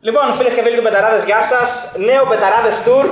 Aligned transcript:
Λοιπόν, 0.00 0.32
φίλες 0.36 0.54
και 0.54 0.62
φίλοι 0.62 0.76
του 0.76 0.82
Betarades, 0.82 1.24
γεια 1.24 1.42
σας. 1.42 1.94
Νέο 2.08 2.24
Betarades 2.30 2.76
Tour. 2.86 3.06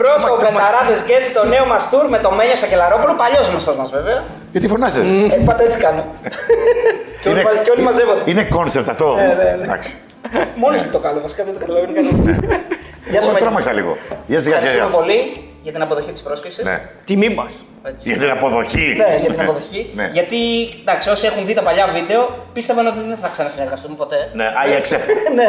Πρώτο 0.00 0.28
Betarades 0.40 1.00
και 1.08 1.16
στο 1.30 1.44
νέο 1.46 1.64
μας 1.66 1.88
tour 1.92 2.06
με 2.08 2.18
το 2.18 2.30
Μένιο 2.30 2.56
Σακελλαρόπουλο. 2.56 3.14
Παλιός 3.22 3.46
γνωστός 3.48 3.76
μας 3.76 3.90
βέβαια. 3.90 4.22
Γιατί 4.52 4.68
φωνάζετε; 4.68 5.06
Ε, 5.34 5.38
πάντα 5.44 5.62
έτσι 5.62 5.78
κάνω. 5.78 6.04
και, 7.22 7.28
όλοι, 7.28 7.42
μα- 7.42 7.50
και 7.64 7.70
όλοι 7.70 7.82
μαζεύονται. 7.82 8.22
Είναι 8.30 8.42
κόνσεπτ 8.44 8.88
αυτό. 8.88 9.14
Ναι, 9.14 9.22
ναι, 9.22 9.56
ναι. 9.58 9.64
Εντάξει. 9.64 9.96
Μόνος 10.54 10.82
του 10.82 10.88
το 10.88 10.98
κάνω, 10.98 11.20
βασικά 11.20 11.44
δεν 11.44 11.52
το 11.54 11.58
καταλαβαίνει 11.58 11.92
κανένα. 11.98 12.32
Γεια 13.10 13.20
σου, 13.20 13.26
Εγώ 13.26 13.26
Μένιο. 13.26 13.38
τρόμαξα 13.38 13.72
λίγο. 13.72 13.96
Γεια 14.26 14.40
σας, 14.40 14.48
γεια 14.48 14.58
σας. 14.58 14.66
Ευχαριστούμε 14.66 15.04
πολύ 15.04 15.18
για 15.64 15.72
την 15.72 15.82
αποδοχή 15.82 16.10
της 16.10 16.22
πρόσκλησης. 16.22 16.64
Ναι. 16.64 16.80
Τιμή 17.04 17.28
μας. 17.28 17.64
Για 17.98 18.16
την 18.18 18.30
αποδοχή. 18.30 18.94
Ναι, 18.96 19.18
για 19.20 19.30
την 19.30 19.40
αποδοχή. 19.40 19.90
Ναι. 19.94 20.10
Γιατί, 20.12 20.36
εντάξει, 20.80 21.08
όσοι 21.10 21.26
έχουν 21.26 21.46
δει 21.46 21.54
τα 21.54 21.62
παλιά 21.62 21.86
βίντεο, 21.92 22.36
πίστευαν 22.52 22.86
ότι 22.86 22.98
δεν 23.08 23.16
θα 23.16 23.28
ξανασυνεργαστούμε 23.28 23.94
ποτέ. 23.96 24.30
Ναι, 24.34 24.44
I 24.66 24.80
accept. 24.80 25.06
ναι. 25.38 25.48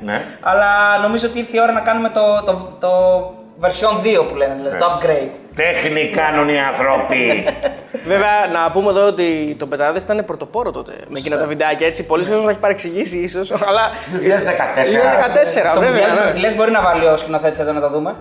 Ναι. 0.00 0.24
Αλλά 0.40 0.98
νομίζω 1.02 1.26
ότι 1.28 1.38
ήρθε 1.38 1.56
η 1.56 1.60
ώρα 1.60 1.72
να 1.72 1.80
κάνουμε 1.80 2.08
το, 2.08 2.42
το, 2.46 2.76
το 2.80 2.90
version 3.62 4.20
2 4.22 4.28
που 4.28 4.34
λένε, 4.34 4.54
δηλαδή 4.54 4.78
το 4.78 4.86
Ναι. 4.86 4.92
upgrade. 4.94 5.34
Τέχνη 5.54 6.10
κάνουν 6.16 6.48
οι 6.48 6.60
άνθρωποι. 6.60 7.44
Βέβαια, 8.12 8.46
να 8.52 8.70
πούμε 8.70 8.90
εδώ 8.90 9.06
ότι 9.06 9.56
το 9.58 9.66
Betarades 9.66 10.00
ήταν 10.00 10.24
πρωτοπόρο 10.24 10.70
τότε 10.70 10.92
με 11.08 11.18
εκείνα 11.18 11.38
τα 11.38 11.46
βιντεάκια. 11.46 11.86
Έτσι, 11.86 12.04
πολλοί 12.06 12.24
κόσμοι 12.28 12.44
θα 12.44 12.50
έχει 12.50 12.58
παρεξηγήσει 12.58 13.18
ίσως, 13.18 13.52
αλλά. 13.52 13.90
2014. 14.12 14.24
2014, 15.66 15.70
Στο 15.70 15.80
βέβαια. 15.80 15.92
Μιγέλ 15.92 16.14
ναι. 16.14 16.24
Βασιλές 16.24 16.54
μπορεί 16.54 16.70
να 16.70 16.82
βάλει 16.82 17.06
ο 17.06 17.16
σκηνοθέτης 17.16 17.58
εδώ 17.58 17.72
να 17.72 17.80
το 17.80 17.88
δούμε. 17.90 18.14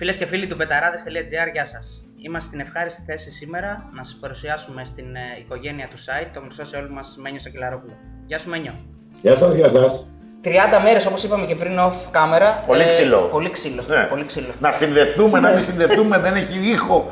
Φίλες 0.00 0.16
και 0.16 0.26
φίλοι 0.26 0.46
του 0.46 0.56
betarades.gr, 0.56 1.52
γεια 1.52 1.64
σας. 1.64 2.04
Είμαστε 2.16 2.48
στην 2.48 2.60
ευχάριστη 2.60 3.02
θέση 3.06 3.30
σήμερα 3.30 3.88
να 3.92 4.02
σας 4.02 4.16
παρουσιάσουμε 4.20 4.84
στην 4.84 5.16
ε, 5.16 5.20
οικογένεια 5.38 5.88
του 5.88 5.98
site 5.98 6.28
το 6.34 6.40
γνωστό 6.40 6.64
σε 6.64 6.76
όλους 6.76 6.90
μας 6.90 7.16
Μένιο 7.22 7.40
Σακελλαρόπουλο. 7.40 7.92
Γεια 8.26 8.38
σου, 8.38 8.48
Μένιο. 8.50 8.74
Γεια 9.22 9.36
σας, 9.36 9.54
γεια 9.54 9.68
σας. 9.68 10.06
30 10.44 10.48
μέρες, 10.84 11.06
όπως 11.06 11.22
είπαμε 11.22 11.46
και 11.46 11.54
πριν 11.54 11.78
off 11.78 11.94
κάμερα. 12.10 12.62
Πολύ 12.66 12.86
ξύλο. 12.86 13.18
Πολύ 13.18 13.50
ξύλο. 13.50 13.82
Ναι. 13.88 14.04
Πολύ 14.04 14.24
ξύλο. 14.24 14.46
Να 14.60 14.72
συνδεθούμε, 14.72 15.40
να 15.40 15.50
μην 15.50 15.60
συνδεθούμε, 15.60 16.18
δεν 16.18 16.34
έχει 16.34 16.70
ήχο. 16.70 17.06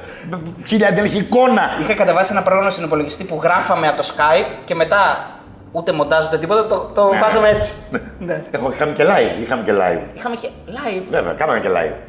Χίλια, 0.66 0.92
δεν 0.92 1.04
έχει 1.04 1.18
εικόνα. 1.18 1.70
Είχα 1.80 1.94
κατεβάσει 1.94 2.32
ένα 2.32 2.42
πρόγραμμα 2.42 2.70
στην 2.70 2.84
υπολογιστή 2.84 3.24
που 3.24 3.40
γράφαμε 3.42 3.88
από 3.88 3.96
το 3.96 4.08
Skype 4.16 4.56
και 4.64 4.74
μετά 4.74 5.30
ούτε 5.72 5.92
μοντάζ 5.92 6.26
ούτε 6.26 6.38
τίποτα, 6.38 6.66
το, 6.66 6.90
το 6.94 7.12
Ναι, 7.12 7.18
βάζαμε 7.18 7.50
ναι. 7.50 7.56
έτσι. 7.56 7.72
ναι. 8.18 8.42
Έχω, 8.50 8.72
είχαμε 8.72 8.92
και 8.92 9.04
live, 9.06 9.42
είχαμε 9.42 9.62
και 9.62 9.72
live. 9.72 10.16
Είχαμε 10.16 10.36
και 10.36 10.48
live. 10.66 11.02
Βέβαια, 11.10 11.32
κάναμε 11.32 11.60
και 11.60 11.68
live. 11.68 12.07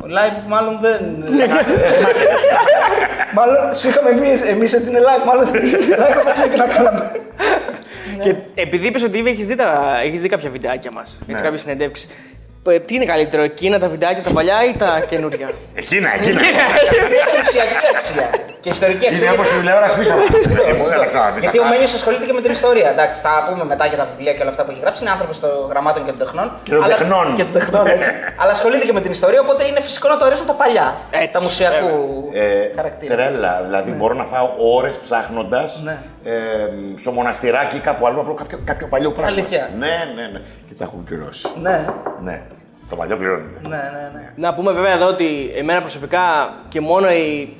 Live 0.00 0.42
μάλλον 0.48 0.78
δεν. 0.80 1.00
μάλλον 3.36 3.74
σου 3.74 3.88
είχαμε 3.88 4.10
εμεί, 4.10 4.28
εμείς 4.48 4.74
ότι 4.74 4.88
είναι 4.88 4.98
live, 4.98 5.26
μάλλον 5.26 5.44
δεν 5.44 5.62
live 5.62 6.22
δεν 6.36 6.50
τι 6.50 6.56
να 6.56 6.64
κάναμε. 6.66 7.10
Και 8.22 8.34
επειδή 8.54 8.86
είπες 8.86 9.02
ότι 9.02 9.22
έχεις 9.26 9.46
δει, 9.46 9.54
τα- 9.54 10.00
έχεις 10.04 10.20
δει 10.20 10.28
κάποια 10.28 10.50
βιντεάκια 10.50 10.90
μας, 10.90 11.22
Ναι. 11.26 11.32
έτσι 11.32 11.44
κάποιε 11.44 11.58
συνεντεύξεις. 11.58 12.08
Τι 12.86 12.94
είναι 12.94 13.04
καλύτερο, 13.04 13.42
εκείνα 13.42 13.78
τα 13.78 13.88
βιντεάκια 13.88 14.22
τα 14.22 14.30
παλιά 14.30 14.64
ή 14.64 14.72
τα 14.76 15.02
καινούρια; 15.08 15.48
Εκείνα, 15.74 16.14
εκείνα. 16.14 16.40
Είναι 16.40 17.18
εκκλησιακή 17.26 17.76
αξία 17.94 18.26
και 18.60 18.68
ιστορική 18.68 19.06
αξία. 19.08 19.26
Είναι 19.26 19.34
όπως 19.36 19.48
η 19.52 19.54
τηλεόραση 19.58 19.98
πίσω. 19.98 20.14
Ε, 20.68 20.72
μου, 20.72 20.84
δεν 20.88 20.98
τα 20.98 21.04
ξαναδείς 21.04 21.42
Γιατί 21.42 21.58
ο 21.58 21.62
αυτά. 21.62 21.72
Μένιος 21.74 21.94
ασχολείται 21.94 22.24
και 22.28 22.32
με 22.32 22.40
την 22.40 22.52
ιστορία. 22.58 22.88
Εντάξει, 22.90 23.20
θα 23.20 23.32
πούμε 23.48 23.64
μετά 23.64 23.84
για 23.86 23.96
τα 23.96 24.06
βιβλία 24.10 24.32
και 24.34 24.42
όλα 24.44 24.50
αυτά 24.50 24.62
που 24.64 24.70
έχει 24.70 24.80
γράψει. 24.80 25.02
Είναι 25.02 25.10
άνθρωπος 25.16 25.40
των 25.40 25.50
γραμμάτων 25.70 26.00
και 26.04 26.10
των 26.10 26.18
τεχνών. 26.24 26.46
Και 26.62 26.70
των 26.70 26.84
Αλλά- 26.84 26.96
τεχνών. 26.96 27.34
Και 27.36 27.42
των 27.42 27.52
τεχνών, 27.52 27.86
έτσι. 27.86 28.10
Αλλά 28.40 28.50
ασχολείται 28.56 28.84
και 28.88 28.92
με 28.92 29.00
την 29.00 29.10
ιστορία, 29.10 29.40
οπότε 29.40 29.62
είναι 29.70 29.80
φυσικό 29.80 30.08
να 30.08 30.16
το 30.18 30.24
αρέσουν 30.24 30.46
τα 30.46 30.52
παλιά. 30.62 30.86
Έτσι, 31.10 31.28
τα 31.36 31.40
μουσιακού 31.42 31.94
Ε, 32.32 32.42
χαρακτήρα. 32.76 33.14
τρέλα. 33.14 33.62
Δηλαδή 33.66 33.90
μπορώ 33.90 34.14
να 34.14 34.24
φάω 34.24 34.48
ώρες 34.76 34.96
ψάχνοντας 35.04 35.80
Ναι. 35.84 35.96
Ε, 36.24 36.68
στο 36.96 37.12
μοναστηράκι 37.12 37.76
ή 37.76 37.80
κάπου 37.80 38.06
άλλο 38.06 38.16
να 38.16 38.22
βρω 38.22 38.34
κάποιο, 38.34 38.58
κάποιο 38.64 38.86
παλιό 38.86 39.10
πράγμα. 39.10 39.32
Αλήθεια. 39.32 39.70
Ναι, 39.78 40.12
ναι, 40.14 40.26
ναι. 40.32 40.40
Και 40.68 40.74
τα 40.74 40.84
έχουν 40.84 41.04
πληρώσει. 41.04 41.48
Ναι, 41.62 41.86
Ναι. 42.20 42.42
Το 42.88 42.96
παλιό 42.96 43.16
πληρώνεται. 43.16 43.68
ναι, 43.68 43.76
ναι. 43.76 44.10
ναι. 44.18 44.32
Να 44.36 44.54
πούμε 44.54 44.72
βέβαια 44.72 44.92
εδώ 44.92 45.06
ότι 45.06 45.52
εμένα 45.56 45.80
προσωπικά 45.80 46.20
και 46.68 46.80
μόνο 46.80 47.10
η, 47.10 47.54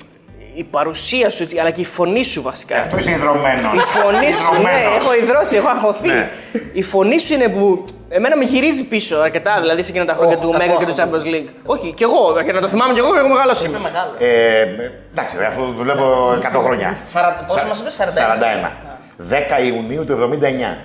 η 0.54 0.64
παρουσία 0.64 1.30
σου, 1.30 1.42
έτσι, 1.42 1.58
αλλά 1.58 1.70
και 1.70 1.80
η 1.80 1.84
φωνή 1.84 2.24
σου 2.24 2.42
βασικά. 2.42 2.76
Αυτό 2.78 2.96
είσαι 2.96 3.10
ιδρωμένος. 3.10 3.72
Η 3.74 3.78
φωνή 3.78 4.32
σου, 4.32 4.62
ναι, 4.62 4.96
έχω 4.98 5.14
ιδρώσει, 5.14 5.56
έχω 5.56 5.68
αγχωθεί. 5.68 6.08
Ναι. 6.08 6.30
Η 6.72 6.82
φωνή 6.82 7.18
σου 7.20 7.34
είναι 7.34 7.48
που 7.48 7.84
εμένα 8.08 8.36
με 8.36 8.44
γυρίζει 8.44 8.84
πίσω 8.84 9.16
αρκετά, 9.18 9.60
δηλαδή 9.60 9.82
σε 9.82 9.90
εκείνα 9.90 10.04
τα 10.04 10.14
χρόνια 10.14 10.36
Οχ, 10.36 10.42
του 10.42 10.50
κακό 10.50 10.64
Μέγα 10.64 10.76
και 10.78 10.84
του 10.84 10.90
αυτό 11.02 11.04
Champions 11.04 11.34
League. 11.34 11.48
Όχι, 11.64 11.92
κι 11.92 12.02
εγώ, 12.02 12.42
και 12.44 12.52
να 12.52 12.60
το 12.60 12.68
θυμάμαι 12.68 12.92
κι 12.92 12.98
εγώ, 12.98 13.18
εγώ 13.18 13.28
μεγάλο 13.28 13.52
Είναι 13.58 13.68
είμαι. 13.68 13.78
μεγάλο. 13.78 14.12
Ε, 14.18 14.66
εντάξει, 15.12 15.36
ρε, 15.38 15.46
αφού 15.46 15.62
δουλεύω 15.76 16.32
100 16.42 16.60
χρόνια. 16.60 16.96
Σαρα- 17.04 17.44
πόσο 17.46 17.58
Σα- 17.58 17.66
μας 17.66 17.78
είπες, 17.80 17.94
41. 17.94 18.14
41. 18.16 18.70
10 19.16 19.58
Ιουνίου 19.64 20.04
του 20.04 20.12
79. 20.12 20.78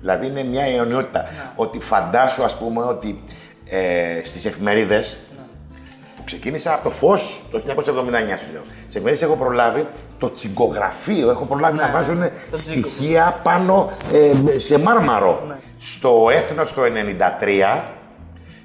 Δηλαδή 0.00 0.26
είναι 0.26 0.42
μια 0.42 0.64
αιωνιότητα. 0.64 1.18
Ναι. 1.22 1.28
Ότι 1.56 1.80
φαντάσου, 1.80 2.44
ας 2.44 2.56
πούμε, 2.58 2.82
ότι 2.84 3.24
ε, 3.70 4.24
στις 4.24 4.44
εφημερίδες 4.44 5.16
που 5.33 5.33
ξεκίνησα 6.24 6.74
από 6.74 6.82
το 6.84 6.90
φως 6.90 7.42
το 7.50 7.58
1979 7.58 7.62
σου 8.38 8.52
λέω. 8.52 8.62
Σε 8.88 8.98
εφημερίδες 8.98 9.22
έχω 9.22 9.36
προλάβει 9.36 9.88
το 10.18 10.32
τσιγκογραφείο, 10.32 11.30
έχω 11.30 11.44
προλάβει 11.44 11.76
να 11.76 11.88
βάζουν 11.90 12.18
Ναι. 12.18 12.28
το 12.50 12.56
τσιγκο. 12.56 12.88
στοιχεία 12.88 13.40
πάνω 13.42 13.90
ε, 14.12 14.58
σε 14.58 14.78
μάρμαρο. 14.78 15.42
Ναι. 15.48 15.54
Στο 15.78 16.26
έθνος 16.32 16.74
το 16.74 16.82
93 16.82 17.82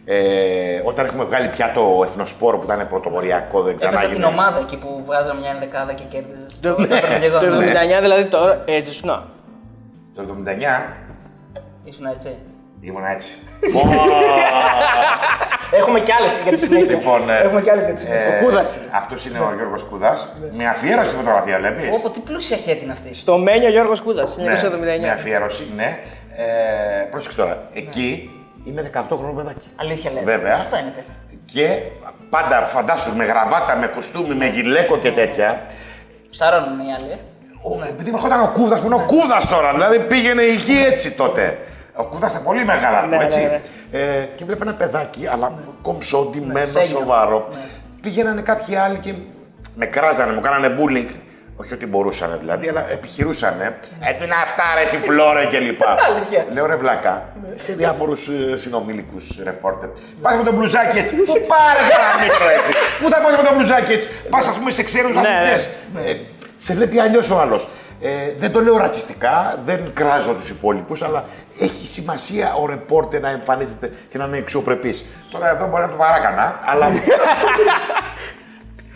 ε, 0.06 0.82
όταν 0.84 1.06
έχουμε 1.06 1.24
βγάλει 1.24 1.48
πια 1.48 1.72
το 1.74 2.02
εθνοσπόρο 2.06 2.58
που 2.58 2.64
ήταν 2.64 2.88
πρωτοποριακό, 2.88 3.62
δεν 3.62 3.72
Έπαιζα 3.74 3.88
ξανάγινε. 3.88 4.16
την 4.16 4.24
ομάδα 4.24 4.60
εκεί 4.60 4.78
που 4.78 5.04
βγάζαμε 5.06 5.40
μια 5.40 5.50
ενδεκάδα 5.52 5.94
και 5.94 6.04
κέρδιζες. 6.04 6.60
Το, 6.62 6.76
το 6.76 6.84
79 7.98 8.02
δηλαδή 8.02 8.26
τώρα, 8.26 8.62
έτσι 8.66 8.94
σου 8.94 9.06
να. 9.06 9.24
Το 10.16 10.22
79 10.22 10.90
Ήσουν 11.84 12.06
έτσι. 12.06 12.36
ήμουν 12.82 13.04
έτσι. 13.06 13.38
Έχουμε 15.72 16.00
κι 16.00 16.12
άλλες 16.12 16.40
για 16.44 16.52
τη 16.52 16.58
συνέχεια. 16.60 16.96
Λοιπόν, 16.96 17.30
ε, 17.30 17.38
Έχουμε 17.38 17.62
κι 17.62 17.70
άλλες 17.70 17.86
για 17.86 17.94
τη 17.94 18.02
συνέχεια. 18.02 18.40
Ο 18.40 18.44
Κούδας 18.44 18.76
είναι. 18.76 18.86
Αυτός 18.92 19.26
είναι 19.26 19.40
ο 19.40 19.54
Γιώργος 19.56 19.84
Κούδας. 19.84 20.36
Με 20.58 20.68
αφιέρωση 20.68 21.16
φωτογραφία, 21.16 21.58
βλέπεις; 21.58 21.86
Όπω 21.98 22.10
τι 22.10 22.20
πλούσια 22.20 22.58
χέτη 22.58 22.84
είναι 22.84 22.92
αυτή. 22.92 23.14
Στο 23.14 23.38
Μένιο 23.38 23.70
Γιώργος 23.70 24.02
Κούδας, 24.02 24.38
Ναι, 24.38 24.44
1979. 24.44 25.02
με 25.02 25.10
αφιέρωση, 25.12 25.68
ναι. 25.76 26.00
Ε, 26.36 27.04
πρόσεξε 27.12 27.38
τώρα. 27.38 27.64
Εκεί 27.74 28.34
είμαι 28.66 28.92
18 28.94 29.02
χρονών 29.18 29.36
παιδάκι. 29.36 29.66
Αλήθεια 29.76 30.12
λέει. 30.12 30.24
Βέβαια. 30.24 30.56
Σου 30.56 30.66
φαίνεται. 30.68 31.04
Και 31.54 31.78
πάντα 32.30 32.62
φαντάσου 32.66 33.16
με 33.16 33.26
γραβάτα, 33.26 33.76
με 33.76 33.88
κουστούμι, 33.88 34.36
με 34.36 34.46
γυλαίκο 34.48 34.98
και 34.98 35.12
τέτοια. 35.12 35.66
Ψαρώνουν 36.30 36.80
οι 36.80 36.94
άλλοι. 37.00 37.12
ε. 37.12 37.16
Ο, 37.62 37.86
επειδή 37.90 38.10
με 38.12 38.16
ερχόταν 38.18 38.40
ο 38.42 38.50
Κούδας 38.54 38.80
που 38.80 38.86
είναι 38.86 38.96
ο 38.96 39.04
Κούδας 39.08 39.50
τώρα, 39.50 39.72
δηλαδή 39.72 40.00
πήγαινε 40.00 40.42
η 40.42 40.54
γη 40.56 40.86
έτσι 40.86 41.12
τότε. 41.12 41.58
Ο 41.96 42.04
Κούδας 42.06 42.32
ήταν 42.32 42.44
πολύ 42.44 42.66
μεγάλα 42.66 43.02
του, 43.02 43.08
Ναι, 43.08 43.18
ναι, 43.18 43.24
έτσι. 43.24 43.40
ναι. 43.42 43.60
Ε, 43.92 44.26
και 44.36 44.46
βλέπει 44.46 44.62
ένα 44.62 44.74
παιδάκι, 44.74 45.28
αλλά 45.28 45.54
κομψό, 45.82 46.30
ντυμένο, 46.32 46.66
σένιο. 46.66 46.88
σοβαρό. 46.88 47.48
Πήγαιναν 48.02 48.44
κάποιοι 48.44 48.76
άλλοι 48.76 48.98
και 48.98 49.14
με 49.76 49.86
κράζανε, 49.86 50.34
μου 50.34 50.42
κάνανε 50.42 50.76
bullying. 50.80 51.10
Όχι 51.62 51.74
ότι 51.74 51.86
μπορούσαν 51.86 52.38
δηλαδή, 52.40 52.70
αλλά 52.70 52.92
επιχειρούσαν. 52.92 53.62
Ε, 53.62 53.78
τι 54.14 54.24
είναι 54.24 54.34
αυτά, 54.44 54.64
ρε, 54.76 54.82
εσύ 54.82 54.98
φλόρε 54.98 55.46
κλπ. 55.46 55.82
Αλήθεια. 56.10 56.46
Λέω 56.54 56.66
ρε 56.66 56.76
βλάκα, 56.76 57.34
σε 57.56 57.74
διάφορους 57.74 58.30
συνομιλικού 58.54 59.16
ρεπόρτερ. 59.44 59.90
Πας 60.22 60.36
με 60.36 60.44
το 60.44 60.54
μπλουζάκι 60.54 60.98
έτσι. 60.98 61.16
Πού 61.16 61.24
πάρε 61.26 61.80
ένα 61.80 62.24
μικρό 62.24 62.50
έτσι. 62.60 62.74
Πού 63.02 63.10
θα 63.10 63.20
πας 63.22 63.38
με 63.38 63.48
το 63.48 63.56
μπλουζάκι 63.56 63.92
έτσι. 63.92 64.10
Πας, 64.30 64.48
ας 64.48 64.58
πούμε, 64.58 64.72
σε 64.72 64.84
ξένου 64.84 65.10
ναι. 65.10 65.20
αθλητέ. 65.20 66.10
Ε, 66.10 66.16
σε 66.58 66.74
βλέπει 66.74 67.00
αλλιώς 67.00 67.30
ο 67.30 67.40
άλλος. 67.40 67.70
Ε, 68.02 68.10
δεν 68.38 68.52
το 68.52 68.62
λέω 68.62 68.78
ρατσιστικά, 68.78 69.60
δεν 69.66 69.94
κράζω 69.94 70.34
τους 70.34 70.50
υπόλοιπους, 70.50 71.02
αλλά 71.02 71.26
έχει 71.60 71.88
σημασία 71.88 72.54
ο 72.62 72.66
ρεπόρτερ 72.66 73.22
να 73.22 73.30
εμφανίζεται 73.30 73.92
και 74.12 74.18
να 74.18 74.26
είναι 74.26 74.38
αξιοπρεπής. 74.38 75.06
Τώρα 75.32 75.50
εδώ 75.50 75.68
μπορεί 75.68 75.82
να 75.84 75.90
το 75.90 75.96
παράκανα, 75.96 76.60
αλλά. 76.66 76.88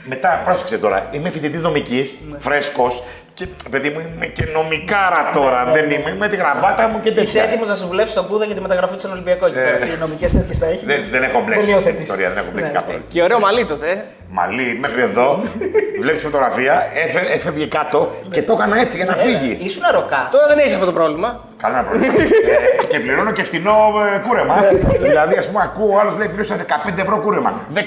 Μετά, 0.06 0.42
πρόσεξε 0.44 0.78
τώρα, 0.78 1.08
είμαι 1.12 1.30
φοιτητής 1.30 1.62
νομικής, 1.62 2.18
Ναι. 2.30 2.40
φρέσκος 2.40 3.04
και 3.34 3.48
παιδί 3.70 3.90
μου 3.90 4.00
είμαι 4.16 4.26
και 4.26 4.46
νομικάρα 4.54 5.30
τώρα. 5.34 5.72
Δεν 5.74 5.90
είμαι 5.92 6.16
με 6.20 6.28
τη 6.28 6.36
γραβάτα 6.36 6.88
μου 6.88 7.00
και 7.02 7.10
Είσαι 7.10 7.20
τέτοια. 7.22 7.44
έτοιμος 7.44 7.68
να 7.68 7.76
συμβουλεύσει 7.76 8.12
στον 8.12 8.28
Κούδα 8.28 8.46
για 8.46 8.56
τη 8.56 8.62
μεταγραφή 8.62 8.94
του 8.94 9.00
στον 9.00 9.12
Ολυμπιακός. 9.12 9.52
Και 9.52 9.60
τώρα 9.60 9.78
τι 9.78 9.98
νομικές 10.00 10.32
τέτοιε 10.32 10.54
θα 10.54 10.66
έχει; 10.66 10.84
Ε. 10.84 10.88
Δεν, 10.88 11.04
δεν 11.12 11.24
έχω 11.24 11.42
μπλέξει 11.46 11.70
Δεν 11.70 11.78
αυτή 11.78 11.92
την 11.92 11.94
υιοθετείς. 11.94 12.02
ιστορία, 12.04 12.30
δεν 12.30 12.38
έχω 12.38 12.48
μπλέξει 12.54 12.72
Ναι. 12.72 12.78
καθόλου. 12.80 13.00
Και 13.10 13.22
ωραίο 13.24 13.40
μαλλί 13.40 13.66
τότε. 13.66 14.06
Ε. 14.34 14.36
Μαλή 14.36 14.78
μέχρι 14.80 15.02
εδώ, 15.02 15.44
βλέπεις 16.04 16.24
φωτογραφία, 16.24 16.88
έφε- 16.94 17.30
έφευγε 17.36 17.66
κάτω 17.66 18.12
και 18.30 18.42
το 18.44 18.54
έκανα 18.54 18.80
έτσι 18.80 18.98
για 18.98 19.06
να 19.06 19.16
φύγει. 19.16 19.58
Ήσουν 19.62 19.84
ροκάς. 19.92 20.28
Τώρα 20.32 20.48
δεν 20.48 20.58
έχει 20.60 20.74
αυτό 20.74 20.86
το 20.86 20.92
πρόβλημα. 20.92 21.48
Κανένα 21.62 21.84
πρόβλημα. 21.84 22.14
ε, 22.14 22.86
και 22.88 23.00
πληρώνω 23.00 23.32
και 23.32 23.44
φτηνό 23.44 23.76
ε, 24.16 24.20
κούρεμα. 24.28 24.56
δηλαδή, 25.00 25.36
ας 25.38 25.48
πούμε, 25.48 25.60
ακούω 25.64 25.96
ο 25.96 26.00
άλλος 26.00 26.18
λέει 26.18 26.28
πλήρωσα 26.28 26.56
15 26.56 27.00
ευρώ 27.00 27.18
κούρεμα. 27.20 27.54
15 27.76 27.82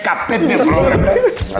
ευρώ, 0.50 0.88
ρε. 0.88 0.94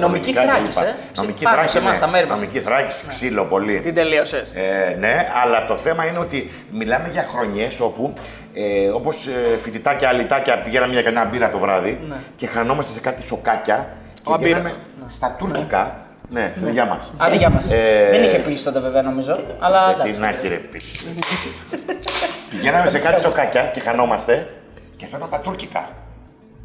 Νομική 0.00 0.30
Ατομικά 0.30 0.42
Θράκης, 0.42 0.74
κλπ. 0.74 0.84
ε. 0.84 0.94
Νομική 1.16 1.44
Πάνω 1.44 1.56
Θράκη, 1.56 1.70
σε 1.70 1.78
εμάς, 1.78 1.90
ναι. 1.90 1.96
στα 1.96 2.06
μέρη 2.08 2.26
μας. 2.26 2.38
Νομική 2.40 2.60
Θράκη, 2.60 2.94
ξύλο 3.08 3.44
πολύ. 3.44 3.80
Τι 3.80 3.92
τελείωσες. 3.92 4.52
Ε, 4.54 4.96
ναι, 4.98 5.26
αλλά 5.44 5.66
το 5.66 5.76
θέμα 5.76 6.06
είναι 6.06 6.18
ότι 6.18 6.50
μιλάμε 6.70 7.08
για 7.12 7.26
χρονιές 7.32 7.80
όπου 7.80 8.12
ε, 8.54 8.88
όπως 8.88 9.26
ε, 9.26 9.58
φοιτητάκια, 9.58 10.08
αλυτάκια 10.08 10.58
πηγαίναμε 10.62 10.92
για 10.92 11.02
κανένα 11.02 11.24
μπύρα 11.24 11.48
το 11.48 11.58
βράδυ 11.58 12.00
και 12.36 12.46
χανόμαστε 12.46 12.92
σε 12.92 13.00
κάτι 13.00 13.22
σοκάκια 13.22 13.88
και 14.26 14.32
Α, 14.32 14.38
πηγαίναμε 14.38 14.69
μπύρα. 14.96 15.08
στα 15.08 15.37
τουρκικά, 15.38 15.96
ναι, 16.31 16.50
στη 16.55 16.64
δικιά 16.64 16.84
μας. 16.84 17.12
Άντε 17.19 17.37
για 17.37 17.50
μας. 17.50 17.70
Ε, 17.70 18.08
Δεν 18.11 18.23
είχε 18.25 18.38
πει 18.38 18.55
τότε 18.55 18.78
βέβαια 18.81 19.02
νομίζω. 19.02 19.40
Αλλά 19.58 19.84
Γιατί 19.87 20.00
εντάξει. 20.00 20.20
να 20.20 20.28
έχει 20.28 20.49
ρε 20.49 20.55
πίσω. 20.56 21.08
Πηγαίναμε 22.50 22.87
σε 22.87 22.99
κάτι 22.99 23.20
σοκάκια 23.20 23.62
και 23.75 23.81
χανόμαστε 23.81 24.55
Και 24.96 25.05
αυτά 25.05 25.17
ήταν 25.17 25.31
τα 25.31 25.40
τουρκικά. 25.40 25.88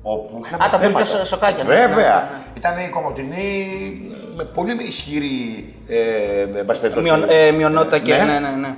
Όπου 0.02 0.42
είχαμε 0.46 0.64
Α, 0.66 0.70
τα 0.70 0.78
θέματα. 0.78 1.04
τουρκικά 1.06 1.26
σοκάκια, 1.26 1.64
ναι, 1.64 1.70
Βέβαια. 1.76 1.88
ναι, 1.88 1.96
ναι, 1.96 2.10
ναι. 2.14 2.58
Ήταν 2.58 2.80
η 2.80 2.90
Κομωτινή 2.90 3.66
με 4.36 4.44
πολύ 4.44 4.84
ισχυρή 4.88 5.74
ε, 5.88 6.60
εν 6.60 6.66
πάση 6.66 6.80
περιπτώσει, 6.80 7.08
Μειον, 7.12 7.26
ε, 7.30 7.52
μειονότητα 7.52 8.00
και. 8.00 8.16
Ναι, 8.16 8.40
ναι, 8.40 8.50
ναι. 8.50 8.76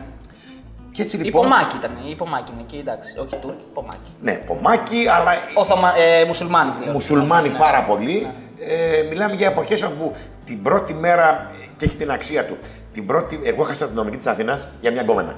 Και 0.92 1.02
έτσι 1.02 1.18
λοιπόν. 1.18 1.46
Υπομάκι 1.46 1.76
ήταν. 1.76 1.92
Υπομάκι 2.10 2.52
είναι 2.54 2.62
εκεί, 2.62 2.78
εντάξει. 2.78 3.20
Όχι 3.20 3.36
Τούρκοι, 3.42 3.64
υπομάκι. 3.72 4.10
Ναι, 4.22 4.34
πομάκι, 4.34 5.06
αλλά 5.18 5.32
Οθωμα, 5.54 5.94
ε, 5.98 6.26
μουσουλμάνοι 6.26 6.72
δηλαδή. 6.72 6.92
μουσουλμάνοι 6.92 7.50
Ναι. 7.50 7.58
πάρα 7.58 7.84
πολύ. 7.84 8.28
Ε, 8.68 9.04
μιλάμε 9.10 9.34
για 9.34 9.48
εποχές 9.48 9.84
όπου 9.84 10.16
την 10.44 10.62
πρώτη 10.62 10.94
μέρα 10.94 11.52
και 11.78 11.86
έχει 11.86 11.96
την 11.96 12.12
αξία 12.12 12.46
του. 12.46 12.58
Την 12.94 13.06
πρώτη, 13.06 13.40
εγώ 13.44 13.62
έχασα 13.62 13.86
την 13.86 13.96
νομική 13.96 14.18
της 14.18 14.26
Αθήνας 14.26 14.68
για 14.82 14.92
μια 14.92 15.02
γκόμενα. 15.02 15.36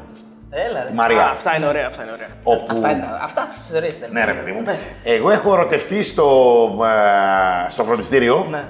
Έλα, 0.49 0.81
ρε. 0.81 0.87
Τη 0.87 0.93
Μαρία. 0.93 1.21
Α, 1.21 1.31
αυτά 1.31 1.55
είναι 1.55 1.67
ωραία, 1.67 1.87
αυτά 1.87 2.03
είναι 2.03 2.11
ωραία. 2.11 2.27
όπου... 2.43 2.67
Αυτά 2.69 2.91
είναι. 2.91 3.05
Αυτά 3.21 3.47
στι 3.51 3.59
ιστορίε 3.59 3.89
ήταν. 3.89 4.09
Ναι, 4.11 4.25
ρε 4.25 4.33
παιδί 4.33 4.51
μου. 4.51 4.61
Εγώ 5.03 5.29
έχω 5.31 5.53
ερωτευτεί 5.53 6.03
στο, 6.03 6.27
ε, 7.65 7.69
στο 7.69 7.83
φροντιστήριο. 7.83 8.47
Ναι. 8.49 8.63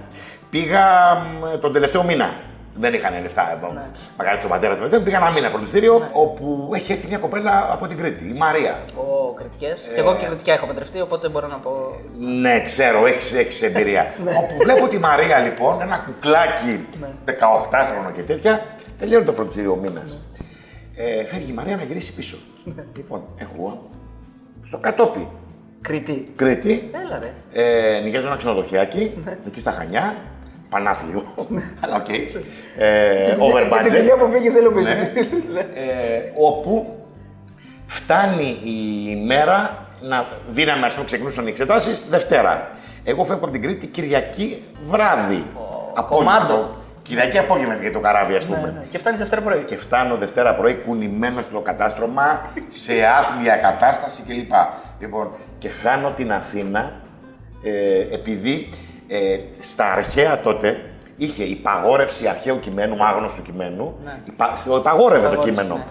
Πήγα 0.50 1.16
μ, 1.16 1.60
τον 1.60 1.74
τελευταίο 1.74 2.04
μήνα. 2.04 2.34
Δεν 2.78 2.94
είχαν 2.94 3.22
λεφτά 3.22 3.52
εδώ. 3.58 3.74
Ναι. 3.74 3.82
Μακάρι 4.18 4.40
ο 4.46 4.48
πατέρα 4.48 4.78
μου. 4.78 5.04
Πήγα 5.04 5.18
ένα 5.18 5.32
μήνα 5.32 5.50
φροντιστήριο 5.50 6.00
Ναι. 6.00 6.08
όπου 6.14 6.72
έχει 6.76 6.92
έρθει 6.92 7.08
μια 7.08 7.18
κοπέλα 7.18 7.68
από 7.72 7.88
την 7.88 7.98
Κρήτη, 7.98 8.24
η 8.28 8.34
Μαρία. 8.38 8.86
Ο 8.96 9.34
κριτικές. 9.34 9.82
Και 9.94 10.00
εγώ 10.00 10.16
και 10.16 10.26
κριτικά 10.26 10.54
έχω 10.54 10.66
παντρευτεί, 10.68 11.02
οπότε 11.02 11.30
μπορώ 11.30 11.48
να 11.48 11.58
πω. 11.58 11.72
Ναι, 12.20 12.64
ξέρω, 12.64 13.06
έχεις 13.06 13.34
έχεις 13.34 13.62
εμπειρία. 13.62 14.06
Όπου 14.42 14.58
βλέπω 14.64 14.88
τη 14.88 14.98
Μαρία 15.00 15.40
λοιπόν, 15.40 15.82
ένα 15.82 15.98
κουκλάκι 15.98 16.86
18χρονο 17.26 18.14
και 18.16 18.22
τέτοια, 18.22 18.66
τελειώνει 19.00 19.26
το 19.26 19.34
φροντιστήριο 19.34 19.72
ο 19.72 19.76
μήνας. 19.76 20.20
Ε, 20.96 21.26
φεύγει 21.26 21.52
η 21.52 21.54
Μαρία 21.54 21.76
να 21.76 21.84
γυρίσει 21.84 22.16
πίσω. 22.16 22.38
λοιπόν, 22.96 23.24
εγώ 23.38 23.90
στο 24.62 24.78
κατόπι 24.78 25.28
Κριτή. 25.82 26.32
Κρήτη, 26.36 26.90
Έλα, 27.06 27.20
ρε. 27.20 27.34
ε, 27.98 28.00
νοικιάζω 28.00 28.28
ένα 28.28 28.36
ξενοδοχειάκι, 28.36 29.14
εκεί 29.48 29.60
στα 29.60 29.72
Χανιά, 29.72 30.16
πανάθλιο, 30.70 31.24
αλλά 31.84 31.96
οκ, 31.96 32.10
ε, 32.78 33.36
over 33.40 33.64
budget, 33.64 34.20
που 34.20 34.30
πήγες, 34.32 34.54
θέλω 34.54 34.72
πίσω. 34.72 34.90
ε, 34.92 36.32
όπου 36.36 36.96
φτάνει 37.86 38.60
η 38.64 39.16
μέρα 39.26 39.88
να 40.02 40.28
δίναμε, 40.48 40.86
ας 40.86 40.94
πούμε, 40.94 41.06
ξεκινούσαν 41.06 41.48
οι 41.48 41.50
εξετάσεις 41.50 42.06
Δευτέρα. 42.10 42.70
Εγώ 43.04 43.24
φεύγω 43.24 43.44
από 43.44 43.52
την 43.52 43.62
Κρήτη 43.62 43.88
Κυριακή 43.88 44.64
βράδυ. 44.86 45.46
Απόγευμα. 45.94 46.40
κομμάντο. 46.40 46.84
Κυριακή 47.02 47.38
απόγευμα 47.38 47.76
για 47.76 47.92
το 47.92 48.00
καράβι, 48.00 48.36
ας 48.36 48.46
πούμε. 48.46 48.86
Και 48.92 48.98
φτάνεις 48.98 49.20
Δευτέρα 49.20 49.42
πρωί. 49.42 49.64
Και 49.64 49.78
φτάνω 49.78 50.18
Δευτέρα 50.18 50.56
πρωί 50.56 50.74
κουνημένο 50.74 51.42
στο 51.42 51.62
κατάστρωμα, 51.62 52.50
σε 52.68 52.94
άθλια 53.06 53.56
κατάσταση 53.56 54.24
κλπ. 54.24 54.52
Λοιπόν, 55.00 55.32
και 55.58 55.70
χάνω 55.70 56.12
την 56.12 56.32
Αθήνα 56.32 56.94
ε, 57.64 58.16
επειδή 58.16 58.70
ε, 59.08 59.38
στα 59.60 59.92
αρχαία 59.92 60.40
τότε 60.40 60.80
είχε 61.18 61.44
υπαγόρευση 61.44 62.28
αρχαίου 62.28 62.60
κειμένου, 62.60 63.06
άγνωστου 63.06 63.42
κειμένου. 63.42 63.96
Ναι. 64.06 64.18
Υπα, 64.26 64.54
στο- 64.56 64.78
υπαγόρευε 64.78 65.22
το 65.28 65.32
Υπαγόρευση, 65.32 65.50
κείμενο. 65.50 65.76
ναι. 65.76 65.84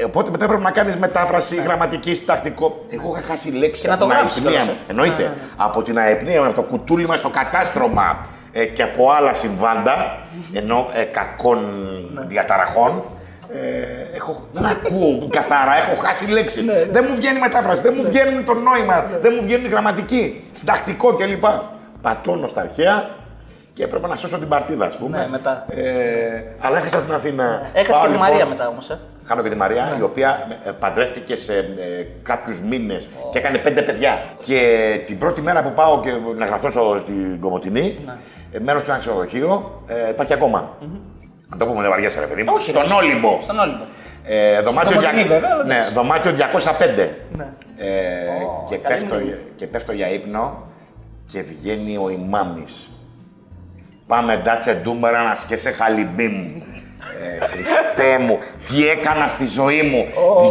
Ε, 0.00 0.04
οπότε 0.04 0.30
μετά 0.30 0.44
έπρεπε 0.44 0.62
να 0.62 0.70
κάνεις 0.70 0.96
μετάφραση, 0.96 1.56
γραμματική, 1.56 2.14
συντακτικό. 2.14 2.84
Εγώ 2.90 3.16
είχα 3.16 3.26
χάσει 3.26 3.50
λέξη 3.50 3.82
Και 3.82 3.88
να 3.88 3.94
από 3.94 4.02
το 4.02 4.08
την 4.08 4.18
γράψεις 4.18 4.36
αεπνία 4.38 4.58
κιόλας, 4.60 4.74
μου. 4.76 4.80
ε. 4.86 4.90
Εννοείται. 4.90 5.22
Ναι, 5.22 5.28
ναι, 5.28 5.34
ναι. 5.34 5.40
Από 5.56 5.82
την 5.82 5.98
αεπνία 5.98 6.40
μου, 6.40 6.46
από 6.46 6.54
το 6.54 6.62
κουτούλι 6.62 7.06
μα 7.06 7.16
στο 7.16 7.28
κατάστρωμα 7.28 8.20
ε, 8.52 8.64
και 8.64 8.82
από 8.82 9.10
άλλα 9.10 9.34
συμβάντα, 9.34 10.16
ενώ 10.52 10.88
ε, 10.94 11.02
κακών 11.02 11.58
Ναι. 12.14 12.22
διαταραχών. 12.26 13.02
Ε, 13.52 14.16
έχω, 14.16 14.46
δεν 14.52 14.64
ακούω 14.66 15.28
καθαρά, 15.30 15.76
έχω 15.76 15.94
χάσει 15.96 16.26
λέξεις. 16.26 16.64
Ναι, 16.66 16.84
Δεν 16.90 17.06
μου 17.08 17.16
βγαίνει 17.16 17.36
η 17.36 17.40
μετάφραση, 17.40 17.82
δεν 17.82 17.94
μου 17.96 18.02
βγαίνει 18.04 18.42
το 18.42 18.54
νόημα, 18.54 19.06
δεν 19.22 19.32
μου 19.36 19.42
βγαίνει 19.42 19.64
η 19.64 19.68
γραμματική, 19.68 20.44
συντακτικό 20.52 21.14
κλπ. 21.14 21.44
Πατώνω 22.08 22.46
στα 22.46 22.60
αρχαία 22.60 23.10
και 23.72 23.84
έπρεπε 23.84 24.06
να 24.06 24.16
σώσω 24.16 24.38
την 24.38 24.48
παρτίδα, 24.48 24.86
ας 24.86 24.96
πούμε. 24.96 25.18
Ναι, 25.18 25.28
μετά. 25.28 25.64
Ε, 25.68 26.42
αλλά 26.60 26.78
έχασα 26.78 26.98
την 26.98 27.14
Αθήνα. 27.14 27.70
Έχασες 27.72 27.92
Πάω, 27.92 28.00
και 28.00 28.06
τη 28.06 28.12
λοιπόν, 28.12 28.28
Μαρία 28.28 28.46
μετά 28.46 28.68
όμως. 28.68 28.90
Ε. 28.90 28.98
Χάνω 29.24 29.42
και 29.42 29.48
τη 29.48 29.56
Μαρία, 29.56 29.96
η 29.98 30.02
οποία 30.02 30.46
ε, 30.64 30.70
παντρεύτηκε 30.70 31.36
σε 31.36 31.58
ε, 31.58 31.62
κάποιους 32.22 32.60
μήνες 32.60 33.08
και 33.32 33.38
έκανε 33.38 33.58
πέντε 33.58 33.82
παιδιά. 33.82 34.22
Και 34.46 34.60
την 35.06 35.18
πρώτη 35.18 35.40
μέρα 35.40 35.62
που 35.62 35.72
πάω 35.72 36.00
και 36.00 36.10
να 36.36 36.46
γραφτώ 36.46 36.70
στο, 36.70 36.98
στην 37.00 37.40
Κομωτινή, 37.40 37.98
ε, 38.52 38.58
μένω 38.58 38.80
σε 38.80 38.90
ένα 38.90 38.98
ξενοδοχείο, 38.98 39.82
ε, 39.86 40.10
υπάρχει 40.10 40.32
ακόμα. 40.32 40.76
Να 41.48 41.56
το 41.56 41.66
πούμε, 41.66 41.80
δεν 41.80 41.90
βαριέσαι, 41.90 42.20
ρε 42.20 42.26
παιδί 42.26 42.42
μου. 42.42 42.52
Όχι, 42.54 42.68
Στον 42.68 42.82
ρε. 42.88 42.94
Όλυμπο. 42.94 43.38
Στον 43.42 43.58
Όλυμπο. 43.58 43.84
Ε, 44.24 44.60
δωμάτιο, 44.60 44.96
Κομωτινή, 44.96 45.24
βέβαια, 45.24 45.50
αλλά 45.52 45.64
ναι, 45.64 45.88
δωμάτιο 45.92 46.32
205. 46.32 47.08
Ναι. 47.36 47.46
Ε, 47.76 47.88
και, 48.68 48.76
καλή 48.76 49.00
πέφτω, 49.00 49.14
μου. 49.14 49.34
και 49.56 49.66
πέφτω 49.66 49.92
για 49.92 50.08
ύπνο 50.12 50.66
και 51.32 51.42
βγαίνει 51.42 51.96
ο 51.96 52.08
ημάμις. 52.10 52.88
Πάμε 54.06 54.40
ντάτσε 54.42 54.80
ντούμερα 54.82 55.22
να 55.22 55.34
σκέσαι 55.34 55.70
χαλιμπή 55.70 56.28
μου. 56.28 56.62
Ε, 57.40 57.44
Χριστέ 57.46 58.18
μου, 58.18 58.38
τι 58.66 58.88
έκανα 58.88 59.28
στη 59.28 59.46
ζωή 59.46 59.82
μου. 59.82 60.06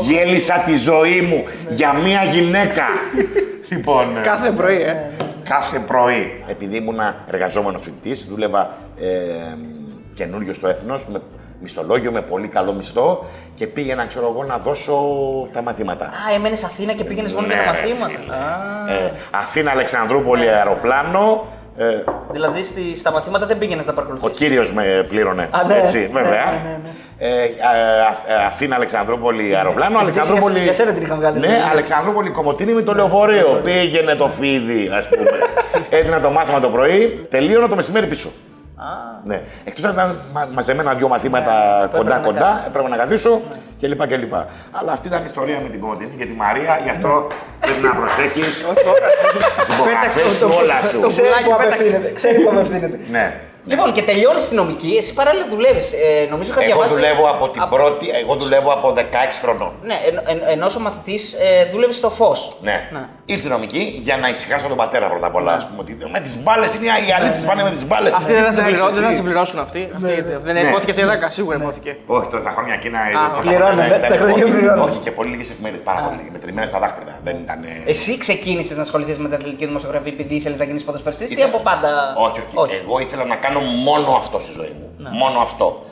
Διέλυσα 0.08 0.60
τη 0.66 0.76
ζωή 0.76 1.22
μου 1.22 1.44
για 1.70 1.94
μία 1.94 2.24
γυναίκα. 2.24 2.84
λοιπόν, 3.70 4.18
ε, 4.18 4.22
Κάθε 4.22 4.52
πρωί, 4.52 4.82
ε. 4.82 4.96
κάθε 5.44 5.80
πρωί, 5.80 6.44
επειδή 6.48 6.76
ήμουνα 6.78 7.24
εργαζόμενος 7.32 7.84
φοιτητής, 7.84 8.26
δούλευα 8.26 8.78
ε, 9.00 9.08
καινούριο 10.14 10.54
στο 10.54 10.68
έθνος, 10.68 11.08
με 11.08 11.22
μισθολόγιο, 11.62 12.12
με 12.12 12.22
πολύ 12.22 12.48
καλό 12.48 12.74
μισθό 12.74 13.26
και 13.56 13.68
πήγαινα, 13.68 14.06
ξέρω 14.06 14.28
εγώ, 14.34 14.44
να 14.44 14.58
δώσω 14.58 14.94
τα 15.54 15.62
μαθήματα. 15.62 16.06
Α, 16.06 16.34
έμενες 16.36 16.64
Αθήνα 16.64 16.94
και 16.94 17.04
πήγαινες 17.04 17.34
μόνο 17.34 17.48
για 17.48 17.56
Ναι, 17.56 17.62
τα 17.66 17.72
ρε, 17.72 17.78
μαθήματα. 17.78 18.12
φίλε. 18.22 18.34
Α, 18.34 19.06
Ε, 19.06 19.12
Αθήνα, 19.32 19.72
Αλεξανδρούπολη, 19.72 20.50
αεροπλάνο. 20.50 21.46
Ε, 21.80 22.04
Δηλαδή 22.32 22.64
στη, 22.64 22.98
στα 22.98 23.12
μαθήματα 23.12 23.46
δεν 23.46 23.58
πήγαινες 23.58 23.86
να 23.86 23.92
ο 23.92 23.96
παρακολουθήσεις; 23.96 24.38
κύριος 24.38 24.74
με 24.74 25.06
πλήρωνε. 25.08 25.50
Α, 25.52 25.64
ναι. 25.68 25.76
Έτσι, 25.76 26.00
Ναι, 26.14 26.22
βέβαια. 26.22 26.46
ναι, 26.46 26.52
ναι, 26.70 26.80
ναι. 26.84 26.90
Ε, 27.18 27.44
α- 27.44 28.40
α- 28.42 28.46
Αθήνα, 28.46 28.76
Αλεξανδρούπολη, 28.76 29.56
αεροπλάνο. 29.56 30.00
Αλεξανδρούπολη. 30.00 30.60
για 30.60 30.74
σένα 30.74 30.92
την 30.92 31.02
είχαν 31.02 31.18
βγάλει. 31.18 31.40
Ναι, 31.40 31.60
Αλεξανδρούπολη, 31.72 32.30
Κομωτίνη 32.30 32.74
με 32.74 32.82
το 32.82 32.94
λεωφορείο. 32.94 33.62
Πήγαινε 33.64 34.16
το 34.16 34.28
φίδι, 34.28 34.90
ας 34.98 35.08
πούμε. 35.10 35.30
Έδινα 36.00 36.20
το 36.22 36.30
μάθημα 36.30 36.60
το 36.60 36.70
πρωί, 36.70 37.28
τελείωνα 37.30 37.68
το 37.68 37.76
μεσημέρι 37.76 38.06
πίσω. 38.08 38.30
Ναι. 39.24 39.42
Εκτός 39.64 39.84
αν 39.84 39.92
ήταν 39.94 40.22
μα- 40.34 40.48
μαζεμένα 40.54 40.94
δύο 40.94 41.08
μαθήματα 41.08 41.52
που 41.52 41.84
έπρεπε 41.96 42.04
να 42.10 42.16
κοντά-κοντά, 42.16 42.40
κάνεις. 42.40 42.66
έπρεπε 42.68 42.88
να 42.88 42.98
καθίσω 42.98 43.42
κλπ. 43.82 44.08
κλπ. 44.08 44.34
Αλλά 44.72 44.92
αυτή 44.92 45.08
ήταν 45.08 45.20
η 45.22 45.26
ιστορία 45.26 45.60
με 45.62 45.70
την 45.70 45.80
Κομωτίνη 45.80 46.12
και 46.18 46.26
τη 46.26 46.34
Μαρία, 46.34 46.80
γι' 46.84 46.90
αυτό 46.90 47.28
πρέπει 47.60 47.82
να 47.82 47.94
προσέχεις. 47.96 48.66
Πέταξε 49.86 50.20
το- 50.40 50.48
το- 50.48 50.56
όλα 50.56 50.82
σου. 50.82 51.00
το- 51.00 51.08
Ξέρει 51.08 51.28
που 51.44 51.56
πέταξε. 51.58 51.66
απευθύνεται. 51.90 52.12
Ξέρει 52.14 52.40
που 52.44 52.50
απευθύνεται. 52.50 53.00
Ναι. 53.10 53.40
Λοιπόν, 53.68 53.92
και 53.92 54.02
τελειώνεις 54.02 54.48
τη 54.50 54.56
νομική, 54.56 54.96
εσύ 55.00 55.14
παράλληλα 55.14 55.46
δουλεύεις. 55.54 55.92
Ε, 55.94 56.28
νομίζω 56.30 56.52
είχα 56.52 56.62
Εγώ 56.64 56.70
διαβάσει. 56.72 56.94
δουλεύω 56.94 57.26
από 57.30 57.50
την 57.50 57.62
πρώτη, 57.70 58.06
εγώ 58.24 58.36
δουλεύω 58.36 58.72
από 58.72 58.94
16 58.98 59.02
χρονών. 59.42 59.72
Ναι, 59.84 59.98
εν, 60.08 60.16
εν, 60.32 60.42
ενώ 60.48 60.68
ο 60.78 60.80
μαθητή 60.80 61.20
ε, 61.48 61.66
δούλευες 61.72 61.96
στο 61.96 62.10
φως. 62.10 62.58
Ναι. 62.62 62.90
Ήρθε 63.26 63.48
η 63.48 63.52
νομική 63.52 64.00
για 64.04 64.18
να 64.18 64.30
ησυχάσω 64.30 64.68
τον 64.68 64.78
πατέρα 64.78 65.10
πρώτα 65.10 65.28
απ' 65.28 65.36
όλα. 65.36 65.52
ας 65.54 65.68
πούμε, 65.68 65.80
ότι 65.82 65.98
με 66.12 66.20
τις 66.20 66.44
μπάλες 66.44 66.74
είναι 66.76 66.86
οι 66.86 67.12
αλήτε 67.18 67.40
πάνε 67.48 67.64
με 67.64 67.72
τις 67.72 67.86
μπάλες. 67.88 68.12
Αυτοί 68.12 68.34
δεν 68.34 68.44
θα 68.44 68.52
σε 68.52 68.62
πληρώσουν, 68.62 68.90
δεν 69.00 69.04
θα 69.10 69.14
σε 69.16 69.22
πληρώσουν 69.22 69.60
αυτοί. 69.60 69.90
Αυτοί- 69.96 70.38
Δεν 70.48 70.54
Ναι. 70.54 70.60
υπόθηκε 70.60 70.92
αυτή 70.92 71.04
η 71.04 71.06
δάκα, 71.06 71.30
σίγουρα 71.30 71.58
υπόθηκε. 71.58 71.98
Όχι, 72.06 72.28
τώρα 72.32 72.44
τα 72.44 72.52
χρόνια 72.56 72.74
εκείνα. 72.74 73.00
Α, 73.00 73.30
πρώτα 73.30 73.42
πληρώνανε, 73.42 73.82
χρόνια 73.82 73.98
ήταν- 73.98 74.10
τα 74.12 74.18
χρόνια 74.18 74.44
όχι, 74.46 74.54
πληρώνανε. 74.54 74.82
Όχι, 74.82 74.98
και 75.06 75.12
πολύ 75.12 75.30
λίγες 75.30 75.50
εφημερίδες. 75.50 75.84
Πάρα 75.84 76.02
πολύ. 76.08 76.30
Μετρημένε 76.32 76.68
στα 76.68 76.80
δάχτυλα. 76.80 77.14
Δεν 77.24 77.36
ήταν. 77.44 77.60
Εσύ 77.86 78.18
ξεκίνησες 78.18 78.76
να 78.78 78.82
ασχοληθείς 78.88 79.18
με 79.18 79.28
την 79.30 79.38
αθλητική 79.38 79.66
δημοσιογραφία 79.66 80.12
επειδή 80.16 80.36
ήθελες 80.36 80.60
να 80.60 80.66
γίνεις 80.66 80.84
ποδοσφαιριστής 80.84 81.36
ή 81.38 81.42
από 81.42 81.58
πάντα. 81.60 81.90
Όχι, 82.28 82.40
όχι, 82.54 82.76
Εγώ 82.86 83.00
ήθελα 83.00 83.26
να 83.26 83.36
κάνω 83.36 83.57
μόνο 83.60 84.12
αυτό 84.12 84.40
στη 84.40 84.52
ζωή 84.52 84.76
μου. 84.80 85.10
Μόνο 85.12 85.40
αυτό. 85.40 85.86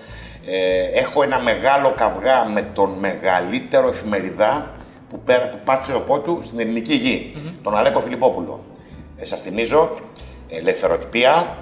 Ε, 0.46 1.00
έχω 1.00 1.24
ένα 1.24 1.40
μεγάλο 1.40 1.94
καυγά 1.98 2.46
με 2.46 2.62
τον 2.62 2.92
μεγαλύτερο 3.00 3.88
εφημεριδά 3.88 4.72
που, 5.10 5.20
πέρα, 5.20 5.50
που 5.50 5.58
πάτησε 5.64 5.92
το 5.92 6.00
πόδι 6.00 6.24
του 6.24 6.40
στην 6.44 6.60
ελληνική 6.60 6.96
γη, 6.96 7.34
τον 7.64 7.78
Αλέκο 7.78 8.00
Φιλιππόπουλο. 8.00 8.64
Ε, 9.18 9.26
σας 9.26 9.42
θυμίζω, 9.42 9.98
ελευθεροτυπία, 10.50 11.58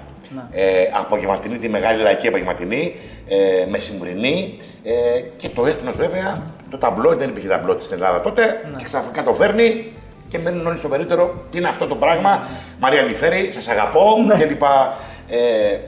ε, 0.52 0.88
απογευματινή, 0.92 1.58
τη 1.58 1.68
μεγάλη 1.68 2.02
λαϊκή 2.02 2.26
απογευματινή, 2.26 2.94
ε, 3.28 3.66
μεσημβρινή 3.68 4.56
ε, 4.82 5.20
και 5.36 5.48
το 5.48 5.66
έθνος 5.66 5.96
βέβαια, 5.96 6.42
το 6.70 6.78
ταμπλό, 6.78 7.16
δεν 7.16 7.28
υπήρχε 7.28 7.48
ταμπλό 7.48 7.76
στην 7.80 7.94
Ελλάδα 7.94 8.20
τότε 8.20 8.60
και 8.76 8.84
ξαφνικά 8.84 9.22
το 9.22 9.34
φέρνει 9.34 9.92
και 10.28 10.38
μένουν 10.38 10.66
όλοι 10.66 10.78
στο 10.78 10.88
περίπτερο. 10.88 11.44
Τι 11.50 11.58
είναι 11.58 11.68
αυτό 11.68 11.86
το 11.86 11.96
πράγμα, 11.96 12.48
Μαρία 12.78 13.02
Νιφέρη, 13.02 13.52
σας 13.52 13.68
αγαπώ 13.68 14.26
κλπ. 14.38 14.62
Ε, 15.28 15.78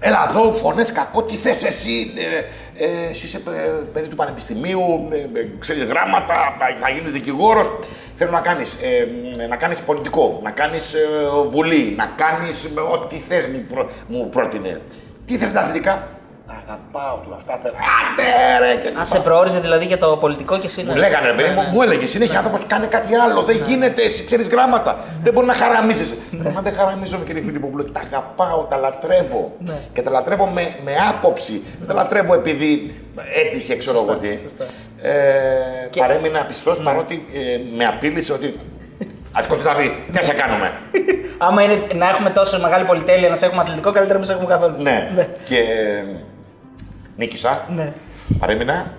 Έλα 0.00 0.26
εδώ, 0.28 0.52
φωνές 0.52 0.92
κακό, 0.92 1.22
τι 1.22 1.36
θες 1.36 1.64
εσύ, 1.64 2.12
ε, 2.16 2.84
ε, 2.84 3.08
εσύ 3.10 3.26
είσαι 3.26 3.36
ε, 3.36 3.68
παιδί 3.92 4.08
του 4.08 4.16
πανεπιστημίου, 4.16 5.08
ε, 5.10 5.16
ε, 5.16 5.46
ξέρεις 5.58 5.84
γράμματα, 5.84 6.34
θα 6.80 6.88
γίνεις 6.88 7.12
δικηγόρος. 7.12 7.72
Θέλω 8.16 8.30
να 8.30 8.40
κάνεις, 8.40 8.74
ε, 8.82 9.46
να 9.48 9.56
κάνεις 9.56 9.82
πολιτικό, 9.82 10.40
να 10.42 10.50
κάνεις 10.50 10.94
ε, 10.94 11.06
βουλή, 11.48 11.94
να 11.96 12.06
κάνεις 12.06 12.64
ε, 12.64 12.80
ό,τι 12.92 13.16
θες 13.28 13.46
μου, 13.46 13.64
προ- 13.72 13.90
μου 14.08 14.28
πρότεινε. 14.28 14.80
Τι 15.24 15.36
θες 15.38 15.52
τα 15.52 15.60
αθλητικά, 15.60 16.08
Τα 16.46 16.62
αγαπάω 16.66 17.16
του 17.16 17.34
αυτά. 17.34 17.58
Θέλω. 17.62 17.74
Άντε 17.74 18.66
ρε! 18.66 18.80
Και 18.80 19.00
Α, 19.00 19.04
σε 19.04 19.20
προόριζε 19.20 19.60
δηλαδή 19.60 19.84
για 19.84 19.98
το 19.98 20.16
πολιτικό 20.16 20.58
και 20.58 20.66
εσύ 20.66 20.82
μου 20.82 20.96
λέγανε, 20.96 21.30
ρε 21.30 21.34
παιδί 21.34 21.48
μου, 21.54 21.62
μου 21.62 21.82
έλεγε 21.82 22.06
συνέχεια 22.06 22.36
άνθρωπος 22.36 22.66
κάνει 22.66 22.86
κάτι 22.86 23.14
άλλο. 23.14 23.42
Δεν 23.42 23.56
γίνεται, 23.56 24.02
εσύ 24.02 24.24
ξέρεις 24.24 24.48
γράμματα. 24.48 24.98
Δεν 25.22 25.32
μπορεί 25.32 25.46
να 25.46 25.52
χαραμίζει. 25.52 26.16
Μα 26.54 26.60
δεν 26.60 26.72
χαραμίζομαι, 26.72 27.24
κύριε 27.24 27.42
Φιλιπποπούλου. 27.42 27.90
Τα 27.92 28.00
αγαπάω, 28.00 28.60
τα 28.62 28.76
λατρεύω. 28.76 29.52
Και 29.92 30.02
τα 30.02 30.10
λατρεύω 30.10 30.46
με, 30.46 30.76
με 30.84 30.92
άποψη. 31.08 31.62
Δεν 31.78 31.88
τα 31.88 31.94
λατρεύω 31.94 32.34
επειδή 32.34 32.94
έτυχε, 33.44 33.76
ξέρω 33.76 33.98
εγώ 33.98 34.14
τι. 34.14 34.28
Ε, 35.02 35.88
και... 35.90 36.00
Παρέμεινα 36.00 36.44
πιστός 36.44 36.80
παρότι 36.80 37.26
ε, 37.34 37.76
με 37.76 37.86
απείλησε 37.86 38.32
ότι. 38.32 38.56
Α 39.32 39.46
κοντζαβεί, 39.48 39.88
τι 40.06 40.16
θα 40.16 40.22
σε 40.22 40.32
κάνουμε. 40.32 40.72
Άμα 41.38 41.62
είναι 41.62 41.86
να 41.94 42.08
έχουμε 42.08 42.30
τόσο 42.30 42.60
μεγάλη 42.60 42.84
πολυτέλεια 42.84 43.28
να 43.28 43.36
σε 43.36 43.46
έχουμε 43.46 43.60
αθλητικό, 43.62 43.92
καλύτερα 43.92 44.18
να 44.18 44.24
σε 44.24 44.32
έχουμε 44.32 44.48
καθόλου. 44.48 44.74
Ναι. 44.78 45.10
ναι. 45.14 45.28
Και 45.44 45.58
νίκησα. 47.16 47.64
Ναι. 47.74 47.92
Παρέμεινα 48.38 48.92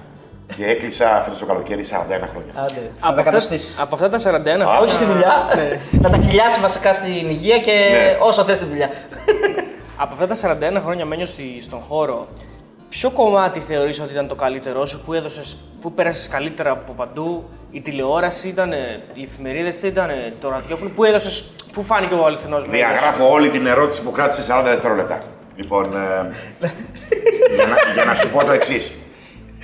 και 0.55 0.65
έκλεισα 0.65 1.21
φέτος 1.23 1.39
το 1.39 1.45
καλοκαίρι 1.45 1.83
41 1.83 1.93
χρόνια. 2.07 2.53
Άντε. 2.55 2.91
Από, 2.99 3.21
αυτά, 3.21 3.41
από 3.81 3.95
αυτά 3.95 4.09
τα 4.09 4.17
41 4.17 4.43
χρόνια. 4.43 4.79
Όχι 4.79 4.93
στη 4.93 5.05
δουλειά. 5.05 5.45
Ναι. 5.55 5.79
να 5.91 6.09
τα 6.09 6.17
χιλιάσει 6.17 6.59
βασικά 6.59 6.93
στην 6.93 7.29
υγεία 7.29 7.59
και 7.59 7.71
ναι. 7.71 8.17
όσο 8.19 8.43
θες 8.43 8.57
στη 8.57 8.65
δουλειά. 8.65 8.89
από 10.03 10.13
αυτά 10.13 10.27
τα 10.27 10.57
41 10.77 10.81
χρόνια 10.83 11.05
μένιο 11.05 11.25
στον 11.61 11.79
χώρο, 11.79 12.27
Ποιο 12.89 13.09
κομμάτι 13.09 13.59
θεωρείς 13.59 13.99
ότι 13.99 14.11
ήταν 14.11 14.27
το 14.27 14.35
καλύτερό 14.35 14.85
σου, 14.85 15.01
που, 15.05 15.13
έδωσες, 15.13 15.57
που 15.81 15.93
πέρασες 15.93 16.27
καλύτερα 16.27 16.71
από 16.71 16.91
παντού, 16.91 17.43
η 17.71 17.81
τηλεόραση 17.81 18.47
ήταν, 18.47 18.71
οι 19.13 19.23
εφημερίδες 19.23 19.81
ήταν, 19.81 20.09
το 20.39 20.49
ραδιόφωνο, 20.49 20.89
που 20.89 21.03
έδωσες, 21.03 21.45
που 21.71 21.81
φάνηκε 21.81 22.13
ο 22.13 22.25
αληθινός 22.25 22.65
μου. 22.65 22.71
Διαγράφω 22.71 23.31
όλη 23.31 23.49
την 23.49 23.65
ερώτηση 23.65 24.01
που 24.01 24.11
κράτησε 24.11 24.53
40 24.59 24.61
δευτερόλεπτα. 24.63 25.23
Λοιπόν, 25.55 25.85
ε, 25.95 26.67
για, 27.55 27.65
να, 27.65 27.75
για 27.93 28.05
να 28.05 28.15
σου 28.15 28.31
πω 28.31 28.43
το 28.43 28.51
εξής. 28.51 28.95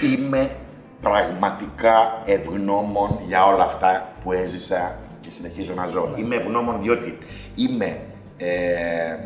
Είμαι 0.02 0.56
πραγματικά 1.02 2.22
ευγνώμων 2.26 3.20
για 3.28 3.46
όλα 3.46 3.64
αυτά 3.64 4.08
που 4.24 4.32
έζησα 4.32 4.96
και 5.22 5.30
συνεχίζω 5.30 5.74
να 5.74 5.88
ζω. 5.88 6.14
Είμαι 6.18 6.36
ευγνώμων 6.36 6.82
διότι 6.82 7.18
είμαι 7.56 8.02
ε, 8.38 9.18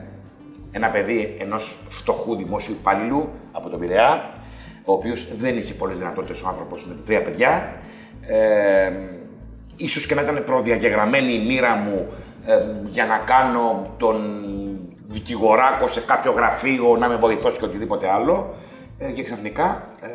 ένα 0.71 0.89
παιδί 0.89 1.35
ενός 1.39 1.77
φτωχού 1.89 2.35
δημόσιου 2.35 2.73
υπάλληλου 2.79 3.29
από 3.51 3.69
τον 3.69 3.79
Πειραιά, 3.79 4.33
ο 4.85 4.93
οποίος 4.93 5.35
δεν 5.37 5.57
είχε 5.57 5.73
πολλές 5.73 5.97
δυνατότητες 5.97 6.41
ο 6.41 6.47
άνθρωπος 6.47 6.85
με 6.85 6.95
τρία 7.05 7.21
παιδιά. 7.21 7.77
Ε, 8.21 8.91
ίσως 9.75 10.05
και 10.05 10.15
να 10.15 10.21
ήταν 10.21 10.43
προδιαγεγραμμένη 10.43 11.33
η 11.33 11.45
μοίρα 11.45 11.75
μου 11.75 12.07
ε, 12.45 12.53
για 12.85 13.05
να 13.05 13.17
κάνω 13.17 13.93
τον 13.97 14.15
δικηγοράκο 15.15 15.87
σε 15.87 16.01
κάποιο 16.01 16.31
γραφείο, 16.31 16.95
να 16.99 17.07
με 17.07 17.15
βοηθώσει 17.15 17.57
και 17.57 17.65
οτιδήποτε 17.65 18.09
άλλο. 18.09 18.53
Ε, 18.97 19.11
και 19.11 19.23
ξαφνικά, 19.23 19.87
ε, 20.01 20.09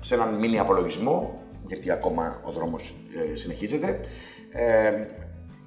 σε 0.00 0.14
έναν 0.14 0.34
μήνυ 0.34 0.58
απολογισμό, 0.58 1.40
γιατί 1.66 1.90
ακόμα 1.90 2.40
ο 2.44 2.52
δρόμος 2.52 2.94
ε, 3.32 3.36
συνεχίζεται, 3.36 4.00
ε, 4.52 4.90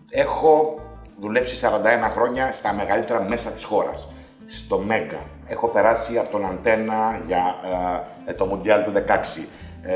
έχω 0.10 0.80
δουλέψει 1.20 1.56
41 1.56 2.10
χρόνια 2.12 2.52
στα 2.52 2.74
μεγαλύτερα 2.74 3.22
μέσα 3.22 3.52
της 3.52 3.64
χώρας 3.64 4.10
στο 4.46 4.78
Μέγκα. 4.78 5.20
Έχω 5.48 5.68
περάσει 5.68 6.18
από 6.18 6.30
τον 6.32 6.46
Αντένα 6.46 7.22
για 7.26 7.56
ε, 8.26 8.34
το 8.34 8.46
Μουντιάλ 8.46 8.84
του 8.84 8.94
16. 8.96 9.00
Ε, 9.82 9.94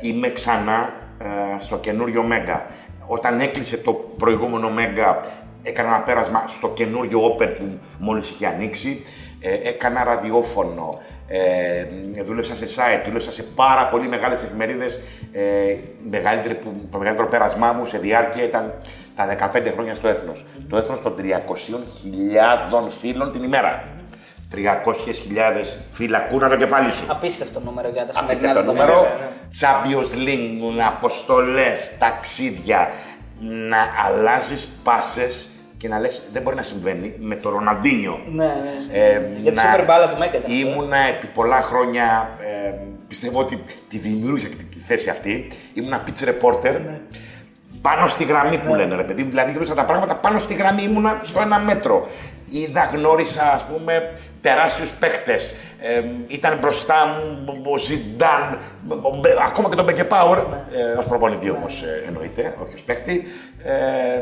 είμαι 0.00 0.28
ξανά 0.28 0.94
ε, 1.18 1.60
στο 1.60 1.78
καινούριο 1.78 2.22
Μέγκα. 2.22 2.66
Όταν 3.06 3.40
έκλεισε 3.40 3.76
το 3.76 3.92
προηγούμενο 3.92 4.70
Μέγκα, 4.70 5.20
έκανα 5.64 5.88
ένα 5.88 6.00
πέρασμα 6.00 6.44
στο 6.46 6.68
καινούριο 6.68 7.36
Open 7.36 7.50
που 7.58 7.78
μόλις 7.98 8.30
είχε 8.30 8.46
ανοίξει. 8.46 9.02
Ε, 9.40 9.68
έκανα 9.68 10.04
ραδιόφωνο, 10.04 11.00
ε, 11.26 12.22
δούλεψα 12.22 12.54
σε 12.54 12.64
site, 12.64 13.02
δούλεψα 13.06 13.32
σε 13.32 13.42
πάρα 13.42 13.88
πολύ 13.88 14.08
μεγάλες 14.08 14.42
εφημερίδες. 14.42 15.00
Ε, 15.32 15.76
που, 16.62 16.88
το 16.90 16.98
μεγαλύτερο 16.98 17.28
πέρασμά 17.28 17.72
μου 17.72 17.84
σε 17.84 17.98
διάρκεια 17.98 18.44
ήταν 18.44 18.74
τα 19.16 19.26
15 19.54 19.70
χρόνια 19.72 19.94
στο 19.94 20.08
Έθνος. 20.08 20.46
Το 20.68 20.76
Έθνος 20.76 21.02
των 21.02 21.14
300.000 21.18 22.88
φίλων 22.88 23.32
την 23.32 23.42
ημέρα. 23.42 23.88
300.000 24.54 24.58
φυλακούν 25.92 26.48
το 26.48 26.56
κεφάλι 26.56 26.92
σου. 26.92 27.06
Απίστευτο 27.08 27.60
νούμερο 27.60 27.88
για 27.88 28.06
τα 28.06 28.20
Απίστευτο 28.20 28.62
νούμερο. 28.62 29.02
Ναι, 29.02 29.08
ναι, 29.08 29.14
ναι. 29.14 29.30
Champions 29.60 30.28
League, 30.28 30.80
αποστολές, 30.86 31.98
ταξίδια. 31.98 32.90
Να 33.40 33.78
αλλάζεις 34.06 34.68
πάσες 34.84 35.48
και 35.76 35.88
να 35.88 35.98
λες: 35.98 36.22
Δεν 36.32 36.42
μπορεί 36.42 36.56
να 36.56 36.62
συμβαίνει 36.62 37.14
με 37.18 37.36
το 37.36 37.50
Ροναντίνιο. 37.50 38.20
Ναι, 38.32 38.44
ναι. 38.44 38.98
Ε, 38.98 39.20
για 39.40 39.52
τη 39.52 39.58
σούπερ 39.58 39.84
μπάλα 39.84 40.08
του 40.08 40.18
Μέγκας. 40.18 40.42
Ήμουνα 40.46 40.96
επί 40.96 41.26
πολλά 41.26 41.62
χρόνια. 41.62 42.30
Ε, 42.40 42.74
πιστεύω 43.08 43.38
ότι 43.38 43.62
τη 43.88 43.98
δημιούργησα 43.98 44.48
τη 44.48 44.78
θέση 44.86 45.10
αυτή. 45.10 45.48
Ήμουνα 45.74 46.04
pitch 46.06 46.28
reporter. 46.28 46.80
Ναι 46.84 47.00
πάνω 47.88 48.06
στη 48.08 48.24
γραμμή 48.24 48.58
που 48.58 48.70
ναι. 48.70 48.76
λένε, 48.76 48.96
ρε 48.96 49.02
παιδί 49.02 49.22
μου. 49.22 49.28
Δηλαδή, 49.28 49.50
γνώρισα 49.50 49.74
τα 49.74 49.84
πράγματα 49.84 50.14
πάνω 50.14 50.38
στη 50.38 50.54
γραμμή, 50.54 50.82
ήμουνα 50.82 51.18
στο 51.22 51.40
ένα 51.40 51.58
μέτρο. 51.58 52.08
Είδα, 52.50 52.90
γνώρισα, 52.94 53.52
ας 53.52 53.64
πούμε, 53.64 54.12
τεράστιους 54.40 54.92
παίχτες. 54.92 55.54
Ε, 55.80 56.02
ήταν 56.26 56.58
μπροστά 56.58 56.94
μου 57.44 57.62
ο 57.64 57.78
Ζιντάν, 57.78 58.58
ακόμα 59.46 59.68
και 59.68 59.76
τον 59.76 59.84
Μπεκεπάουρ, 59.84 60.38
ναι. 60.38 60.56
ε, 60.78 60.98
ως 60.98 61.06
προπονητή 61.06 61.50
όμως 61.50 61.82
ε, 61.82 62.04
εννοείται, 62.06 62.54
όχι 62.62 62.74
ως 62.74 62.82
παίχτη. 62.82 63.26
Ε, 63.66 64.20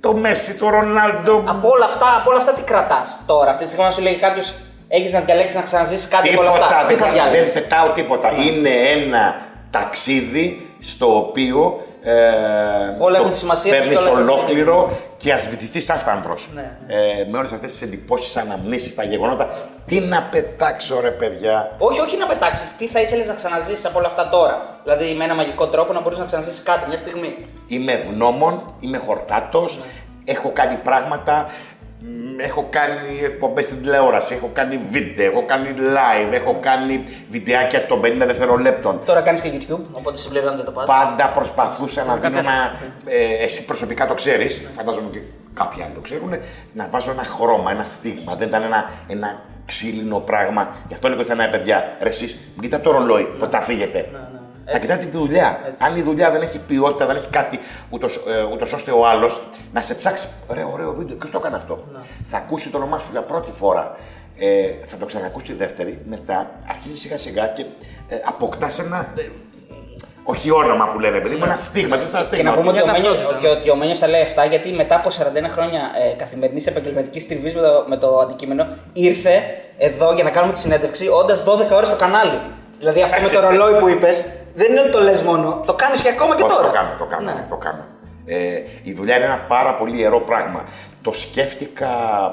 το 0.00 0.12
Μέση, 0.12 0.58
το 0.58 0.68
Ρονάλντο. 0.68 1.44
Από 1.46 1.68
όλα 1.68 1.84
αυτά, 1.84 2.06
από 2.20 2.30
όλα 2.30 2.38
αυτά 2.38 2.52
τι 2.52 2.62
κρατάς 2.62 3.22
τώρα, 3.26 3.50
αυτή 3.50 3.62
τη 3.64 3.70
στιγμή 3.70 3.86
να 3.86 3.92
σου 3.94 4.02
λέει 4.02 4.14
κάποιος 4.14 4.54
έχεις 4.88 5.12
να 5.12 5.20
διαλέξεις 5.20 5.56
να 5.56 5.62
ξαναζήσεις 5.62 6.08
κάτι 6.08 6.28
από 6.28 6.40
όλα 6.40 6.50
αυτά. 6.50 6.84
Δεν, 6.88 6.98
δεν 7.32 7.52
πετάω 7.52 7.88
τίποτα. 7.88 8.32
Ναι. 8.32 8.44
Είναι 8.44 8.68
ένα 8.68 9.36
ταξίδι 9.70 10.66
στο 10.78 11.16
οποίο 11.16 11.80
ε, 12.04 12.14
όλα 12.98 13.18
έχουν 13.18 13.32
σημασία 13.32 13.72
Παίρνεις 13.72 14.06
ολόκληρο 14.06 14.90
και 15.16 15.32
ασβητηθεί 15.32 15.92
άνθρωπο. 15.92 16.34
Ναι. 16.54 16.76
Ε, 16.86 17.26
με 17.30 17.38
όλες 17.38 17.52
αυτές 17.52 17.72
τις 17.72 17.82
εντυπώσεις, 17.82 18.36
αναμνήσεις, 18.36 18.94
τα 18.94 19.02
γεγονότα. 19.02 19.68
Τι 19.86 20.00
να 20.00 20.22
πετάξω, 20.22 21.00
ρε 21.00 21.10
παιδιά; 21.10 21.76
Όχι, 21.78 22.00
όχι 22.00 22.16
να 22.16 22.26
πετάξεις. 22.26 22.76
Τι 22.76 22.86
θα 22.86 23.00
ήθελες 23.00 23.26
να 23.26 23.34
ξαναζήσεις 23.34 23.84
από 23.84 23.98
όλα 23.98 24.06
αυτά 24.06 24.28
τώρα; 24.28 24.80
Δηλαδή 24.82 25.14
με 25.14 25.24
ένα 25.24 25.34
μαγικό 25.34 25.66
τρόπο 25.66 25.92
να 25.92 26.00
μπορείς 26.00 26.18
να 26.18 26.24
ξαναζήσεις 26.24 26.62
κάτι 26.62 26.88
μια 26.88 26.96
στιγμή. 26.96 27.36
Είμαι 27.66 27.92
ευγνώμων, 27.92 28.74
είμαι 28.80 28.98
χορτάτος, 28.98 29.76
ναι. 29.76 29.84
έχω 30.24 30.50
κάνει 30.52 30.76
πράγματα 30.76 31.46
έχω 32.36 32.66
κάνει 32.70 33.24
εκπομπές 33.24 33.64
στην 33.64 33.82
τηλεόραση, 33.82 34.34
έχω 34.34 34.50
κάνει 34.52 34.80
βίντεο, 34.88 35.30
έχω 35.30 35.44
κάνει 35.46 35.74
live, 35.78 36.32
έχω 36.32 36.58
κάνει 36.60 37.02
βιντεάκια 37.30 37.86
των 37.86 38.00
50 38.04 38.14
δευτερολέπτων. 38.18 39.00
Τώρα 39.06 39.20
κάνεις 39.20 39.40
και 39.40 39.50
YouTube, 39.52 39.82
οπότε 39.92 40.18
συμπληρώνεται 40.18 40.62
το 40.62 40.70
πάντα. 40.70 40.92
Πάντα 40.92 41.30
προσπαθούσα 41.30 42.04
να 42.04 42.16
δίνω 42.16 42.38
ένα. 42.38 42.76
Ε, 43.06 43.44
εσύ 43.44 43.64
προσωπικά 43.64 44.06
το 44.06 44.14
ξέρεις, 44.14 44.70
φαντάζομαι 44.76 45.08
και 45.10 45.18
κάποιοι 45.54 45.82
άλλοι 45.82 45.92
το 45.94 46.00
ξέρουν, 46.00 46.34
να 46.72 46.88
βάζω 46.88 47.10
ένα 47.10 47.24
χρώμα, 47.24 47.70
ένα 47.70 47.84
στίγμα. 47.84 48.34
Δεν 48.34 48.48
ήταν 48.48 48.62
ένα, 48.62 48.90
ένα 49.08 49.40
ξύλινο 49.66 50.18
πράγμα. 50.18 50.76
Γι' 50.88 50.94
αυτό 50.94 51.08
λέω 51.08 51.18
ότι 51.18 51.32
ήταν 51.32 51.50
παιδιά. 51.50 51.96
Ρε, 52.00 52.08
εσείς, 52.08 52.38
κοίτα 52.60 52.80
το 52.80 52.90
ρολόι, 52.90 53.28
ναι. 53.40 53.48
θα 53.48 53.60
φύγετε. 53.60 54.08
Ναι, 54.12 54.18
ναι. 54.18 54.31
Να 54.64 54.78
κοιτάτε 54.78 55.04
τη 55.04 55.10
δουλειά. 55.10 55.60
Έτσι. 55.66 55.84
Αν 55.84 55.96
η 55.96 56.02
δουλειά 56.02 56.30
δεν 56.30 56.42
έχει 56.42 56.58
ποιότητα, 56.58 57.06
δεν 57.06 57.16
έχει 57.16 57.28
κάτι, 57.28 57.58
ούτως 57.90 58.16
ε, 58.70 58.74
ώστε 58.74 58.90
ο 58.90 59.06
άλλος 59.06 59.40
να 59.72 59.80
σε 59.80 59.94
ψάξει. 59.94 60.28
Ωραίο, 60.46 60.70
ωραίο 60.72 60.92
βίντεο. 60.92 61.16
Ποιος 61.16 61.30
το 61.30 61.38
έκανε 61.40 61.56
αυτό; 61.56 61.84
Να. 61.92 62.00
Θα 62.26 62.36
ακούσει 62.36 62.70
το 62.70 62.76
όνομά 62.76 62.98
σου 62.98 63.08
για 63.12 63.20
πρώτη 63.20 63.52
φορά. 63.52 63.96
Ε, 64.38 64.70
θα 64.86 64.96
το 64.96 65.06
ξανακούσει 65.06 65.46
τη 65.46 65.52
δεύτερη. 65.52 66.02
Μετά 66.04 66.50
αρχίζει 66.68 66.98
σιγά 66.98 67.16
σιγά 67.16 67.46
και 67.46 67.62
ε, 68.08 68.16
αποκτάς 68.24 68.78
ένα. 68.78 69.12
Ε, 69.18 69.28
όχι 70.24 70.50
όνομα 70.50 70.88
που 70.92 70.98
λένε, 70.98 71.18
παιδί 71.20 71.34
μου, 71.36 71.44
ένα 71.44 71.56
στίγμα. 71.56 71.98
Τι 71.98 72.10
ένα 72.14 72.24
στίγμα. 72.24 72.50
Και 72.50 72.56
να 72.56 72.62
πούμε 72.62 72.82
ότι 73.50 73.70
ο 73.70 73.76
Μένιο 73.76 73.96
τα 73.98 74.08
λέει 74.08 74.22
αυτά 74.22 74.44
γιατί 74.44 74.72
μετά 74.72 74.94
από 74.94 75.10
41 75.10 75.12
χρόνια 75.48 75.80
ε, 76.10 76.16
καθημερινής 76.16 76.66
επαγγελματικής 76.66 77.26
τριβή 77.26 77.52
με, 77.54 77.60
το, 77.60 77.84
με 77.88 77.96
το 77.96 78.18
αντικείμενο 78.18 78.66
ήρθε 78.92 79.42
εδώ 79.78 80.12
για 80.12 80.24
να 80.24 80.30
κάνουμε 80.30 80.52
τη 80.52 80.58
συνέντευξη 80.58 81.08
όντας 81.08 81.44
12 81.46 81.70
ώρες 81.72 81.88
στο 81.88 81.96
κανάλι. 81.96 82.40
Δηλαδή 82.82 83.02
αυτό 83.02 83.20
με 83.22 83.28
το 83.28 83.40
ρολόι 83.40 83.80
που 83.80 83.88
είπες, 83.88 84.24
δεν 84.54 84.70
είναι 84.70 84.80
ότι 84.80 84.90
το 84.90 85.00
λες 85.00 85.22
μόνο, 85.22 85.62
το 85.66 85.74
κάνεις 85.74 86.00
και 86.00 86.08
ακόμα 86.08 86.36
και 86.36 86.42
τώρα. 86.42 86.62
Το 86.62 86.70
κάνω, 86.72 86.88
το 86.98 87.04
κάνω. 87.04 87.32
Ναι. 87.32 87.46
Το 87.48 87.56
κάνω. 87.56 87.84
Ε, 88.24 88.36
η 88.82 88.92
δουλειά 88.92 89.16
είναι 89.16 89.24
ένα 89.24 89.38
πάρα 89.48 89.74
πολύ 89.74 89.98
ιερό 89.98 90.20
πράγμα. 90.20 90.64
Το 91.02 91.12
σκέφτηκα 91.12 91.88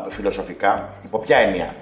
φιλοσοφικά, 0.09 0.89
υπό 1.03 1.19
ποια 1.19 1.37
έννοια. 1.37 1.75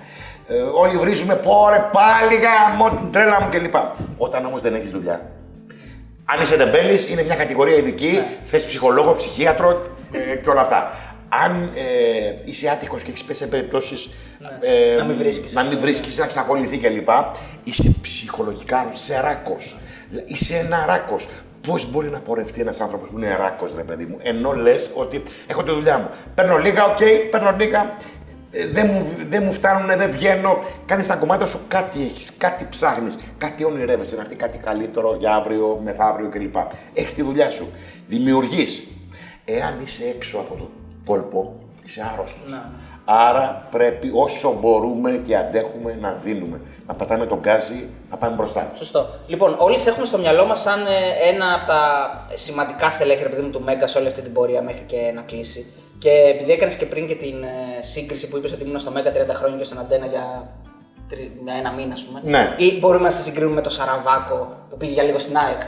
Ε, 0.48 0.54
όλοι 0.54 0.98
βρίζουμε 0.98 1.36
πόρε, 1.36 1.90
πάλι 1.92 2.36
γάμο, 2.36 2.90
την 2.90 3.12
τρέλα 3.12 3.42
μου 3.42 3.48
κλπ. 3.50 3.76
Όταν 4.18 4.46
όμως 4.46 4.62
δεν 4.62 4.74
έχεις 4.74 4.92
δουλειά. 4.92 5.22
Αν 6.26 6.42
είσαι 6.42 6.58
τεμπέλης, 6.58 7.10
είναι 7.10 7.24
μια 7.24 7.36
κατηγορία 7.36 7.78
ειδική, 7.78 8.12
ναι. 8.12 8.38
θες 8.44 8.66
ψυχολόγο, 8.66 9.12
ψυχίατρο 9.14 9.82
ε, 10.12 10.36
και 10.36 10.50
όλα 10.50 10.62
αυτά 10.62 10.92
αν 11.30 11.72
ε, 11.76 12.36
είσαι 12.44 12.70
άτυχος 12.70 13.04
και 13.04 13.10
έχεις 13.10 13.24
πέσει 13.24 13.40
σε 13.40 13.48
περιπτώσεις 13.48 14.10
ναι. 14.40 14.68
ε, 14.68 14.96
να 14.96 15.06
μην 15.06 15.18
βρίσκεις, 15.18 15.54
να, 15.54 15.64
μην 15.64 15.80
βρίσκεις, 15.80 16.18
να 16.18 16.26
ξακολουθεί 16.26 16.78
κλπ. 16.78 17.10
Είσαι 17.64 17.96
ψυχολογικά 18.02 18.90
είσαι 18.94 19.20
ράκος. 19.20 19.78
Είσαι 20.26 20.58
ένα 20.58 20.86
ράκος. 20.88 21.28
Πώς 21.68 21.92
μπορεί 21.92 22.10
να 22.10 22.20
πορευτεί 22.20 22.62
ένας 22.62 22.82
άνθρωπος 22.82 23.10
που 23.10 23.18
είναι 23.18 23.36
ράκος, 23.36 23.72
ρε 23.76 23.84
παιδί 23.84 24.06
μου, 24.06 24.18
ενώ 24.22 24.52
λες 24.52 24.92
ότι 24.96 25.22
έχω 25.48 25.64
τη 25.64 25.72
δουλειά 25.72 25.98
μου. 25.98 26.10
Παίρνω 26.36 26.58
λίγα, 26.58 26.86
OK, 26.86 26.98
okay, 27.00 27.28
παίρνω 27.32 27.56
λίγα. 27.58 27.96
ε, 28.52 28.68
δεν 28.68 28.90
μου, 28.94 29.16
δεν 29.30 29.44
μου 29.44 29.52
φτάνουν, 29.52 29.98
δεν 29.98 30.12
βγαίνω. 30.12 30.58
Κάνεις 30.86 31.08
τα 31.08 31.16
κομμάτια 31.16 31.46
σου 31.46 31.60
κάτι 31.68 32.02
έχεις, 32.02 32.34
κάτι 32.38 32.68
ψάχνεις, 32.70 33.18
κάτι 33.38 33.64
ονειρεύεσαι, 33.64 34.16
να 34.16 34.22
έρθει 34.22 34.36
κάτι 34.36 34.58
καλύτερο 34.58 35.16
για 35.20 35.36
αύριο, 35.36 35.82
μεθαύριο 35.84 36.30
κλπ. 36.30 36.56
Έχεις 36.94 37.14
τη 37.14 37.22
δουλειά 37.22 37.50
σου. 37.50 37.68
Δημιουργείς. 38.08 38.88
Εάν 39.46 39.80
είσαι 39.84 40.04
έξω 40.16 40.38
από 40.38 40.56
το 40.56 40.70
κόλπο, 41.08 41.54
είσαι 41.86 42.10
άρρωστος. 42.14 42.62
Άρα 43.10 43.68
πρέπει 43.72 44.12
όσο 44.14 44.58
μπορούμε 44.62 45.12
και 45.12 45.38
αντέχουμε 45.38 45.98
να 46.02 46.12
δίνουμε. 46.12 46.62
Να 46.88 46.94
πατάμε 46.94 47.26
τον 47.26 47.40
γκάζι, 47.40 47.90
να 48.12 48.18
πάμε 48.18 48.36
μπροστά. 48.36 48.72
Σωστό. 48.76 49.10
Λοιπόν, 49.28 49.56
όλοι 49.58 49.78
σε 49.78 49.90
έχουμε 49.90 50.06
στο 50.06 50.18
μυαλό 50.18 50.46
μας 50.46 50.62
σαν 50.62 50.80
ε, 50.86 51.30
ένα 51.30 51.54
από 51.54 51.66
τα 51.66 51.82
σημαντικά 52.34 52.90
στελέχη 52.90 53.24
ρε 53.24 53.30
παιδί 53.30 53.42
μου, 53.42 53.50
του 53.50 53.62
Μέγκα 53.62 53.88
σε 53.88 53.98
όλη 53.98 54.08
αυτή 54.08 54.22
την 54.22 54.34
πορεία 54.34 54.62
μέχρι 54.62 54.82
και 54.86 55.12
να 55.16 55.22
κλείσει. 55.22 55.74
Και 55.98 56.10
επειδή 56.10 56.52
έκανες 56.52 56.76
και 56.76 56.86
πριν 56.86 57.08
και 57.08 57.16
την 57.16 57.44
ε, 57.44 57.82
σύγκριση 57.82 58.28
που 58.28 58.38
είπες 58.38 58.52
ότι 58.54 58.64
ήμουν 58.64 58.80
στο 58.80 58.92
Μέγκα 58.92 59.12
30 59.12 59.14
χρόνια 59.34 59.58
και 59.58 59.64
στον 59.64 59.80
Αντένα 59.80 60.06
για 60.06 60.50
τρι- 61.10 61.32
για 61.44 61.54
ένα 61.60 61.72
μήνα, 61.72 61.94
ας 61.94 62.04
πούμε. 62.04 62.20
Ναι. 62.24 62.56
Ή 62.58 62.80
μπορούμε 62.80 63.04
να 63.04 63.12
σε 63.12 63.22
συγκρίνουμε 63.22 63.56
με 63.56 63.62
τον 63.62 63.72
Σαραβάκο 63.72 64.56
που 64.70 64.78
πήγε 64.78 64.92
για 64.92 65.04
λίγο 65.04 65.20
στην 65.20 65.38
ΑΕΚ. 65.38 65.62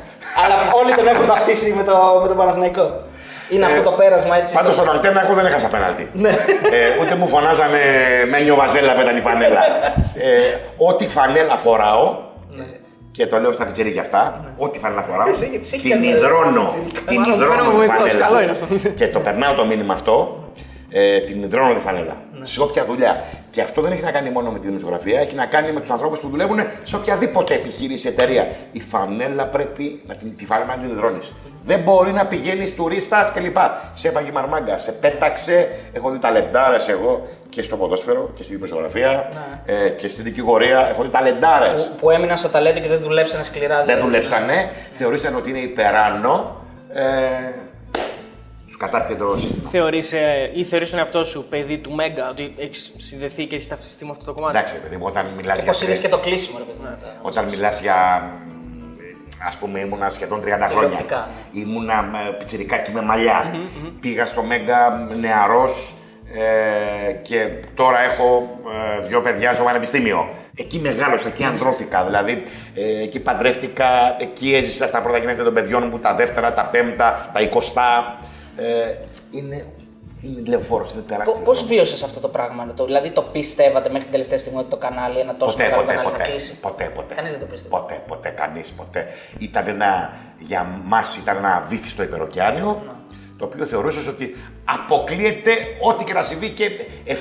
Αλλά 0.43 0.55
όλοι 0.79 0.93
τον 0.93 1.07
έχουν 1.07 1.27
ταυτίσει 1.27 1.73
με, 1.73 1.83
το, 1.83 2.19
με 2.21 2.27
τον 2.27 2.37
Παναθηναϊκό. 2.37 3.01
Είναι 3.49 3.65
αυτό 3.65 3.81
το 3.81 3.91
πέρασμα 3.91 4.37
έτσι. 4.37 4.53
Πάντως 4.53 4.73
στο- 4.73 4.81
στον 4.83 4.95
Αντένα 4.95 5.23
εγώ 5.25 5.33
δεν 5.33 5.45
έχασα 5.45 5.67
πέναλτι. 5.67 6.09
Ναι. 6.13 6.29
ε, 6.29 6.35
ούτε 7.01 7.15
μου 7.15 7.27
φωνάζανε 7.27 7.79
Μένιο 8.29 8.55
Βαζέλα 8.55 8.93
πέτα 8.93 9.11
τη 9.11 9.21
φανέλα. 9.21 9.59
ε, 10.27 10.57
ό,τι 10.77 11.07
φανέλα 11.07 11.57
φοράω, 11.57 12.17
και 13.11 13.27
το 13.27 13.39
λέω 13.39 13.51
στα 13.51 13.65
πιτσιρίκια 13.65 14.01
αυτά, 14.01 14.43
ό,τι 14.57 14.79
φανέλα 14.79 15.01
φοράω, 15.01 15.25
Ναι. 15.25 15.31
Εσύ, 15.31 15.47
γιατί 15.47 15.65
σε 15.67 15.75
έχει 15.75 15.83
την 15.83 15.91
κάνει 15.91 16.07
υδρώνω. 16.07 16.61
πιτσιρικά. 16.63 17.01
Την 17.11 17.19
Μάλλον 17.19 17.33
υδρώνω 17.39 17.53
φαίνομαι 17.55 17.73
τη 17.73 17.79
μικρός, 17.81 17.97
φανέλα. 18.09 18.25
καλό 18.25 18.41
είναι 18.41 18.51
αυτό. 18.51 18.65
και 18.95 19.07
το 19.07 19.19
περνάω 19.19 19.53
το 19.53 19.65
μήνυμα 19.65 19.93
αυτό, 19.93 20.43
ε, 20.89 21.19
την 21.19 21.41
υδρώνω 21.43 21.73
τη 21.73 21.79
φανέλα. 21.79 22.15
Ναι. 22.39 22.45
Σε 22.45 22.61
όποια 22.61 22.85
δουλειά. 22.85 23.23
Και 23.49 23.61
αυτό 23.61 23.81
δεν 23.81 23.91
έχει 23.91 24.03
να 24.03 24.11
κάνει 24.11 24.29
μόνο 24.29 24.51
με 24.51 24.59
τη 24.59 24.65
δημοσιογραφία, 24.67 25.19
έχει 25.19 25.35
να 25.35 25.45
κάνει 25.45 25.71
με 25.71 25.79
τους 25.79 25.89
ανθρώπους 25.89 26.19
που 26.19 26.29
δουλεύουν 26.29 26.59
σε 26.83 26.95
οποιαδήποτε 26.95 27.53
επιχείρηση, 27.53 28.07
εταιρεία. 28.07 28.47
Η 28.71 28.81
φανέλα 28.81 29.45
πρέπει 29.45 30.01
να 30.05 30.15
την, 30.15 30.35
τη 30.37 30.45
φανέλα 30.45 30.75
να 30.75 30.81
την 30.81 30.91
υδρώνεις. 30.91 31.33
Δεν 31.63 31.79
μπορεί 31.79 32.13
να 32.13 32.25
πηγαίνεις 32.25 32.75
τουρίστας 32.75 33.31
κλπ. 33.31 33.57
Σε 33.93 34.07
έφαγε 34.07 34.31
μαρμάγκα, 34.31 34.77
σε 34.77 34.91
πέταξε. 34.91 35.67
Έχω 35.93 36.09
δει 36.09 36.19
ταλεντάρε 36.19 36.77
εγώ 36.87 37.27
και 37.49 37.61
στο 37.61 37.77
ποδόσφαιρο 37.77 38.31
και 38.35 38.43
στη 38.43 38.53
δημοσιογραφία 38.53 39.29
ε, 39.65 39.89
και 39.89 40.07
στη 40.07 40.21
δικηγορία. 40.21 40.87
Έχω 40.89 41.03
δει 41.03 41.09
ταλεντάρε. 41.09 41.71
που, 41.71 41.95
που 41.99 42.09
έμειναν 42.09 42.37
στο 42.37 42.49
ταλέντο 42.49 42.79
και 42.79 42.87
δεν 42.87 42.99
δουλέψανε 42.99 43.43
σκληρά. 43.43 43.75
Δεν 43.75 43.85
δηλαδή. 43.85 44.03
δουλέψανε, 44.03 44.69
θεωρήσαν 44.91 45.35
ότι 45.35 45.49
είναι 45.49 45.59
υπεράνω. 45.59 46.55
Ε, 46.93 47.03
του 48.79 48.85
κατάπιε 48.85 49.15
το 49.15 49.37
σύστημα. 49.37 49.69
Θεωρείς, 49.69 50.13
ε, 50.13 50.51
ή 50.53 50.63
θεωρείς 50.63 50.89
τον 50.89 50.99
εαυτό 50.99 51.23
σου 51.25 51.45
παιδί 51.49 51.77
του 51.77 51.91
Μέγκα, 51.91 52.29
ότι 52.29 52.53
έχεις 52.57 52.93
συνδεθεί 52.97 53.45
και 53.45 53.55
έχεις 53.55 53.67
ταυτιστεί 53.67 54.05
με 54.05 54.11
αυτό 54.11 54.25
το 54.25 54.33
κομμάτι; 54.33 54.57
Εντάξει, 54.57 54.81
παιδί 54.81 54.97
μου, 54.97 55.03
όταν 55.05 55.25
μιλάς 55.35 55.57
Και 55.57 55.63
για. 55.63 55.71
πώ 55.73 55.79
είδε 55.85 55.97
και 55.97 56.09
το 56.09 56.17
κλείσιμο, 56.17 56.57
ρε 56.57 56.63
παιδί. 56.63 56.77
μου. 56.81 56.97
Όταν 57.21 57.47
μιλάς 57.47 57.81
για. 57.81 57.95
Α 59.53 59.57
πούμε, 59.59 59.79
ήμουνα 59.79 60.09
σχεδόν 60.09 60.41
30 60.41 60.43
χρόνια. 60.43 60.69
Τηλεοπτικά. 60.69 61.29
Ήμουνα 61.51 62.01
με 62.01 62.35
πιτσιρικάκι 62.37 62.91
με 62.91 63.01
μαλλιά. 63.01 63.55
Πήγα 63.99 64.25
στο 64.25 64.43
Μέγκα 64.43 65.07
νεαρός 65.19 65.93
ε, 66.33 67.11
και 67.11 67.49
τώρα 67.73 67.99
έχω 67.99 68.59
ε, 69.01 69.07
δύο 69.07 69.21
παιδιά 69.21 69.53
στο 69.53 69.63
πανεπιστήμιο. 69.63 70.29
Εκεί 70.55 70.79
μεγάλωσα, 70.79 71.27
εκεί 71.27 71.43
ανδρώθηκα. 71.43 72.05
Δηλαδή, 72.05 72.43
ε, 72.73 73.03
εκεί 73.03 73.19
παντρεύτηκα, 73.19 74.15
εκεί 74.19 74.55
έζησα 74.55 74.89
τα 74.89 75.01
πρώτα 75.01 75.17
γενέθλια 75.17 75.43
των 75.43 75.53
παιδιών 75.53 75.87
μου, 75.91 75.99
τα 75.99 76.15
δεύτερα, 76.15 76.53
τα 76.53 76.65
πέμπτα, 76.65 77.29
τα 77.33 77.41
εικοστά. 77.41 78.18
Ε, 78.59 78.97
είναι 79.31 79.65
είναι 80.21 80.41
λεωφόρος, 80.49 80.93
είναι 80.93 81.01
τεράστιος. 81.07 81.37
Πώς 81.43 81.57
δρόμος. 81.57 81.65
βίωσες 81.75 82.03
αυτό 82.03 82.19
το 82.19 82.27
πράγμα, 82.27 82.73
το, 82.75 82.85
δηλαδή 82.85 83.09
το 83.09 83.21
πίστευατε 83.21 83.87
μέχρι 83.89 84.03
την 84.03 84.11
τελευταία 84.11 84.37
στιγμή 84.37 84.59
ότι 84.59 84.69
το 84.69 84.77
κανάλι, 84.77 85.19
ένα 85.19 85.35
τόσο 85.35 85.51
Ποτέ, 85.51 85.63
μεγάλο 85.63 85.81
ποτέ, 85.81 85.93
κανάλι 85.93 86.09
θα 86.11 86.17
ποτέ, 86.17 86.29
κλείσει; 86.31 86.59
ποτέ, 86.59 86.91
ποτέ. 86.95 87.13
Κανείς 87.15 87.31
δεν 87.31 87.39
το 87.39 87.45
πίστευε. 87.45 87.75
Ποτέ, 87.75 88.03
ποτέ, 88.07 88.29
κανείς, 88.29 88.71
ποτέ. 88.71 89.07
Ήταν 89.39 89.67
ένα, 89.67 90.13
για 90.37 90.81
μας 90.85 91.17
ήταν 91.17 91.37
ένα 91.37 91.65
βύθιστο 91.67 92.03
υπεροκειάνιο, 92.03 92.81
Ναι. 92.85 92.91
το 93.37 93.45
οποίο 93.45 93.65
θεωρούσες 93.65 94.07
ότι 94.07 94.35
αποκλείεται 94.65 95.51
ό,τι 95.81 96.03
και 96.03 96.13
να 96.13 96.21
συμβεί 96.21 96.49
και 96.49 96.69
7 97.05 97.13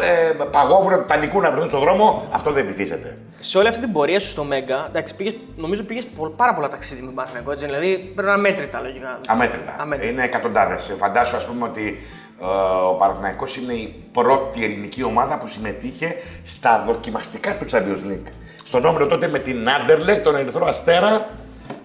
ε, 0.00 0.44
παγόβουρα 0.50 0.98
του 0.98 1.06
Τανικού 1.06 1.40
να 1.40 1.50
βρεθούν 1.50 1.68
στον 1.68 1.80
δρόμο, 1.80 2.28
αυτό 2.30 2.52
δεν 2.52 2.66
βυθίζεται. 2.66 3.18
Σε 3.38 3.58
όλη 3.58 3.68
αυτή 3.68 3.80
την 3.80 3.92
πορεία 3.92 4.20
σου 4.20 4.28
στο 4.28 4.44
Μέγκα, 4.44 4.86
εντάξει, 4.88 5.16
πήγες, 5.16 5.34
νομίζω 5.56 5.82
πήγες 5.82 6.06
πάρα 6.36 6.54
πολλά 6.54 6.68
ταξίδια 6.68 7.00
με 7.00 7.06
τον 7.06 7.16
Παναθηναϊκό, 7.16 7.50
έτσι, 7.52 7.64
δηλαδή 7.64 8.12
πρέπει 8.14 8.28
να 8.28 8.32
είναι 8.32 8.48
μέτρητα 8.48 8.80
λογικά. 8.80 9.20
Αμέτρητα. 9.26 9.76
Αμέτρητα. 9.78 10.12
Είναι 10.12 10.24
εκατοντάδες. 10.24 10.96
Φαντάσου, 10.98 11.36
ας 11.36 11.46
πούμε, 11.46 11.64
ότι 11.64 11.98
ε, 12.40 12.44
ο 12.90 12.94
Παναθηναϊκός 12.94 13.56
είναι 13.56 13.72
η 13.72 14.04
πρώτη 14.12 14.64
ελληνική 14.64 15.02
ομάδα 15.02 15.38
που 15.38 15.46
συμμετείχε 15.46 16.14
στα 16.42 16.82
δοκιμαστικά 16.86 17.56
του 17.56 17.64
Champions 17.70 18.10
League. 18.10 18.30
Στον 18.64 18.84
όμιλο 18.84 19.06
τότε 19.06 19.28
με 19.28 19.38
την 19.38 19.68
Άντερλεχ, 19.68 20.20
τον 20.20 20.36
Ερυθρό 20.36 20.66
Αστέρα 20.66 21.30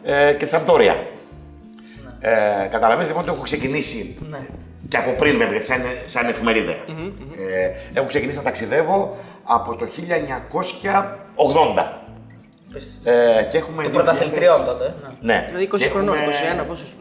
ε, 0.04 0.32
και 0.32 0.44
τη 0.44 0.50
Σαμπτόρια. 0.50 1.08
Ε, 2.20 2.68
Καταλαβαίνετε 2.72 3.08
λοιπόν 3.08 3.24
ότι 3.24 3.32
έχω 3.34 3.44
ξεκινήσει 3.44 4.18
και 4.94 5.00
από 5.00 5.12
πριν 5.14 5.38
βέβαια, 5.38 5.62
σαν, 5.62 5.82
σαν 6.08 6.30
εφημερίδα. 6.30 6.72
Ε, 6.72 7.72
έχω 7.94 8.06
ξεκινήσει 8.08 8.38
να 8.38 8.44
ταξιδεύω 8.44 9.18
από 9.44 9.76
το 9.76 9.86
1980. 9.86 11.94
Ε, 13.04 13.44
και 13.44 13.58
έχουμε 13.58 13.84
Το 13.84 13.90
2000 13.90 13.94
πρωταθλητριών 13.94 14.66
τότε. 14.66 14.94
ναι. 15.22 15.34
Ναι. 15.34 15.44
Δηλαδή 15.48 15.70
20 15.74 15.78
Και 15.78 15.90
χρονών, 15.90 16.16
έχουμε- 16.16 16.64
21, 16.64 16.68
πόσος 16.68 16.88
ήσουν. 16.88 17.00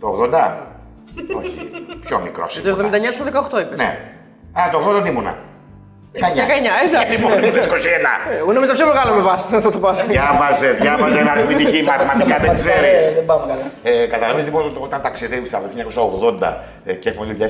το 0.00 0.08
80? 0.08 0.66
Όχι, 1.36 1.70
πιο 2.00 2.18
μικρός. 2.20 2.58
Ε, 2.58 2.62
Το 2.62 2.68
79 2.68 3.12
σου 3.12 3.24
18 3.24 3.60
είπες. 3.60 3.78
Ναι. 3.78 3.98
Α, 4.52 4.62
το 4.72 4.78
80 4.98 5.02
τι 5.02 5.08
ήμουνα. 5.08 5.38
19. 6.12 6.18
19, 6.18 6.18
εντάξει. 6.88 7.18
Λοιπόν, 7.20 7.40
ναι. 7.40 7.46
είπες 7.46 7.64
21. 7.66 7.70
Εγώ 8.38 8.52
νόμιζα 8.52 8.72
πιο 8.74 8.86
μεγάλο 8.86 9.14
με 9.14 9.22
πας, 9.22 9.46
θα 9.46 9.70
το 9.70 9.78
πας. 9.78 10.06
Διάβαζε, 10.06 10.70
διάβαζε 10.72 11.18
ένα 11.18 11.30
αριθμητική 11.30 11.82
μαθηματικά, 11.82 12.38
δεν 12.38 12.54
ξέρεις. 12.54 13.14
Δεν 13.14 13.24
πάμε 13.26 13.44
καλά. 13.46 13.70
Ε, 13.82 14.06
Καταλαβαίνετε 14.06 14.44
λοιπόν 14.50 14.64
ότι 14.66 14.76
όταν 14.80 15.02
ταξιδεύεις 15.02 15.54
από 15.54 15.64
το 15.68 15.74
1980 16.40 16.56
ε, 16.84 16.94
και 16.94 17.08
έχουμε 17.08 17.36
2021. 17.38 17.44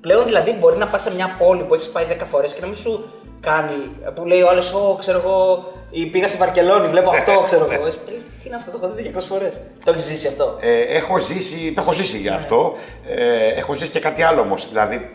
Πλέον 0.00 0.24
δηλαδή 0.24 0.52
μπορεί 0.52 0.76
να 0.76 0.86
πας 0.86 1.02
σε 1.02 1.14
μια 1.14 1.34
πόλη 1.38 1.62
που 1.62 1.74
έχεις 1.74 1.88
πάει 1.88 2.04
10 2.10 2.14
φορές 2.30 2.52
και 2.52 2.60
να 2.60 2.66
μην 2.66 2.76
σου 2.76 3.10
κάνει. 3.40 3.90
που 4.14 4.24
λέει 4.24 4.40
ο 4.42 4.48
άλλος, 4.48 4.72
Ω, 4.72 4.96
ξέρω 4.98 5.18
εγώ, 5.24 5.64
ή 5.90 6.06
πήγα 6.06 6.28
στη 6.28 6.36
Βαρκελόνη, 6.36 6.88
βλέπω 6.88 7.10
αυτό, 7.10 7.42
ξέρω 7.48 7.68
εγώ. 7.72 7.86
Εσύ, 7.86 7.98
Τι 8.42 8.46
είναι 8.46 8.56
αυτό, 8.56 8.70
το 8.70 8.78
έχω 8.82 8.94
δει 8.94 9.12
200 9.16 9.20
φορές. 9.28 9.60
Το 9.84 9.90
έχεις 9.90 10.02
ζήσει 10.04 10.26
αυτό; 10.26 10.56
Ε, 10.60 10.80
έχω 10.80 11.18
ζήσει, 11.18 11.72
το 11.74 11.80
έχω 11.80 11.92
ζήσει 11.92 12.16
για 12.18 12.34
αυτό. 12.34 12.76
Ε, 13.08 13.46
έχω 13.48 13.74
ζήσει 13.74 13.90
και 13.90 14.00
κάτι 14.00 14.22
άλλο 14.22 14.40
όμως. 14.40 14.68
Δηλαδή, 14.68 15.10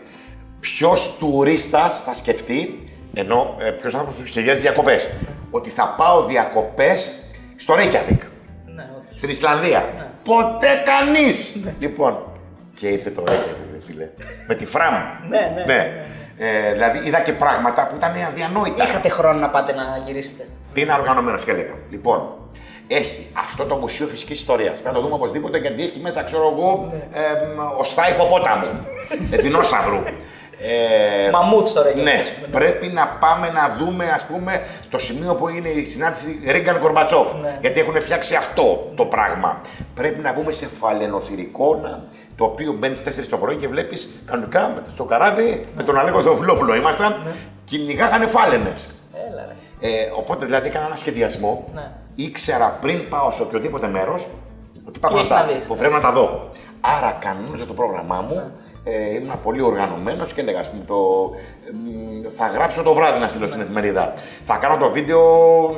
ποιος 0.64 1.16
τουρίστας 1.18 2.02
θα 2.02 2.14
σκεφτεί, 2.14 2.78
ενώ 3.14 3.56
ε, 3.58 3.70
ποιος 3.70 3.94
άνθρωπος 3.94 4.20
που 4.20 4.26
σχεδιάζει 4.26 4.60
διακοπές, 4.60 5.10
ότι 5.50 5.70
θα 5.70 5.94
πάω 5.96 6.24
διακοπές 6.24 7.10
στο 7.56 7.74
Reykjavik. 7.74 8.18
Ναι, 8.74 8.82
όχι. 8.98 9.16
Στην 9.18 9.28
Ισλανδία. 9.28 9.88
Ποτέ 10.24 10.68
κανείς! 10.84 11.56
Λοιπόν, 11.78 12.18
και 12.74 12.86
ήρθε 12.88 13.10
το 13.10 13.24
Reykjavik, 13.26 13.72
ρε 13.72 13.80
φίλε. 13.80 14.10
Με 14.48 14.54
τη 14.54 14.66
Φραμ. 14.66 14.94
Ναι, 15.28 15.50
ναι, 15.54 15.64
ναι. 15.74 16.04
Ε, 16.38 16.72
δηλαδή, 16.72 17.00
είδα 17.04 17.20
και 17.20 17.32
πράγματα 17.32 17.86
που 17.86 17.94
ήταν 17.96 18.12
αδιανόητα. 18.28 18.84
Είχατε 18.84 19.08
χρόνο 19.08 19.38
να 19.38 19.48
πάτε 19.50 19.72
να 19.72 19.82
γυρίσετε. 20.04 20.46
Πήγαινα 20.72 20.98
οργανωμένος 20.98 21.44
και 21.44 21.50
έλεγα. 21.50 21.74
Λοιπόν, 21.90 22.32
έχει 22.88 23.28
αυτό 23.32 23.64
το 23.64 23.76
Μουσείο 23.76 24.06
Φυσικής 24.06 24.38
Ιστορίας. 24.38 24.72
Πρέπει 24.72 24.86
να 24.86 24.92
το 24.92 25.00
δούμε 25.00 25.14
οπωσδήποτε 25.14 25.58
γιατί 25.58 25.82
έχει 25.82 26.00
μέσα, 26.00 26.22
ξέρω 26.22 26.54
εγώ, 26.56 26.88
Ναι. 26.90 27.18
ε, 27.20 27.22
οστά 27.78 28.08
υποπόταμου. 28.10 28.86
ε, 29.30 29.36
δεινόσαυρου. 29.36 30.02
Ε, 30.66 31.30
Μαμούθ 31.30 31.72
τώρα 31.72 31.88
εκεί. 31.88 32.00
ναι, 32.02 32.22
πρέπει 32.50 32.86
να 32.86 33.08
πάμε 33.08 33.50
να 33.50 33.76
δούμε, 33.78 34.10
ας 34.10 34.24
πούμε, 34.24 34.60
το 34.90 34.98
σημείο 34.98 35.34
που 35.34 35.48
είναι 35.48 35.68
η 35.68 35.84
συνάντηση 35.84 36.40
Ρίγκαν 36.46 36.80
Κορμπατσόφ. 36.80 37.32
Ναι. 37.42 37.58
Γιατί 37.60 37.80
έχουν 37.80 38.00
φτιάξει 38.00 38.34
αυτό 38.34 38.92
το 38.94 39.04
πράγμα. 39.04 39.60
Πρέπει 39.94 40.20
να 40.20 40.32
μπούμε 40.32 40.52
σε 40.52 40.66
φαλαινοθυρικό, 40.80 41.74
να- 41.82 42.02
το 42.36 42.44
οποίο 42.44 42.72
μπαίνεις 42.72 42.98
στι 42.98 43.04
4 43.10 43.28
το 43.28 43.36
πρωί 43.36 43.56
και 43.56 43.68
βλέπεις 43.68 44.22
κανονικά 44.26 44.68
με- 44.74 44.82
στο 44.90 45.04
καράβι 45.04 45.66
με 45.76 45.82
τον 45.82 45.98
Αλέκο 45.98 46.22
Θεοφιλόπουλο. 46.22 46.74
Ήμασταν, 46.74 47.20
Ναι. 47.24 47.30
κυνηγάγανε 47.64 48.26
φάλαινες. 48.26 48.90
Έλα, 49.30 49.44
ρε. 49.80 49.88
Ε, 49.88 50.10
οπότε 50.16 50.44
δηλαδή 50.46 50.66
έκανα 50.66 50.86
ένα 50.86 50.96
σχεδιασμό. 50.96 51.68
Ναι. 51.74 51.90
Ήξερα 52.14 52.78
πριν 52.80 53.08
πάω 53.08 53.30
σε 53.30 53.42
οποιοδήποτε 53.42 53.86
μέρος 53.86 54.28
ότι 54.88 54.98
υπάρχουν 54.98 55.18
έχεις 55.18 55.30
αυτά 55.30 55.46
να 55.46 55.52
δεις. 55.52 55.64
που 55.64 55.74
πρέπει 55.76 55.92
να 55.94 56.00
τα 56.00 56.12
δω. 56.12 56.48
Άρα 56.80 57.16
κανόνιζα 57.20 57.66
το 57.66 57.72
πρόγραμμά 57.72 58.20
μου. 58.20 58.50
Ναι. 58.84 58.92
Ε, 58.92 59.14
ήμουν 59.14 59.40
πολύ 59.42 59.60
οργανωμένος 59.62 60.32
και 60.32 60.40
έλεγα, 60.40 60.58
ας 60.60 60.70
πούμε, 60.70 60.84
το, 60.86 61.30
εμ, 61.68 62.30
θα 62.36 62.46
γράψω 62.46 62.82
το 62.82 62.94
βράδυ 62.94 63.18
να 63.18 63.28
στείλω 63.28 63.46
στην 63.46 63.60
εφημερίδα. 63.60 64.12
Θα 64.44 64.56
κάνω 64.56 64.76
το 64.76 64.90
βίντεο, 64.90 65.20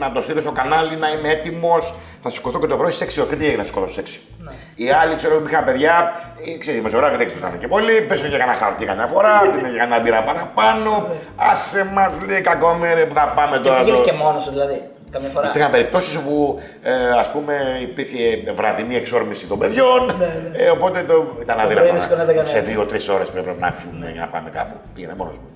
να 0.01 0.13
το 0.13 0.23
στείλω 0.23 0.41
στο 0.41 0.53
κανάλι, 0.53 0.97
να 0.97 1.09
είμαι 1.11 1.31
έτοιμος. 1.31 1.95
Θα 2.23 2.31
σηκωθώ 2.31 2.59
και 2.59 2.67
το 2.67 2.77
πρωί 2.77 2.91
στις 2.91 3.19
6 3.19 3.21
ώρα. 3.21 3.31
Και 3.31 3.37
τι 3.37 3.45
έγινε 3.45 3.57
να 3.61 3.65
σηκωθώ 3.65 3.87
στις 3.87 3.97
6. 3.97 4.21
Ναι. 4.39 4.53
Οι 4.75 4.91
άλλοι, 4.91 5.15
ξέρω, 5.15 5.43
είχαν 5.49 5.65
παιδιά, 5.65 6.13
ε, 6.47 6.59
ξέρεις, 6.59 6.67
οι 6.67 6.73
δημοσιογράφοι 6.73 7.17
δεν 7.17 7.27
ξυπνάνε 7.27 7.57
και 7.57 7.69
πολύ. 7.69 8.03
Πέσουν 8.03 8.29
για 8.29 8.39
κανένα 8.39 8.59
χαρτί 8.59 8.85
καμιά 8.85 9.07
φορά, 9.07 9.41
πίνουν 9.41 9.71
για 9.71 9.79
κανένα 9.79 10.01
μπύρα 10.03 10.23
παραπάνω. 10.23 11.07
Άσε 11.37 11.91
μας 11.95 12.19
λέει 12.29 12.41
κακόμερε 12.41 13.07
που 13.07 13.15
θα 13.15 13.33
πάμε 13.37 13.57
Ναι. 13.57 13.63
Και 13.63 13.69
τώρα. 13.69 13.81
πήγε 13.83 13.97
το- 13.97 14.03
και 14.03 14.13
μόνος 14.13 14.43
σου 14.43 14.51
δηλαδή. 14.51 14.83
Καμιά 15.11 15.29
φορά. 15.29 15.49
Υπήρχαν 15.49 15.71
περιπτώσεις 15.71 16.17
όπου 16.17 16.61
ε, 16.83 17.09
ας 17.19 17.31
πούμε 17.31 17.79
υπήρχε 17.83 18.53
βραδινή 18.55 18.97
εξόρμηση 18.97 19.47
των 19.47 19.59
παιδιών. 19.59 20.23
Ε, 20.53 20.71
οπότε 20.71 21.03
το, 21.03 21.37
ήταν 21.43 21.61
αδύνατο. 21.61 21.87
πολύ 21.87 21.99
δύσκολο 21.99 22.19
να 22.19 22.25
το 22.25 22.31
να- 22.31 22.37
κάνεις. 22.37 22.51
Σε 22.51 22.61
δύο-τρεις 22.61 23.09
ώρες 23.09 23.31
πρέπει 23.31 23.57
να 23.59 23.71
φύγουμε 23.73 24.11
για 24.11 24.21
να 24.21 24.29
πάμε 24.29 24.51
κάπου. 24.51 24.77
Πήγαινα 24.95 25.17
μόνος 25.17 25.37
μου. 25.39 25.51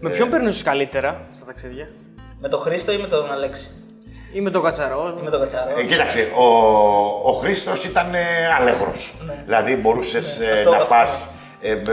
Με 0.00 0.10
ποιον 0.10 0.30
περνούσε 0.30 0.62
καλύτερα 0.64 1.20
στα 1.34 1.44
ταξίδια, 1.44 1.88
Με 2.40 2.48
τον 2.48 2.60
Χρήστο 2.60 2.92
ή 2.92 2.96
με 2.96 3.06
τον 3.06 3.32
Αλέξη; 3.32 3.70
ή 4.32 4.40
με 4.40 4.50
τον 4.50 4.62
Κατσαρό. 4.62 5.14
Ή 5.20 5.22
με 5.24 5.30
τον 5.30 5.40
Κατσάρο. 5.40 5.78
Ε, 5.78 5.84
κοίταξε, 5.84 6.28
ο, 6.36 6.44
ο 7.28 7.32
Χρήστος 7.32 7.84
ήταν 7.84 8.14
ε, 8.14 8.20
αλέγρος. 8.60 9.14
Δηλαδή 9.44 9.76
μπορούσες 9.76 10.38
Ναι, 10.38 10.46
αυτό 10.58 10.70
να 10.70 10.76
αυτό. 10.76 10.88
πας 10.88 11.30
ε, 11.60 11.74
μπ, 11.74 11.88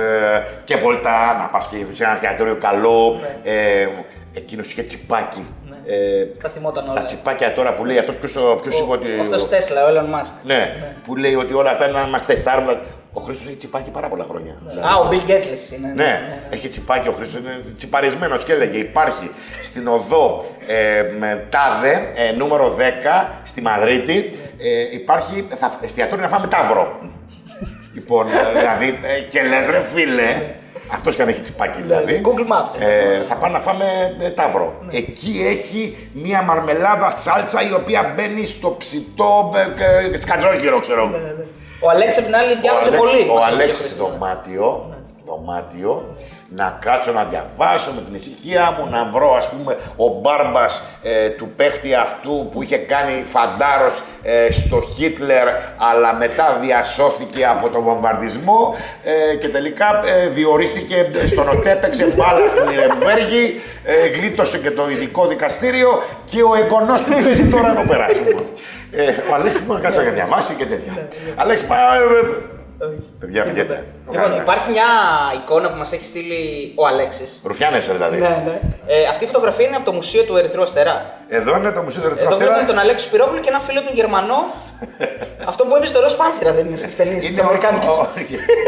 και 0.63 0.75
βόλτα, 0.75 1.37
να 1.41 1.47
πας 1.49 1.67
και 1.67 1.75
σε 1.91 2.03
ένα 2.03 2.13
εστιατόριο 2.13 2.55
καλό. 2.55 3.19
Ναι. 3.43 3.51
Ε, 3.51 3.87
Εκείνο 4.33 4.61
είχε 4.65 4.83
τσιπάκι. 4.83 5.47
Ε, 5.91 6.25
Τα 6.41 6.49
θυμόταν 6.49 6.83
όλα. 6.89 6.93
τα 6.93 7.03
τσιπάκια 7.03 7.53
τώρα 7.53 7.73
που 7.73 7.85
λέει 7.85 7.97
αυτός 7.97 8.15
ποιος 8.61 8.79
είπε 8.79 8.91
ότι. 8.91 9.07
Αυτός 9.21 9.49
Τέσλα, 9.49 9.85
ο 9.85 9.89
Elon 9.89 10.19
Musk. 10.19 10.31
Ναι, 10.43 10.75
που 11.05 11.15
λέει 11.15 11.35
ότι 11.35 11.53
όλα 11.53 11.69
αυτά 11.71 11.87
είναι 11.89 11.99
να 11.99 12.07
μα 12.07 12.19
τεστάρουμε. 12.19 12.79
Ο 13.13 13.21
Χρήστος 13.21 13.47
έχει 13.47 13.55
τσιπάκι 13.55 13.89
πάρα 13.89 14.07
πολλά 14.07 14.25
χρόνια. 14.29 14.55
Δηλαδή, 14.67 14.87
Α, 14.87 14.95
ο 14.97 15.09
Bill 15.11 15.29
Gates 15.29 15.47
λες 15.49 15.71
είναι. 15.71 15.91
ναι, 15.95 16.41
έχει 16.49 16.67
τσιπάκι 16.67 17.07
ο 17.07 17.11
Χρήστος, 17.11 17.39
είναι 17.41 17.59
τσιπαρισμένος 17.75 18.43
και 18.43 18.53
έλεγε: 18.53 18.77
Υπάρχει 18.77 19.29
στην 19.61 19.87
οδό 19.87 20.45
ε, 20.67 21.03
με 21.19 21.47
τάδε, 21.49 22.11
ε, 22.15 22.31
νούμερο 22.31 22.75
10, 22.77 22.81
στη 23.43 23.61
Μαδρίτη, 23.61 24.29
ε, 24.57 24.95
υπάρχει 24.95 25.47
θα, 25.55 25.77
εστιατόριο 25.81 26.23
να 26.23 26.29
φάμε 26.29 26.47
τάβρο. 26.47 26.99
λοιπόν, 27.95 28.27
ε, 28.27 28.59
δηλαδή, 28.59 28.99
ε, 29.17 29.19
και 29.21 29.41
λες 29.43 29.65
ρε 29.65 29.83
φίλε, 29.83 30.43
αυτός 30.91 31.15
και 31.15 31.21
αν 31.21 31.27
έχει 31.27 31.41
τσιπάκι 31.41 31.81
δηλαδή. 31.81 32.21
Google 32.25 32.51
Maps. 32.53 32.81
Ε, 32.81 33.23
θα 33.23 33.35
πάμε 33.35 33.53
να 33.53 33.59
φάμε 33.59 34.15
ε, 34.21 34.29
τάβρο. 34.29 34.73
Εκεί 34.91 35.43
έχει 35.47 36.09
μία 36.13 36.41
μαρμελάδα 36.41 37.09
σάλτσα 37.17 37.61
η 37.69 37.73
οποία 37.73 38.13
μπαίνει 38.15 38.45
στο 38.45 38.75
ψητό 38.77 39.53
ε, 39.55 40.11
ε, 40.13 40.15
σκατζόκυρο, 40.17 40.79
ξέρω 40.79 41.01
εγώ. 41.01 41.19
Ο 41.81 41.89
Αλέξης 41.89 42.17
απ' 42.17 42.25
την 42.25 42.35
άλλη 42.35 42.55
διάβασε 42.55 42.89
Ο 42.89 42.93
Αλέξης- 42.93 43.11
πολύ. 43.17 43.29
Ο 43.29 43.33
μας 43.33 43.45
είπε 43.47 43.53
Αλέξης 43.55 43.93
και 43.93 44.01
ο 44.01 44.05
Χρήστος. 44.05 44.17
δωμάτιο, 44.19 44.93
δωμάτιο, 45.29 46.15
να 46.55 46.77
κάτσω 46.81 47.11
να 47.11 47.23
διαβάσω 47.23 47.91
με 47.95 48.01
την 48.01 48.15
ησυχία 48.15 48.75
μου, 48.77 48.89
να 48.89 49.09
βρω 49.13 49.35
ας 49.35 49.49
πούμε 49.49 49.77
ο 49.95 50.07
μπάρμπας 50.07 50.83
ε, 51.03 51.29
του 51.29 51.51
παίχτη 51.55 51.93
αυτού 51.93 52.49
που 52.51 52.63
είχε 52.63 52.77
κάνει 52.77 53.23
φαντάρος 53.25 54.03
ε, 54.21 54.51
στο 54.51 54.81
Χίτλερ 54.95 55.47
αλλά 55.91 56.13
μετά 56.13 56.57
διασώθηκε 56.61 57.45
από 57.45 57.69
τον 57.69 57.83
βομβαρδισμό 57.83 58.75
ε, 59.03 59.35
και 59.35 59.49
τελικά 59.49 59.99
ε, 60.05 60.27
διορίστηκε 60.27 61.11
στον 61.25 61.49
ΟΤΕ, 61.49 61.71
έπαιξε 61.71 62.05
μπάλα 62.05 62.47
στην 62.47 62.67
Ιρεμβέργη, 62.67 63.61
ε, 63.83 64.07
γλίτωσε 64.07 64.57
και 64.57 64.71
το 64.71 64.89
ειδικό 64.89 65.27
δικαστήριο 65.27 66.03
και 66.25 66.41
ο 66.41 66.55
εγγονός 66.63 67.03
του 67.03 67.23
παίζει 67.23 67.49
τώρα 67.49 67.69
εδώ 67.69 67.83
πέρα. 67.87 68.05
ας 68.05 68.19
πούμε. 68.19 68.41
Ε, 68.91 69.03
ο 69.31 69.33
Αλέξης 69.33 69.65
μπορεί 69.65 69.81
να 69.81 69.89
κάτσει 69.89 70.05
να 70.05 70.11
διαβάσει 70.11 70.53
και 70.53 70.65
τέτοια. 70.65 71.07
Αλέξης, 71.35 71.67
πάει. 72.79 72.89
ε, 72.89 72.93
ε, 72.93 72.97
Παιδιά, 73.19 73.43
πηγαίνετε. 73.43 73.75
Το 74.05 74.11
Λοιπόν, 74.11 74.21
κάνουμε. 74.21 74.41
υπάρχει 74.41 74.69
μια 74.71 74.89
εικόνα 75.39 75.67
που 75.71 75.77
μας 75.77 75.91
έχει 75.95 76.05
στείλει 76.05 76.39
ο 76.75 76.87
Αλέξης. 76.87 77.41
Ρουφιάνεψε 77.43 77.91
δηλαδή. 77.93 78.17
ναι. 78.17 78.59
Ε, 78.87 79.05
αυτή 79.11 79.23
η 79.23 79.27
φωτογραφία 79.27 79.65
είναι 79.67 79.75
από 79.75 79.85
το 79.85 79.93
Μουσείο 79.93 80.23
του 80.23 80.37
Ερυθρού 80.37 80.61
Αστερά. 80.61 80.95
Εδώ 81.27 81.57
είναι 81.57 81.71
το 81.71 81.81
Μουσείο 81.81 82.01
του 82.01 82.07
Ερυθρού 82.07 82.25
Εδώ 82.25 82.35
Αστέρα. 82.35 82.51
βλέπουμε 82.51 82.73
τον 82.73 82.81
Αλέξη 82.83 83.05
Σπυρόπουλο 83.07 83.39
και 83.39 83.49
ένα 83.49 83.59
φίλο 83.59 83.81
του 83.81 83.91
Γερμανό. 83.93 84.39
αυτό 85.51 85.65
που 85.65 85.75
έπαιζε 85.75 85.91
στο 85.93 85.99
Ροζ 86.01 86.13
Πάνθυρα 86.13 86.51
δεν 86.53 86.65
είναι 86.67 86.75
στις 86.83 86.95
ταινίες 86.95 87.25
τη 87.25 87.31
Είναι 87.31 87.41
ο- 87.41 87.43
Αμερικάνικη. 87.43 87.87
ο- 87.87 88.07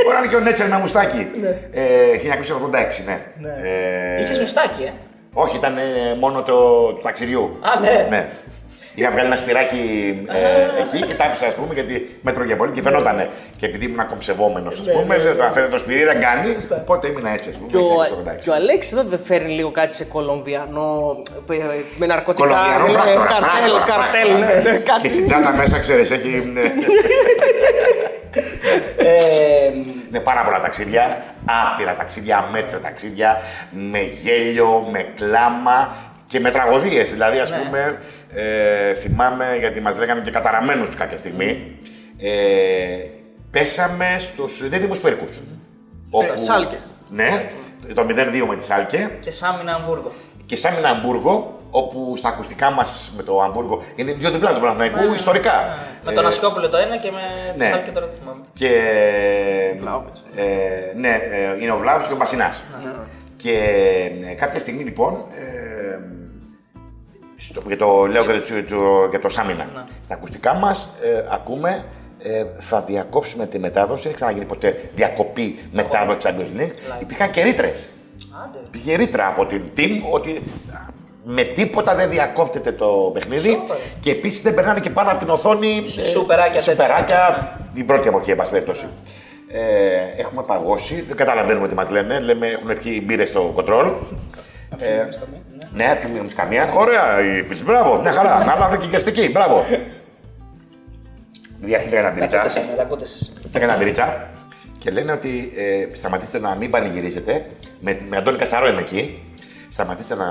Μπορεί 0.04 0.14
να 0.14 0.18
είναι 0.18 0.28
και 0.28 0.36
ο 0.36 0.40
Νέτσερ 0.40 0.66
ένα 0.66 0.78
μουστάκι. 0.78 1.28
Ε, 1.72 2.18
1986, 2.18 3.04
ναι. 3.06 3.18
Ε, 3.64 4.22
Είχες 4.22 4.40
μουστάκι, 4.40 4.84
ε. 4.84 4.92
Όχι, 5.34 5.56
ήταν 5.56 5.78
ε, 5.78 5.82
μόνο 6.20 6.44
το, 6.44 6.54
του 6.94 7.00
ταξιδιού. 7.04 7.58
Α, 7.62 7.80
ναι. 7.80 8.30
Ναι. 8.96 9.02
Είχα 9.02 9.12
βγάλει 9.12 9.28
ένα 9.28 9.36
σπυράκι 9.36 9.84
ε, 10.28 10.82
εκεί 10.82 11.06
και 11.08 11.14
τα 11.14 11.26
άφησα, 11.26 11.48
ας 11.48 11.56
πούμε, 11.56 11.74
γιατί 11.74 12.20
με 12.22 12.32
τρώγε 12.32 12.56
πολύ 12.56 12.72
και 12.72 12.82
φαινότανε. 12.82 13.30
Και 13.58 13.66
επειδή 13.66 13.86
ήμουν 13.86 14.06
κομψευόμενο, 14.08 14.70
ας 14.70 14.82
πούμε, 14.82 15.18
δεν 15.18 15.38
το 15.38 15.44
φαίνεται 15.54 15.72
το 15.72 15.78
σπυρί, 15.78 16.04
δεν 16.04 16.20
κάνει. 16.20 16.56
Οπότε 16.82 17.08
έμεινα 17.08 17.30
έτσι, 17.30 17.50
ας 17.50 17.56
πούμε. 17.56 17.68
Και 17.68 17.78
ο, 17.78 17.82
1986. 18.34 18.38
και 18.44 18.50
ο 18.50 18.54
Αλέξης 18.54 18.92
εδώ 18.92 19.04
δεν 19.04 19.20
φέρνει 19.24 19.54
λίγο 19.54 19.72
κάτι 19.72 19.94
σε 19.94 20.04
Κολομβιανό 20.06 21.18
ε, 21.50 21.56
με 21.98 22.06
ναρκωτικά. 22.06 22.48
Κολομβιανό 22.48 22.86
ναι, 22.88 22.94
πράκτορα, 22.94 23.28
Καρτέλ, 23.28 23.72
πράκτορα, 23.72 23.98
καρτέλ. 23.98 24.30
πράκτορα. 24.30 24.62
ναι, 24.64 24.70
ναι, 24.70 24.78
κάτι. 24.78 25.02
Και 25.02 25.10
στην 25.10 25.26
τσάντα 25.26 25.56
μέσα, 25.56 25.80
ξέρεις, 25.80 26.12
έχει. 26.12 26.54
ε, 26.56 26.68
ε 29.08 29.72
Είναι 30.10 30.20
πάρα 30.20 30.42
πολλά 30.44 30.60
ταξίδια, 30.62 31.24
άπειρα 31.46 31.96
ταξίδια, 31.96 32.48
μέτρα 32.52 32.80
ταξίδια, 32.80 33.42
με 33.72 34.00
γέλιο, 34.22 34.88
με 34.92 35.06
κλάμα 35.16 35.96
και 36.28 36.40
με 36.40 36.52
τραγωδίες. 36.52 37.12
Δηλαδή, 37.12 37.40
ας 37.40 37.54
πούμε, 37.54 38.00
ε, 38.34 38.94
θυμάμαι, 38.94 39.56
γιατί 39.60 39.80
μας 39.82 39.98
λέγανε 39.98 40.22
και 40.22 40.32
καταραμένους 40.32 40.96
κάποια 40.96 41.18
στιγμή, 41.18 41.78
ε, 42.20 42.30
πέσαμε 43.52 44.16
στους 44.18 44.68
δίδυμους 44.70 45.00
Πέρκους. 45.00 45.42
όπου- 46.10 46.38
Σάλκε. 46.38 46.78
Ναι, 47.10 47.50
το 47.94 48.04
0-2 48.04 48.46
με 48.46 48.56
τη 48.56 48.64
Σάλκε 48.66 49.10
και 49.20 49.32
Σάμινα 49.32 49.74
Αμβούργο. 49.74 50.12
και 50.46 50.56
σαν 50.56 50.74
ένα 50.78 50.90
Αμβούργο, 50.90 51.60
όπου 51.70 52.14
στα 52.18 52.30
ακουστικά 52.30 52.72
μας 52.72 53.14
με 53.18 53.24
το 53.24 53.42
Αμβούργο 53.42 53.84
είναι 53.96 54.12
δύο 54.12 54.30
διπλά 54.32 54.54
του 54.54 54.60
Παναθηναϊκού 54.60 55.14
ιστορικά. 55.14 55.78
Με 56.06 56.14
τον 56.14 56.24
Ε, 56.24 56.28
Ασκόπουλο 56.28 56.70
το 56.70 56.78
ένα 56.78 56.98
και 56.98 57.12
με 57.12 57.20
ναι. 57.58 57.70
το 57.70 57.76
άλλο 57.76 57.84
και 57.86 57.92
τώρα 57.92 58.06
δεν 58.08 58.16
θυμάμαι. 58.20 58.42
και. 58.54 58.70
Βλάοβιτς. 59.80 60.24
Ε, 60.36 60.98
ναι, 60.98 61.10
ε, 61.10 61.62
είναι 61.62 61.72
ο 61.72 61.78
Βλάβης 61.78 62.08
και 62.08 62.14
ο 62.14 62.16
Μπασινάς. 62.16 62.64
Και 63.36 63.52
ε, 64.30 64.34
κάποια 64.34 64.60
στιγμή 64.60 64.84
λοιπόν. 64.84 65.18
Ε, 67.42 67.44
στο, 67.44 67.62
για 67.68 67.78
το, 67.78 68.06
λέω 68.06 68.26
και 68.26 68.32
το, 68.32 68.76
το, 68.76 69.08
για 69.10 69.20
το 69.20 69.30
Σάμινα. 69.30 69.88
Στα 70.02 70.14
ακουστικά 70.14 70.54
μας 70.54 71.00
ε, 71.04 71.24
ακούμε 71.30 71.86
ε, 72.20 72.46
θα 72.58 72.82
διακόψουμε 72.82 73.48
τη 73.48 73.60
μετάδοση. 73.60 74.04
Δεν 74.08 74.16
ξαναγίνει 74.16 74.46
ποτέ 74.46 74.90
διακοπή 74.96 75.60
μετάδοση 75.72 76.18
Champions 76.22 76.60
League. 76.62 77.02
Υπήρχαν 77.02 77.30
και 77.32 77.44
ρήτρες. 77.44 77.90
Άντε. 78.44 78.60
Πήγε 78.72 78.96
ρήτρα 78.96 79.28
από 79.28 79.46
την 79.46 79.62
team 79.78 79.92
ότι 80.12 80.44
με 81.24 81.44
τίποτα 81.44 81.96
δεν 81.96 82.10
διακόπτεται 82.10 82.72
το 82.72 83.10
παιχνίδι 83.14 83.50
Σупερ. 83.50 83.78
και 84.00 84.12
επίσης 84.12 84.42
δεν 84.42 84.54
περνάνε 84.54 84.80
και 84.80 84.90
πάνω 84.90 85.10
από 85.10 85.20
την 85.20 85.30
οθόνη 85.30 85.84
ε, 85.98 86.06
Σουπεράκια 86.06 86.52
τέτοια. 86.52 86.62
σουπεράκια 86.62 87.60
την 87.74 87.86
πρώτη 87.86 88.08
εποχή, 88.08 88.32
εν 88.32 88.38
πάση 88.38 88.52
περιπτώσει. 88.52 88.88
Ε, 89.48 90.22
έχουμε 90.22 90.44
παγώσει, 90.44 91.02
δεν 91.08 91.16
καταλαβαίνουμε 91.16 91.68
τι 91.68 91.74
μας 91.74 91.90
λένε. 91.90 92.20
Λέμε 92.20 92.48
έχουν 92.48 92.74
πιει 92.84 93.02
μπύρες 93.06 93.30
στο 93.30 93.52
κοντρόλ. 93.56 93.94
Ε, 94.80 95.08
ναι, 95.74 95.96
πιούμε 96.02 96.20
εμεί 96.20 96.30
καμία. 96.30 96.72
Ωραία, 96.74 97.20
η 97.38 97.44
πίση, 97.44 97.64
μπράβο, 97.64 98.02
μια 98.02 98.12
χαρά. 98.12 98.46
Να 98.46 98.56
λάβει 98.56 98.78
και 98.78 98.88
γευστική, 98.88 99.30
μπράβο. 99.32 99.66
Διαχείριζε 101.62 101.98
ένα 101.98 102.08
Τα 102.08 102.14
μπυρίτσα. 102.14 102.40
ακούτε 102.40 102.60
εσείς, 102.60 102.76
τα 102.76 102.82
ακούτε 102.82 103.04
εσείς. 103.04 103.34
Έκανα 103.52 103.78
μπυρίτσα 103.78 104.30
και 104.80 104.92
λένε 104.92 105.12
ότι 105.12 105.52
ε, 105.56 105.96
σταματήστε 105.96 106.40
να 106.40 106.56
μην 106.56 106.70
πανηγυρίζετε. 106.70 107.46
Με, 107.80 107.98
με 108.10 108.18
Αντώνη 108.18 108.38
Κατσαρό 108.38 108.68
είμαι 108.68 108.82
εκεί. 108.82 109.24
Σταματήστε 109.70 110.16
να 110.16 110.26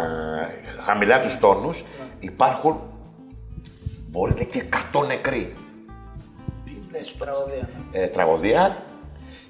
χαμηλά 0.85 1.21
τους 1.21 1.39
τόνους. 1.39 1.85
Υπάρχουν, 2.21 2.81
μπορεί 4.11 4.33
να 4.33 4.41
είναι 4.41 4.49
και 4.51 4.63
100 5.01 5.07
νεκροί. 5.07 5.55
Τι 6.65 6.73
λες 6.93 7.17
τώρα. 7.17 7.33
Τραγωδία. 7.33 7.69
ναι. 7.93 7.99
Ε, 8.01 8.07
τραγωδία. 8.07 8.83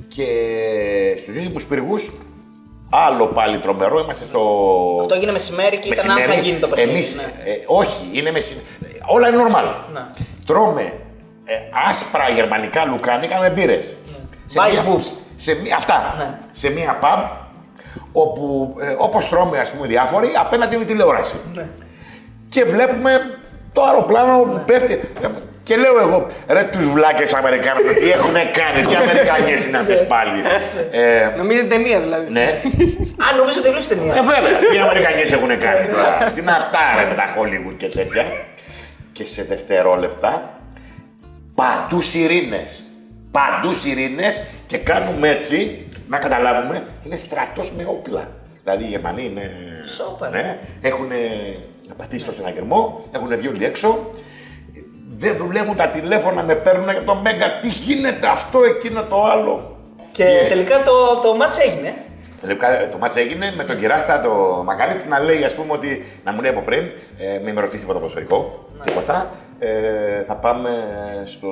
Και 0.09 0.25
στους 1.23 1.35
δίδυμους 1.35 1.67
πυργούς, 1.67 2.13
άλλο 2.91 3.27
πάλι 3.27 3.59
τρομερό, 3.59 3.99
είμαστε 3.99 4.25
στο... 4.25 4.41
Αυτό 5.01 5.15
έγινε 5.15 5.33
μεσημέρι 5.33 5.79
και 5.79 5.89
ήταν 5.89 6.11
αν 6.11 6.23
θα 6.23 6.35
γίνει 6.35 6.59
το 6.59 6.69
παιχνίδι. 6.69 6.91
Εμείς, 6.91 7.15
ναι. 7.15 7.23
ε, 7.23 7.63
όχι, 7.67 8.09
είναι 8.13 8.31
μεσημέρι. 8.31 8.67
Όλα 9.07 9.29
είναι 9.29 9.37
normal. 9.43 9.75
Ναι. 9.93 10.01
Τρώμε 10.47 10.93
ε, 11.45 11.55
άσπρα 11.89 12.29
γερμανικά 12.29 12.85
λουκάνικα 12.85 13.39
με 13.41 13.51
μπύρες. 13.51 13.97
Σε 14.45 14.61
μία- 14.61 14.69
Weisswurst. 14.69 15.13
σε 15.37 15.55
μία- 15.63 15.77
αυτά. 15.77 16.15
Ναι. 16.19 16.39
Σε 16.51 16.71
μία 16.71 16.99
pub, 17.03 17.29
όπου 18.13 18.75
ε, 18.81 18.95
όπως 18.99 19.29
τρώμε 19.29 19.59
ας 19.59 19.71
πούμε 19.71 19.87
διάφοροι, 19.87 20.33
απέναντι 20.39 20.75
είναι 20.75 20.85
η 20.85 20.87
τηλεόραση. 20.87 21.37
Ναι. 21.55 21.67
Και 22.49 22.65
βλέπουμε 22.65 23.21
το 23.73 23.83
αεροπλάνο 23.83 24.63
πέφτει. 24.67 25.01
Και 25.71 25.77
λέω 25.77 25.99
εγώ, 26.01 26.27
ρε 26.49 26.63
τους 26.73 26.93
βλάκες 26.93 27.35
Αμερικάνους, 27.35 27.95
τι 27.95 28.11
έχουν 28.11 28.33
κάνει, 28.33 28.87
τι 28.89 28.95
Αμερικανιές 28.95 29.67
είναι 29.67 29.79
αυτές 29.79 30.07
πάλι. 30.07 30.41
Ε, 30.91 31.31
Νομίζετε 31.37 31.67
ταινία 31.67 32.01
δηλαδή. 32.01 32.31
ναι. 32.33 32.61
Α, 33.25 33.37
νομίζω 33.37 33.59
ότι 33.59 33.69
βλέπεις 33.69 33.89
ταινία. 33.89 34.15
Ε, 34.15 34.21
βέβαια, 34.21 34.59
τι 34.71 34.79
Αμερικανιές 34.79 35.33
έχουν 35.33 35.49
κάνει 35.49 35.87
τώρα. 35.89 36.33
τι 36.35 36.41
είναι 36.41 36.51
αυτά 36.53 36.79
ρε 36.99 37.07
με 37.09 37.15
τα 37.15 37.25
Hollywood 37.37 37.75
και 37.77 37.89
τέτοια. 37.89 38.25
Και 39.13 39.25
σε 39.25 39.43
δευτερόλεπτα, 39.43 40.61
παντού 41.55 42.01
σιρήνες. 42.01 42.83
Παντού 43.31 43.75
σιρήνες 43.75 44.43
και 44.67 44.79
κάνουμε 44.79 45.29
έτσι, 45.29 45.87
να 46.09 46.19
καταλάβουμε, 46.19 46.87
είναι 47.05 47.17
στρατός 47.17 47.73
με 47.73 47.85
όπλα. 47.89 48.31
Δηλαδή 48.65 48.85
οι 48.85 48.89
Γερμανοί 48.89 49.25
είναι... 49.25 49.51
Σόπα. 49.97 50.29
Ναι, 50.29 50.59
έχουν 50.81 51.11
πατήσει 51.97 52.27
το 52.27 52.33
συναγερμό, 52.33 53.05
έχουν 53.13 53.37
βγει 53.37 53.49
όλοι 53.49 53.65
έξω. 53.65 54.11
Δεν 55.21 55.37
δουλεύουν 55.37 55.77
τα 55.77 55.89
τηλέφωνα, 55.89 56.43
με 56.43 56.55
παίρνουν 56.55 56.91
για 56.91 57.05
το 57.05 57.15
Μέγκα. 57.15 57.59
Τι 57.61 57.69
γίνεται 57.69 58.27
αυτό, 58.27 58.65
εκείνο, 58.65 59.03
το 59.03 59.25
άλλο; 59.25 59.77
Και 60.13 60.25
τελικά 60.49 60.77
το, 60.83 60.93
το 61.23 61.35
μάτς 61.37 61.59
έγινε. 61.59 61.95
Λέω, 62.43 62.57
κα- 62.57 62.89
Το 62.89 62.99
μάτς 62.99 63.17
έγινε 63.17 63.53
με 63.57 63.65
τον 63.65 63.77
Κυράστα 63.77 64.21
το 64.21 64.63
Μακαρίτη 64.65 65.09
να 65.09 65.19
λέει 65.19 65.45
ας 65.45 65.55
πούμε 65.55 65.73
ότι 65.73 66.07
να 66.25 66.33
μου 66.33 66.41
λέει 66.41 66.51
από 66.51 66.61
πριν, 66.61 66.85
ε, 67.19 67.39
μην 67.45 67.55
με 67.55 67.61
ρωτήσει 67.61 67.81
τίποτα 67.81 67.99
ποδοσφαιρικό, 67.99 68.69
τίποτα. 68.85 69.31
Ε, 69.59 70.23
θα 70.25 70.35
πάμε 70.35 70.71
στο, 71.25 71.49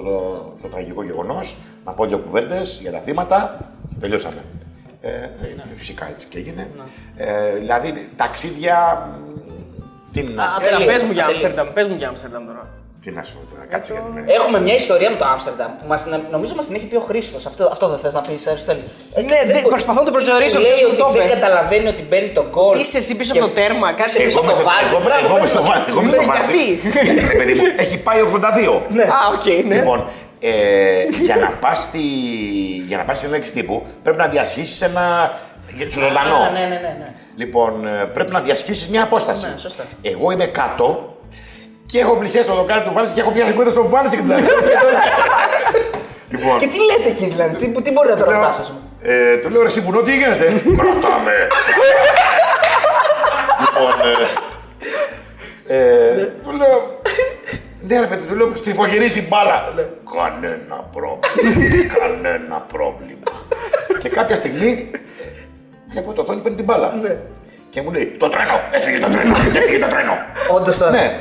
στο 0.59 0.69
τραγικό 0.69 1.03
γεγονός, 1.05 1.57
να 1.85 1.93
πω 1.93 2.05
δύο 2.07 2.19
κουβέντες 2.19 2.79
για 2.83 2.93
τα 2.93 2.99
θύματα. 2.99 3.59
Τελειώσαμε. 4.01 4.43
Ε, 5.01 5.09
ε, 5.11 5.29
Φυσικά 5.77 6.09
έτσι 6.11 6.29
και 6.29 6.39
έγινε. 6.39 6.71
Ε, 7.17 7.55
δηλαδή 7.55 8.09
ταξίδια. 8.17 9.09
μ, 9.27 10.13
Τι 10.13 10.23
να, 10.23 10.45
Ατέλεια, 10.45 10.77
Ατέλεια, 10.77 10.87
πες 10.93 11.03
μου 11.03 11.13
για 11.13 11.25
ατέλεια. 11.25 11.47
Άμστερνταμ, 11.47 11.73
πες 11.75 11.87
μου 11.87 11.95
για 11.95 12.09
Άμστερνταμ 12.09 12.47
τώρα. 12.47 12.67
Τι 13.03 13.11
να 13.11 13.23
σου 13.23 13.33
πω 13.37 13.53
τώρα, 13.53 13.65
κάτσε 13.73 13.93
γιατί 13.93 14.11
με. 14.15 14.21
Έχουμε 14.39 14.61
μια 14.61 14.75
ιστορία 14.75 15.11
με 15.11 15.17
το 15.17 15.25
Άμστερνταμ 15.33 15.71
που 15.81 15.87
μας, 15.93 16.01
νομίζω 16.31 16.55
μας 16.55 16.67
την 16.67 16.75
έχει 16.75 16.85
πει 16.91 16.97
ο 16.97 17.01
Χρήστος. 17.09 17.47
Αυτό, 17.47 17.69
αυτό 17.75 17.89
δεν 17.89 17.99
θες 17.99 18.15
να 18.15 18.21
πεις, 18.21 18.47
Αριστοτέλη. 18.47 18.85
Ε, 19.15 19.23
Ναι, 19.23 19.53
δεν- 19.53 19.63
προσπαθώ 19.63 19.99
να 19.99 20.05
το 20.07 20.11
προσδιορίσω, 20.11 20.59
Λέει 20.61 20.71
ποιος 20.71 20.83
μου 20.83 20.89
ότι 20.93 21.01
το 21.03 21.11
δεν 21.13 21.27
είπε. 21.27 21.35
καταλαβαίνει 21.35 21.89
ότι 21.89 22.03
μπαίνει 22.03 22.29
το 22.29 22.45
γκολ. 22.51 22.75
Τι 22.75 22.81
είσαι 22.81 22.99
εσύ 22.99 23.17
πίσω 23.17 23.33
και- 23.33 23.39
από 23.39 23.49
το 23.49 23.55
τέρμα, 23.55 23.89
κάτι 23.93 24.11
Είσαι 24.11 24.19
πίσω 24.23 24.29
Εγώ 24.29 24.39
από 24.39 24.47
είμαι 24.47 24.57
το 24.57 24.61
στο- 24.63 24.69
βάτζι. 24.71 24.95
εγώ- 24.95 25.05
Μπράβο, 25.07 25.25
εγώ 25.27 25.35
είμαι 25.37 25.41
πες 25.45 25.49
στο 25.55 25.59
μας. 25.59 25.69
βάτζι, 25.69 25.91
εγώ 25.93 26.01
είμαι 26.01 26.11
στο 26.11 26.21
Ναι, 26.21 26.27
βάτζι. 26.33 26.63
γιατί; 26.65 26.99
Γιατί, 27.13 27.21
ρε 27.33 27.37
παιδί 27.41 27.55
μου, 27.59 27.65
έχει 27.85 27.97
πάει 28.07 28.21
82. 28.29 28.75
Ναι. 28.99 29.03
Α, 29.19 29.21
οκ, 29.37 29.47
ναι. 29.71 29.75
Λοιπόν, 29.79 29.99
ε, 30.41 30.51
για 31.27 31.37
να 31.37 31.49
πας 31.63 31.79
στη... 31.83 32.05
για 32.91 32.97
να 32.97 33.05
πας 33.09 33.19
σε 33.19 33.27
ένα 33.27 33.39
τύπου 33.39 33.77
πρέπει 34.03 34.19
να 34.19 34.27
διασχίσεις 34.35 34.81
ένα. 34.89 35.05
για 35.77 35.87
το 35.87 35.93
ζωντανό. 36.05 36.35
Α, 36.47 36.51
Ναι, 36.51 36.59
ναι, 36.59 36.67
ναι. 36.67 36.93
ναι. 37.01 37.09
Λοιπόν, 37.37 37.87
ε, 37.87 38.05
πρέπει 38.15 38.33
να 38.33 38.41
διασχίσεις 38.41 38.89
μια 38.89 39.03
απόσταση. 39.03 39.47
Ναι, 39.47 39.59
σωστά. 39.59 39.83
Εγώ 40.03 40.31
είμαι 40.31 40.47
κάτω 40.47 41.17
και 41.91 41.99
έχω 41.99 42.15
πλησιάσει 42.15 42.49
το 42.49 42.55
δοκάρι 42.55 42.83
του 42.83 42.93
Βάνη 42.93 43.11
και 43.11 43.21
έχω 43.21 43.31
πιάσει 43.31 43.53
κούτα 43.53 43.71
στον 43.71 43.89
Βάνη 43.89 44.09
και 44.09 44.17
την 44.17 44.27
Λοιπόν, 46.31 46.59
Και 46.59 46.67
τι 46.67 46.77
λέτε 46.77 47.09
εκεί 47.09 47.27
δηλαδή, 47.27 47.57
τι, 47.57 47.83
τι 47.83 47.91
μπορεί 47.93 48.09
να 48.09 48.17
το 48.17 48.25
λέω, 48.25 48.41
ρωτάς, 48.41 48.59
ας 48.59 48.69
πούμε; 48.69 49.13
ε, 49.15 49.37
του 49.37 49.51
λέω 49.51 49.63
ρε 49.63 49.69
Σιμπουνό, 49.69 50.01
τι 50.01 50.17
γίνεται; 50.17 50.45
Ρωτάμε. 50.87 51.33
λοιπόν, 53.61 53.93
ε, 55.67 55.77
ε, 55.77 56.25
του 56.25 56.51
λέω, 56.51 57.01
ναι 57.81 58.01
ρε 58.01 58.07
παιδί, 58.07 58.27
του 58.27 58.37
λέω, 58.37 58.51
στριφογυρίζει 58.55 59.27
μπάλα. 59.29 59.73
Κανένα 60.17 60.89
πρόβλημα, 60.93 61.87
κανένα 61.99 62.65
πρόβλημα. 62.73 63.31
και 63.99 64.09
κάποια 64.09 64.37
στιγμή, 64.37 64.91
βλέπω 65.89 66.13
το 66.13 66.25
Τόνι 66.25 66.41
παίρνει 66.41 66.57
την 66.57 66.65
μπάλα. 66.65 66.95
Και 67.71 67.83
μου 67.83 67.91
λέει, 67.93 68.17
το 68.19 68.29
τρένο, 68.29 68.61
έφυγε 68.71 68.99
το 68.99 69.07
τρένο, 69.07 69.37
έφυγε 69.57 69.79
το 69.79 69.87
τρένο. 69.87 70.13
Όντως 70.51 70.79
τώρα. 70.79 70.91
Ναι. 70.91 71.21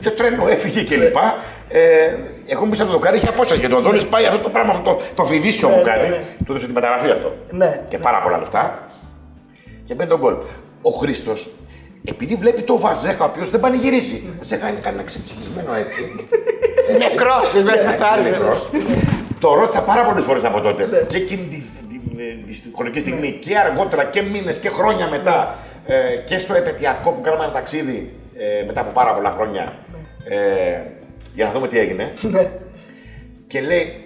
Ποιο 0.00 0.10
τρένο 0.10 0.48
έφυγε 0.48 0.82
και 0.82 0.96
λοιπά. 0.96 1.34
Ε, 1.68 1.80
εγώ 2.46 2.66
μέσα 2.66 2.82
από 2.82 2.92
το 2.92 2.98
δοκάρι 2.98 3.16
είχε 3.16 3.28
απόσταση 3.28 3.60
και 3.60 3.68
το 3.68 3.76
Αντώνης 3.76 4.06
πάει 4.06 4.26
αυτό 4.26 4.38
το 4.38 4.48
πράγμα, 4.50 4.70
αυτό 4.70 4.94
το, 4.94 5.00
το 5.14 5.24
φιδίσιο 5.24 5.68
που 5.68 5.80
κάνει. 5.84 6.16
Του 6.44 6.50
έδωσε 6.52 6.66
τη 6.66 6.72
μεταγραφή 6.72 7.10
αυτό. 7.10 7.36
Ναι. 7.50 7.80
Και 7.88 7.98
πάρα 7.98 8.20
πολλά 8.20 8.38
λεφτά. 8.38 8.88
Και 9.84 9.94
μπαίνει 9.94 10.08
τον 10.10 10.18
γκολ. 10.18 10.34
Ο 10.82 10.90
Χρήστος, 10.90 11.50
επειδή 12.04 12.34
βλέπει 12.34 12.62
το 12.62 12.78
Βαζέκα, 12.78 13.24
ο 13.24 13.26
οποίος 13.26 13.50
δεν 13.50 13.60
πανηγυρίζει. 13.60 14.22
Ο 14.28 14.34
Βαζέκα 14.38 14.68
είναι 14.68 14.80
κανένα 14.80 15.02
ξεψυχισμένο 15.02 15.74
έτσι. 15.74 16.14
Νεκρός, 16.98 17.52
δεν 17.52 17.64
Ναι, 17.64 17.72
πεθάνει. 17.72 18.20
είναι 18.20 18.30
νεκρός. 18.30 18.68
Το 19.40 19.54
ρώτησα 19.54 19.80
πάρα 19.82 20.04
πολλές 20.04 20.24
φορές 20.24 20.44
από 20.44 20.60
τότε. 20.60 21.04
Και 21.08 21.16
εκείνη 21.16 21.42
τη, 21.42 21.56
τη, 21.88 21.98
τη, 22.46 22.60
τη 22.60 22.70
χρονική 22.76 23.00
στιγμή 23.00 23.36
και 23.40 23.56
αργότερα 23.58 24.04
και 24.04 24.22
μήνες 24.22 24.58
και 24.58 24.68
χρόνια 24.68 25.08
μετά. 25.08 25.58
ε, 25.86 26.16
και 26.24 26.38
στο 26.38 26.54
επαιτειακό 26.54 27.10
που 27.10 27.20
κάναμε 27.20 27.42
ένα 27.44 27.52
ταξίδι 27.52 28.12
ε, 28.42 28.64
μετά 28.66 28.80
από 28.80 28.90
πάρα 28.90 29.14
πολλά 29.14 29.30
χρόνια. 29.30 29.64
Ε, 30.24 30.80
για 31.34 31.44
να 31.44 31.52
δούμε 31.52 31.68
τι 31.68 31.78
έγινε. 31.78 32.12
Ναι. 32.20 32.50
Και 33.46 33.60
λέει, 33.60 34.04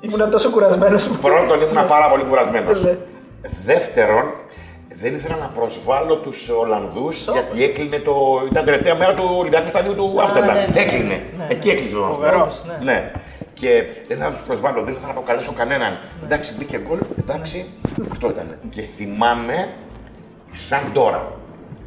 Ήμουν 0.00 0.30
τόσο 0.30 0.50
κουρασμένος 0.50 1.08
που... 1.08 1.14
πρώτον 1.14 1.60
ήμουν 1.60 1.86
πάρα 1.86 2.08
πολύ 2.10 2.22
κουρασμένος. 2.22 2.84
Ναι. 2.84 2.96
Δεύτερον, 3.64 4.32
δεν 4.94 5.14
ήθελα 5.14 5.36
να 5.36 5.46
προσβάλλω 5.46 6.16
τους 6.16 6.48
Ολλανδούς 6.48 7.28
γιατί 7.32 7.64
έκλεινε 7.64 7.98
το. 7.98 8.14
ήταν 8.50 8.64
τελευταία 8.64 8.94
μέρα 8.94 9.14
του 9.14 9.24
Ολυμπιακού 9.38 9.68
Σταδίου 9.68 9.94
του 9.94 10.16
Άμστερνταμ. 10.20 10.54
ναι, 10.56 10.66
ναι. 10.74 10.80
Έκλεινε. 10.80 11.22
Εκεί 11.48 11.68
έκλεισε 11.70 11.94
το 11.94 12.02
Φοβερός, 12.02 12.40
Άμστερνταμ. 12.40 12.84
Ναι. 12.84 13.10
Και 13.54 13.68
δεν 14.06 14.16
ήθελα 14.16 14.24
να 14.24 14.30
τους 14.30 14.40
προσβάλλω, 14.46 14.82
δεν 14.82 14.92
ήθελα 14.92 15.06
να 15.06 15.12
αποκαλέσω 15.12 15.52
κανέναν. 15.52 15.92
Ναι. 15.92 15.98
Εντάξει, 16.24 16.54
μπήκε 16.58 16.78
γκολ, 16.78 16.98
εντάξει, 17.18 17.66
αυτό 18.10 18.28
ήταν. 18.28 18.56
Και 18.70 18.82
θυμάμαι, 18.96 19.68
σαν 20.50 20.80
τώρα, 20.92 21.32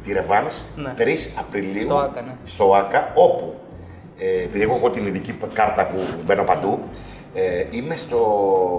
τη 0.04 0.12
Ρεβάν, 0.12 0.46
Ναι. 0.76 0.94
3 0.98 1.34
Απριλίου 1.38 1.82
Στο 1.82 1.98
Άκα, 1.98 2.20
ναι. 2.20 2.34
στο 2.44 2.74
ΆΚΑ, 2.74 3.12
όπου 3.14 3.54
ε, 4.18 4.42
επειδή 4.42 4.62
εγώ 4.62 4.74
έχω 4.74 4.90
την 4.90 5.06
ειδική 5.06 5.38
κάρτα 5.52 5.86
που 5.86 5.96
μπαίνω 6.24 6.44
παντού, 6.44 6.78
ε, 7.34 7.64
είμαι 7.70 7.96
στο, 7.96 8.20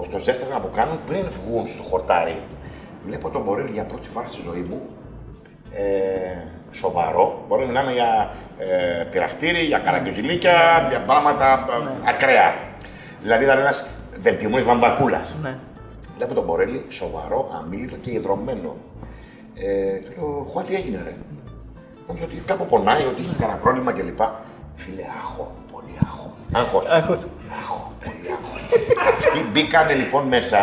στο 0.04 0.18
ζέστασμα 0.18 0.60
που 0.60 0.70
κάνουν 0.74 0.98
πριν 1.06 1.26
βγουν 1.30 1.66
στο 1.66 1.82
χορτάρι. 1.82 2.42
Βλέπω 3.06 3.28
τον 3.28 3.42
Μπορέλ 3.42 3.66
για 3.66 3.84
πρώτη 3.84 4.08
φορά 4.08 4.26
στη 4.28 4.40
ζωή 4.44 4.60
μου. 4.60 4.80
Ε, 5.72 6.46
σοβαρό. 6.70 7.44
Μπορεί 7.48 7.62
να 7.62 7.68
μιλάμε 7.68 7.92
για 7.92 8.30
ε, 8.58 9.04
πειραχτήρι, 9.04 9.64
για 9.64 9.78
καραγκιουζιλίκια, 9.78 10.86
για 10.90 11.02
πράγματα 11.02 11.66
ε, 12.04 12.08
ακραία. 12.08 12.54
Δηλαδή 13.20 13.44
ήταν 13.44 13.58
ένας 13.58 13.86
βελτιωμένος 14.18 14.64
βαμβακούλας. 14.66 15.36
Ναι. 15.42 15.58
Βλέπω 16.16 16.34
τον 16.34 16.44
Μπορέλη 16.44 16.84
σοβαρό, 16.88 17.62
αμήλυτο 17.64 17.96
και 17.96 18.10
ιδρωμένο. 18.10 18.76
Ε, 19.58 19.98
του 19.98 20.10
λέω, 20.16 20.46
Χουάν, 20.50 20.64
τι 20.66 20.74
έγινε, 20.74 21.02
ρε; 21.04 21.14
Νόμιζα 22.06 22.24
ότι 22.24 22.42
κάπου 22.46 22.66
πονάει, 22.66 23.04
ότι 23.04 23.20
είχε 23.22 23.34
κανένα 23.40 23.58
πρόβλημα 23.58 23.92
κλπ. 23.92 24.20
Φίλε, 24.74 25.02
άχο, 25.22 25.50
πολύ 25.72 25.98
άχο. 26.06 26.36
Άγχος. 26.52 26.86
Άγχος. 26.86 27.26
Άχο, 27.62 27.92
πολύ 28.04 28.28
άχο. 28.36 28.52
Αυτοί 29.08 29.44
μπήκανε 29.52 29.92
λοιπόν 29.94 30.24
μέσα, 30.26 30.58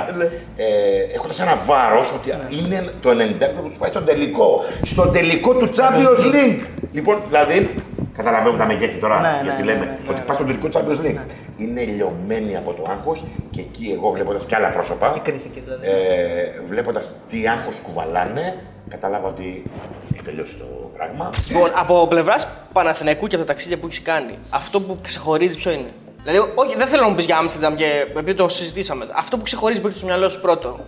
ε, 0.55 0.65
έχοντας 1.13 1.39
ένα 1.39 1.55
βάρος 1.55 2.13
ότι 2.13 2.29
είναι 2.59 2.93
το 3.01 3.09
90 3.09 3.51
θα 3.55 3.61
τους 3.61 3.77
πάει 3.77 3.89
στον 3.89 4.05
τελικό. 4.05 4.61
Στον 4.81 5.11
τελικό 5.11 5.53
του 5.53 5.69
Champions 5.75 6.33
League. 6.33 6.61
Λοιπόν, 6.91 7.21
δηλαδή, 7.27 7.75
καταλαβαίνουμε 8.15 8.59
τα 8.59 8.65
μεγέθη 8.65 8.99
τώρα, 8.99 9.19
Ναι, 9.19 9.39
γιατί 9.43 9.61
ναι, 9.61 9.71
λέμε 9.71 9.85
ναι, 9.85 9.91
ναι, 9.91 9.97
ότι 10.09 10.19
ναι. 10.19 10.25
πας 10.25 10.35
στον 10.35 10.47
τελικό 10.47 10.67
του 10.67 10.79
Champions 10.79 11.05
League. 11.05 11.19
Είναι 11.57 11.83
λιωμένοι 11.83 12.57
από 12.57 12.73
το 12.73 12.85
άγχος 12.89 13.25
και 13.49 13.59
εκεί 13.59 13.91
εγώ 13.95 14.09
βλέποντας 14.09 14.45
και 14.45 14.55
άλλα 14.55 14.69
πρόσωπα, 14.69 15.09
Τι 15.09 15.19
κρίθηκε 15.19 15.59
δηλαδή; 15.63 15.87
ε, 15.87 16.61
βλέποντας 16.67 17.15
τι 17.29 17.47
άγχος 17.47 17.79
κουβαλάνε, 17.79 18.63
κατάλαβα 18.89 19.27
ότι 19.27 19.63
έχει 20.13 20.23
τελειώσει 20.23 20.57
το 20.57 20.65
πράγμα. 20.93 21.29
Λοιπόν, 21.47 21.69
από 21.75 22.07
πλευράς 22.07 22.47
Παναθηναϊκού 22.73 23.27
και 23.27 23.35
από 23.35 23.45
τα 23.45 23.51
ταξίδια 23.51 23.77
που 23.77 23.85
έχεις 23.85 24.01
κάνει, 24.01 24.37
αυτό 24.49 24.81
που 24.81 24.97
ξεχωρίζει 25.01 25.57
ποιο 25.57 25.71
είναι; 25.71 25.93
Δηλαδή, 26.23 26.51
όχι, 26.55 26.75
δεν 26.77 26.87
θέλω 26.87 27.01
να 27.01 27.09
μου 27.09 27.15
πεις 27.15 27.25
για 27.25 27.37
Άμστερνταμ 27.37 27.75
και 27.75 28.05
επειδή 28.09 28.33
το 28.33 28.47
συζητήσαμε. 28.47 29.07
Αυτό 29.15 29.37
που 29.37 29.43
ξεχωρίζει 29.43 29.81
που 29.81 29.87
έχεις 29.87 29.99
στο 29.99 30.07
μυαλό 30.07 30.29
σου 30.29 30.41
πρώτο. 30.41 30.79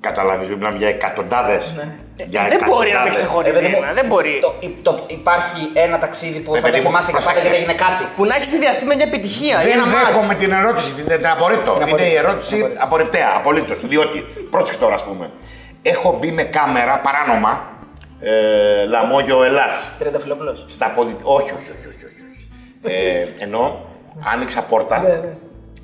Καταλάβεις, 0.00 0.48
μιλάμε 0.48 0.76
για 0.76 0.88
εκατοντάδες. 0.88 1.74
Για 2.28 2.40
Ε, 2.44 2.48
δεν 2.48 2.58
μπορεί 2.68 2.70
να 2.70 2.78
με 2.78 2.88
εκατοντάδες. 2.88 3.16
ξεχωρίζει 3.16 3.58
Ε, 3.58 3.60
παιδί 3.60 3.72
μου, 3.74 3.82
ένα, 3.82 3.92
δεν 3.92 4.06
μπορεί. 4.06 4.38
Το, 4.42 4.54
υ- 4.60 4.82
το, 4.82 5.04
υπάρχει 5.06 5.60
ένα 5.74 5.98
ταξίδι 5.98 6.38
που 6.38 6.54
Ε, 6.54 6.58
θα 6.58 6.62
παιδί 6.64 6.76
το 6.76 6.82
μου, 6.82 6.88
θυμάσαι 6.88 7.06
και 7.10 7.16
βασικά- 7.16 7.32
πάντα 7.34 7.44
και 7.46 7.52
δεν 7.52 7.58
έγινε 7.60 7.74
κάτι. 7.84 8.02
Που 8.16 8.24
να 8.24 8.34
έχεις 8.34 8.48
συνδυαστεί 8.48 8.84
με 8.86 8.94
μια 8.94 9.04
επιτυχία 9.10 9.56
ή 9.62 9.64
Δεν 9.64 9.72
ένα 9.72 9.86
μάτς. 9.86 10.06
δέχομαι 10.06 10.34
την 10.34 10.52
ερώτηση, 10.52 10.92
την, 10.92 11.04
την 11.06 11.26
απορρίπτω. 11.34 11.72
Την 11.72 11.80
Είναι 11.86 11.90
η 11.90 11.94
απορρίπτω. 11.94 12.18
ερώτηση 12.28 12.54
Την 12.54 12.58
απορρίπτω. 12.64 12.84
απορριπταία, 12.84 13.30
απολύτως. 13.36 13.78
Διότι, 13.92 14.18
πρόσεξε 14.50 14.80
τώρα, 14.80 14.94
ας 14.94 15.04
πούμε. 15.04 15.30
Έχω 15.82 16.16
μπει 16.18 16.30
με 16.32 16.42
κάμερα 16.56 16.94
παράνομα. 17.06 17.52
Ε, 18.20 18.84
Λαμόγιο 18.86 19.44
Ελλάς. 19.44 19.92
Τριάντα 19.98 20.18
φιλόπουλος. 20.20 20.64
Στα 20.66 20.86
ποδη... 20.94 21.16
όχι, 21.22 21.50
όχι, 21.58 21.70
όχι, 21.76 21.86
όχι, 21.92 22.04
όχι. 22.10 22.22
όχι. 22.30 22.48
Ε, 22.82 23.44
ενώ 23.44 23.62
άνοιξα 24.34 24.62
πόρτα 24.62 24.98
Ναι, 25.00 25.08
ναι. 25.08 25.34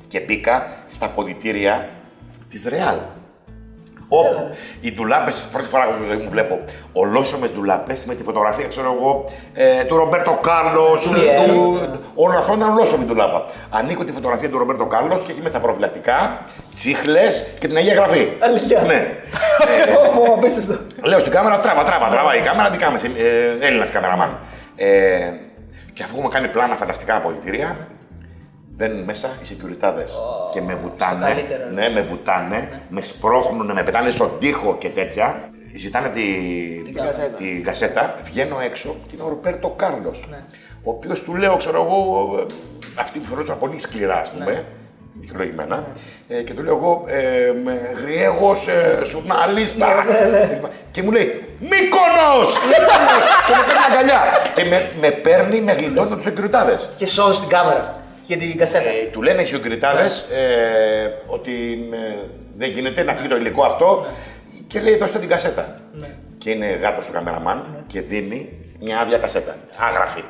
και 0.09 0.21
μπήκα 0.21 0.67
στα 0.87 1.09
αποδυτήρια 1.09 1.89
της 2.51 2.67
Ρεάλ. 2.69 2.97
Όπου 4.09 4.51
οι 4.81 4.93
ντουλάπες, 4.93 5.49
πρώτη 5.53 5.69
φορά 5.69 5.85
στη 5.95 6.05
ζωή 6.07 6.17
μου 6.17 6.29
βλέπω 6.29 6.61
ολόσωμες 6.93 7.53
ντουλάπες 7.53 8.05
με 8.05 8.15
τη 8.15 8.23
φωτογραφία, 8.23 8.67
ξέρω 8.67 8.97
εγώ, 8.99 9.25
ε, 9.55 9.85
του 9.85 9.97
Ρομπέρτο 9.97 10.39
Κάρλος, 10.43 11.03
Του 11.03 11.15
του. 11.47 12.01
Όλο 12.15 12.39
αυτό 12.39 12.55
ήταν 12.55 12.71
ολόσωμη 12.71 13.05
ντουλάπα. 13.05 13.45
Ανοίγω 13.71 14.05
τη 14.05 14.13
φωτογραφία 14.13 14.51
του 14.51 14.59
Ρομπέρτο 14.59 14.87
Κάρλος 14.87 15.23
και 15.23 15.33
έχει 15.33 15.43
μέσα 15.43 15.59
προφυλακτικά, 15.59 16.41
τσίχλες 16.75 17.47
και 17.59 17.67
την 17.67 17.77
Αγία 17.77 17.95
Γραφή. 17.95 18.29
Αλήθεια. 18.41 18.83
Ναι. 18.83 19.07
Ω, 20.19 20.33
Απίστευτο. 20.35 20.79
Λέω 21.03 21.19
στην 21.19 21.33
κάμερα, 21.33 21.59
τράβα, 21.59 21.83
τράβα, 21.83 22.09
τράβα 22.09 22.37
η 22.37 22.41
κάμερα, 22.41 22.71
τι 22.71 22.79
κάμε, 22.79 22.99
ε, 23.17 23.67
Έλληνας 23.67 23.91
καμεραμάν. 23.91 24.39
Ε, 24.77 24.87
και 25.93 26.03
αφού 26.03 26.17
έχουμε 26.17 26.33
κάνει 26.33 26.49
πλάνα 26.49 26.77
φανταστικά 26.77 27.17
απολυτήρια, 27.17 27.77
μπαίνουν 28.77 29.03
μέσα 29.05 29.29
οι 29.43 29.47
security 29.51 29.93
και 30.53 30.61
με 30.61 30.75
βουτάνε. 30.75 31.25
καλύτερο, 31.25 31.65
ναι. 31.71 31.81
Ναι, 31.81 31.95
με 31.95 32.01
βουτάνε, 32.01 32.69
με 32.89 33.03
σπρώχνουν, 33.03 33.73
με 33.73 33.83
πετάνε 33.83 34.11
στον 34.11 34.31
τοίχο 34.39 34.77
και 34.79 34.89
τέτοια. 34.89 35.51
Ζητάνε 35.77 36.09
τη, 36.09 36.23
την 36.85 36.95
κασέτα. 36.95 37.37
την 37.37 37.65
κασέτα. 37.65 38.15
Βγαίνω 38.23 38.61
έξω 38.61 38.97
και 39.07 39.15
είναι 39.15 39.25
ο 39.25 39.29
Ρομπέρτο 39.29 39.71
Κάρλος. 39.71 40.27
Ναι. 40.31 40.39
Ο 40.83 40.91
οποίος 40.91 41.23
του 41.23 41.35
λέω, 41.35 41.57
ξέρω 41.57 41.83
εγώ, 41.83 42.31
ε, 42.39 42.47
αυτή 42.95 43.19
που 43.19 43.25
φερόταν 43.25 43.59
πολύ 43.59 43.79
σκληρά, 43.79 44.15
ας 44.21 44.31
πούμε. 44.31 44.45
Ναι. 44.45 44.65
Δικαιολογημένα. 45.21 45.87
Ε, 46.29 46.43
και 46.43 46.55
του 46.55 46.63
λέω 46.63 46.77
εγώ, 46.77 47.05
ε, 47.07 47.53
με 47.65 47.81
γριέγος 48.03 48.69
ε, 48.69 49.01
σουρναλίστα. 49.05 50.05
Ναι, 50.31 50.61
Και 50.91 51.03
μου 51.03 51.11
λέει, 51.11 51.45
Μύκονος! 51.61 52.59
Μύκονος! 52.67 53.25
και 53.47 53.53
με 53.57 53.65
παίρνει 53.67 53.83
αγκαλιά. 53.91 54.23
και 54.55 54.65
με, 54.65 54.91
με 55.01 55.11
παίρνει, 55.11 55.61
με 55.61 55.73
γλιτώνει 55.73 56.07
από 56.07 56.17
τους 56.17 56.27
εκκριτάδες. 56.27 56.91
Και 56.97 57.07
σώζει 57.07 57.41
την 57.41 57.49
κάμερα. 57.49 58.06
Για 58.27 58.37
την 58.37 58.57
κασέτα. 58.59 58.89
Ε, 58.89 59.11
του 59.13 59.23
λένε 59.23 59.43
οι 59.43 59.47
συγκριτάδε 59.47 60.05
ε, 60.05 61.09
ότι 61.27 61.53
ε, 61.93 62.15
δεν 62.57 62.71
γίνεται 62.71 63.03
να 63.03 63.15
φύγει 63.15 63.29
το 63.29 63.37
υλικό 63.37 63.65
αυτό 63.65 64.07
και 64.67 64.81
λέει 64.81 64.97
δώστε 64.97 65.19
την 65.19 65.29
κασέτα. 65.29 65.75
Ναι. 65.93 66.07
Και 66.39 66.51
είναι 66.51 66.67
γάτος 66.67 67.09
ο 67.09 67.13
καμεραμάν 67.13 67.85
και 67.87 68.01
δίνει 68.01 68.49
μια 68.81 68.99
άδεια 68.99 69.19
κασέτα. 69.19 69.57
Άγραφη. 69.77 70.23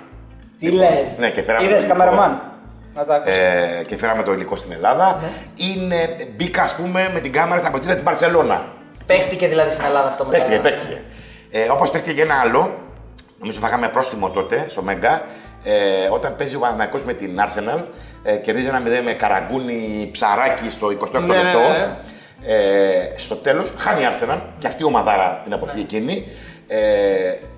Τι 0.58 0.70
λες; 0.70 0.88
Ναι, 1.18 1.30
και 1.30 1.42
φέραμε. 1.42 1.66
Είδες 1.68 1.86
καμεραμάν; 1.86 2.42
Να 2.94 3.04
το 3.04 3.12
άκουσα. 3.12 3.34
Ε, 3.34 3.84
και 3.86 3.96
φέραμε 3.96 4.22
το 4.22 4.32
υλικό 4.32 4.56
στην 4.56 4.72
Ελλάδα. 4.72 5.20
Ναι. 5.20 5.64
Είναι, 5.66 6.16
μπήκα, 6.36 6.62
ας 6.62 6.74
πούμε, 6.74 7.10
με 7.14 7.20
την 7.20 7.32
κάμερα 7.32 7.60
στα 7.60 7.70
ποτήρια 7.70 7.94
της 7.94 8.02
Μπαρσελόνα. 8.02 8.72
Παίχτηκε 9.06 9.48
δηλαδή 9.48 9.70
στην 9.70 9.84
Ελλάδα 9.84 10.08
αυτό 10.08 10.24
μετά. 10.24 10.36
Παίχτηκε, 10.36 10.60
παίχτηκε. 10.60 11.02
Ε, 11.50 11.68
Όπως 11.70 11.90
παίχτηκε 11.90 12.14
και 12.14 12.22
ένα 12.22 12.40
άλλο, 12.40 12.74
νομίζω 13.38 13.58
φάγαμε 13.58 13.88
πρόστιμο 13.88 14.30
τότε 14.30 14.64
στο 14.68 14.82
Μέγκα, 14.82 15.22
ε, 15.68 16.08
όταν 16.10 16.36
παίζει 16.36 16.56
ο 16.56 16.58
Παναθηναϊκός 16.58 17.04
με 17.04 17.12
την 17.12 17.38
Arsenal, 17.40 17.82
ε, 18.22 18.36
κερδίζει 18.36 18.66
ένα 18.68 18.82
0 18.86 19.02
με 19.04 19.12
καραγκούνι 19.12 20.08
ψαράκι 20.12 20.70
στο 20.70 20.86
28 20.90 21.10
Ναι, 21.12 21.34
ναι, 21.34 21.42
λεπτό. 21.42 21.58
ναι, 21.60 21.68
ναι. 21.68 21.96
Ε, 22.46 23.12
στο 23.18 23.34
τέλος, 23.36 23.72
χάνει 23.76 24.02
η 24.02 24.06
Arsenal 24.12 24.40
και 24.58 24.66
αυτή 24.66 24.82
η 24.82 24.86
ομαδάρα 24.86 25.40
την 25.42 25.52
εποχή 25.52 25.80
εκείνη. 25.80 26.24
Ε, 26.68 26.78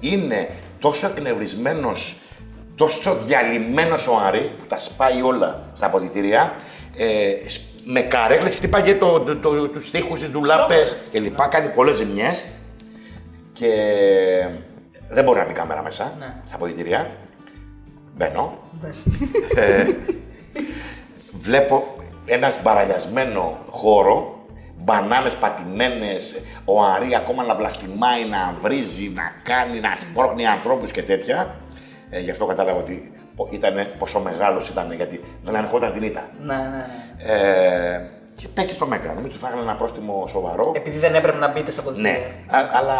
είναι 0.00 0.48
τόσο 0.78 1.06
εκνευρισμένος, 1.06 2.18
τόσο 2.74 3.14
διαλυμένος 3.14 4.06
ο 4.06 4.16
Άρη 4.26 4.52
που 4.58 4.64
τα 4.68 4.78
σπάει 4.78 5.22
όλα 5.22 5.68
στα 5.72 5.86
αποδητήρια. 5.86 6.54
Ε, 6.96 7.48
σ- 7.48 7.60
με 7.84 8.00
καρέκλες 8.00 8.54
χτυπάει 8.54 8.82
και 8.82 8.94
το, 8.94 9.20
το, 9.20 9.36
το, 9.36 9.68
τους 9.68 9.90
τοίχους, 9.90 10.20
τις 10.20 10.28
ντουλάπες 10.30 10.96
και 11.10 11.20
λοιπά, 11.20 11.46
κάνει 11.48 11.68
πολλές 11.68 11.96
ζημιές 11.96 12.46
και 13.52 13.68
δεν 15.08 15.24
μπορεί 15.24 15.38
να 15.38 15.44
μπει 15.44 15.52
κάμερα 15.52 15.82
μέσα 15.82 16.12
Ναι. 16.18 16.34
στα 16.44 16.56
αποδητήρια. 16.56 17.10
Μπαίνω. 18.18 18.58
ε, 19.56 19.86
βλέπω 21.32 21.94
ένας 22.24 22.62
μπαραλιασμένο 22.62 23.58
χώρο, 23.70 24.46
μπανάνες 24.76 25.36
πατημένες, 25.36 26.42
ο 26.64 26.82
Αρή 26.82 27.14
ακόμα 27.14 27.44
να 27.44 27.54
βλαστημάει, 27.54 28.24
να 28.24 28.56
βρίζει, 28.60 29.08
να 29.14 29.32
κάνει, 29.42 29.80
να 29.80 29.96
σπρώχνει 29.96 30.46
ανθρώπους 30.46 30.90
και 30.90 31.02
τέτοια. 31.02 31.56
Ε, 32.10 32.20
γι' 32.20 32.30
αυτό 32.30 32.46
κατάλαβα 32.46 32.78
ότι 32.78 33.12
ήταν, 33.50 33.74
πόσο 33.98 34.20
μεγάλος 34.20 34.68
ήταν, 34.68 34.92
γιατί 34.92 35.20
δεν 35.42 35.56
ανεχόταν 35.56 35.92
την 35.92 36.02
ήττα. 36.02 36.28
Ναι, 36.42 36.56
ναι, 36.56 36.68
ναι. 36.68 36.86
Ε, 37.18 38.10
και 38.40 38.48
πέσει 38.54 38.72
στο 38.74 38.86
Μέγκα. 38.86 39.08
Νομίζω 39.08 39.26
ότι 39.26 39.38
φάγανε 39.38 39.62
ένα 39.62 39.74
πρόστιμο 39.76 40.24
σοβαρό. 40.28 40.72
Επειδή 40.76 40.98
δεν 40.98 41.14
έπρεπε 41.14 41.38
να 41.38 41.48
μπείτε 41.52 41.70
στα 41.70 41.82
Ναι, 41.82 41.88
αποδητήρια. 41.88 42.18
α- 42.48 42.70
αλλά 42.78 42.98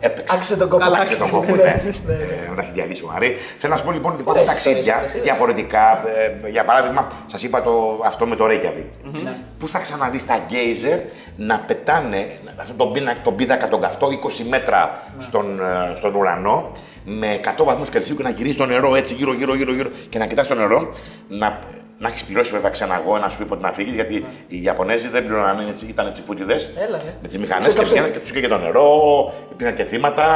έπαιξε. 0.00 0.34
Άξιζε 0.36 0.56
τον 0.58 0.68
κόπο. 0.68 0.84
Αλλά 0.84 0.98
Άξιζε 0.98 1.20
τον 1.20 1.30
κόπο, 1.30 1.54
ναι. 1.54 1.62
Ε, 1.62 2.48
Να 2.48 2.54
τα 2.56 2.62
έχει 2.62 2.70
διαλύσει 2.74 3.04
ο 3.04 3.10
Άρη. 3.16 3.36
Θέλω 3.58 3.72
να 3.72 3.78
σου 3.78 3.84
πω 3.84 3.90
λοιπόν 3.92 4.12
ότι 4.12 4.20
υπάρχουν 4.20 4.42
Ωραίες 4.42 4.48
ταξίδια 4.54 4.78
ιστορίες 4.80 5.04
αυτές, 5.06 5.22
διαφορετικά. 5.22 6.02
Ε, 6.44 6.48
Για 6.50 6.64
παράδειγμα, 6.64 7.06
σας 7.26 7.42
είπα 7.42 7.62
το, 7.62 8.00
αυτό 8.04 8.26
με 8.26 8.36
το 8.36 8.44
Reykjavik. 8.44 8.86
Ναι. 9.22 9.32
Πού 9.58 9.68
θα 9.68 9.78
ξαναδείς 9.78 10.26
τα 10.26 10.38
γκέιζερ 10.46 10.98
να 11.36 11.58
πετάνε 11.60 12.26
αυτόν 12.60 12.76
τον, 12.76 12.92
πίνακα, 12.92 13.20
τον 13.20 13.34
πίδακα 13.34 13.68
τον 13.68 13.80
καυτό 13.80 14.08
20 14.10 14.44
μέτρα 14.48 15.02
Ναι. 15.16 15.22
στον, 15.22 15.60
ε, 15.60 15.96
στον 15.96 16.14
ουρανό 16.14 16.70
με 17.04 17.40
100 17.58 17.64
βαθμούς 17.64 17.88
Κελσίου 17.90 18.16
και 18.16 18.22
να 18.22 18.30
γυρίσει 18.30 18.56
το 18.58 18.66
νερό 18.66 18.94
έτσι 18.94 19.14
γύρω, 19.14 19.32
γύρω, 19.34 19.54
γύρω, 19.54 19.72
γύρω 19.74 19.88
και 20.08 20.18
να 20.18 20.26
κοιτάς 20.26 20.46
το 20.46 20.54
νερό. 20.54 20.90
Να, 21.28 21.58
να 21.98 22.08
έχεις 22.08 22.24
πληρώσει 22.24 22.52
βέβαια 22.52 22.70
ξαναγώ 22.70 23.18
να 23.18 23.28
σου 23.28 23.38
πει 23.38 23.44
πότε 23.44 23.62
να 23.62 23.72
φύγεις, 23.72 23.94
γιατί 23.94 24.24
οι 24.46 24.62
Ιαπωνέζοι 24.62 25.08
δεν 25.08 25.24
πληρώναν, 25.26 25.68
έτσι, 25.68 25.86
ήταν 25.86 26.12
τσιφούτιδε 26.12 26.54
Ναι. 26.54 26.82
Έλα, 26.84 26.96
ναι. 26.96 27.12
με 27.22 27.28
τις 27.28 27.38
μηχανές 27.38 27.64
Σε 27.64 27.70
και 27.70 27.76
καψί. 27.76 27.92
πήγαιναν 27.92 28.12
και 28.12 28.18
τους 28.18 28.30
και 28.32 28.48
το 28.48 28.58
νερό, 28.58 29.32
υπήρχαν 29.52 29.74
και 29.76 29.84
θύματα, 29.84 30.26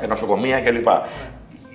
Ναι. 0.00 0.06
νοσοκομεία 0.06 0.60
κλπ. 0.60 0.88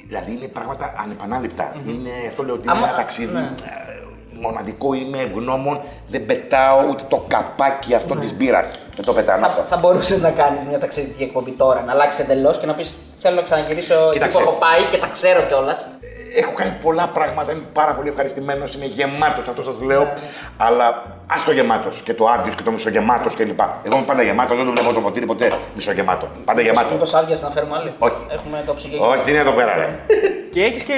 Δηλαδή 0.07 0.31
είναι 0.31 0.47
πράγματα 0.47 0.93
ανεπανάληπτα. 1.03 1.71
Είναι, 1.88 2.09
αυτό 2.27 2.43
λέω 2.43 2.53
ότι 2.53 2.63
είναι 2.63 2.71
Άμα- 2.77 2.88
ένα 2.88 2.95
ταξίδι. 2.95 3.33
ναι. 3.33 3.39
ε, 3.39 3.93
Μοναδικό 4.39 4.93
είμαι 4.93 5.19
ευγνώμων, 5.21 5.81
δεν 6.07 6.25
πετάω 6.25 6.88
ούτε 6.89 7.03
το 7.07 7.25
καπάκι 7.27 7.93
αυτό 7.95 8.13
Ναι. 8.13 8.19
της 8.21 8.33
μπύρας. 8.38 8.71
Δεν 8.95 9.05
το 9.05 9.13
πετάω. 9.13 9.39
να 9.39 9.47
Θα, 9.47 9.53
το- 9.53 9.61
θα 9.69 9.77
μπορούσες 9.77 10.21
να 10.21 10.31
κάνεις 10.31 10.63
μια 10.63 10.79
ταξιδιωτική 10.79 11.23
εκπομπή 11.23 11.51
τώρα, 11.51 11.81
να 11.81 11.91
αλλάξει 11.91 12.21
εντελώς 12.21 12.57
και 12.59 12.65
να 12.65 12.73
πεις 12.75 12.97
Θέλω 13.21 13.35
να 13.35 13.41
ξαναγυρίσω 13.41 13.93
εκεί 13.93 14.11
Κοίταξε. 14.13 14.38
που 14.38 14.43
έχω 14.43 14.57
πάει 14.59 14.83
και 14.89 14.97
τα 14.97 15.07
ξέρω 15.07 15.41
κιόλας. 15.41 15.88
Έχω 16.38 16.54
κάνει 16.54 16.74
πολλά 16.82 17.08
πράγματα, 17.08 17.52
είμαι 17.52 17.63
πάρα 17.74 17.91
πολύ 17.93 18.10
ευχαριστημένος, 18.10 18.74
είμαι 18.76 18.86
γεμάτος, 18.86 19.48
αυτό 19.48 19.62
σας 19.63 19.82
λέω. 19.82 20.13
Αλλά 20.58 21.02
ας 21.28 21.43
το 21.43 21.52
γεμάτος 21.52 22.02
και 22.02 22.13
το 22.13 22.28
άδειο 22.28 22.54
και 22.54 22.63
το 22.63 22.71
μισογεμάτος 22.71 23.36
κλπ. 23.36 23.60
Εγώ 23.84 23.95
είμαι 23.95 24.06
πάντα 24.06 24.21
γεμάτος, 24.24 24.58
δεν 24.58 24.65
το 24.65 24.71
βλέπω 24.71 24.93
το 24.93 25.00
ποτήρι 25.00 25.26
ποτέ 25.26 25.52
μισογεμάτο. 25.76 26.28
Πάντα 26.45 26.62
γεμάτο. 26.62 26.88
Μήπως 26.91 27.13
άδεια 27.13 27.38
να 27.41 27.50
φέρουμε 27.50 27.76
άλλη; 27.78 27.93
Όχι. 28.00 28.15
Έχουμε 28.32 28.63
το 28.65 28.74
ψυγείο. 28.74 29.08
Όχι, 29.10 29.24
τι 29.24 29.32
είναι 29.32 29.39
εδώ 29.39 29.52
πέρα, 29.52 29.76
ρε. 29.76 29.89
Και 30.52 30.63
έχεις 30.63 30.84
και 30.84 30.93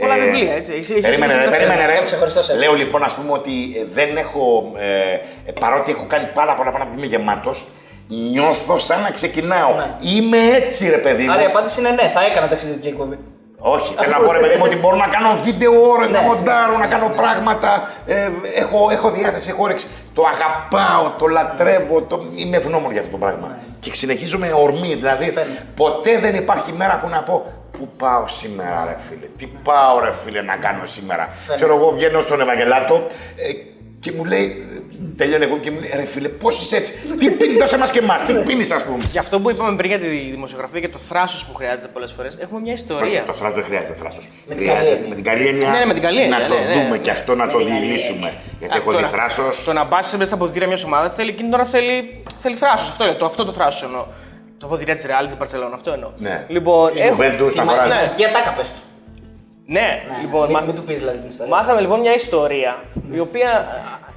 πολλά 0.00 0.14
Ε, 0.16 0.20
βιβλία, 0.20 0.52
έτσι. 0.54 0.72
Έχεις- 0.72 0.90
έχεις- 0.90 1.02
Περίμενε, 1.02 1.32
έχεις 1.32 1.44
ρε, 1.44 1.50
συγγραφέα. 1.50 1.58
περίμενε, 1.68 1.90
Έχω 1.92 2.00
ρε. 2.00 2.04
ξεχωριστό 2.04 2.42
σετ. 2.42 2.56
Λέω 2.58 2.74
λοιπόν, 2.74 3.02
ας 3.02 3.14
πούμε, 3.14 3.32
ότι 3.32 3.50
ε, 3.80 3.84
δεν 3.94 4.16
έχω. 4.16 4.72
Ε, 4.76 5.12
ε, 5.48 5.52
παρότι 5.60 5.90
έχω 5.90 6.04
κάνει 6.08 6.28
πάρα 6.34 6.54
πολλά 6.54 6.70
πράγματα 6.70 6.90
που 6.92 6.98
είμαι 6.98 7.06
γεμάτος, 7.06 7.66
νιώθω 8.08 8.78
σαν 8.78 9.00
να 9.02 9.10
ξεκινάω. 9.10 9.74
Ναι. 9.74 9.96
Είμαι 10.00 10.38
έτσι, 10.56 10.90
ρε 10.90 10.96
παιδί 10.98 11.24
μου. 11.24 11.32
Άρα 11.32 11.42
η 11.42 11.44
απάντηση 11.44 11.80
είναι 11.80 11.90
ναι, 11.90 12.08
θα 12.14 12.24
έκανα 12.30 12.48
ταξιδιωτική 12.48 12.88
εκπομπή. 12.88 13.18
Όχι, 13.60 13.94
θέλω 13.94 14.10
να 14.10 14.18
πω 14.18 14.32
ρε 14.32 14.38
παιδί 14.38 14.56
μου 14.56 14.62
ότι 14.64 14.76
μπορώ 14.76 14.96
να 14.96 15.06
κάνω 15.06 15.38
βίντεο 15.42 15.90
ώρες, 15.90 16.10
να 16.10 16.20
Ναι, 16.20 16.26
μοντάρω, 16.26 16.70
ναι, 16.70 16.78
να 16.78 16.86
ναι, 16.86 16.92
κάνω 16.92 17.08
ναι. 17.08 17.14
πράγματα. 17.14 17.90
Ε, 18.06 18.30
έχω, 18.54 18.88
έχω 18.90 19.10
διάθεση, 19.10 19.50
έχω 19.50 19.62
όρεξη. 19.62 19.86
Το 20.14 20.22
αγαπάω, 20.32 21.10
το 21.18 21.26
λατρεύω, 21.26 22.02
το... 22.02 22.20
είμαι 22.34 22.56
ευγνώμων 22.56 22.90
για 22.92 23.00
αυτό 23.00 23.12
το 23.12 23.18
πράγμα. 23.18 23.56
Και 23.78 23.94
συνεχίζω 23.94 24.38
με 24.38 24.52
ορμή. 24.54 24.94
Δηλαδή, 24.94 25.24
Ναι. 25.24 25.32
Φαίνεται. 25.32 25.66
ποτέ 25.74 26.18
δεν 26.18 26.34
υπάρχει 26.34 26.72
μέρα 26.72 26.96
που 26.96 27.08
να 27.08 27.22
πω 27.22 27.52
Πού 27.78 27.88
πάω 27.96 28.28
σήμερα, 28.28 28.84
ρε 28.84 28.96
φίλε. 29.08 29.26
Τι 29.36 29.46
πάω, 29.46 30.00
ρε 30.04 30.12
φίλε, 30.12 30.42
να 30.42 30.56
κάνω 30.56 30.86
σήμερα. 30.86 31.28
Ξέρω 31.54 31.74
εγώ, 31.76 31.90
βγαίνω 31.90 32.22
στον 32.22 32.40
Ευαγγελάτο 32.40 33.06
ε, 33.36 33.52
και 34.00 34.12
μου 34.16 34.24
λέει. 34.24 34.66
Ε, 35.00 35.16
Τελειώνει 35.16 35.44
εγώ 35.44 35.58
και 35.58 35.70
μου 35.70 35.80
λέει: 35.80 35.90
Ρε 35.94 36.04
φίλε, 36.04 36.28
πώς 36.28 36.62
είσαι 36.62 36.76
έτσι; 36.76 36.92
Τι 37.18 37.30
πίνεις, 37.30 37.58
δώσε 37.60 37.78
μας 37.78 37.90
και 37.90 37.98
εμάς. 37.98 38.24
Τι 38.24 38.32
πίνεις, 38.32 38.70
ας 38.72 38.84
πούμε. 38.84 38.98
Για 39.10 39.20
αυτό 39.20 39.40
που 39.40 39.50
είπαμε 39.50 39.76
πριν 39.76 39.88
για 39.90 39.98
τη 39.98 40.06
δημοσιογραφία 40.08 40.80
και 40.80 40.88
το 40.88 40.98
θράσος 40.98 41.44
που 41.44 41.54
χρειάζεται 41.54 41.88
πολλές 41.92 42.12
φορές, 42.12 42.36
έχουμε 42.40 42.60
μια 42.60 42.72
Όχι, 42.72 42.82
ιστορία. 42.82 43.24
το 43.24 43.32
θράσος 43.32 43.54
δεν 43.54 43.64
χρειάζεται 43.64 43.94
θράσος. 43.98 44.28
Με 44.48 44.54
την 44.54 44.64
Χρειάζεται 44.66 44.88
καλή 44.94 44.96
έννοια. 44.96 45.08
με 45.08 45.14
την 45.14 45.24
καλή 45.24 45.46
έννοια. 45.46 45.68
Ναι, 45.70 45.78
ναι, 45.78 45.84
με 45.84 45.92
την 45.92 46.02
καλή 46.02 46.20
έννοια, 46.20 46.38
Να 46.38 46.46
το 46.46 46.54
ναι, 46.54 46.60
ναι, 46.64 46.72
δούμε 46.72 46.88
ναι. 46.88 46.98
και 46.98 47.10
αυτό 47.10 47.34
να 47.34 47.48
το 47.48 47.58
την 47.58 47.66
καλή 47.66 47.78
διηλύσουμε. 47.80 48.32
Γιατί 48.58 48.76
έχω 48.76 48.88
Αυτό 48.90 48.96
δει 48.96 49.02
να- 49.02 49.08
θράσος. 49.08 49.64
Το 49.64 49.72
να 49.72 49.86
πα 49.86 49.96
μέσα 49.96 50.24
στα 50.24 50.34
αποδητήρια 50.34 50.66
μιας 50.68 50.84
ομάδας 50.84 51.14
θέλει 51.14 51.30
εκείνη 51.30 51.50
τώρα 51.50 51.64
θέλει, 51.64 52.22
θέλει 52.36 52.54
θράσος. 52.54 52.88
Αυτό, 52.88 53.14
το, 53.14 53.24
αυτό 53.24 53.44
το 53.44 53.52
θράσος 53.52 53.82
εννοώ. 53.82 54.04
Το 54.58 54.66
αποδητήρια 54.66 54.94
της 54.94 55.04
Ρεάλ 55.06 55.26
της 55.26 55.36
Μπαρσελόνα, 55.36 55.74
αυτό 55.74 55.92
εννοώ. 55.92 56.10
Ναι. 56.16 56.44
Λοιπόν, 56.48 56.90
Η 56.94 57.00
έχω- 57.00 57.16
Juventus 57.22 57.52
τα 57.54 57.64
Μα- 57.64 57.72
φοράζει. 57.72 57.88
ναι. 57.88 58.12
Και 58.16 58.24
ατάκα 58.24 58.52
πες 58.56 58.66
του. 58.68 58.80
Ναι, 59.66 59.88
λοιπόν, 60.22 60.42
μην, 60.42 60.52
μάθα- 60.52 60.66
μην 60.66 60.74
του 60.74 60.82
πεις 60.82 60.98
δηλαδή 60.98 61.18
την 61.18 61.28
ιστορία. 61.28 61.54
μάθαμε 61.54 61.80
λοιπόν 61.80 62.00
μια 62.00 62.14
ιστορία 62.14 62.76
η 63.14 63.18
οποία 63.18 63.66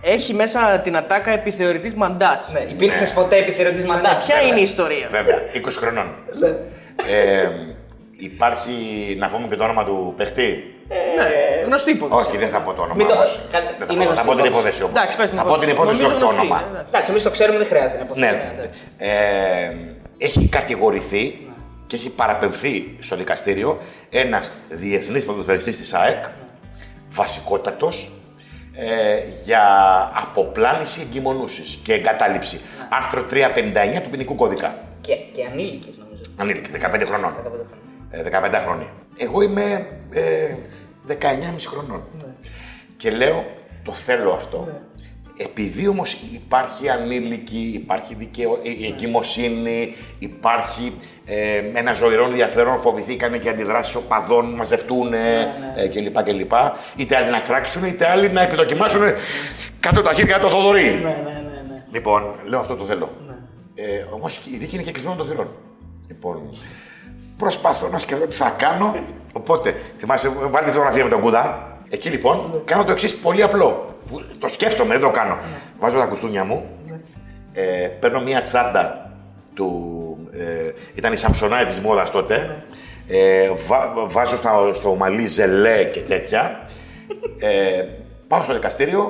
έχει 0.01 0.33
μέσα 0.33 0.79
την 0.79 0.95
ατάκα 0.97 1.31
επιθεωρητής 1.31 1.93
μαντάς. 1.93 2.49
Ναι, 2.53 2.59
υπήρξες 2.59 3.13
ποτέ 3.13 3.35
επιθεωρητής 3.37 3.85
μαντάς. 3.85 4.25
Ποια 4.25 4.41
είναι 4.41 4.59
η 4.59 4.61
ιστορία; 4.61 5.07
Βέβαια, 5.11 5.41
20 5.53 5.77
χρονών. 5.79 6.15
Ναι. 6.39 6.47
ε, 6.47 7.49
υπάρχει, 8.11 8.71
να 9.19 9.27
πούμε 9.29 9.47
και 9.47 9.55
το 9.55 9.63
όνομα 9.63 9.83
του 9.83 10.13
παιχτή; 10.17 10.75
Ναι, 11.17 11.61
γνωστή 11.65 11.91
υπόθεση. 11.91 12.27
Όχι, 12.27 12.37
δεν 12.37 12.49
θα 12.49 12.61
πω 12.61 12.73
το 12.73 12.81
όνομα 12.81 12.95
Μην 12.95 13.07
το- 13.07 13.13
όμως. 13.13 13.41
καλ- 13.51 13.63
Δεν 13.77 13.87
θα 13.87 13.93
είναι 13.93 14.05
πω, 14.05 14.13
θα 14.15 14.21
γνωστή 14.21 14.27
πω 14.27 14.35
την 14.35 14.45
υπόθεση. 14.45 14.57
υπόθεση 14.59 14.83
όμως. 14.83 14.97
Εντάξει, 14.97 15.17
πες 15.17 15.29
την 15.29 15.37
Θα 15.37 15.43
πω 15.45 15.57
την 15.57 15.69
υπόθεση, 15.69 16.03
όχι 16.03 16.13
το 16.13 16.19
Νομίζω 16.19 16.35
όνομα. 16.37 16.55
γνωστή, 16.55 16.71
ναι, 16.73 16.77
ναι. 16.79 16.85
Εντάξει, 16.87 17.11
εμείς 17.11 17.23
το 17.23 17.29
ξέρουμε, 17.31 17.57
δεν 17.57 17.67
χρειάζεται 17.67 18.05
να 18.09 18.15
Ναι, 18.19 18.25
υποθέσουμε. 18.25 18.69
ε, 18.97 19.75
έχει 20.17 20.47
κατηγορηθεί 20.47 21.47
και 21.87 21.95
έχει 21.95 22.09
παραπεμφθεί 22.09 22.95
στο 22.99 23.15
δικαστήριο 23.15 23.77
ένας 24.09 24.51
διεθνής 24.69 25.25
ποδοσφαιριστής 25.25 25.77
της 25.77 25.93
ΑΕΚ, 25.93 26.23
βασικότατος, 27.09 28.11
ε, 28.83 29.19
για 29.45 29.63
αποπλάνηση 30.13 31.01
εγκυμονούσης 31.01 31.79
και 31.83 31.93
εγκατάλειψη. 31.93 32.61
Άρθρο 32.89 33.25
359 33.29 34.01
του 34.03 34.09
ποινικού 34.09 34.35
κώδικα. 34.35 34.75
Και, 35.01 35.15
και 35.15 35.45
ανήλικες 35.51 35.97
νομίζω. 35.97 36.21
Ανήλικη, 36.37 36.69
15 36.81 37.03
χρονών. 37.05 37.35
15 37.35 37.41
χρόνια. 37.43 37.67
Ε, 38.09 38.23
15 38.59 38.61
χρόνια. 38.63 38.87
Εγώ 39.17 39.41
είμαι 39.41 39.87
ε, 40.11 40.55
19,5 41.07 41.15
χρονών. 41.67 42.03
Και 42.97 43.11
λέω, 43.11 43.45
το 43.83 43.93
θέλω 43.93 44.31
αυτό. 44.31 44.67
Επειδή 45.45 45.87
όμως 45.87 46.17
υπάρχει 46.33 46.89
ανήλικη, 46.89 47.71
υπάρχει 47.73 48.15
δικαιο... 48.15 48.59
ε, 48.63 48.87
εγκυμοσύνη, 48.87 49.95
υπάρχει 50.19 50.95
ε, 51.25 51.61
ένα 51.73 51.93
ζωηρό 51.93 52.25
ενδιαφέρον, 52.25 52.79
φοβηθήκανε 52.79 53.37
και 53.37 53.49
αντιδράσεις 53.49 53.95
οπαδών, 53.95 54.45
μαζευτούν 54.45 55.13
ε, 55.13 55.87
κλπ, 55.93 56.23
κλπ. 56.23 56.51
Είτε 56.95 57.15
άλλοι 57.15 57.31
να 57.31 57.39
κράξουν, 57.39 57.85
είτε 57.85 58.09
άλλοι 58.09 58.31
να 58.31 58.41
επιδοκιμάσουν 58.41 59.01
κάτω 59.79 60.01
τα 60.01 60.13
χέρια 60.13 60.39
το 60.39 60.49
Θοδωρή. 60.49 60.83
Ναι, 60.83 60.91
ναι, 60.91 60.99
ναι. 60.99 61.63
ναι. 61.67 61.77
Λοιπόν, 61.91 62.33
λέω 62.45 62.59
αυτό 62.59 62.75
το 62.75 62.85
θέλω. 62.85 63.09
Ε, 63.75 64.05
Όμως 64.09 64.41
η 64.51 64.57
δίκη 64.57 64.75
είναι 64.75 64.83
και 64.83 64.91
κλεισμένο 64.91 65.17
των 65.17 65.27
θυρών. 65.27 65.47
Λοιπόν, 66.07 66.57
προσπαθώ 67.37 67.87
να 67.87 67.99
σκεφτώ 67.99 68.27
τι 68.27 68.35
θα 68.35 68.49
κάνω. 68.57 68.95
Οπότε, 69.33 69.75
θυμάσαι, 69.97 70.29
βάλτε 70.29 70.65
τη 70.65 70.71
φωτογραφία 70.71 71.03
με 71.03 71.09
τον 71.09 71.21
Κούδα. 71.21 71.70
Εκεί 71.93 72.09
λοιπόν, 72.09 72.61
κάνω 72.65 72.83
το 72.83 72.91
εξής 72.91 73.15
πολύ 73.15 73.43
απλό. 73.43 73.95
Που 74.07 74.21
Το 74.39 74.47
σκέφτομαι, 74.47 74.93
δεν 74.93 75.01
το 75.01 75.09
κάνω. 75.09 75.37
Βάζω 75.79 75.97
τα 75.97 76.05
κουστούμια 76.05 76.43
μου, 76.43 76.65
ε, 77.53 77.87
παίρνω 77.99 78.19
μία 78.21 78.41
τσάντα 78.43 79.11
του. 79.53 79.69
Ε, 80.31 80.71
ήταν 80.95 81.13
η 81.13 81.15
Σαμψονάη 81.15 81.65
της 81.65 81.79
μόδας 81.79 82.11
τότε. 82.11 82.63
Ε, 83.07 83.49
βα- 83.67 83.93
βάζω 83.95 84.37
στα, 84.37 84.73
στο 84.73 84.95
μαλλί 84.95 85.27
ζελέ 85.27 85.83
και 85.83 85.99
τέτοια. 85.99 86.63
Ε, 87.39 87.83
πάω 88.27 88.41
στο 88.43 88.53
δικαστήριο, 88.53 89.01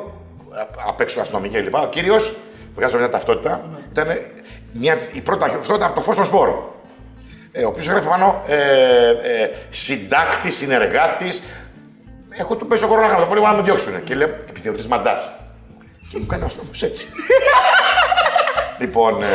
α- 0.60 0.88
απ' 0.88 1.02
έξω 1.02 1.20
αστυνομική 1.22 1.62
κλπ. 1.62 1.76
Ο 1.76 1.88
κύριος, 1.90 2.36
βγάζω 2.76 2.98
μια 2.98 3.10
ταυτότητα, 3.10 3.62
ήταν 3.92 4.08
μια, 4.74 4.98
η 5.14 5.22
πρώτη 5.22 5.40
ταυτότητα 5.52 5.86
από 5.86 5.96
το 5.96 6.02
φως 6.02 6.16
των 6.16 6.26
σπόρων. 6.26 6.64
Ε, 7.52 7.64
ο 7.64 7.68
οποίος 7.68 7.88
έγραφε 7.88 8.10
πάνω 8.10 8.44
ε, 8.48 9.10
ε, 9.10 9.50
συντάκτης, 9.70 10.56
συνεργάτης. 10.58 11.44
Έχω 12.38 12.56
του 12.56 12.68
παίζω 12.68 12.88
κορώνα 12.88 13.16
το 13.16 13.26
πολύ 13.26 13.42
να 13.42 13.54
με 13.54 13.62
διώξουν. 13.62 14.04
Και 14.04 14.16
λέω, 14.16 14.28
επιθεωρητή 14.28 14.88
μαντάς. 14.88 15.32
Και 16.12 16.18
μου 16.18 16.26
κάνει 16.26 16.44
ο 16.44 16.46
αστυνομικός 16.46 16.84
έτσι. 16.84 17.08
λοιπόν, 18.82 19.24
ε, 19.24 19.28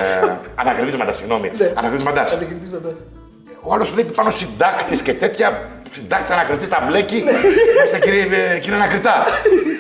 ανακριτής 0.54 0.96
μαντάς, 0.96 1.16
συγγνώμη. 1.16 1.50
Ανακριτής 1.74 2.02
μαντάς. 2.02 2.38
Ο 3.62 3.72
άλλος 3.72 3.90
βλέπει 3.90 4.12
πάνω 4.12 4.30
συντάκτης 4.30 5.02
και 5.02 5.14
τέτοια. 5.14 5.68
Συντάκτης 5.90 6.30
ανακριτής 6.30 6.68
τα 6.68 6.84
μπλέκει. 6.86 7.24
Είστε 7.84 7.98
κύριε, 7.98 8.22
ε, 8.22 8.58
κύριε 8.58 8.76
Ανακριτά. 8.76 9.24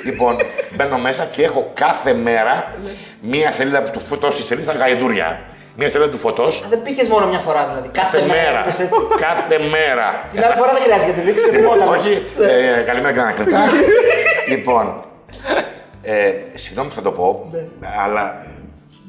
λοιπόν, 0.04 0.36
μπαίνω 0.76 0.98
μέσα 0.98 1.24
και 1.24 1.42
έχω 1.42 1.70
κάθε 1.74 2.14
μέρα 2.14 2.74
μία 3.20 3.52
σελίδα 3.52 3.82
του 3.82 4.00
φωτό. 4.00 4.28
Η 4.28 4.30
σελίδα 4.30 4.72
στα 4.72 4.80
γαϊδούρια. 4.80 5.40
Μία 5.78 5.88
σελίδα 5.88 6.10
του 6.10 6.18
φωτός. 6.18 6.64
Δεν 6.68 6.82
πήγες 6.82 7.08
μόνο 7.08 7.26
μια 7.26 7.38
φορά 7.38 7.66
δηλαδή. 7.66 7.88
Κάθε 7.92 8.20
μέρα. 8.26 8.60
είπες 8.60 8.78
έτσι. 8.80 8.98
κάθε 9.20 9.58
μέρα. 9.58 10.26
Την 10.30 10.44
άλλη 10.44 10.54
φορά 10.56 10.72
δεν 10.72 10.82
χρειάζεται 10.82 11.12
γιατί 11.12 11.28
δείξεις 11.30 11.50
τίποτα. 11.56 11.86
Όχι, 11.88 12.22
ε, 12.40 12.82
καλημέρα 12.82 13.12
κύριε 13.12 13.22
Ανακριτά. 13.22 13.60
λοιπόν, 14.52 15.00
ε, 16.02 16.32
συγγνώμη 16.54 16.88
που 16.88 16.94
θα 16.94 17.02
το 17.02 17.10
πω, 17.10 17.50
αλλά 18.04 18.46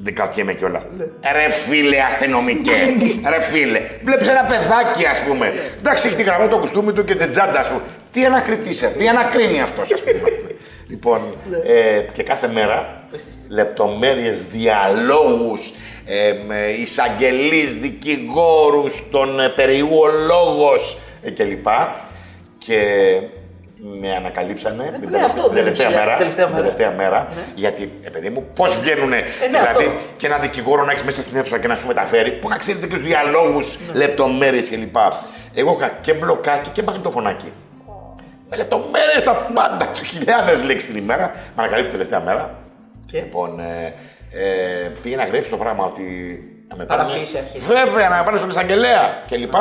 δεν 0.03 0.15
κρατιέμαι 0.15 0.53
κιόλας. 0.53 0.81
Ρε 1.33 1.49
φίλε 1.49 2.01
αστυνομικέ, 2.01 2.71
ρε 3.29 3.41
φίλε. 3.41 3.81
Βλέπεις 4.03 4.27
ένα 4.27 4.43
παιδάκι, 4.43 5.05
ας 5.05 5.21
πούμε. 5.21 5.53
Εντάξει, 5.79 6.07
έχει 6.07 6.15
τη 6.15 6.23
γραμμή 6.23 6.47
το 6.47 6.57
κουστούμι 6.57 6.91
του 6.93 7.03
και 7.03 7.15
την 7.15 7.29
τσάντα, 7.31 7.59
ας 7.59 7.67
πούμε. 7.67 7.81
Τι 8.11 8.25
ανακριτή, 8.25 8.73
σε- 8.73 8.87
τι 8.87 9.07
ανακρίνει 9.07 9.61
αυτός, 9.61 9.93
ας 9.93 10.01
πούμε. 10.03 10.31
Λοιπόν, 10.89 11.21
ε, 11.65 11.99
και 12.13 12.23
κάθε 12.23 12.47
μέρα 12.47 13.03
λεπτομέρειες 13.49 14.45
διαλόγους, 14.45 15.73
ε, 16.05 16.33
με 16.47 16.59
εισαγγελείς, 16.79 17.75
δικηγόρους, 17.75 19.03
τον 19.11 19.39
ε, 19.39 19.49
περιού 19.49 19.89
ο 19.99 20.07
λόγος 20.07 20.97
ε, 21.21 21.31
κλπ. 21.31 21.65
Και 22.57 22.81
με 23.99 24.15
ανακαλύψανε 24.15 24.97
την 25.01 25.09
ναι, 25.09 25.17
αυτό, 25.17 25.41
τελευταία, 25.49 25.53
δεν 25.53 25.63
τελευταία 25.63 25.87
ουσία- 25.87 25.99
μέρα. 25.99 26.17
τελευταία 26.17 26.45
την 26.45 26.53
μέρα. 26.55 26.65
τελευταία 26.67 26.91
μέρα. 26.91 27.27
Γιατί, 27.55 27.91
ε, 28.03 28.09
παιδί 28.09 28.29
μου, 28.29 28.47
πώς 28.55 28.77
βγαίνουνε; 28.79 29.23
δηλαδή, 29.45 29.51
ναι, 29.51 29.57
αυτό. 29.87 30.03
και 30.17 30.25
ένα 30.25 30.37
δικηγόρο 30.37 30.83
να 30.85 30.91
έχεις 30.91 31.03
μέσα 31.03 31.21
στην 31.21 31.37
αίθουσα 31.37 31.59
και 31.59 31.67
να 31.67 31.75
σου 31.75 31.87
μεταφέρει, 31.87 32.31
που 32.31 32.49
να 32.49 32.57
ξέρει 32.57 32.77
τέτοιους 32.77 33.01
διαλόγους, 33.01 33.77
Ναι. 33.93 33.97
λεπτομέρειες 33.99 34.69
κλπ. 34.69 34.95
Εγώ 35.53 35.77
είχα 35.79 35.97
και 36.01 36.13
μπλοκάκι 36.13 36.69
και 36.69 36.83
μαγνητοφωνάκι. 36.83 37.51
Με 38.49 38.55
λεπτομέρειες 38.57 39.23
τα 39.23 39.33
πάντα, 39.53 39.91
χιλιάδε 40.05 40.63
λέξεις 40.63 40.89
την 40.91 40.97
ημέρα. 40.97 41.31
Με 41.35 41.51
ανακαλύπτει 41.63 41.89
την 41.89 41.99
τελευταία 41.99 42.19
μέρα. 42.33 42.55
Και; 43.11 43.19
Λοιπόν, 43.19 43.59
ε, 43.59 43.93
ε, 44.31 44.91
πήγε 45.01 45.15
να 45.15 45.25
γράψει 45.25 45.49
το 45.49 45.57
πράγμα 45.57 45.85
ότι. 45.85 46.03
Να 46.69 46.75
με 46.75 46.85
Παραποίηση 46.85 47.33
πάνε- 47.33 47.47
αρχή. 47.55 47.59
Βέβαια, 47.73 48.09
να 48.09 48.17
με 48.17 48.23
πάνε 48.23 48.37
στον 48.37 48.49
εισαγγελέα 48.49 49.23
κλπ. 49.27 49.53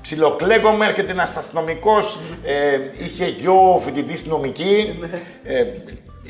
Ψιλοκλέγομαι, 0.00 0.86
έρχεται 0.86 1.10
ένας 1.12 1.36
αστυνομικός. 1.36 2.18
Ε, 2.44 2.78
είχε 3.04 3.24
γιο 3.26 3.78
φοιτητή 3.80 4.16
στη 4.16 4.28
νομική. 4.28 4.98
Ε, 5.44 5.64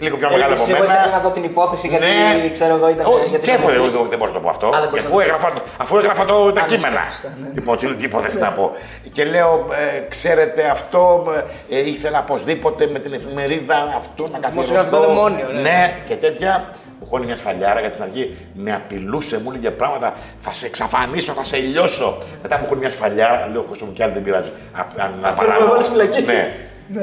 λίγο 0.01 0.17
πιο 0.17 0.29
μεγάλο 0.31 0.55
από 0.55 0.63
Εγώ 0.69 0.85
ήθελα 0.85 1.01
να 1.01 1.07
μένα. 1.07 1.21
δω 1.23 1.31
την 1.31 1.45
υπόθεση 1.45 1.89
γιατί 1.89 2.07
Ναι. 2.07 2.49
ξέρω 2.51 2.75
εγώ 2.75 2.89
ήταν. 2.91 3.07
Ω, 3.07 3.11
για 3.29 3.39
την 3.39 3.49
και 3.53 3.59
νομική. 3.59 3.79
εγώ 3.95 4.05
δεν 4.13 4.19
μπορώ 4.19 4.31
να 4.31 4.37
το 4.39 4.43
πω 4.45 4.49
αυτό. 4.49 4.67
Α, 4.67 4.81
δεν 4.81 4.89
μπορείς 4.89 5.05
αφού, 5.05 5.15
να 5.17 5.21
το 5.23 5.27
έγραφα, 5.27 5.53
αφού 5.77 5.97
έγραφα 5.99 6.25
το, 6.25 6.53
τα 6.53 6.61
ναι, 6.61 6.67
κείμενα. 6.67 7.01
σωστά, 7.11 7.33
ναι. 7.43 7.49
Λοιπόν, 7.55 7.79
τι, 7.79 7.87
τι 7.95 8.05
υπόθεση 8.05 8.39
να 8.39 8.51
πω. 8.53 8.71
Και 9.13 9.25
λέω, 9.25 9.67
ε, 9.97 9.99
ξέρετε 10.09 10.63
αυτό, 10.69 11.25
ε, 11.71 11.79
ήθελα 11.89 12.19
οπωσδήποτε 12.19 12.87
με 12.87 12.99
την 12.99 13.13
εφημερίδα 13.13 13.95
αυτό 13.97 14.29
να 14.33 14.49
Δημοσιογραφικό 14.49 14.97
καθιερωθώ. 14.97 15.07
δαιμόνιο, 15.07 15.47
ναι. 15.53 15.61
ναι, 15.61 15.95
και 16.07 16.15
τέτοια. 16.15 16.71
Μου 17.01 17.07
χώνει 17.07 17.27
μια 17.27 17.37
σφαλιάρα 17.37 17.81
γιατί 17.81 17.95
στην 17.97 18.07
αρχή 18.09 18.37
με 18.55 18.75
απειλούσε, 18.75 19.41
μου 19.41 19.51
έλεγε 19.51 19.71
πράγματα. 19.71 20.15
Θα 20.39 20.53
σε 20.53 20.67
εξαφανίσω, 20.67 21.33
θα 21.33 21.45
σε 21.45 21.57
λιώσω. 21.57 22.19
Μετά 22.43 22.59
μου 22.59 22.67
χώνει 22.69 22.81
μια 22.81 22.91
σφαλιάρα, 22.91 23.49
λέω 23.53 23.63
χώσω 23.69 23.85
μου 23.85 23.93
κι 23.93 24.03
άλλη 24.03 24.13
δεν 24.13 24.23
πειράζει. 24.23 24.51
Α, 24.73 24.81
α, 25.05 25.11
να 25.23 25.33
παράγω. 25.33 25.67
βάλεις 25.67 25.89
φυλακή. 25.89 26.23
Ναι. 26.23 26.53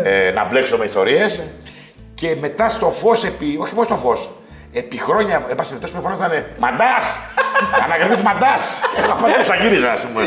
Ε, 0.03 0.31
να 0.31 0.45
μπλέξω 0.45 0.77
με 0.77 0.85
ιστορίες. 0.85 1.43
Και 2.23 2.35
μετά 2.39 2.69
στο 2.69 2.91
φως, 2.91 3.23
επί, 3.23 3.57
όχι 3.61 3.73
μόνο 3.73 3.85
στο 3.85 3.95
φως, 3.95 4.29
επί 4.73 4.97
χρόνια, 4.97 5.35
εν 5.49 5.55
πάση 5.55 5.69
περιπτώσει, 5.69 5.95
με 5.95 6.01
φωνάζανε 6.01 6.45
Μαντάς! 6.57 7.19
Ανακριτή 7.85 8.21
Μαντάς! 8.21 8.81
Και 8.95 9.01
έγραφα 9.01 9.21
πάντα 9.21 9.35
που 9.37 9.43
σαγύριζα, 9.43 9.91
ας 9.91 10.01
πούμε. 10.05 10.23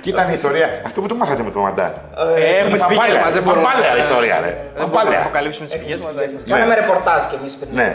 Και 0.00 0.08
ήταν 0.10 0.28
η 0.28 0.32
ιστορία. 0.32 0.80
Αυτό 0.86 1.00
που 1.00 1.06
το 1.06 1.14
μάθατε 1.14 1.42
με 1.42 1.50
το 1.50 1.60
Μαντά. 1.60 1.94
Ε, 2.36 2.58
έχουμε 2.58 2.76
τις 2.76 2.86
πηγές 2.86 3.18
μας, 3.24 3.32
δεν 3.32 3.42
μπορούμε 3.42 3.62
να- 3.62 3.68
Παπάλαια 3.72 3.96
ιστορία, 3.96 4.40
ρε. 4.40 4.46
Δεν 4.46 4.56
μπορούμε 4.72 4.84
να 4.84 4.86
Παπάλαια. 4.90 5.20
αποκαλύψουμε 5.20 5.66
τις 5.68 5.78
πηγέ 5.78 5.94
μας. 5.94 6.44
Κάναμε 6.48 6.74
ρεπορτάζ 6.74 7.24
κι 7.28 7.34
εμείς 7.40 7.54
πριν. 7.54 7.70
Ναι, 7.74 7.94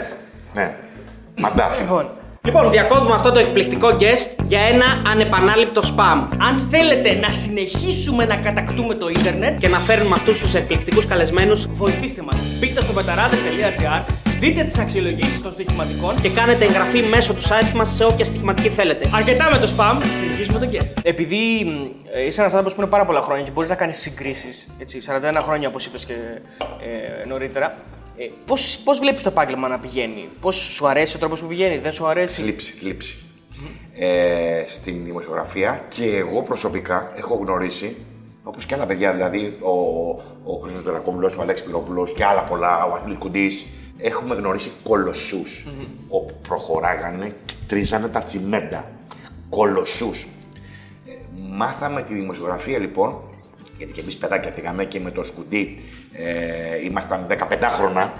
ναι. 0.54 0.74
Μαντάς. 1.38 1.80
Λοιπόν, 1.80 2.10
Λοιπόν, 2.44 2.70
διακόπτουμε 2.70 3.14
αυτό 3.14 3.32
το 3.32 3.38
εκπληκτικό 3.38 3.88
guest 3.88 4.44
για 4.46 4.60
ένα 4.60 5.02
ανεπανάληπτο 5.06 5.80
spam. 5.80 6.28
αν 6.38 6.68
θέλετε 6.70 7.14
να 7.14 7.28
συνεχίσουμε 7.30 8.24
να 8.24 8.36
κατακτούμε 8.36 8.94
το 8.94 9.08
ίντερνετ 9.08 9.58
Και 9.58 9.68
να 9.68 9.78
φέρνουμε 9.78 10.14
αυτούς 10.14 10.38
τους 10.38 10.54
εκπληκτικούς 10.54 11.06
καλεσμένους 11.06 11.66
βοηθήστε 11.66 12.22
μας. 12.22 12.36
Μπείτε 12.58 12.80
στο 12.82 12.92
πεταράδε.gr, 12.92 14.12
δείτε 14.40 14.62
τις 14.62 14.78
αξιολογήσεις 14.78 15.42
των 15.42 15.52
στοιχηματικών 15.52 16.20
και 16.20 16.30
κάνετε 16.30 16.64
εγγραφή 16.64 17.02
μέσω 17.02 17.34
του 17.34 17.42
site 17.42 17.72
μας 17.74 17.94
σε 17.94 18.04
όποια 18.04 18.24
στοιχηματική 18.24 18.68
θέλετε. 18.68 19.08
Αρκετά 19.14 19.50
με 19.50 19.58
το 19.58 19.68
spam, 19.76 20.02
συνεχίζουμε 20.18 20.58
τον 20.58 20.70
guest. 20.72 21.00
Επειδή 21.02 21.64
μ, 21.64 21.68
ε, 22.12 22.26
είσαι 22.26 22.40
ένας 22.40 22.52
άνθρωπος 22.52 22.74
που 22.74 22.80
είναι 22.80 22.90
πάρα 22.90 23.04
πολλά 23.04 23.20
χρόνια 23.20 23.42
και 23.42 23.50
μπορείς 23.50 23.68
να 23.70 23.76
κάνεις 23.76 23.96
συγκρίσεις, 23.96 24.68
41 24.86 25.40
χρόνια 25.42 25.68
όπως 25.68 25.86
είπες 25.86 26.04
και 26.04 26.14
ε, 27.22 27.26
νωρίτερα, 27.28 27.76
ε, 28.16 28.30
πώς 28.44 28.78
πώς 28.84 28.98
βλέπεις 28.98 29.22
το 29.22 29.28
επάγγελμα 29.28 29.68
να 29.68 29.78
πηγαίνει, 29.78 30.28
Πώς 30.40 30.56
σου 30.56 30.86
αρέσει 30.86 31.16
ο 31.16 31.18
τρόπος 31.18 31.40
που 31.40 31.46
πηγαίνει, 31.46 31.78
δεν 31.78 31.92
σου 31.92 32.06
αρέσει; 32.06 32.42
Θλίψη, 32.42 32.72
θλίψη. 32.72 33.16
Ε, 33.94 34.64
στην 34.66 35.04
δημοσιογραφία 35.04 35.84
και 35.88 36.16
εγώ 36.16 36.42
προσωπικά 36.42 37.12
έχω 37.16 37.34
γνωρίσει, 37.34 37.96
όπως 38.42 38.66
και 38.66 38.74
άλλα 38.74 38.86
παιδιά, 38.86 39.12
δηλαδή 39.12 39.58
ο, 39.60 39.70
ο 40.44 40.58
Χρήστος 40.62 40.84
Τερακόπουλος, 40.84 41.36
ο 41.36 41.42
Αλέξης 41.42 41.66
Πυρόπουλος 41.66 42.12
και 42.12 42.24
άλλα 42.24 42.42
πολλά, 42.44 42.84
ο 42.84 42.94
Αθλής 42.94 43.16
Κουντής, 43.16 43.66
έχουμε 44.00 44.34
γνωρίσει 44.34 44.70
κολοσσούς, 44.82 45.66
όπου 46.08 46.34
προχωράγανε 46.48 47.36
και 47.44 47.54
τρίζανε 47.66 48.08
τα 48.08 48.22
τσιμέντα. 48.22 48.90
Κολοσσούς. 49.48 50.28
Ε, 51.06 51.12
μάθαμε 51.50 52.02
τη 52.02 52.14
δημοσιογραφία 52.14 52.78
λοιπόν, 52.78 53.20
γιατί 53.82 53.92
και 53.92 54.00
εμείς 54.00 54.16
παιδάκια 54.16 54.50
πήγαμε 54.50 54.84
και 54.84 55.00
με 55.00 55.10
το 55.10 55.24
σκουντί, 55.24 55.84
ε, 56.12 56.84
ήμασταν 56.84 57.26
15 57.28 57.68
χρόνια, 57.72 58.12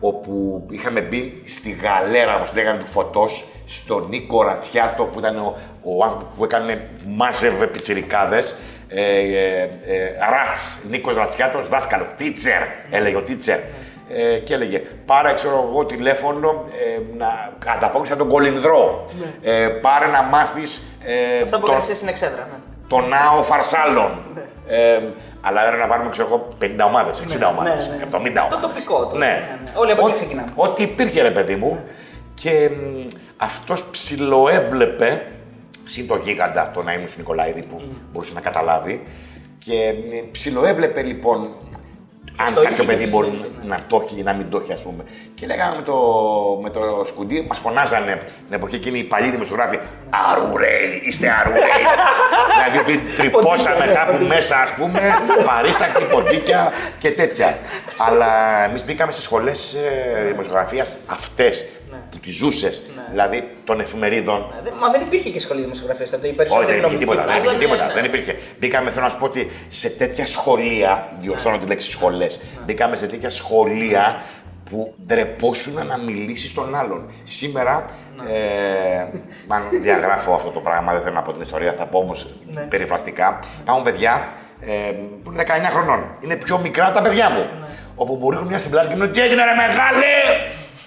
όπου 0.00 0.66
είχαμε 0.70 1.00
μπει 1.00 1.42
στη 1.44 1.70
γαλέρα, 1.82 2.36
όπως 2.36 2.54
λέγανε, 2.54 2.78
του 2.78 2.86
φωτός, 2.86 3.44
στον 3.66 4.06
Νίκο 4.08 4.42
Ρατσιάτο, 4.42 5.04
που 5.04 5.18
ήταν 5.18 5.38
ο, 5.38 5.56
ο 5.82 6.04
άνθρωπος 6.04 6.28
που 6.36 6.44
έκανε, 6.44 6.88
μάζευε 7.06 7.66
πιτσιρικάδες, 7.66 8.56
ε, 8.88 9.02
ε, 9.02 9.62
ε, 9.62 9.68
Ράτς, 10.30 10.78
Νίκος 10.90 11.14
Ρατσιάτος, 11.14 11.68
δάσκαλο, 11.68 12.06
teacher, 12.18 12.66
έλεγε 12.90 13.16
ο 13.16 13.22
teacher. 13.28 13.58
Ε, 14.10 14.38
και 14.38 14.54
έλεγε, 14.54 14.78
πάρε, 15.06 15.32
ξέρω 15.32 15.68
εγώ, 15.70 15.84
τηλέφωνο, 15.86 16.64
ε, 16.96 17.00
να 17.16 17.52
ανταπόκρισε 17.74 18.16
τον 18.16 18.28
Κολυνδρό. 18.28 19.10
Ε, 19.42 19.66
πάρε 19.68 20.06
να 20.06 20.22
μάθεις 20.22 20.82
ε, 21.04 21.42
Αυτό 21.42 21.56
που 21.58 21.66
τον- 21.66 21.70
έκανε 21.70 21.84
εσύ 21.84 21.94
στην 21.94 22.08
εξέδρα. 22.08 22.48
Ναι. 22.52 22.58
το 22.88 23.00
Νάο 23.00 23.42
Φαρσάλων. 23.42 24.22
Ε, 24.68 25.00
αλλά 25.40 25.64
έπρεπε 25.64 25.82
να 25.82 25.88
πάρουμε 25.88 26.10
ξέρω 26.10 26.28
εγώ 26.28 26.48
50 26.60 26.84
ομάδες, 26.86 27.20
60 27.20 27.48
ομάδες, 27.58 27.88
ναι, 27.88 27.96
ναι. 27.96 28.02
70 28.02 28.42
ομάδες. 28.42 28.48
Το 28.50 28.58
τοπικό, 28.68 29.06
το- 29.06 29.16
Ναι. 29.16 29.26
ναι, 29.26 29.32
ναι. 29.64 29.70
Όλοι 29.74 29.90
από 29.92 30.00
εκεί 30.00 30.10
Ό- 30.10 30.14
ξεκινάμε. 30.14 30.48
Ό,τι 30.54 30.82
υπήρχε 30.82 31.22
ρε 31.22 31.30
παιδί 31.30 31.54
μου. 31.56 31.78
Και 32.34 32.70
αυτός 33.36 33.84
ψιλοέβλεπε, 33.84 35.22
συν 35.84 36.06
το 36.06 36.16
γίγαντα, 36.16 36.70
τον 36.74 36.88
Αίμου 36.88 37.04
Νικολαίδη 37.16 37.66
που 37.66 37.82
μπορούσε 38.12 38.34
να 38.34 38.40
καταλάβει. 38.40 39.06
Και 39.58 39.94
μ, 40.10 40.30
ψιλοέβλεπε 40.32 41.02
λοιπόν 41.02 41.54
αν 42.46 42.54
το 42.54 42.60
κάποιο 42.60 42.82
είχε 42.82 42.82
παιδί 42.82 43.04
και 43.04 43.10
μπορεί 43.10 43.28
ψηλό, 43.30 43.50
ναι. 43.62 43.68
να 43.68 43.80
το 43.86 44.02
έχει 44.04 44.18
ή 44.20 44.22
να 44.22 44.32
μην 44.32 44.50
το 44.50 44.58
έχει, 44.58 44.72
ας 44.72 44.80
πούμε. 44.80 45.04
Και 45.34 45.46
λέγαμε 45.46 45.76
με 45.76 45.82
το, 45.82 45.96
με 46.62 46.70
το 46.70 47.04
σκουντί, 47.06 47.46
μας 47.48 47.58
φωνάζανε 47.58 48.22
την 48.46 48.54
εποχή 48.54 48.74
εκείνη 48.74 48.98
οι 48.98 49.04
παλιοί 49.04 49.30
δημοσιογράφοι. 49.30 49.78
Αρουρέι, 50.30 51.02
είστε 51.04 51.34
αρουρέι. 51.40 51.62
δηλαδή 52.56 52.78
ότι 52.78 52.98
τρυπώσαμε 53.16 53.76
Ποντίκια, 53.76 53.94
κάπου 53.94 54.12
ποντίκια. 54.12 54.34
μέσα, 54.34 54.56
ας 54.56 54.74
πούμε, 54.74 55.00
παρήσακτη 55.44 56.04
ποντίκια 56.04 56.72
και 56.98 57.10
τέτοια. 57.10 57.58
Αλλά 57.96 58.64
εμείς 58.64 58.84
μπήκαμε 58.84 59.12
στι 59.12 59.22
σχολές 59.22 59.76
δημοσιογραφίας 60.30 60.98
αυτές 61.06 61.66
που 62.10 62.18
τι 62.18 62.30
ζούσες, 62.30 62.84
δηλαδή 63.10 63.48
των 63.64 63.80
εφημερίδων. 63.80 64.54
Ε, 64.66 64.70
Μα 64.80 64.90
δεν 64.90 65.00
υπήρχε 65.00 65.30
και 65.30 65.40
σχολή 65.40 65.60
δημοσιογραφίας 65.60 66.10
τότε. 66.10 66.26
Οι 66.26 66.30
Όχι, 66.30 66.38
περισσότεροι 66.38 66.66
δεν 66.66 66.78
υπήρχε 66.78 67.04
νομικοί 67.04 67.04
τίποτα. 67.04 67.24
Δεν 67.24 67.34
υπήρχε 67.36 67.56
βγάζανε, 67.56 67.64
τίποτα. 67.64 67.86
ναι. 67.86 67.92
Δεν 67.94 68.04
υπήρχε. 68.04 68.36
Μπήκαμε, 68.58 68.90
θέλω 68.90 69.04
να 69.04 69.10
σου 69.10 69.18
πω 69.18 69.24
ότι 69.24 69.50
σε 69.68 69.88
τέτοια 69.90 70.26
σχολεία, 70.26 71.08
διορθώνω 71.18 71.56
τη 71.56 71.66
λέξη 71.66 71.90
σχολές, 71.90 72.40
μπήκαμε 72.64 72.96
σε 72.96 73.06
τέτοια 73.06 73.30
σχολεία 73.30 74.22
που 74.70 74.94
ντρεπόσουν 75.06 75.86
να 75.86 75.98
μιλήσεις 75.98 76.50
στον 76.50 76.74
άλλον. 76.74 77.10
Σήμερα, 77.24 77.84
ε, 78.28 79.00
αν 79.48 79.62
διαγράφω 79.82 80.32
αυτό 80.34 80.50
το 80.50 80.60
πράγμα, 80.60 80.92
δεν 80.92 81.02
θέλω 81.02 81.14
να 81.14 81.22
πω 81.22 81.32
την 81.32 81.42
ιστορία, 81.42 81.72
θα 81.72 81.86
πω 81.86 81.98
όμως 81.98 82.28
περιφραστικά. 82.68 83.38
Υπάρχουν 83.60 83.84
παιδιά 83.84 84.28
ε, 84.60 84.92
που 85.22 85.32
είναι 85.32 85.44
19 85.46 85.50
χρονών. 85.70 86.04
Είναι 86.20 86.36
πιο 86.36 86.58
μικρά 86.58 86.90
τα 86.90 87.02
παιδιά 87.02 87.30
μου. 87.30 87.48
όπου 87.94 88.14
μου 88.20 88.30
ρίχνουν 88.30 88.48
μια 88.48 88.58
συμπλάτη 88.58 88.86
και 88.88 88.94
μου 88.94 89.00
λένε 89.00 89.12
Τι 89.12 89.20
έγινε, 89.20 89.44
ρε 89.44 89.54
μεγάλε! 89.54 90.06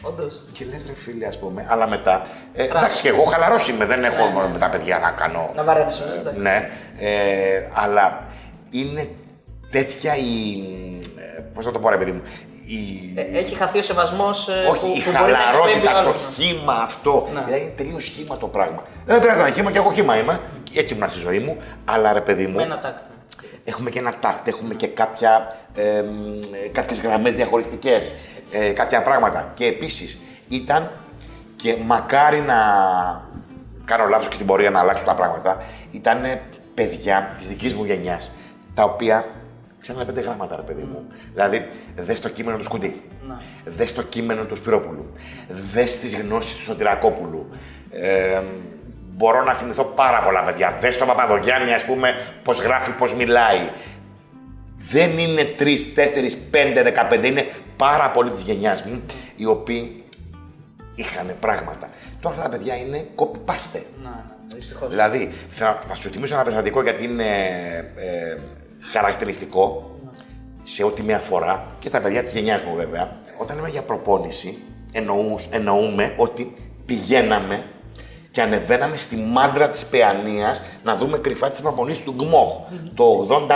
Όντως. 0.01 0.41
Και 0.51 0.65
λες, 0.71 0.85
ρε 0.87 0.93
φίλε, 0.93 1.27
ας 1.27 1.39
πούμε, 1.39 1.65
αλλά 1.69 1.87
μετά. 1.87 2.21
Ε, 2.53 2.63
εντάξει, 2.63 3.01
και 3.01 3.07
εγώ 3.07 3.23
χαλαρός 3.23 3.69
είμαι, 3.69 3.85
δεν 3.85 4.03
έχω 4.03 4.25
μόνο 4.25 4.47
με 4.47 4.57
τα 4.57 4.69
παιδιά 4.69 4.99
να 4.99 5.11
κάνω. 5.11 5.51
Να 5.55 5.63
βαραίνεις 5.63 6.01
όμως, 6.01 6.17
εντάξει. 6.19 6.39
Ναι, 6.39 6.69
ε, 6.99 7.69
αλλά 7.73 8.23
είναι 8.69 9.09
τέτοια 9.69 10.15
η. 10.15 10.63
Πώς 11.53 11.65
να 11.65 11.71
το 11.71 11.79
πω, 11.79 11.89
ρε 11.89 11.97
παιδί 11.97 12.11
μου. 12.11 12.21
Η... 12.65 13.13
Ε, 13.15 13.37
Έχει 13.37 13.55
χαθεί 13.55 13.79
ο 13.79 13.81
σεβασμός 13.81 14.49
ε, 14.49 14.67
Όχι, 14.69 14.79
που, 14.79 14.93
η 14.95 15.01
που 15.01 15.11
μπορεί 15.19 15.31
να 15.31 15.37
εκπέμπει 15.37 15.57
ο 15.57 15.61
χαλαρότητα, 15.61 15.91
το 15.91 15.97
άλλος, 15.97 16.37
ναι. 16.37 16.45
χήμα 16.45 16.73
αυτό. 16.73 17.27
Ναι. 17.33 17.41
Δηλαδή 17.45 17.63
είναι 17.63 17.73
τελείως 17.75 18.05
χήμα 18.05 18.37
το 18.37 18.47
πράγμα. 18.47 18.83
Δεν 19.05 19.19
πειράζει 19.19 19.39
να 19.39 19.45
είναι 19.45 19.55
χήμα 19.55 19.71
και 19.71 19.77
εγώ 19.77 19.91
χήμα 19.91 20.17
είμαι. 20.17 20.39
Έτσι 20.75 20.95
ήμουν 20.95 21.09
στη 21.09 21.19
ζωή 21.19 21.39
μου. 21.39 21.57
Αλλά 21.85 22.13
ρε 22.13 22.21
παιδί 22.21 22.47
μου, 22.47 22.55
Με 22.55 22.63
ένα 22.63 22.79
τάκτο. 22.79 23.03
Έχουμε 23.63 23.89
και 23.89 23.99
ένα 23.99 24.13
τάκτ, 24.19 24.47
έχουμε 24.47 24.73
και 24.73 24.87
κάποια, 24.87 25.57
ε, 25.75 25.97
ε, 25.97 26.03
κάποιες 26.71 27.01
γραμμές 27.01 27.35
διαχωριστικές, 27.35 28.15
ε, 28.51 28.71
κάποια 28.71 29.01
πράγματα. 29.03 29.51
Και 29.53 29.65
επίσης 29.65 30.19
ήταν 30.49 30.91
και 31.55 31.77
μακάρι 31.85 32.39
να 32.39 32.55
κάνω 33.85 34.05
λάθος 34.07 34.27
και 34.27 34.35
στην 34.35 34.47
πορεία 34.47 34.69
να 34.69 34.79
αλλάξω 34.79 35.05
τα 35.05 35.15
πράγματα, 35.15 35.57
ήταν 35.91 36.21
παιδιά 36.73 37.33
της 37.37 37.47
δικής 37.47 37.73
μου 37.73 37.83
γενιάς, 37.83 38.31
τα 38.73 38.83
οποία 38.83 39.25
ξέρανε 39.79 40.05
πέντε 40.05 40.21
γράμματα, 40.21 40.55
ρε 40.55 40.61
παιδί 40.61 40.83
μου. 40.83 41.07
Δηλαδή, 41.33 41.67
δες 41.95 42.21
το 42.21 42.29
κείμενο 42.29 42.57
του 42.57 42.63
Σκουντή, 42.63 43.01
Ναι. 43.27 43.35
δες 43.65 43.93
το 43.93 44.03
κείμενο 44.03 44.43
του 44.43 44.55
Σπυρόπουλου, 44.55 45.11
δες 45.47 45.99
τις 45.99 46.15
γνώσεις 46.15 46.55
του 46.55 46.61
Σωτηρακόπουλου. 46.61 47.49
Ε, 47.91 48.41
μπορώ 49.15 49.43
να 49.43 49.53
θυμηθώ 49.53 49.83
πάρα 49.83 50.21
πολλά 50.21 50.43
παιδιά. 50.43 50.77
Δες 50.81 50.97
τον 50.97 51.07
Παπαδογιάννη, 51.07 51.73
ας 51.73 51.85
πούμε, 51.85 52.13
πώς 52.43 52.61
γράφει, 52.61 52.91
πώς 52.91 53.13
μιλάει. 53.15 53.69
Δεν 54.77 55.17
είναι 55.17 55.43
τρεις, 55.43 55.93
τέσσερις, 55.93 56.37
πέντε, 56.37 56.83
δεκαπέντε. 56.83 57.27
Είναι 57.27 57.51
πάρα 57.77 58.11
πολλοί 58.11 58.31
της 58.31 58.41
γενιάς 58.41 58.83
μου 58.83 59.01
οι 59.35 59.45
οποίοι 59.45 60.03
είχαν 60.95 61.35
πράγματα. 61.39 61.89
Τώρα 62.21 62.35
αυτά 62.35 62.49
τα 62.49 62.57
παιδιά 62.57 62.75
είναι 62.75 63.07
copy-paste. 63.15 63.81
Ναι, 64.03 64.09
ναι, 64.09 64.55
δυστυχώς. 64.55 64.89
Δηλαδή, 64.89 65.31
θα, 65.49 65.83
θα 65.87 65.95
σου 65.95 66.09
θυμίσω 66.09 66.33
ένα 66.33 66.43
περιστατικό 66.43 66.81
γιατί 66.81 67.03
είναι 67.03 67.25
ε, 67.95 68.37
χαρακτηριστικό 68.91 69.95
σε 70.63 70.83
ό,τι 70.83 71.03
με 71.03 71.13
αφορά 71.13 71.65
και 71.79 71.87
στα 71.87 72.01
παιδιά 72.01 72.21
της 72.21 72.31
γενιάς 72.31 72.61
μου 72.61 72.75
βέβαια. 72.75 73.19
Όταν 73.37 73.55
λέμε 73.55 73.69
για 73.69 73.81
προπόνηση, 73.81 74.57
εννοούς, 74.91 75.45
εννοούμε 75.49 76.13
ότι 76.17 76.53
πηγαίναμε 76.85 77.65
και 78.31 78.41
ανεβαίναμε 78.41 78.95
στη 78.95 79.15
μάντρα 79.15 79.69
της 79.69 79.85
Παιανίας 79.85 80.63
να 80.83 80.95
δούμε 80.95 81.17
κρυφά 81.17 81.49
τις 81.49 81.61
προπονήσεις 81.61 82.03
του 82.03 82.15
ΓΜΟΧ 82.19 82.51
το 82.95 83.27
83, 83.45 83.49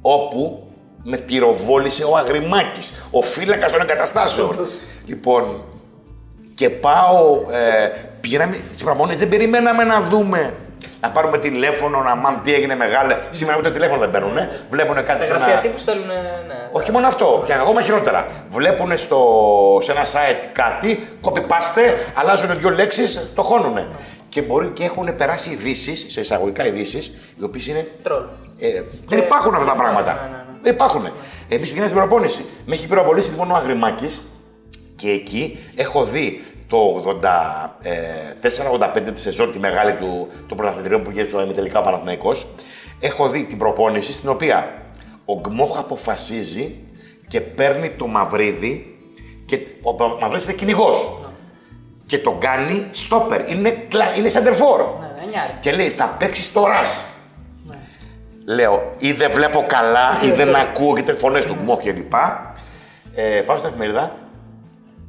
όπου 0.00 0.62
με 1.02 1.16
πυροβόλησε 1.16 2.04
ο 2.04 2.16
Αγριμάκης, 2.16 2.94
ο 3.10 3.22
φύλακας 3.22 3.72
των 3.72 3.80
εγκαταστάσεων. 3.80 4.68
λοιπόν, 5.06 5.64
και 6.54 6.70
πάω, 6.70 7.40
ε, 7.50 7.88
πήραμε 8.20 8.56
τις 8.70 8.84
προπονήσεις, 8.84 9.18
δεν 9.18 9.28
περιμέναμε 9.28 9.84
να 9.84 10.00
δούμε. 10.00 10.54
Να 11.00 11.10
πάρουμε 11.10 11.38
τηλέφωνο, 11.38 12.02
να 12.02 12.14
μάμ 12.14 12.34
τι 12.44 12.54
έγινε 12.54 12.76
μεγάλε. 12.76 13.18
Σήμερα 13.30 13.58
ούτε 13.58 13.70
τηλέφωνο 13.70 14.00
δεν 14.00 14.10
παίρνουν. 14.10 14.36
Βλέπουν 14.70 14.94
κάτι 14.94 15.18
Τα 15.18 15.24
σε 15.24 15.32
γραφεία 15.32 15.52
ένα. 15.52 15.60
τύπου 15.60 15.78
στέλνουν. 15.78 16.06
Ναι. 16.06 16.68
Όχι 16.72 16.90
μόνο 16.92 17.06
αυτό, 17.06 17.42
και 17.46 17.52
ακόμα 17.52 17.82
χειρότερα. 17.82 18.26
Βλέπουν 18.48 18.96
στο, 18.98 19.18
σε 19.80 19.92
ένα 19.92 20.04
site 20.04 20.44
κάτι, 20.52 21.08
copy-paste, 21.22 21.94
αλλάζουν 22.14 22.58
δύο 22.58 22.70
λέξεις, 22.70 23.30
το 23.34 23.42
χώνουν. 23.42 23.88
Και 24.28 24.42
μπορεί 24.42 24.68
και 24.68 24.84
έχουν 24.84 25.16
περάσει 25.16 25.50
ειδήσεις, 25.50 26.06
σε 26.08 26.20
εισαγωγικά 26.20 26.66
ειδήσεις, 26.66 27.14
οι 27.40 27.44
οποίες 27.44 27.66
είναι. 27.68 27.86
Τρόλ. 28.02 28.22
Ε, 28.58 28.82
δεν 29.08 29.18
υπάρχουν 29.18 29.54
αυτά 29.54 29.66
τα 29.66 29.76
πράγματα. 29.76 30.12
ναι, 30.12 30.20
ναι, 30.20 30.36
ναι. 30.36 30.58
Δεν 30.62 30.72
υπάρχουν. 30.72 31.02
Εμείς 31.48 31.68
πηγαίναμε 31.68 31.88
στην 31.88 32.00
προπόνηση. 32.00 32.44
Με 32.66 32.74
έχει 32.74 32.86
πυροβολήσει 32.86 33.32
μόνο 33.36 33.54
ο 33.54 33.56
Αγριμάκης 33.56 34.20
και 34.96 35.10
εκεί 35.10 35.58
έχω 35.76 36.04
δει 36.04 36.44
το 36.68 36.78
84-85 38.42 39.10
τη 39.12 39.20
σεζόν, 39.20 39.52
τη 39.52 39.58
μεγάλη 39.58 39.92
του, 39.94 40.28
του 40.48 40.54
πρωταθλητριών 40.54 41.02
που 41.02 41.10
γίνεται 41.10 41.28
στο 41.28 41.42
ημιτελικά 41.42 41.78
ο 41.78 41.82
Παναθηναϊκός. 41.82 42.46
Έχω 43.00 43.28
δει 43.28 43.44
την 43.46 43.58
προπόνηση 43.58 44.12
στην 44.12 44.28
οποία 44.28 44.72
ο 45.24 45.40
Γκμόχ 45.40 45.78
αποφασίζει 45.78 46.74
και 47.28 47.40
παίρνει 47.40 47.90
το 47.90 48.06
Μαυρίδι 48.06 48.98
και 49.46 49.60
ο 49.82 50.18
Μαυρίδης 50.20 50.44
είναι 50.44 50.52
κυνηγός. 50.54 51.18
Και 52.06 52.18
τον 52.18 52.38
κάνει 52.38 52.86
στόπερ. 52.90 53.50
Είναι, 53.50 53.70
κλα- 53.70 54.16
είναι 54.16 54.28
σεντερφόρ. 54.28 54.80
Ναι, 54.80 55.06
ναι, 55.06 55.20
εννιάρι. 55.22 55.52
Και 55.60 55.72
λέει 55.72 55.88
θα 55.88 56.16
παίξεις 56.18 56.52
το 56.52 56.66
ρας. 56.66 57.04
Λέω, 58.44 58.92
ή 58.98 59.12
δεν 59.12 59.30
βλέπω 59.32 59.64
καλά, 59.66 60.18
ή 60.22 60.30
δεν 60.30 60.54
ακούω 60.54 60.94
και 60.98 61.12
φωνές 61.12 61.46
του 61.46 61.56
Γκμόχ 61.62 61.78
και 61.78 61.92
λοιπά. 61.92 62.50
Ε, 63.14 63.40
πάω 63.40 63.56
στην 63.56 63.68
εφημερίδα. 63.68 64.16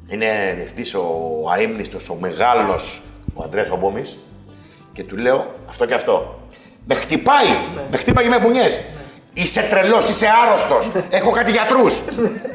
Είναι 0.10 0.53
διευθυντή 0.55 0.97
ο 0.97 1.49
αείμνηστος, 1.51 2.10
ο 2.10 2.16
μεγάλος, 2.16 3.01
ο 3.34 3.43
Αντρέα 3.43 3.72
Ομπόμη. 3.72 4.01
Και 4.93 5.03
του 5.03 5.18
λέω 5.18 5.55
αυτό 5.70 5.86
και 5.86 5.93
αυτό. 5.93 6.39
Με 6.86 6.95
χτυπάει! 6.95 7.47
Με 7.91 7.97
χτύπαγε 7.97 8.30
με 8.30 8.39
μπουνιές. 8.39 8.82
Είσαι 9.34 9.62
τρελός, 9.62 10.10
είσαι 10.10 10.28
άρρωστος. 10.45 10.91
Έχω 11.10 11.32
κάτι 11.32 11.51
γιατρούς. 11.51 12.03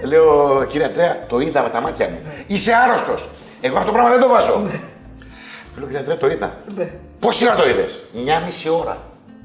λέω, 0.02 0.64
κύριε 0.64 0.86
Αντρέα, 0.86 1.26
το 1.26 1.38
είδα 1.38 1.62
με 1.62 1.68
τα 1.68 1.80
μάτια 1.80 2.08
μου. 2.08 2.18
Είσαι 2.46 2.72
άρρωστος. 2.74 3.28
Εγώ 3.60 3.76
αυτό 3.76 3.86
το 3.86 3.92
πράγμα 3.92 4.10
δεν 4.10 4.20
το 4.20 4.28
βάζω. 4.28 4.62
Λέω, 5.76 5.86
κύριε 5.86 5.98
Αντρέα, 5.98 6.16
το 6.16 6.26
είδα. 6.30 6.56
Πόση 7.18 7.46
ώρα 7.46 7.56
το 7.56 7.68
είδες, 7.68 8.02
Μια 8.12 8.40
μισή 8.40 8.68
ώρα. 8.68 8.98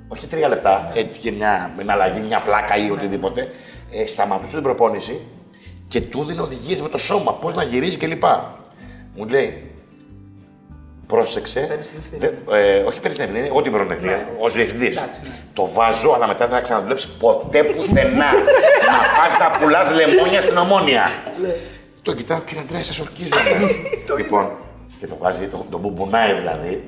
Όχι 0.08 0.28
τρία 0.28 0.48
λεπτά, 0.48 0.92
έτυχε 0.96 1.32
μια, 1.32 1.72
μια 1.76 1.94
αλλαγή, 1.94 2.20
μια 2.20 2.40
πλάκα 2.40 2.78
ή 2.78 2.90
οτιδήποτε. 2.90 3.48
Ε, 3.92 4.06
σταματούσε 4.06 4.54
την 4.54 4.64
προπόνηση 4.64 5.22
και 5.90 6.02
του 6.02 6.26
δίνει 6.26 6.40
οδηγίες 6.40 6.82
με 6.82 6.90
το 6.90 6.98
σώμα, 6.98 7.34
πώς 7.34 7.54
να 7.54 7.64
γυρίζει 7.64 7.98
κλπ. 7.98 8.24
Μου 9.16 9.26
λέει, 9.28 9.72
πρόσεξε. 11.08 11.60
Παίρνεις 11.60 11.88
την 11.88 11.98
ευθύνη. 12.00 12.20
δεν- 12.20 12.56
ε, 12.60 12.78
όχι 12.80 13.00
παίρνεις 13.00 13.16
την 13.20 13.26
ευθύνη, 13.26 13.48
εγώ 13.48 13.62
την 13.62 13.72
παίρνω 13.72 13.88
την 13.88 13.96
ευθύνη. 13.96 14.24
Ω 14.40 14.50
διευθυντής. 14.50 14.98
Εντάξει, 14.98 15.22
ναι. 15.24 15.30
Το 15.54 15.68
βάζω, 15.72 16.12
αλλά 16.12 16.28
μετά 16.28 16.46
δεν 16.48 16.56
θα 16.56 16.62
ξαναδουλέψει 16.62 17.08
ποτέ 17.20 17.64
πουθενά. 17.64 18.32
να 18.92 19.00
πας 19.18 19.38
να 19.40 19.60
πουλάς 19.60 19.92
λεμόνια 19.94 20.42
στην 20.42 20.58
ομόνια. 20.58 21.10
το 22.02 22.14
κοιτάω, 22.14 22.40
κύριε 22.42 22.62
Αντρέα, 22.64 22.84
σας 22.84 23.00
ορκίζομαι. 23.00 23.70
λοιπόν, 24.18 24.52
και 25.00 25.08
το 25.08 25.18
βάζει, 25.20 25.48
το, 25.48 25.66
το 25.70 25.78
μπουμπουνάει 25.78 26.34
δηλαδή. 26.34 26.84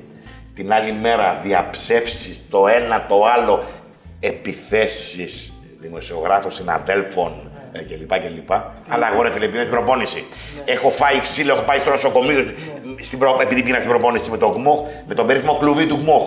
Την 0.54 0.72
άλλη 0.72 0.92
μέρα 0.92 1.38
διαψεύσεις 1.42 2.48
το 2.50 2.66
ένα 2.66 3.06
το 3.08 3.24
άλλο, 3.26 3.64
επιθέσεις 4.20 5.52
δημοσιογράφων, 5.80 6.50
συναδέλφων 6.50 7.50
ε, 7.72 7.82
κλπ. 7.82 8.18
κλπ. 8.18 8.50
Αλλά 8.88 9.12
εγώ 9.12 9.22
ρε 9.22 9.30
φίλε, 9.30 9.46
πήγα 9.46 9.62
στην 9.62 9.74
προπόνηση. 9.74 10.24
Έχω 10.64 10.90
φάει 10.90 11.20
ξύλο, 11.20 11.52
έχω 11.52 11.62
πάει 11.62 11.78
στο 11.78 11.90
νοσοκομείο 11.90 12.52
στην 13.00 13.18
προ... 13.18 13.38
επειδή 13.42 13.62
πήγα 13.62 13.78
στην 13.78 13.90
προπόνηση 13.90 14.30
με 14.30 14.38
τον 14.38 14.52
ΓΜΟΧ, 14.52 14.80
με 15.06 15.14
τον 15.14 15.26
περίφημο 15.26 15.56
κλουβί 15.56 15.86
του 15.86 15.98
ΓΜΟΧ. 16.02 16.22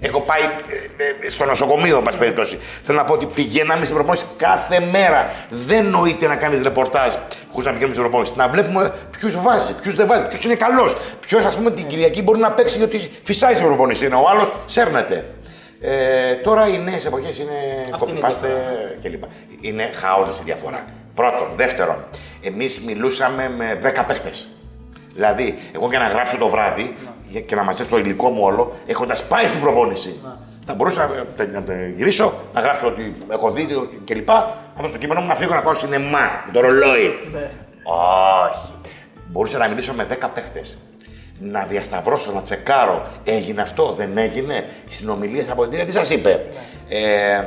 Έχω 0.00 0.20
πάει 0.20 0.40
ε, 0.42 1.26
ε, 1.26 1.30
στο 1.30 1.44
νοσοκομείο, 1.44 1.96
εν 1.96 2.02
πάση 2.02 2.18
περιπτώσει. 2.18 2.58
Θέλω 2.82 2.98
να 2.98 3.04
πω 3.04 3.12
ότι 3.12 3.26
πηγαίναμε 3.26 3.84
στην 3.84 3.96
προπόνηση 3.96 4.26
κάθε 4.36 4.80
μέρα. 4.80 5.30
Δεν 5.50 5.84
νοείται 5.86 6.26
να 6.26 6.36
κάνεις 6.36 6.62
ρεπορτάζ 6.62 7.14
χωρίς 7.50 7.66
να 7.66 7.72
πηγαίνουμε 7.72 7.94
στην 7.94 8.02
προπόνηση. 8.02 8.32
Να 8.36 8.48
βλέπουμε 8.48 8.94
ποιους 9.10 9.40
βάζει, 9.40 9.74
ποιους 9.82 9.94
δεν 9.94 10.06
βάζει, 10.06 10.26
ποιος 10.26 10.44
είναι 10.44 10.54
καλός. 10.54 10.96
Ποιος, 11.20 11.44
ας 11.44 11.56
πούμε, 11.56 11.70
την 11.70 11.86
Κυριακή 11.86 12.22
μπορεί 12.22 12.38
να 12.38 12.52
παίξει 12.52 12.78
γιατί 12.78 13.10
φυσάει 13.22 13.54
στην 13.54 13.66
προπόνηση. 13.66 14.04
Ενώ 14.04 14.22
ο 14.22 14.28
άλλος 14.28 14.54
σέρνεται. 14.64 15.24
Ε, 15.80 16.34
τώρα 16.34 16.68
οι 16.68 16.78
νέες 16.78 17.04
εποχές 17.06 17.38
είναι 17.38 17.52
Αυτή 17.94 18.10
είναι 18.10 18.18
η 18.18 18.22
copy-paste 18.22 18.46
κλπ. 19.02 19.22
Είναι 19.60 19.90
χαόδη 19.92 20.30
η 20.30 20.42
διαφορά. 20.44 20.84
Πρώτον. 21.14 21.48
Δεύτερον, 21.56 22.04
εμείς 22.42 22.80
μιλούσαμε 22.80 23.50
με 23.56 23.78
10 23.82 24.04
παίχτες. 24.06 24.48
Δηλαδή, 25.14 25.58
εγώ 25.74 25.88
για 25.88 25.98
να 25.98 26.06
γράψω 26.08 26.36
το 26.36 26.48
βράδυ 26.48 26.96
για- 27.28 27.40
και 27.40 27.54
να 27.54 27.62
μαζέψω 27.62 27.92
το 27.92 27.98
υλικό 27.98 28.30
μου 28.30 28.42
όλο, 28.42 28.76
έχοντας 28.86 29.26
πάει 29.26 29.46
στην 29.46 29.60
προπόνηση. 29.60 30.20
Θα 30.66 30.74
μπορούσα 30.74 31.06
να, 31.36 31.44
να, 31.44 31.60
να 31.60 31.86
γυρίσω, 31.94 32.32
να 32.54 32.60
γράψω 32.60 32.86
ότι 32.86 33.16
έχω 33.30 33.50
δει 33.50 33.66
κλπ. 34.04 34.28
Να 34.28 34.54
δώσω 34.80 34.92
το 34.92 34.98
κείμενο 34.98 35.20
μου 35.20 35.26
να 35.26 35.34
φύγω 35.34 35.54
να 35.54 35.62
πάω 35.62 35.74
σινεμά 35.74 36.20
με 36.46 36.52
το 36.52 36.60
ρολόι. 36.60 37.14
Όχι. 37.84 38.72
Μπορούσα 39.26 39.58
να 39.58 39.68
μιλήσω 39.68 39.92
με 39.94 40.04
10 40.04 40.28
παίχτες. 40.34 40.78
Να 41.40 41.64
διασταυρώσω, 41.64 42.32
να 42.32 42.42
τσεκάρω. 42.42 43.06
Έγινε 43.24 43.62
αυτό, 43.62 43.92
δεν 43.92 44.18
έγινε. 44.18 44.64
Συνομιλίες 44.88 45.50
από 45.50 45.66
την 45.66 45.86
τι 45.86 45.92
σας 45.92 46.10
είπε. 46.10 46.46
Ε, 46.88 47.42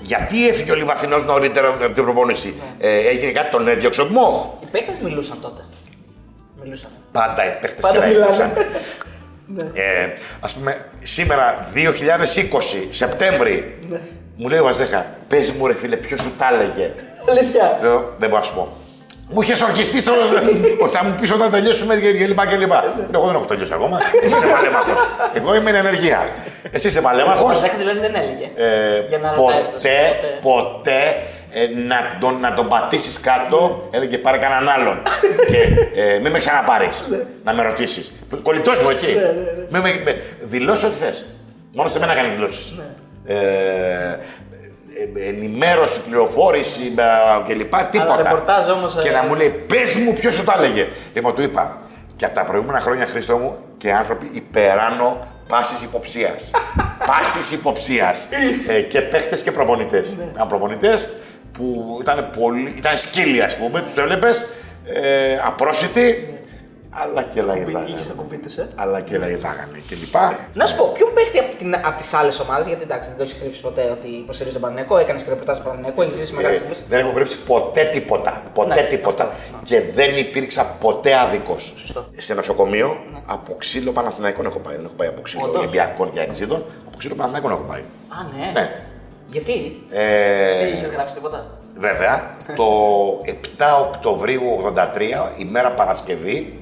γιατί 0.00 0.48
έφυγε 0.48 0.72
ο 0.72 0.74
Λιβαθινός 0.74 1.22
νωρίτερα 1.24 1.68
από 1.68 1.90
την 1.94 2.04
προπόνηση; 2.04 2.54
Ε, 2.78 2.96
έγινε 3.08 3.30
κάτι, 3.32 3.50
τον 3.50 3.68
έδιωξε 3.68 4.02
ο 4.02 4.04
Μόχ. 4.04 4.46
Οι 4.60 4.66
παίκτες 4.70 4.98
μιλούσαν 4.98 5.38
τότε. 5.40 5.64
Μιλούσαν. 6.62 6.90
Πάντα 7.12 7.46
οι 7.46 7.58
παίχτες 7.60 7.80
Πάντα 7.80 7.92
και 7.92 7.98
να 8.00 8.06
μιλάνε. 8.06 8.24
έδωσαν. 8.24 8.50
ε, 9.74 10.08
ας 10.40 10.54
πούμε, 10.54 10.84
σήμερα, 11.02 11.68
2020, 11.74 12.86
Σεπτέμβρη, 12.88 13.78
μου 14.36 14.48
λέει 14.48 14.58
ο 14.58 14.62
Βαζέχα, 14.64 15.06
πες 15.28 15.52
μου 15.52 15.66
ρε 15.66 15.74
φίλε, 15.74 15.96
ποιος 15.96 16.20
σου 16.20 16.32
τα 16.38 16.48
έλεγε; 16.52 16.94
Αλήθεια. 17.30 17.78
Λέω, 17.82 18.14
δεν 18.18 18.28
μπορώ 18.28 18.40
να 18.40 18.46
σου 18.46 18.54
πω. 18.54 18.68
Μου 19.32 19.42
είχες 19.42 19.62
ορκιστεί 19.62 19.98
στο. 20.00 20.12
ότι 20.82 20.92
θα 20.96 21.04
μου 21.04 21.14
πεις 21.20 21.32
όταν 21.32 21.50
τελειώσουμε 21.50 21.96
και 21.96 22.12
και 22.12 22.26
λοιπά 22.26 22.46
και 22.46 22.56
λοιπά. 22.56 22.84
Λέω, 22.96 23.06
Εγώ 23.12 23.26
δεν 23.26 23.34
έχω 23.34 23.44
τελειώσει 23.44 23.72
ακόμα. 23.74 23.98
Εσύ 24.22 24.34
είσαι 24.36 24.46
παλέμαχος. 24.46 25.08
Εγώ 25.32 25.54
είμαι 25.54 25.70
εν 25.70 25.76
ενεργεία. 25.76 26.28
Εσύ 26.70 26.86
είσαι 26.86 27.00
παλέμαχος. 27.00 27.56
Ο 27.56 27.60
Ζέχα 27.60 27.76
δηλαδή 27.76 27.98
δεν 27.98 28.14
έλεγε. 28.14 28.50
Ε, 28.56 29.04
Για 29.08 29.18
να 29.18 29.32
ρωτάει 29.34 29.60
αυτός. 29.60 29.74
ποτέ, 29.74 30.18
ποτέ 30.42 31.16
ε, 31.52 31.66
να, 31.86 32.16
τον, 32.20 32.40
να 32.40 32.54
τον 32.54 32.68
πατήσεις 32.68 33.20
κάτω, 33.20 33.88
έλεγε 33.90 34.18
πάρε 34.18 34.38
κανέναν 34.38 34.68
άλλον. 34.68 35.02
και 35.50 35.58
ε, 36.02 36.18
μην 36.18 36.30
με 36.32 36.38
ξαναπάρεις 36.38 37.04
να 37.44 37.52
με 37.54 37.62
ρωτήσεις. 37.62 38.12
Κολλητός 38.42 38.82
μου, 38.82 38.88
έτσι. 38.90 39.06
Μην 39.68 39.82
με, 39.82 40.00
με, 40.04 40.22
δηλώσει 40.40 40.86
ό,τι 40.86 40.94
θες. 40.96 41.26
Μόνος 41.74 41.92
σε 41.92 41.98
μένα 41.98 42.14
κάνει 42.14 42.28
δηλώσεις. 42.34 42.74
Ε, 43.26 43.34
ε, 43.34 44.18
ενημέρωση, 45.28 46.00
πληροφόρηση 46.00 46.94
ε, 46.96 47.52
κλπ. 47.52 47.74
Τίποτα. 47.90 48.16
ρεπορτάζ 48.16 48.68
όμως, 48.68 48.98
Και 49.02 49.08
ε, 49.08 49.12
να 49.12 49.22
μου 49.22 49.34
λέει, 49.34 49.48
πες 49.48 49.96
μου 49.96 50.12
ποιος 50.12 50.34
σου 50.34 50.44
το 50.44 50.52
έλεγε. 50.56 50.88
Λοιπόν, 51.14 51.34
του 51.34 51.42
είπα, 51.42 51.78
και 52.16 52.24
από 52.24 52.34
τα 52.34 52.44
προηγούμενα 52.44 52.80
χρόνια, 52.80 53.06
Χρήστο 53.06 53.36
μου, 53.36 53.56
και 53.76 53.92
άνθρωποι 53.92 54.30
υπεράνω 54.32 55.26
πάσης 55.48 55.82
υποψίας. 55.82 56.50
πάσης 57.10 57.52
υποψίας. 57.52 58.28
ε, 58.68 58.80
και 58.80 59.00
παίχτες 59.00 59.42
και 59.42 59.52
προπονητές. 59.52 60.16
Ήταν 60.34 60.48
προπονητές 60.48 61.12
που 61.52 61.98
ήταν, 62.00 62.30
πολύ, 62.38 62.74
ήταν 62.76 62.96
σκύλοι, 62.96 63.42
ας 63.42 63.56
πούμε, 63.56 63.82
τους 63.82 63.96
έβλεπες 63.96 64.46
ε, 64.94 65.38
απρόσιτοι, 65.44 66.29
αλλά 66.90 67.22
και 67.22 67.42
λαϊδάγανε. 67.42 67.88
Είχες 67.90 68.06
το 68.08 68.14
κουμπί 68.14 68.36
τους, 68.36 68.56
ε; 68.56 68.68
Αλλά 68.74 69.00
και 69.00 69.18
λαϊδάγανε 69.18 69.78
κλπ. 69.88 70.14
Να 70.54 70.66
σου 70.66 70.76
πω, 70.76 70.92
ποιον 70.94 71.10
παίχτη 71.14 71.38
από, 71.38 71.56
την, 71.58 71.74
από 71.74 71.96
τις 71.96 72.14
άλλες 72.14 72.40
ομάδες, 72.40 72.66
γιατί 72.66 72.82
εντάξει 72.82 73.08
δεν 73.08 73.18
το 73.18 73.22
έχεις 73.22 73.36
κρύψει 73.40 73.60
ποτέ 73.60 73.88
ότι 73.92 74.08
υποστηρίζει 74.08 74.54
τον 74.54 74.62
Παναγενικό, 74.64 74.98
έκανες 74.98 75.22
και 75.22 75.28
ρεπορτάζ 75.28 75.56
στον 75.58 75.70
Παναγενικό, 75.70 76.02
έχεις 76.02 76.16
ζήσει 76.16 76.32
μεγάλες 76.34 76.56
Ε, 76.58 76.60
στιγμές. 76.60 76.84
δεν 76.88 76.98
έχω 77.00 77.12
κρύψει 77.12 77.38
ποτέ 77.42 77.84
τίποτα. 77.84 78.42
Ποτέ 78.54 78.74
Ναι, 78.74 78.82
τίποτα. 78.88 79.24
αυτό, 79.24 79.56
ναι. 79.56 79.62
Και 79.62 79.82
δεν 79.94 80.16
υπήρξα 80.18 80.64
ποτέ 80.80 81.14
άδικος. 81.18 81.74
Σωστό. 81.76 82.06
Σε 82.16 82.34
νοσοκομείο, 82.34 82.96
από 83.26 83.54
ξύλο 83.58 83.92
Παναθηναϊκών 83.92 84.46
έχω 84.46 84.58
πάει. 84.58 84.74
Δεν 84.76 84.84
έχω 84.84 84.94
πάει 84.94 85.08
από 85.08 85.20
ξύλο 85.22 85.44
Όντως. 85.44 85.58
Ολυμπιακών 85.58 86.10
και 86.10 86.20
Αγγλίδων. 86.20 86.64
Από 86.86 86.96
ξύλο 86.96 87.14
Παναθηναϊκών 87.14 87.50
έχω 87.52 87.62
πάει. 87.68 87.80
Α, 88.08 88.16
ναι. 88.38 88.60
Ναι. 88.60 88.82
Γιατί, 89.30 89.82
Ε, 89.90 90.58
δεν 90.64 90.72
είχες 90.74 90.88
γράψει 90.90 91.14
τίποτα; 91.14 91.46
Βέβαια, 91.78 92.36
το 92.60 92.64
7 93.26 93.32
Οκτωβρίου 93.86 94.72
83, 94.74 95.30
ημέρα 95.38 95.72
Παρασκευή, 95.72 96.58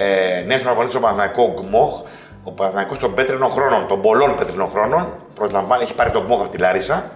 ε, 0.00 0.40
νέο 0.46 0.58
προπονητή 0.58 0.90
στο 0.90 1.00
Παναθηναϊκός 1.00 1.60
Γκμοχ, 1.60 2.02
ο 2.42 2.52
Παναθηναϊκός 2.52 2.98
των 2.98 3.14
πέτρινων 3.14 3.50
χρόνων, 3.50 3.86
των 3.86 4.02
πολλών 4.02 4.34
πέτρινων 4.34 4.70
χρόνων, 4.70 5.14
προσλαμβάνει, 5.34 5.82
έχει 5.82 5.94
πάρει 5.94 6.10
τον 6.10 6.24
Γκμοχ 6.26 6.40
από 6.40 6.48
τη 6.48 6.58
Λάρισα, 6.58 7.10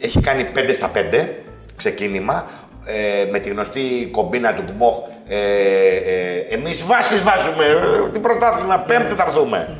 έχει 0.00 0.20
κάνει 0.20 0.50
5 0.54 0.72
στα 0.72 0.90
5 0.94 1.28
ξεκίνημα, 1.76 2.44
ε, 2.84 3.30
με 3.30 3.38
τη 3.38 3.48
γνωστή 3.48 4.08
κομπίνα 4.12 4.54
του 4.54 4.62
Γκμοχ, 4.62 4.96
ε, 5.28 5.36
ε, 5.36 6.54
εμείς 6.54 6.86
βάσεις 6.86 7.22
βάζουμε, 7.22 7.64
ε, 7.64 8.08
τι 8.12 8.18
πρωτάθλημα, 8.18 8.78
πέμπτη 8.78 9.14
θα 9.14 9.24
έρθουμε. 9.26 9.76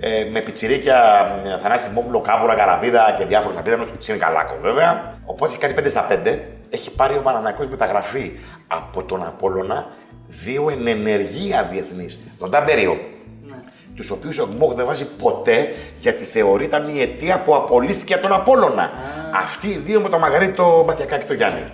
Ε, 0.00 0.24
με 0.30 0.40
πιτσιρίκια 0.40 0.98
ε, 1.44 1.58
Θανάση 1.62 1.88
Δημόπουλο, 1.88 2.20
Κάβουρα, 2.20 2.54
Καραβίδα 2.54 3.14
και 3.18 3.24
διάφορους 3.24 3.58
απίδανου. 3.58 3.86
Συνεκαλάκο 3.98 4.58
βέβαια. 4.62 5.08
Οπότε 5.24 5.50
έχει 5.50 5.60
κάνει 5.60 5.74
5 5.78 5.90
στα 5.90 6.06
5. 6.10 6.38
Έχει 6.70 6.90
πάρει 6.90 7.16
ο 7.16 7.20
Παναναναϊκός 7.20 7.66
μεταγραφή 7.66 8.32
από 8.66 9.02
τον 9.02 9.26
Απόλλωνα 9.26 9.86
δύο 10.28 10.70
εν 10.70 10.86
ενεργεία 10.86 11.68
διεθνείς. 11.72 12.20
Τον 12.38 12.50
Ταμπεριό. 12.50 13.00
Ναι. 13.46 13.54
Τους 13.96 14.10
οποίους 14.10 14.38
ο 14.38 14.48
Γκμόχ 14.56 14.74
δεν 14.74 14.86
βάζει 14.86 15.06
ποτέ 15.22 15.74
γιατί 16.00 16.24
θεωρεί 16.24 16.64
ήταν 16.64 16.96
η 16.96 17.00
αιτία 17.00 17.38
που 17.42 17.54
απολύθηκε 17.54 18.14
από 18.14 18.22
τον 18.22 18.32
Απόλλωνα. 18.32 18.92
Αυτοί 19.34 19.66
οι 19.68 19.80
δύο 19.84 20.00
με 20.00 20.08
τον 20.08 20.20
Μαγαρίτη, 20.20 20.52
το 20.52 20.84
Μπαθιακά 20.84 21.18
και 21.18 21.24
τον 21.26 21.36
Γιάννη. 21.36 21.72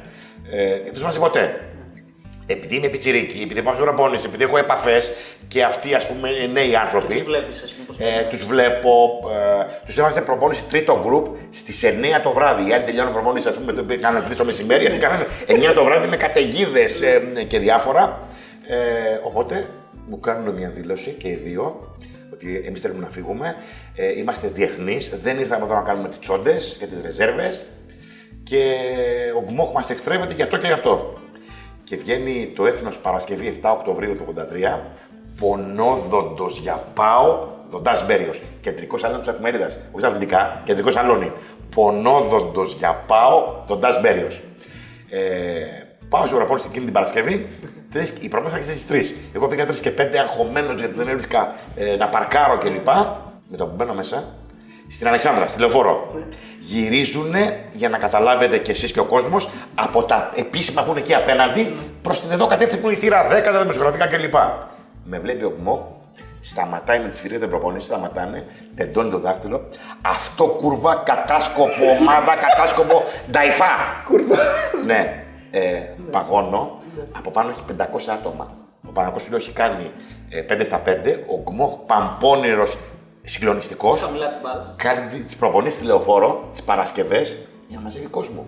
Ε, 0.50 0.68
δεν 0.84 0.92
τους 0.92 1.02
βάζει 1.02 1.18
ποτέ 1.18 1.68
επειδή 2.46 2.76
είμαι 2.76 2.88
πιτσιρίκι, 2.88 3.40
επειδή 3.42 3.62
πάω 3.62 3.72
στην 3.74 3.84
προπόνηση, 3.86 4.24
επειδή 4.28 4.44
έχω 4.44 4.58
επαφές 4.58 5.12
και 5.48 5.62
αυτοί 5.64 5.94
ας 5.94 6.06
πούμε 6.06 6.28
είναι 6.28 6.52
νέοι 6.52 6.76
άνθρωποι. 6.76 7.14
Τους 7.14 7.22
βλέπεις, 7.22 7.62
ας 7.62 7.70
πούμε, 7.72 7.86
πώς 7.86 7.96
Ε, 7.98 8.26
τους 8.30 8.44
βλέπω, 8.46 9.20
ε, 9.60 9.64
τους 9.86 9.98
έβαζε 9.98 10.20
προπόνηση 10.20 10.64
τρίτο 10.64 11.00
γκρουπ 11.04 11.26
στις 11.50 11.82
9 11.82 12.20
το 12.22 12.30
βράδυ. 12.30 12.68
Οι 12.68 12.72
άλλοι 12.72 12.84
τελειώνουν 12.84 13.12
προπόνηση, 13.12 13.48
ας 13.48 13.54
πούμε, 13.54 13.72
το- 13.72 13.84
κάνανε 14.00 14.24
3 14.28 14.36
το 14.36 14.44
μεσημέρι, 14.44 14.86
αυτοί 14.86 14.98
κάνανε 14.98 15.26
9 15.46 15.72
το 15.72 15.84
βράδυ 15.84 16.06
με 16.08 16.16
καταιγίδες 16.16 17.02
και 17.48 17.58
διάφορα. 17.58 18.18
Ε, 18.68 19.18
οπότε 19.22 19.68
μου 20.08 20.20
κάνουν 20.20 20.54
μια 20.54 20.70
δήλωση 20.70 21.10
και 21.10 21.28
οι 21.28 21.34
δύο 21.34 21.94
ότι 22.32 22.62
εμείς 22.66 22.80
θέλουμε 22.80 23.00
να 23.00 23.10
φύγουμε. 23.10 23.54
Ε, 23.94 24.18
είμαστε 24.18 24.48
διεθνείς, 24.48 25.18
δεν 25.22 25.38
ήρθαμε 25.38 25.64
εδώ 25.64 25.74
να 25.74 25.80
κάνουμε 25.80 26.08
τις 26.08 26.18
τσόντες 26.18 26.76
και 26.78 26.86
τις 26.86 27.02
ρεζέρβες. 27.02 27.64
Και 28.42 28.74
ο 29.36 29.44
Γκμόχ 29.50 29.72
μας 29.72 29.90
εχθρεύεται 29.90 30.34
γι' 30.34 30.42
αυτό 30.42 30.56
και 30.56 30.66
γι' 30.66 30.72
αυτό. 30.72 31.14
Και 31.84 31.96
βγαίνει 31.96 32.52
το 32.56 32.66
έθνος 32.66 32.98
Παρασκευή 32.98 33.46
7 33.62 33.70
Οκτωβρίου 33.72 34.16
του 34.16 34.24
83, 34.24 34.80
πονόδοντος 35.38 36.58
για 36.58 36.84
πάω, 36.94 37.48
δοντάς 37.68 38.06
Μπέριος. 38.06 38.42
Κεντρικός 38.60 39.00
σαλόνι 39.00 39.22
τη 39.22 39.30
εφημερίδα. 39.30 39.64
Όχι 39.64 39.98
στα 39.98 40.06
αθλητικά, 40.06 40.62
κεντρικός 40.64 40.92
σαλόνι. 40.92 41.32
Πονόδοντος 41.74 42.74
για 42.74 43.04
πάω, 43.06 43.64
δοντάς 43.66 44.00
Μπέριος. 44.00 44.42
Ε, 45.10 45.83
πάω 46.14 46.22
στην 46.26 46.36
προπόνηση 46.36 46.66
εκείνη 46.70 46.84
την 46.84 46.94
Παρασκευή. 46.94 47.48
Τρεις- 47.92 48.14
Η 48.20 48.28
προπόνηση 48.28 48.56
άρχισε 48.56 48.78
στις 48.78 48.86
3. 48.86 49.16
Εγώ 49.34 49.46
πήγα 49.46 49.66
3 49.66 49.80
και 49.80 49.90
5 49.90 50.18
αγχωμένο 50.18 50.72
γιατί 50.72 50.94
δεν 50.96 51.08
έβρισκα 51.08 51.52
ε, 51.76 51.96
να 51.96 52.08
παρκάρω 52.08 52.58
κλπ. 52.58 52.86
Με 53.48 53.56
το 53.56 53.66
που 53.66 53.74
μπαίνω 53.76 53.94
μέσα, 53.94 54.24
στην 54.90 55.08
Αλεξάνδρα, 55.08 55.46
στη 55.46 55.60
λεωφόρο. 55.60 56.14
Γυρίζουν 56.58 57.34
για 57.72 57.88
να 57.88 57.98
καταλάβετε 57.98 58.58
κι 58.58 58.70
εσείς 58.70 58.92
και 58.92 59.00
ο 59.00 59.04
κόσμος 59.04 59.48
από 59.74 60.02
τα 60.02 60.30
επίσημα 60.34 60.82
που 60.82 60.90
είναι 60.90 61.00
εκεί 61.00 61.14
απέναντι 61.14 61.74
προς 62.02 62.20
την 62.20 62.30
εδώ 62.30 62.46
κατεύθυνση 62.46 62.80
που 62.82 62.88
είναι 62.88 62.96
η 62.96 63.00
θύρα 63.00 63.26
10, 63.28 63.42
τα 63.52 63.60
δημοσιογραφικά 63.60 64.06
κλπ. 64.06 64.34
Με 65.04 65.18
βλέπει 65.18 65.44
ο 65.44 65.50
Κμό, 65.50 66.00
σταματάει 66.40 66.98
με 67.00 67.08
τις 67.08 67.20
φυρίδες 67.20 67.48
προπονήσει, 67.48 67.86
σταματάνε, 67.86 68.44
τεντώνει 68.76 69.10
το 69.10 69.18
δάχτυλο. 69.18 69.68
Αυτό 70.02 70.44
κουρβά 70.44 70.94
κατάσκοπο 71.04 71.84
ομάδα, 72.00 72.34
κατάσκοπο 72.48 73.02
νταϊφά. 73.30 73.64
Κουρβά. 74.04 74.36
ναι, 74.86 75.23
ε, 75.54 75.94
παγώνω. 76.10 76.78
Από 77.12 77.30
πάνω 77.30 77.50
έχει 77.50 77.62
500 77.78 77.84
άτομα. 78.12 78.54
Ο 78.88 78.92
Παναγός 78.92 79.22
φίλο 79.22 79.36
έχει 79.36 79.52
κάνει 79.52 79.90
ε, 80.28 80.42
5 80.48 80.60
στα 80.64 80.82
5. 80.86 80.88
Ο 81.26 81.42
Γκμόχ 81.42 81.76
Παμπώνηρος 81.86 82.78
συγκλονιστικός. 83.22 84.00
Χαμηλά 84.00 84.28
την 84.28 84.38
μπάλα. 84.42 84.74
Κάνει 84.76 85.06
τις 85.06 85.36
προπονήσεις 85.36 85.74
στη 85.78 85.86
λεωφόρο, 85.86 86.48
τις 86.50 86.62
Παρασκευές, 86.62 87.36
για 87.68 87.76
να 87.78 87.82
μαζεύει 87.82 88.06
κόσμο. 88.06 88.46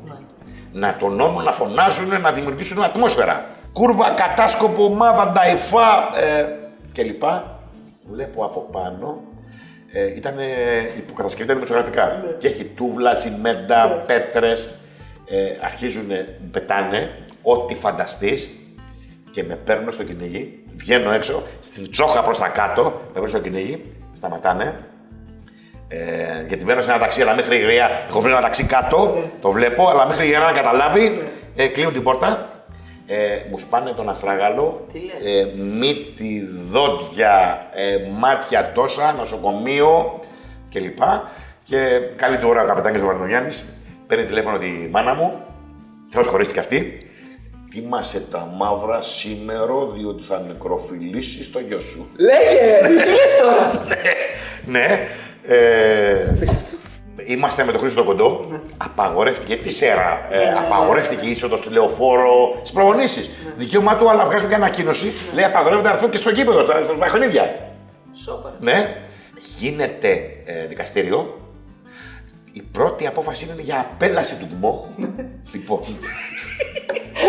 Να 0.73 0.97
τον 0.97 1.15
νόμο 1.15 1.41
να 1.41 1.53
φωνάζουν, 1.53 2.21
να 2.21 2.33
δημιουργήσουν 2.33 2.83
ατμόσφαιρα. 2.83 3.47
Κούρβα, 3.73 4.11
κατάσκοπο, 4.11 4.85
ομάδα, 4.85 5.31
νταϊφά 5.31 6.09
ε, 6.15 6.47
κλπ. 6.93 7.23
Βλέπω 8.11 8.45
από 8.45 8.61
πάνω. 8.61 9.21
Ε, 9.93 10.15
ήταν 10.15 10.35
υποκατασκευή 10.97 11.49
τα 11.49 11.55
δημοσιογραφικά. 11.55 12.25
Και 12.39 12.47
έχει 12.47 12.65
τούβλα, 12.65 13.17
τσιμέντα, 13.17 14.05
πέτρες. 14.07 14.81
Ε, 15.29 15.59
αρχίζουν, 15.61 16.09
πετάνε 16.51 17.11
ό,τι 17.43 17.75
φανταστείς 17.75 18.51
και 19.31 19.45
με 19.45 19.55
παίρνουν 19.55 19.93
στο 19.93 20.05
κυνήγι. 20.05 20.63
Βγαίνω 20.77 21.11
έξω, 21.13 21.43
στην 21.61 21.91
τσόχα 21.91 22.23
προς 22.23 22.39
τα 22.39 22.49
κάτω, 22.49 22.83
με 22.83 23.11
παίρνουν 23.13 23.31
στο 23.31 23.39
κυνήγι, 23.39 23.89
σταματάνε. 24.13 24.85
Ε, 25.89 26.45
γιατί 26.49 26.65
μπαίνω 26.65 26.83
σε 26.83 26.91
ένα 26.91 26.99
ταξί, 26.99 27.23
αλλά 27.23 27.35
μέχρι 27.35 27.57
η 27.57 27.61
γριά. 27.61 27.91
Έχω 28.09 28.21
βρει 28.21 28.33
ένα 28.33 28.41
ταξί 28.41 28.65
κάτω, 28.65 29.23
το 29.41 29.51
βλέπω, 29.51 29.89
αλλά 29.89 30.07
μέχρι 30.07 30.27
η 30.27 30.29
γριά 30.29 30.39
να 30.39 30.53
καταλάβει, 30.53 31.23
ε, 31.57 31.67
κλείνουν 31.67 31.93
την 31.93 32.03
πόρτα. 32.03 32.51
Ε, 33.07 33.17
μου 33.51 33.59
σπάνε 33.59 33.93
τον 33.93 34.09
αστράγαλο. 34.09 34.87
Τι 34.93 34.99
λες; 34.99 35.35
Ε, 35.35 35.47
μύτη, 35.57 36.49
δόντια, 36.71 37.67
ε, 37.73 37.97
μάτια 38.13 38.73
τόσα, 38.73 39.13
νοσοκομείο 39.13 40.21
κλπ. 40.71 40.99
Και 41.63 42.01
καλή 42.17 42.37
του 42.37 42.49
ώρα 42.49 42.63
ο 42.63 42.67
καπετάνιος 42.67 43.03
ο 43.03 43.07
Βαρδογιάννης 43.07 43.65
παίρνει 44.07 44.25
τηλέφωνο 44.25 44.59
τη 44.59 44.67
μάνα 44.91 45.15
μου. 45.15 45.41
Θεός 46.11 46.27
χωρίστηκε 46.27 46.59
αυτή. 46.59 47.01
Τίμασε 47.71 48.21
τα 48.31 48.53
μαύρα 48.57 49.03
σήμερα 49.03 49.87
διότι 49.97 50.23
θα 50.25 50.41
νεκροφιλήσει 50.41 51.51
το 51.51 51.59
γιο 51.61 51.81
σου. 51.81 52.09
Λέγε! 52.17 52.87
Τι 52.87 52.93
λες 52.95 53.41
τώρα! 53.43 53.87
ναι. 54.67 55.07
Ε, 55.49 56.35
Είμαστε 57.25 57.65
με 57.65 57.73
τον 57.73 57.81
Χρήστο 57.81 58.05
τον 58.05 58.07
Κοντό. 58.07 58.47
Απαγορεύτηκε 58.77 59.57
τη 59.57 59.71
σέρα. 59.71 60.29
Ε, 60.31 60.53
απαγορεύτηκε 60.59 61.27
η 61.27 61.31
είσοδος 61.31 61.59
στη 61.59 61.69
λεωφόρο 61.69 62.55
στις 62.57 62.73
προπονήσεις. 62.73 63.31
Δικαίωμά 63.57 63.97
του, 63.97 64.11
αλλά 64.11 64.25
βγάζουν 64.25 64.49
και 64.49 64.55
ανακοίνωση. 64.55 65.13
Λέει 65.35 65.45
απαγορεύεται 65.45 65.89
να 65.89 65.95
έρθουν 65.95 66.11
και 66.11 66.17
στο 66.17 66.31
γήπεδο, 66.31 66.63
στα, 66.63 66.85
στα 66.85 66.95
παιχνίδια. 66.95 67.73
Σόπα. 68.25 68.57
Ναι. 68.61 68.97
Γίνεται 69.59 70.31
ε, 70.45 70.67
δικαστήριο. 70.67 71.36
Η 72.77 72.79
πρώτη 72.79 73.07
απόφαση 73.07 73.45
είναι 73.45 73.63
για 73.63 73.81
απέλαση 73.81 74.37
του 74.37 74.49
Γκμόχ. 74.57 74.87
λοιπόν. 75.53 75.81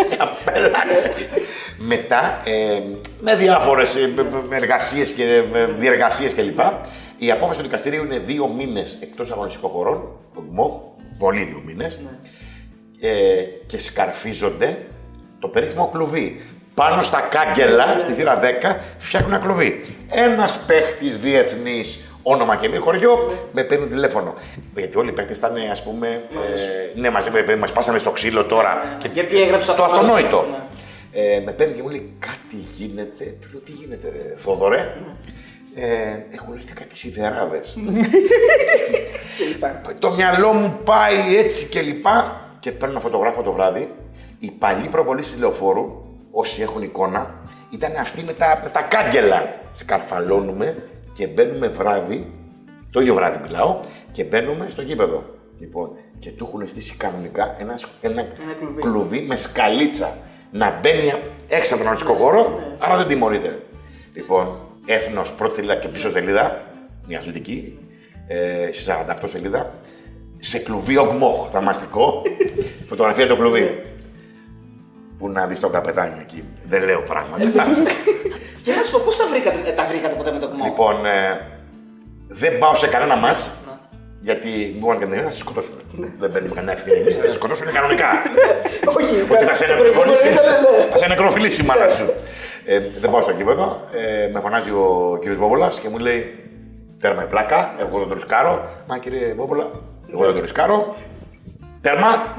για 0.09 0.17
απέλαση. 0.19 1.09
Μετά, 1.77 2.41
ε, 2.45 2.81
με 3.21 3.35
διάφορες 3.35 3.97
εργασίες 4.49 5.11
και 5.11 5.43
ε, 5.53 5.65
διεργασίες 5.65 6.33
κλπ. 6.33 6.59
Η 7.17 7.31
απόφαση 7.31 7.57
του 7.57 7.65
δικαστηρίου 7.65 8.03
είναι 8.03 8.19
δύο 8.19 8.47
μήνες 8.47 8.97
εκτός 9.01 9.31
αγωνιστικών 9.31 9.69
χωρών. 9.69 10.19
Το 10.33 10.43
Γκμόχ, 10.49 10.73
πολύ 11.17 11.43
δύο 11.43 11.61
μήνες. 11.65 11.99
Ε, 13.01 13.43
και 13.65 13.79
σκαρφίζονται 13.79 14.85
το 15.39 15.47
περίφημο 15.47 15.89
κλουβί. 15.89 16.41
Πάνω 16.73 17.01
στα 17.01 17.19
κάγκελα, 17.19 17.99
στη 17.99 18.11
θύρα 18.11 18.39
10, 18.39 18.75
φτιάχνουν 18.97 19.33
ένα 19.33 19.43
κλουβί. 19.43 19.79
Ένας 20.09 20.59
παίχτης 20.67 21.17
διεθνής, 21.17 21.99
όνομα 22.29 22.55
και 22.55 22.69
μη 22.69 22.77
χωριό, 22.77 23.31
με 23.51 23.63
παίρνουν 23.63 23.89
τηλέφωνο. 23.89 24.33
Γιατί 24.75 24.97
όλοι 24.97 25.09
οι 25.09 25.11
παίκτες 25.11 25.37
ήταν, 25.37 25.53
ας 25.71 25.83
πούμε. 25.83 26.21
Ε, 26.95 26.99
ναι, 26.99 27.09
μαζί 27.09 27.29
με, 27.29 27.55
μας 27.55 27.71
πάσαμε 27.71 27.99
στο 27.99 28.11
ξύλο 28.11 28.43
τώρα. 28.43 28.95
Και 28.97 29.09
Γιατί 29.11 29.41
έγραψε 29.41 29.73
το 29.73 29.83
αυτό. 29.83 29.95
αυτονόητο. 29.95 30.45
Ναι. 30.49 30.57
Ε, 31.11 31.41
με 31.45 31.51
παίρνει 31.51 31.73
και 31.73 31.81
μου 31.81 31.89
λέει 31.89 32.13
κάτι 32.19 32.55
γίνεται. 32.75 33.25
Του 33.41 33.47
λέω 33.51 33.61
τι 33.61 33.71
γίνεται, 33.71 34.09
ρε, 34.09 34.35
Θόδωρε; 34.35 34.95
Ε, 35.75 35.85
έχουν 36.29 36.53
έρθει 36.55 36.73
κάτι 36.73 36.97
σιδεράδες. 36.97 37.77
το 39.99 40.11
μυαλό 40.11 40.53
μου 40.53 40.79
πάει 40.83 41.37
έτσι 41.37 41.65
και 41.65 41.81
λοιπά. 41.81 42.41
Και 42.59 42.71
παίρνω 42.71 42.93
ένα 42.93 42.99
φωτογράφο 42.99 43.41
το 43.41 43.51
βράδυ. 43.51 43.93
Η 44.39 44.51
παλιή 44.51 44.87
προβολή 44.87 45.21
της 45.21 45.37
λεωφόρου, 45.39 46.03
όσοι 46.31 46.61
έχουν 46.61 46.81
εικόνα, 46.81 47.41
ήταν 47.69 47.91
αυτή 47.99 48.23
με 48.23 48.33
τα, 48.33 48.59
με 48.63 48.69
τα 48.69 48.81
κάγκελα. 48.81 49.55
Σκαρφαλώνουμε 49.71 50.75
και 51.17 51.27
μπαίνουμε 51.27 51.67
βράδυ, 51.67 52.31
το 52.91 52.99
ίδιο 52.99 53.13
βράδυ 53.13 53.39
μιλάω, 53.43 53.79
και 54.11 54.23
μπαίνουμε 54.23 54.67
στο 54.67 54.81
γήπεδο. 54.81 55.25
Λοιπόν, 55.59 55.89
και 56.19 56.31
του 56.31 56.45
έχουν 56.47 56.67
στήσει 56.67 56.95
κανονικά 56.97 57.55
ένα, 57.59 57.77
σκ- 57.77 57.89
ένα, 58.01 58.23
κλουβί. 58.59 58.81
κλουβί 58.81 59.21
με 59.21 59.35
σκαλίτσα 59.35 60.17
να 60.51 60.79
μπαίνει 60.79 61.13
έξω 61.47 61.73
από 61.75 61.83
τον 61.83 61.91
αγωνιστικό 61.91 62.13
χώρο, 62.13 62.59
άρα 62.79 62.97
δεν 62.97 63.07
τιμωρείται. 63.07 63.63
Λοιπόν, 64.13 64.59
έθνος 64.85 65.33
πρώτη 65.33 65.55
σελίδα 65.55 65.75
και 65.75 65.87
πίσω 65.87 66.09
σελίδα, 66.09 66.61
μια 67.07 67.17
αθλητική, 67.17 67.77
ε, 68.27 68.71
στη 68.71 68.83
48 68.83 69.27
σελίδα, 69.27 69.73
σε 70.37 70.59
κλουβί 70.59 70.97
ογκμό, 70.97 71.49
θαυμαστικό, 71.51 72.21
φωτογραφία 72.87 73.27
το 73.27 73.35
κλουβί. 73.35 73.81
Πού 75.17 75.29
να 75.29 75.47
δεις 75.47 75.59
τον 75.59 75.71
καπετάνιο 75.71 76.17
εκεί, 76.21 76.43
δεν 76.67 76.83
λέω 76.83 77.01
πράγματα. 77.01 77.45
Και 78.67 78.75
να 78.75 78.83
σου 78.83 78.91
πω, 78.91 79.01
πώς 79.05 79.17
τα 79.17 79.25
βρήκατε, 79.31 79.59
ε, 79.69 79.71
τα 79.71 79.85
βρήκατε 79.85 80.15
ποτέ 80.15 80.31
με 80.31 80.39
το 80.39 80.47
κμό. 80.49 80.63
λοιπόν, 80.63 81.05
ε, 81.05 81.41
δεν 82.27 82.57
πάω 82.57 82.75
σε 82.75 82.87
κανένα 82.87 83.15
μάτς, 83.15 83.51
γιατί 84.19 84.75
μπορούν 84.77 84.99
και 84.99 85.05
να 85.05 85.23
θα 85.23 85.31
σε 85.31 85.37
σκοτώσουν. 85.37 85.73
δεν 86.19 86.31
παίρνουμε 86.31 86.55
κανένα 86.55 86.73
ευθύνη 86.77 86.97
εμείς, 86.97 87.17
θα 87.17 87.27
σε 87.27 87.33
σκοτώσουν 87.33 87.71
κανονικά. 87.71 88.09
Όχι, 88.97 89.15
Ότι 89.33 89.43
θα 89.45 89.53
σε 89.53 89.65
το 89.65 89.73
προηγούμενο 89.73 90.11
νεκροφιλήσει, 90.11 90.27
ήταν, 90.33 90.45
ναι. 90.45 90.91
θα 90.91 90.97
σε 90.97 91.07
νεκροφιλήσει 91.07 91.61
η 91.61 91.65
μάνα 91.65 91.87
σου. 91.87 92.13
Ε, 92.65 92.79
δεν 93.01 93.09
πάω 93.11 93.21
στο 93.21 93.33
κήπεδο, 93.33 93.81
ε, 93.93 94.29
με 94.33 94.39
φωνάζει 94.39 94.71
ο 94.71 95.19
κ. 95.21 95.37
Μπόμπολας 95.37 95.79
και 95.79 95.89
μου 95.89 95.97
λέει 95.97 96.19
τέρμα 96.99 97.23
η 97.23 97.27
πλάκα, 97.27 97.75
εγώ 97.79 97.99
δεν 97.99 98.07
το 98.07 98.13
ρισκάρω. 98.13 98.69
Μα 98.87 98.97
κύριε 98.97 99.33
Μπόμπολα, 99.33 99.71
εγώ 100.15 100.25
δεν 100.25 100.33
το 100.33 100.41
ρισκάρω. 100.41 100.95
Τέρμα. 101.81 102.35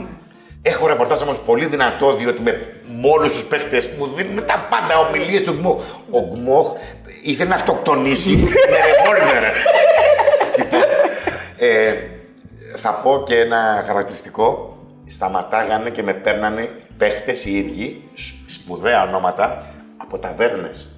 Έχω 0.63 0.87
ρεπορτάζ 0.87 1.23
όμως 1.23 1.39
πολύ 1.41 1.67
δυνατό, 1.67 2.15
διότι 2.15 2.43
με, 2.43 2.73
με 3.01 3.09
όλου 3.09 3.27
τους 3.27 3.45
παίχτες 3.45 3.89
μου 3.99 4.07
δίνουν 4.07 4.45
τα 4.47 4.67
πάντα 4.71 4.99
ομιλίες 4.99 5.43
του 5.43 5.53
Γκμόχ. 5.53 5.83
Ο 6.11 6.21
Γκμόχ 6.21 6.73
ήθελε 7.25 7.49
να 7.49 7.55
αυτοκτονήσει 7.55 8.37
με 8.37 8.77
ρεβόλβερ. 8.87 9.53
Λοιπόν, 10.59 10.81
ε, 11.57 11.95
θα 12.77 12.91
πω 12.93 13.23
και 13.27 13.39
ένα 13.41 13.85
χαρακτηριστικό. 13.87 14.73
Σταματάγανε 15.05 15.91
και 15.91 16.03
με 16.03 16.13
παίρνανε 16.15 16.71
παίχτες 16.97 17.45
οι 17.45 17.57
ίδιοι, 17.57 18.03
σ- 18.15 18.35
σπουδαία 18.47 19.03
ονόματα, 19.03 19.67
από 19.97 20.19
ταβέρνες. 20.19 20.98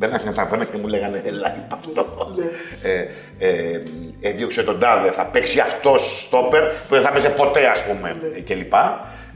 Μπαίνανε 0.00 0.18
στην 0.18 0.34
ταβέρνα 0.34 0.64
και 0.64 0.76
μου 0.76 0.86
λέγανε 0.86 1.22
Ελά, 1.24 1.54
είπα 1.56 1.76
αυτό. 1.76 2.06
ε, 2.82 3.06
ε, 3.38 3.80
έδιωξε 4.20 4.62
τον 4.62 4.78
τάδε, 4.78 5.10
θα 5.10 5.26
παίξει 5.26 5.60
αυτός 5.60 6.22
στόπερ 6.22 6.68
που 6.68 6.94
δεν 6.94 7.02
θα 7.02 7.10
παίζει 7.10 7.34
ποτέ, 7.34 7.66
ας 7.66 7.84
πούμε, 7.84 8.16
ε, 8.36 8.40
κλπ. 8.40 8.72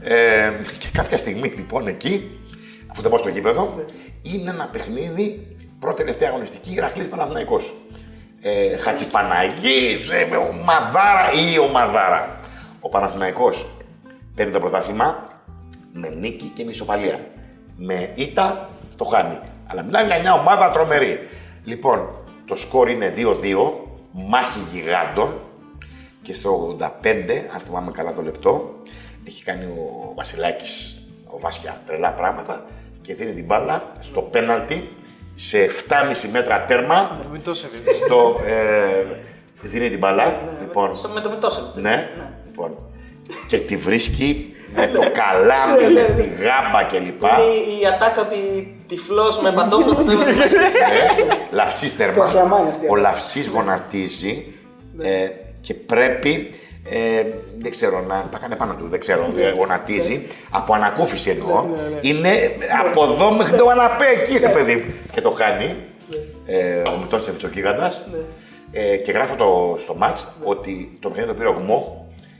Ε, 0.01 0.51
και 0.77 0.87
κάποια 0.91 1.17
στιγμή 1.17 1.47
λοιπόν 1.47 1.87
εκεί, 1.87 2.39
αφού 2.87 3.01
δεν 3.01 3.11
πάω 3.11 3.19
στο 3.19 3.29
γήπεδο, 3.29 3.83
είναι 4.21 4.49
ένα 4.49 4.67
παιχνίδι 4.67 5.55
πρώτη 5.79 5.97
τελευταία 5.97 6.29
αγωνιστική 6.29 6.73
Ηρακλής 6.73 7.07
Παναθηναϊκός. 7.07 7.75
Ε, 8.41 8.77
Χατσιπαναγής, 8.77 10.09
ε, 10.09 10.35
ο 10.35 10.53
Μαδάρα 10.53 11.31
ή 11.51 11.59
ο 11.59 11.67
Μαδάρα. 11.67 12.39
Ο 12.79 12.89
Παναθηναϊκός 12.89 13.69
παίρνει 14.35 14.51
το 14.51 14.59
πρωτάθλημα 14.59 15.27
με 15.93 16.09
νίκη 16.09 16.51
και 16.55 16.63
με 16.63 16.69
ισοπαλία. 16.69 17.19
Με 17.75 18.11
ήττα 18.15 18.69
το 18.95 19.05
χάνει. 19.05 19.39
Αλλά 19.67 19.83
μιλάμε 19.83 20.07
για 20.07 20.19
μια 20.19 20.33
ομάδα 20.33 20.71
τρομερή. 20.71 21.19
Λοιπόν, 21.63 22.09
το 22.47 22.55
σκορ 22.55 22.89
είναι 22.89 23.13
2-2, 23.15 23.23
μάχη 24.11 24.59
γιγάντων 24.71 25.39
και 26.21 26.33
στο 26.33 26.75
85, 26.79 26.85
αν 27.53 27.59
θυμάμαι 27.65 27.91
καλά 27.91 28.13
το 28.13 28.21
λεπτό, 28.21 28.75
έχει 29.27 29.43
κάνει 29.43 29.65
ο 29.65 30.13
Βασιλάκης, 30.15 31.01
ο 31.25 31.39
Βάσια, 31.39 31.77
τρελά 31.85 32.13
πράγματα 32.13 32.65
και 33.01 33.15
δίνει 33.15 33.33
την 33.33 33.45
μπάλα 33.45 33.91
στο 33.99 34.21
πέναλτι 34.21 34.89
σε 35.33 35.57
7,5 35.65 36.29
μέτρα 36.31 36.65
τέρμα 36.65 37.27
Με 37.31 37.39
τόσο 37.39 37.67
επειδή. 37.67 37.95
στο, 37.95 38.39
ε, 38.45 39.67
δίνει 39.67 39.89
την 39.89 39.99
μπάλα, 39.99 40.41
λοιπόν, 40.61 40.91
Με 41.13 41.21
το 41.21 41.29
μετώσο. 41.29 41.71
ναι, 41.75 42.09
λοιπόν, 42.45 42.77
και 43.47 43.57
τη 43.59 43.77
βρίσκει 43.77 44.54
με 44.75 44.87
το 44.87 44.99
καλάμι, 44.99 45.93
με 45.93 46.13
τη 46.15 46.21
γάμπα 46.21 46.83
κλπ. 46.83 47.01
Είναι 47.01 47.81
η 47.81 47.85
ατάκα 47.93 48.21
ότι 48.21 48.37
τυφλό 48.87 49.39
με 49.41 49.51
παντόφλα 49.51 49.93
το 49.95 50.11
έβαζε 50.11 50.33
μέσα. 50.33 50.59
Ναι, 50.59 51.35
Λαυσής 51.51 51.97
τέρμα. 51.97 52.13
Το 52.13 52.21
ασλαμάνι 52.21 52.69
αυτή. 52.69 52.87
Ο 52.89 52.95
Λαυσής 52.95 53.47
γονατίζει 53.47 54.45
ε, 55.01 55.27
και 55.61 55.73
πρέπει, 55.73 56.49
ε, 56.89 57.23
δεν 57.57 57.71
ξέρω, 57.71 58.01
να 58.07 58.27
τα 58.31 58.37
κάνει 58.37 58.55
πάνω 58.55 58.73
του, 58.73 58.87
δεν 58.89 58.99
ξέρω, 58.99 59.33
ε, 59.37 59.49
γονατίζει, 59.49 60.27
από 60.51 60.73
ανακούφιση 60.73 61.29
εννοώ. 61.29 61.65
Είναι 62.01 62.29
από 62.85 63.03
εδώ 63.03 63.31
μέχρι 63.31 63.57
το 63.57 63.69
αναπέ 63.69 64.05
εκεί, 64.05 64.37
ρε 64.37 64.49
παιδί. 64.49 64.93
Και 65.11 65.21
το 65.21 65.31
χάνει 65.31 65.75
ε, 66.45 66.81
ο 66.89 66.97
Μητώσεβιτς 67.01 67.43
ο 67.43 67.47
γίγαντας. 67.47 68.07
Ε, 68.71 68.97
και 68.97 69.11
γράφω 69.11 69.35
το, 69.35 69.77
στο 69.79 69.95
μάτς 69.95 70.27
ότι 70.43 70.97
το 70.99 71.09
παιχνίδι 71.09 71.29
το 71.29 71.35
πήρε 71.35 71.47
ο 71.47 71.61
Γκμόχ 71.61 71.83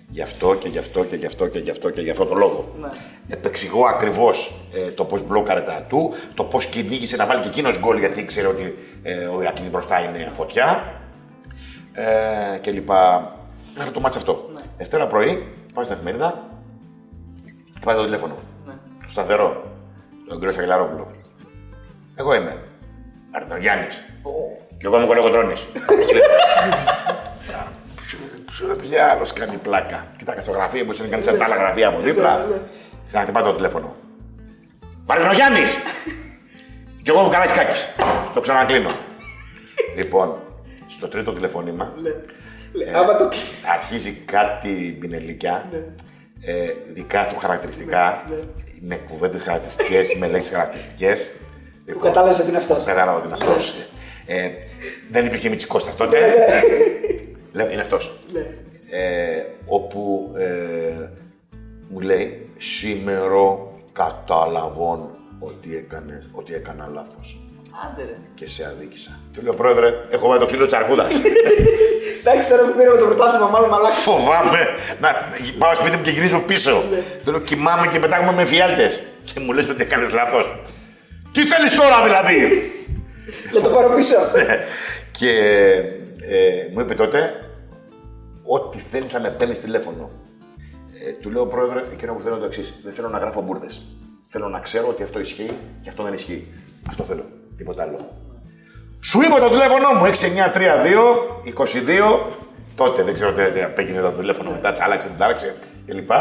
γι' 0.10 0.22
αυτό 0.22 0.56
και 0.56 0.68
γι' 0.68 0.78
αυτό 0.78 1.03
και 1.03 1.16
γι' 1.16 1.26
αυτό 1.26 1.47
και 1.47 1.60
γι' 1.60 1.70
αυτό 1.70 1.89
και 1.89 2.01
γι' 2.01 2.10
αυτό 2.10 2.26
το 2.26 2.36
λόγο. 2.36 2.76
Ναι. 2.82 2.88
Επεξηγώ 3.28 3.86
ακριβώς 3.86 4.56
ε, 4.74 4.91
το 4.91 5.06
πώς 5.06 5.22
μπλόκαρε 5.22 5.62
τα 5.62 5.86
του, 5.89 6.14
το 6.34 6.43
πώς 6.43 6.66
κυνήγησε 6.66 7.16
να 7.16 7.26
βάλει 7.26 7.41
και 7.41 7.47
εκείνος 7.47 7.80
γκολ 7.80 7.97
γιατί 7.97 8.20
ήξερε 8.20 8.47
ότι 8.47 8.78
ε, 9.03 9.26
ο 9.26 9.41
Ηρακλής 9.41 9.70
μπροστά 9.70 9.99
είναι 9.99 10.30
φωτιά. 10.34 10.93
Ε, 11.93 12.58
και 12.58 12.72
λοιπά. 12.72 13.32
Γράφω 13.76 13.91
το 13.91 13.99
μάτς 13.99 14.16
αυτό. 14.16 14.49
Ναι. 14.53 14.62
Δευτέρα 14.78 15.08
πρωί, 15.08 15.53
πάω 15.74 15.84
στην 15.84 15.95
εφημερίδα, 15.95 16.49
θα 17.74 17.80
πάρει 17.86 17.97
το 17.97 18.03
τηλέφωνο. 18.03 18.36
Ναι. 18.66 18.74
Το 19.03 19.10
σταθερό, 19.10 19.64
τον 20.28 20.38
κύριο 20.39 20.53
Σαγγελαρόπουλο. 20.53 21.12
Εγώ 22.16 22.36
είμαι. 22.36 22.64
Έρθει 23.32 23.53
ο 23.53 23.58
Γιάννης. 23.58 24.03
Και 24.78 24.86
εγώ 24.86 24.97
είμαι 24.97 25.06
κολεγοντρώνης. 25.06 25.66
Ποιο 25.66 26.06
διάλογο 28.62 29.26
κάνει 29.34 29.58
πλάκα. 29.58 30.06
Κοιτάξτε 30.18 30.41
στο 30.41 30.51
γραφείο 30.51 30.86
που 30.86 30.95
είναι 30.99 31.08
κανεί 31.08 31.28
από 31.28 31.38
τα 31.38 31.45
άλλα 31.45 31.56
γραφεία 31.56 31.88
από 31.88 31.99
δίπλα. 31.99 32.45
Ξαναχτυπά 33.08 33.41
το 33.41 33.53
τηλέφωνο. 33.53 33.95
Πάρε 35.06 35.20
τον 35.22 35.30
ο 35.30 35.34
Γιάννης! 35.34 35.78
Κι 37.03 37.10
εγώ 37.10 37.22
είμαι 37.22 37.30
Καραϊσκάκης. 37.30 37.89
Το 38.34 38.39
ξανακλίνω. 38.39 38.89
λοιπόν, 39.95 40.36
στο 40.88 41.08
τρίτο 41.08 41.34
τηλεφώνημα 41.34 41.93
Άμα 42.95 43.16
το 43.16 43.28
κλείσεις. 43.28 43.64
αρχίζει 43.74 44.12
κάτι 44.12 44.97
πινελίκια, 44.99 45.70
ε, 46.41 46.72
δικά 46.93 47.28
του 47.28 47.38
χαρακτηριστικά, 47.38 48.24
με 48.82 48.95
κουβέντες 48.95 49.41
χαρακτηριστικές, 49.41 50.16
με 50.16 50.28
λέξεις 50.28 50.51
χαρακτηριστικές. 50.51 51.32
Που 51.86 51.99
κατάλαβες 51.99 52.39
ότι 52.39 52.47
είναι 52.47 52.58
αυτός. 52.58 52.84
Κατάλαβα 52.84 53.18
ότι 53.18 53.26
είναι 53.26 53.36
αυτός. 53.41 53.76
Ε, 54.26 54.49
δεν 55.12 55.26
υπήρχε 55.26 55.49
Μίτσι 55.49 55.68
Κώστας 55.68 55.95
τότε. 55.95 56.18
Λέω, 57.56 57.72
είναι 57.72 57.82
αυτός. 57.82 58.20
Ε, 58.89 59.43
όπου 59.66 60.32
ε, 60.38 61.10
μου 61.89 61.99
λέει, 61.99 62.49
σήμερα 62.58 63.58
κατάλαβον 63.93 65.10
ότι, 65.39 65.76
έκανες, 65.76 66.30
ότι 66.34 66.53
έκανα 66.53 66.88
λάθος 66.93 67.41
Άντε 67.86 68.03
ρε. 68.03 68.16
και 68.34 68.47
σε 68.49 68.66
αδίκησα. 68.66 69.20
Του 69.34 69.41
λέω, 69.43 69.53
πρόεδρε, 69.53 69.89
έχω 70.10 70.28
βάλει 70.28 70.39
το 70.39 70.45
ξύλο 70.45 70.64
της 70.64 70.74
αρκούδας. 70.74 71.22
Εντάξει, 72.20 72.49
τώρα 72.49 72.64
που 72.64 72.78
πήραμε 72.78 72.97
το 72.97 73.06
πρωτάθλημα, 73.06 73.47
μάλλον 73.47 73.70
μαλάκι. 73.70 73.95
Φοβάμαι 73.95 74.68
να 74.99 75.10
πάω 75.58 75.76
σπίτι 75.76 75.97
μου 75.97 76.03
και 76.03 76.12
γυρίζω 76.12 76.39
πίσω. 76.39 76.84
Του 77.24 77.32
λέω, 77.32 77.39
κοιμάμαι 77.39 77.88
και 77.88 77.99
πετάγουμε 77.99 78.32
με 78.32 78.45
φιάλτες. 78.45 79.03
Και 79.24 79.39
μου 79.39 79.53
λες 79.53 79.70
ότι 79.70 79.82
έκανες 79.82 80.12
λάθος. 80.12 80.62
Τι 81.32 81.45
θέλεις 81.45 81.76
τώρα 81.76 82.03
δηλαδή; 82.03 82.72
Να 83.53 83.62
το 83.62 83.70
πάρω 83.70 83.95
πίσω. 83.95 84.16
και 85.20 85.30
ε, 86.28 86.68
μου 86.74 86.80
είπε 86.80 86.93
τότε, 86.93 87.44
ό,τι 88.45 88.77
θέλεις 88.77 89.13
να 89.13 89.19
με 89.19 89.29
παίρνεις 89.29 89.61
τηλέφωνο. 89.61 90.09
Ε, 91.07 91.11
του 91.11 91.31
λέω, 91.31 91.45
πρόεδρε, 91.45 91.83
εκείνο 91.91 92.13
που 92.13 92.21
θέλω 92.21 92.33
είναι 92.35 92.41
το 92.41 92.47
εξής. 92.47 92.73
Δεν 92.83 92.93
θέλω 92.93 93.09
να 93.09 93.17
γράφω 93.17 93.41
μπουρδες. 93.41 93.85
Θέλω 94.23 94.49
να 94.49 94.59
ξέρω 94.59 94.87
ότι 94.87 95.03
αυτό 95.03 95.19
ισχύει 95.19 95.57
και 95.81 95.89
αυτό 95.89 96.03
δεν 96.03 96.13
ισχύει. 96.13 96.47
Αυτό 96.87 97.03
θέλω. 97.03 97.23
Τίποτα 97.57 97.83
άλλο. 97.83 97.99
Σου 98.99 99.21
είπα 99.21 99.39
το 99.39 99.49
τηλέφωνο 99.49 99.93
μου, 99.93 100.05
6932 100.05 101.53
22. 101.53 102.19
Τότε 102.75 103.03
δεν 103.03 103.13
ξέρω 103.13 103.33
τι 103.33 103.51
τι 103.51 103.61
απέγινε 103.61 104.01
το 104.01 104.11
τηλέφωνο 104.11 104.51
μετά, 104.51 104.73
τι 104.73 104.81
άλλαξε, 104.81 105.07
τι 105.07 105.23
άλλαξε 105.23 105.55
κλπ. 105.85 106.11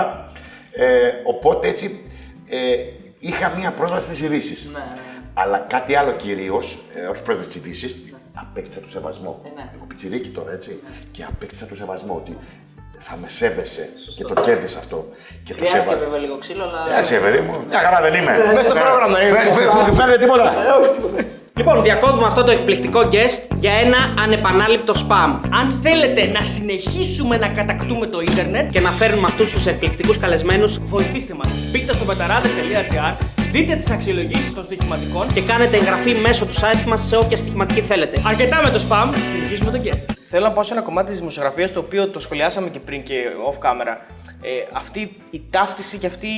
Ε, 0.70 1.10
οπότε 1.24 1.68
έτσι 1.68 2.00
ε, 2.48 2.76
είχα 3.18 3.52
μία 3.58 3.72
πρόσβαση 3.72 4.06
στις 4.06 4.22
ειδήσεις. 4.22 4.70
Ναι, 4.72 4.78
ναι. 4.78 4.86
Αλλά 5.34 5.58
κάτι 5.58 5.94
άλλο 5.94 6.12
κυρίως, 6.12 6.78
ε, 6.94 7.06
όχι 7.06 7.22
πρόσβαση 7.22 7.50
στις 7.50 7.62
ειδήσεις, 7.62 8.13
απέκτησα 8.34 8.80
το 8.80 8.88
σεβασμό. 8.88 9.40
Ε, 9.44 9.48
ναι. 9.56 9.64
Εγώ 9.74 9.84
πιτσιρίκι 9.88 10.28
τώρα, 10.28 10.52
έτσι. 10.52 10.80
Και 11.10 11.24
απέκτησα 11.28 11.66
το 11.66 11.74
σεβασμό 11.74 12.14
ότι 12.22 12.38
θα 12.98 13.16
με 13.20 13.28
σέβεσαι 13.28 13.88
και 14.16 14.24
το 14.24 14.40
κέρδισε 14.40 14.78
αυτό. 14.78 15.08
Και 15.44 15.52
το 15.52 15.58
Χρειάστηκε 15.58 15.84
σέβα- 15.94 16.04
βέβαια 16.04 16.18
λίγο 16.18 16.38
ξύλο, 16.38 16.64
αλλά. 16.68 16.82
Εντάξει, 16.92 17.20
παιδί 17.20 17.38
μου, 17.38 17.54
μια 17.68 17.78
χαρά 17.78 18.00
δεν 18.00 18.14
είμαι. 18.14 18.32
Μες 18.54 18.64
στο 18.64 18.74
πρόγραμμα 18.74 19.20
είναι. 19.22 19.38
Φε- 19.38 19.52
φε- 19.54 19.70
φε- 19.84 19.94
Φαίνεται 19.94 20.18
τίποτα. 20.18 20.52
Λοιπόν, 21.56 21.82
διακόπτουμε 21.82 22.26
αυτό 22.26 22.44
το 22.44 22.50
εκπληκτικό 22.50 23.00
guest 23.12 23.54
για 23.58 23.72
ένα 23.72 23.96
ανεπανάληπτο 24.18 24.92
spam. 25.08 25.40
Αν 25.60 25.78
θέλετε 25.82 26.26
να 26.26 26.40
συνεχίσουμε 26.42 27.36
να 27.36 27.48
κατακτούμε 27.48 28.06
το 28.06 28.20
ίντερνετ, 28.20 28.70
Και 28.70 28.80
να 28.80 28.90
φέρνουμε 28.90 29.26
αυτούς 29.26 29.50
τους 29.50 29.66
εκπληκτικούς 29.66 30.18
καλεσμένους 30.18 30.78
βοηθήστε 30.78 31.34
μας. 31.34 31.48
Μπείτε 31.70 31.94
στο 31.94 32.04
πεταράδε.gr, 32.04 33.14
δείτε 33.54 33.76
τις 33.76 33.90
αξιολογήσεις 33.90 34.54
των 34.54 34.64
στοιχηματικών 34.64 35.32
και 35.32 35.42
κάνετε 35.42 35.76
εγγραφή 35.76 36.14
μέσω 36.14 36.46
του 36.46 36.54
site 36.54 36.84
μας 36.86 37.06
σε 37.06 37.16
όποια 37.16 37.36
στοιχηματική 37.36 37.80
θέλετε. 37.80 38.22
Αρκετά 38.26 38.62
με 38.62 38.70
το 38.70 38.80
spam, 38.88 39.14
συνεχίζουμε 39.30 39.70
τον 39.70 39.82
guest. 39.84 40.14
Θέλω 40.24 40.44
να 40.44 40.52
πάω 40.52 40.64
σε 40.64 40.72
ένα 40.72 40.82
κομμάτι 40.82 41.10
της 41.10 41.18
δημοσιογραφίας 41.18 41.72
το 41.72 41.80
οποίο 41.80 42.08
το 42.08 42.18
σχολιάσαμε 42.20 42.68
και 42.68 42.78
πριν 42.78 43.02
και 43.02 43.14
off 43.50 43.66
camera. 43.66 43.96
Ε, 44.42 44.48
αυτή 44.72 45.16
η 45.30 45.42
ταύτιση 45.50 45.98
και 45.98 46.06
αυτή 46.06 46.28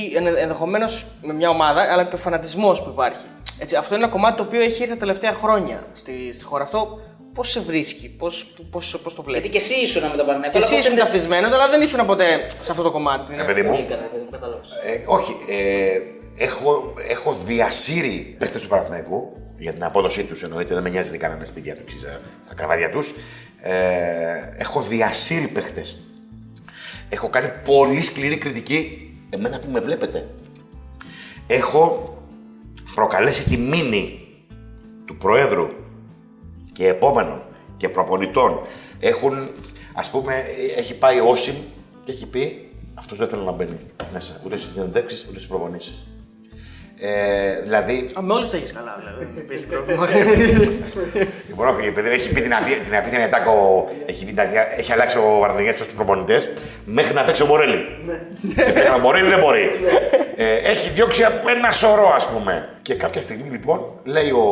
ενδεχομένως 0.41 1.05
με 1.21 1.33
μια 1.33 1.49
ομάδα, 1.49 1.81
αλλά 1.91 2.05
και 2.05 2.15
ο 2.15 2.17
φανατισμός 2.17 2.83
που 2.83 2.89
υπάρχει. 2.89 3.25
Έτσι, 3.59 3.75
αυτό 3.75 3.95
είναι 3.95 4.03
ένα 4.03 4.13
κομμάτι 4.13 4.37
το 4.37 4.43
οποίο 4.43 4.61
έχει 4.61 4.81
έρθει 4.81 4.93
τα 4.93 4.99
τελευταία 4.99 5.33
χρόνια 5.33 5.87
στη, 5.93 6.33
στη 6.33 6.43
χώρα. 6.43 6.63
Αυτό 6.63 6.99
πώς 7.33 7.49
σε 7.49 7.59
βρίσκει, 7.59 8.15
πώς 8.17 8.53
πώς, 8.71 8.99
πώς 9.03 9.15
το 9.15 9.21
βλέπεις; 9.23 9.49
Γιατί 9.49 9.57
και 9.57 9.73
εσύ 9.73 9.83
ήσουν 9.83 10.01
με 10.09 10.17
τον 10.17 10.25
Παναγιώτο. 10.25 10.57
Και 10.59 10.63
εσύ 10.63 10.75
ήσουν 10.75 10.95
ταυτισμένος, 10.95 11.51
αλλά 11.53 11.69
δεν 11.69 11.81
ήσουν 11.81 12.05
ποτέ 12.05 12.47
σε 12.59 12.71
αυτό 12.71 12.83
το 12.83 12.91
κομμάτι. 12.91 13.35
Ε, 13.39 13.43
παιδί 13.43 13.61
μου, 13.61 13.87
Κατάλαβα. 14.31 14.61
Ε, 14.85 15.03
όχι, 15.05 15.31
ε, 15.49 15.99
έχω, 16.37 16.93
έχω 17.07 17.35
διασύρει 17.35 18.35
παίχτε 18.39 18.59
του 18.59 18.67
Παναθηναϊκού 18.67 19.37
για 19.57 19.73
την 19.73 19.83
απόδοσή 19.83 20.23
τους 20.23 20.43
εννοείται, 20.43 20.73
δεν 20.73 20.83
με 20.83 20.89
νοιάζει 20.89 21.11
τι 21.11 21.17
κάνανε 21.17 21.45
σπίτια 21.45 21.75
τους, 21.75 21.95
ξέρεις, 21.95 22.19
τα 22.47 22.53
κραβάδια 22.53 22.91
τους. 22.91 23.13
Ε, 23.59 23.73
έχω 24.57 24.81
διασύρει 24.81 25.47
παίχτε. 25.47 25.81
Έχω 27.09 27.29
κάνει 27.29 27.49
πολύ 27.63 28.01
σκληρή 28.01 28.37
κριτική, 28.37 29.11
εμένα 29.29 29.59
που 29.59 29.71
με 29.71 29.79
βλέπετε. 29.79 30.27
Έχω 31.47 32.13
προκαλέσει 32.95 33.43
τη 33.43 33.57
μήνυ 33.57 34.27
του 35.05 35.17
Προέδρου 35.17 35.67
και 36.71 36.87
επόμενων 36.87 37.43
και 37.77 37.89
προπονητών. 37.89 38.61
Έχουν, 38.99 39.49
ας 39.93 40.09
πούμε, 40.09 40.43
έχει 40.77 40.95
πάει 40.95 41.19
ο 41.19 41.29
Όσιμ 41.29 41.55
και 42.03 42.11
έχει 42.11 42.27
πει 42.27 42.71
αυτός 42.93 43.17
δεν 43.17 43.27
θέλω 43.27 43.43
να 43.43 43.51
μπαίνει 43.51 43.77
μέσα, 44.13 44.41
ούτε 44.45 44.57
στις 44.57 44.73
συνεντεύξεις, 44.73 45.23
ούτε 45.23 45.37
στις 45.37 45.47
προπονήσεις. 45.47 46.03
Ε, 46.99 47.61
δηλαδή, 47.61 48.05
Α, 48.17 48.21
με 48.21 48.33
όλους 48.33 48.49
το 48.49 48.55
έχεις 48.57 48.73
καλά, 48.73 48.97
δηλαδή. 48.99 49.25
δεν 49.33 49.43
υπήρχε 49.43 49.65
πρόβλημα. 49.65 50.07
Λοιπόν, 51.49 51.67
όχι, 51.67 51.87
επειδή 51.87 52.09
έχει 52.09 52.31
πει 52.31 52.41
την, 52.41 52.53
αδεία, 52.53 52.75
την 52.77 52.95
απίθανη 52.95 53.23
ατάκο, 53.23 53.87
έχει, 54.05 54.25
πει 54.25 54.31
την 54.33 54.39
αδεία- 54.39 54.79
έχει 54.79 54.91
αλλάξει 54.91 55.17
ο 55.17 55.37
Βαρδινιέ 55.39 55.73
του 55.73 55.85
προπονητές 55.95 56.51
μέχρι 56.85 57.13
να 57.13 57.23
παίξει 57.23 57.43
ο 57.43 57.45
Μορέλη. 57.45 57.85
Ναι. 58.05 58.19
ο 58.95 58.99
Μορέλη 58.99 59.29
δεν 59.29 59.39
μπορεί. 59.39 59.69
ε, 60.35 60.53
έχει 60.53 60.89
διώξει 60.89 61.23
από 61.23 61.49
ένα 61.49 61.71
σωρό, 61.71 62.11
ας 62.15 62.27
πούμε. 62.27 62.69
Και 62.81 62.93
κάποια 62.93 63.21
στιγμή 63.21 63.49
λοιπόν 63.49 63.79
λέει 64.03 64.29
ο, 64.31 64.43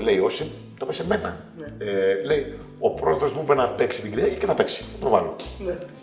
λέει 0.00 0.18
ο 0.18 0.24
Όσιμ, 0.24 0.46
το 0.78 0.84
είπε 0.84 0.92
σε 0.94 1.06
μένα. 1.06 1.44
Ε, 1.78 2.26
λέει, 2.26 2.58
ο 2.78 2.90
πρόεδρος 2.90 3.32
μου 3.32 3.40
είπε 3.44 3.54
να 3.54 3.68
παίξει 3.68 4.00
την 4.00 4.10
Κυριακή 4.10 4.34
και 4.34 4.46
θα 4.46 4.54
παίξει. 4.54 4.78
Το 4.78 4.84
προβάλλω. 5.00 5.36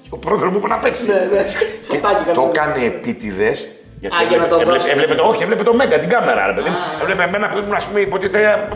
Και 0.01 0.09
ο 0.09 0.17
πρόεδρος 0.17 0.51
μου 0.51 0.57
είπε 0.57 0.67
να 0.67 0.79
παίξει. 0.79 1.07
Ναι, 1.07 1.13
ναι. 1.31 1.45
Και 1.89 1.95
Φωτάκι 1.95 2.23
το 2.23 2.31
κάνουμε. 2.33 2.51
κάνει 2.53 2.85
επίτηδες. 2.85 3.67
Γιατί 3.99 4.15
Α, 4.15 4.23
για 4.23 4.37
να 4.37 4.47
το 4.47 4.55
έβλεπε, 4.55 4.77
δώσει. 4.77 4.89
έβλεπε, 4.89 5.15
το, 5.15 5.23
όχι, 5.23 5.43
έβλεπε 5.43 5.63
το 5.63 5.73
Μέγκα, 5.73 5.99
την 5.99 6.09
κάμερα, 6.09 6.45
ρε 6.45 6.53
παιδί 6.53 6.69
μου. 6.69 6.75
Έβλεπε 7.01 7.23
εμένα 7.23 7.49
που 7.49 7.57
ήμουν, 7.57 7.73
ας 7.73 7.85
πούμε, 7.85 7.99
υποτίθεται 7.99 8.67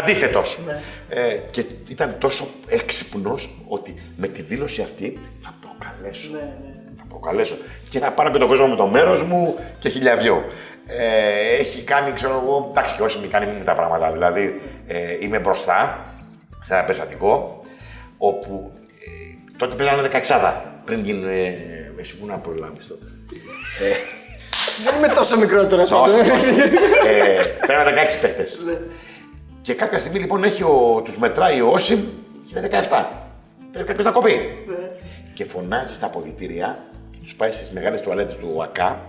αντίθετος. 0.00 0.58
Ναι. 0.66 0.80
Ε, 1.08 1.36
και 1.50 1.64
ήταν 1.88 2.16
τόσο 2.18 2.46
έξυπνος 2.68 3.56
ότι 3.68 3.94
με 4.16 4.28
τη 4.28 4.42
δήλωση 4.42 4.82
αυτή 4.82 5.20
θα 5.40 5.54
προκαλέσω. 5.60 6.30
Ναι, 6.32 6.38
Θα 6.98 7.04
προκαλέσω. 7.08 7.56
Και 7.90 7.98
θα 7.98 8.10
πάρω 8.10 8.30
και 8.30 8.38
τον 8.38 8.48
κόσμο 8.48 8.66
με 8.66 8.76
το 8.76 8.86
μέρος 8.86 9.22
μου 9.22 9.58
και 9.78 9.88
χιλιαδιό. 9.88 10.44
Ε, 10.86 11.60
έχει 11.60 11.82
κάνει, 11.82 12.12
ξέρω 12.12 12.42
εγώ, 12.44 12.68
εντάξει, 12.70 12.94
και 12.94 13.02
όσοι 13.02 13.18
μη 13.18 13.26
κάνει 13.26 13.46
με 13.58 13.64
τα 13.64 13.74
πράγματα. 13.74 14.12
Δηλαδή, 14.12 14.60
ε, 14.86 15.16
είμαι 15.20 15.38
μπροστά 15.38 16.04
σε 16.60 16.74
ένα 16.74 16.84
περιστατικό 16.84 17.60
όπου 18.18 18.72
ε, 19.04 19.56
τότε 19.56 19.76
παίζανε 19.76 20.08
16 20.28 20.52
πριν 20.84 21.04
γίνουν. 21.04 21.28
Ε, 21.28 21.54
εσύ 22.00 22.16
που 22.16 22.26
να 22.26 22.36
προλάβεις 22.36 22.86
τότε. 22.86 23.06
Δεν 24.84 24.94
είμαι 24.96 25.08
τόσο 25.08 25.36
μικρότερο, 25.38 25.82
ας 25.82 25.88
Τόσο, 25.88 26.16
πούμε. 26.16 26.28
τόσο. 26.28 26.48
ε, 27.06 27.42
Πέραν 27.66 27.94
16 27.94 28.18
παίχτες. 28.20 28.60
και 29.60 29.74
κάποια 29.74 29.98
στιγμή 29.98 30.18
λοιπόν 30.18 30.44
έχει 30.44 30.62
ο, 30.62 31.02
τους 31.04 31.16
μετράει 31.18 31.60
ο 31.60 31.68
Όσιμ 31.70 32.00
και 32.44 32.58
είναι 32.58 32.68
17. 32.90 33.04
Πρέπει 33.72 33.86
κάποιος 33.88 34.04
να 34.06 34.10
κοπεί. 34.12 34.64
και 35.34 35.44
φωνάζει 35.44 35.94
στα 35.94 36.06
αποδητήρια 36.06 36.78
και 37.10 37.18
τους 37.22 37.34
πάει 37.34 37.50
στις 37.50 37.70
μεγάλες 37.70 38.00
τουαλέτες 38.00 38.36
του 38.36 38.52
ΟΑΚΑ 38.56 39.00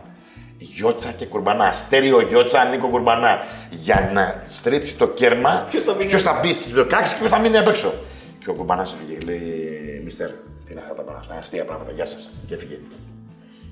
Γιώτσα 0.59 1.11
και 1.11 1.25
κουρμπανά. 1.25 1.65
Αστέριο 1.67 2.21
Γιώτσα, 2.21 2.63
Νίκο 2.65 2.87
Κουρμπανά. 2.87 3.39
Για 3.69 4.09
να 4.13 4.41
στρίψει 4.45 4.95
το 4.95 5.07
κέρμα, 5.07 5.67
Ποιος 5.69 5.83
θα 5.83 5.93
μείνει. 5.93 6.09
ποιος 6.09 6.21
θα 6.21 6.39
μπει 6.43 6.53
στις 6.53 6.73
16 6.75 6.85
και 7.13 7.15
ποιος 7.19 7.29
θα 7.31 7.39
μείνει 7.39 7.57
απ' 7.57 7.67
έξω. 7.67 7.93
Και 8.39 8.49
ο 8.49 8.53
Κουρμπανάς 8.53 8.93
έφυγε, 8.93 9.17
λέει 9.31 10.01
Μιστερ, 10.03 10.27
τι 10.29 10.71
είναι 10.71 10.79
αυτά 10.81 10.93
τα 10.95 11.01
πράγματα, 11.03 11.19
αυτά 11.19 11.31
είναι 11.33 11.41
αστεία 11.41 11.65
πράγματα, 11.65 11.91
γεια 11.91 12.05
σας. 12.05 12.29
Και 12.47 12.53
έφυγε. 12.53 12.77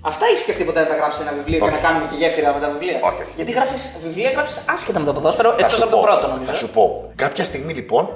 Αυτά 0.07 0.25
έχει 0.25 0.37
σκεφτεί 0.37 0.63
ποτέ 0.63 0.79
να 0.79 0.87
τα 0.87 0.95
γράψεις 0.95 1.23
σε 1.23 1.27
ένα 1.27 1.37
βιβλίο 1.37 1.59
και 1.59 1.65
Όχι. 1.65 1.73
να 1.73 1.79
κάνουμε 1.79 2.05
και 2.09 2.15
γέφυρα 2.15 2.53
με 2.53 2.59
τα 2.59 2.69
βιβλία; 2.69 2.99
Όχι, 3.01 3.21
όχι. 3.21 3.31
Γιατί 3.35 3.51
γράφεις 3.51 3.97
βιβλία, 4.03 4.29
γράφεις 4.29 4.65
άσχετα 4.69 4.99
με 4.99 5.05
το 5.05 5.13
ποδόσφαιρο, 5.13 5.49
Θα 5.49 5.55
εκτός 5.59 5.73
σου 5.73 5.83
από 5.83 5.91
το 5.91 5.97
πω, 5.97 6.03
πρώτο 6.03 6.27
νομίζω. 6.27 6.45
Θα 6.51 6.55
σου 6.55 6.69
πω. 6.69 7.11
Κάποια 7.15 7.43
στιγμή 7.43 7.73
λοιπόν, 7.73 8.09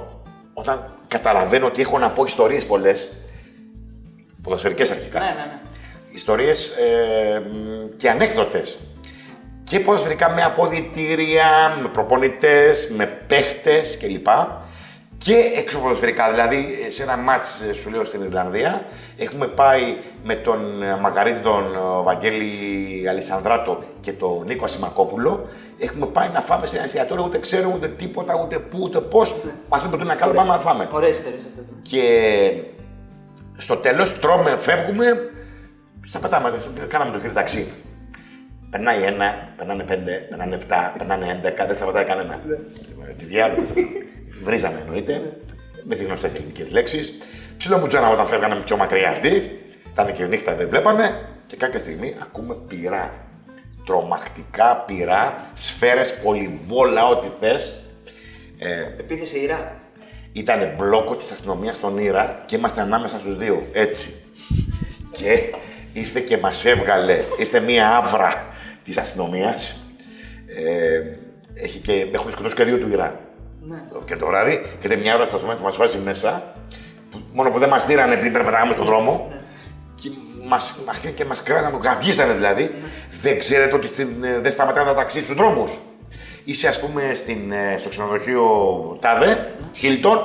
όταν 0.54 0.94
καταλαβαίνω 1.08 1.66
ότι 1.66 1.80
έχω 1.80 1.98
να 1.98 2.10
πω 2.10 2.24
ιστορίες 2.24 2.66
πολλές, 2.66 3.12
ποδοσφαιρικές 4.42 4.90
αρχικά, 4.90 5.18
Ναι, 5.18 5.24
ναι, 5.24 5.32
ναι. 5.32 5.58
ιστορίες 6.10 6.70
ε, 6.70 7.38
μ, 7.40 7.96
και 7.96 8.10
ανέκδοτες. 8.10 8.78
Και 9.64 9.80
ποδοσφαιρικά 9.80 10.30
με 10.30 10.42
αποδητήρια, 10.42 11.78
με 11.82 11.88
προπονητές, 11.88 12.90
με 12.96 13.06
παίχτες 13.06 13.96
κλπ. 13.98 14.26
Και 15.24 15.36
εξωποδοσφαιρικά, 15.56 16.30
δηλαδή 16.30 16.86
σε 16.88 17.02
ένα 17.02 17.16
μάτς 17.16 17.60
ε, 17.60 17.72
σου 17.72 17.90
λέω 17.90 18.04
στην 18.04 18.22
Ιρλανδία, 18.22 18.84
έχουμε 19.16 19.46
πάει 19.46 19.96
με 20.24 20.34
τον 20.34 20.82
ε, 20.82 20.96
Μαργαρίτη 20.96 21.38
τον 21.38 21.74
ε, 21.74 22.02
Βαγγέλη 22.02 23.08
Αλισανδράτο 23.08 23.82
και 24.00 24.12
τον 24.12 24.44
Νίκο 24.46 24.64
Ασημακόπουλο. 24.64 25.48
Έχουμε 25.78 26.06
πάει 26.06 26.28
να 26.28 26.40
φάμε 26.40 26.66
σε 26.66 26.76
ένα 26.76 26.84
εστιατόριο, 26.84 27.24
ούτε 27.24 27.38
ξέρουμε 27.38 27.74
ούτε 27.74 27.88
τίποτα, 27.88 28.40
ούτε 28.44 28.58
πού, 28.58 28.78
ούτε 28.82 29.00
πώς. 29.00 29.36
Μαθαίνουμε 29.68 29.96
ότι 29.96 30.04
είναι 30.04 30.14
καλό, 30.14 30.32
πάμε 30.32 30.50
να 30.50 30.58
φάμε. 30.58 30.88
Ωραίε 30.92 31.08
ιστορίε 31.08 31.38
αυτέ. 31.38 31.62
Και 31.82 32.02
στο 33.56 33.76
τέλος 33.76 34.18
τρώμε, 34.18 34.56
φεύγουμε, 34.56 35.30
σταματάμε, 36.04 36.52
κάναμε 36.88 37.10
το 37.12 37.20
χέρι 37.20 37.32
ταξί. 37.32 37.72
Περνάει 38.70 39.02
ένα, 39.02 39.52
περνάνε 39.56 39.82
πέντε, 39.82 40.26
περνάνε 40.28 40.54
επτά, 40.54 40.94
περνάνε 40.98 41.30
έντεκα, 41.30 41.66
δεν 41.66 41.76
σταματάει 41.76 42.04
κανένα. 42.04 42.40
Τη 43.16 43.24
διάλογο. 43.24 43.62
Βρίζαμε 44.42 44.80
εννοείται, 44.80 45.36
με 45.82 45.94
τις 45.94 46.04
γνωστές 46.04 46.34
ελληνικές 46.34 46.70
λέξεις. 46.70 47.18
Ψηλό 47.56 47.78
μου 47.78 47.86
τζάνα 47.86 48.08
όταν 48.08 48.26
φεύγανε 48.26 48.54
πιο 48.54 48.76
μακριά 48.76 49.10
αυτοί. 49.10 49.60
Ήταν 49.92 50.12
και 50.12 50.24
νύχτα, 50.24 50.54
δεν 50.54 50.68
βλέπανε. 50.68 51.28
Και 51.46 51.56
κάποια 51.56 51.78
στιγμή 51.78 52.14
ακούμε 52.22 52.54
πυρά. 52.68 53.14
Τρομακτικά 53.84 54.84
πυρά, 54.86 55.50
σφαίρες, 55.52 56.14
πολυβόλα, 56.14 57.06
ό,τι 57.06 57.28
θες. 57.40 57.82
Επίθεση 58.98 59.38
Ιρά. 59.38 59.80
Ήταν 60.32 60.74
μπλόκο 60.76 61.16
της 61.16 61.30
αστυνομίας 61.30 61.76
στον 61.76 61.98
Ήρα 61.98 62.42
και 62.46 62.56
είμαστε 62.56 62.80
ανάμεσα 62.80 63.18
στους 63.18 63.36
δύο. 63.36 63.66
Έτσι. 63.72 64.14
και 65.12 65.54
ήρθε 65.92 66.20
και 66.20 66.38
μας 66.38 66.64
έβγαλε. 66.64 67.20
Ήρθε 67.38 67.60
μία 67.60 67.96
άβρα 67.96 68.46
της 68.84 68.96
αστυνομίας. 68.96 69.76
Ε, 70.46 71.02
έχει 71.54 71.78
και, 71.78 72.06
έχουμε 72.12 72.30
σκοτώσει 72.30 72.54
και 72.54 72.64
δύο 72.64 72.78
του 72.78 72.88
Ήρα. 73.70 73.84
Και 74.04 74.16
το 74.16 74.26
βράδυ, 74.26 74.62
και 74.80 74.86
ήταν 74.86 74.98
μια 75.00 75.14
ώρα 75.14 75.26
στα 75.26 75.34
αστυνομία 75.34 75.60
που 75.60 75.66
μας 75.66 75.76
βάζει 75.76 75.98
μέσα. 75.98 76.54
Που, 77.10 77.20
μόνο 77.32 77.50
που 77.50 77.58
δεν 77.58 77.68
μας 77.68 77.86
δίρανε 77.86 78.16
πριν 78.16 78.32
περπατάγαμε 78.32 78.72
στον 78.72 78.84
δρόμο. 78.84 79.32
Και 79.94 80.10
μας, 80.46 80.74
μας, 80.86 80.98
και 81.14 81.24
μας 81.24 81.42
κράταμε, 81.42 81.78
γαυγίσανε 81.82 82.32
δηλαδή. 82.32 82.74
Δεν 83.20 83.38
ξέρετε 83.38 83.74
ότι 83.74 83.86
στην, 83.86 84.24
ε, 84.24 84.38
δεν 84.38 84.52
σταματάνε 84.52 84.86
τα 84.86 84.94
ταξί 84.94 85.22
στους 85.22 85.34
δρόμους. 85.34 85.80
Είσαι 86.44 86.68
ας 86.68 86.80
πούμε 86.80 87.14
στην, 87.14 87.52
ε, 87.52 87.78
στο 87.78 87.88
ξενοδοχείο 87.88 88.46
Τάδε, 89.00 89.54
Χίλτον, 89.72 90.18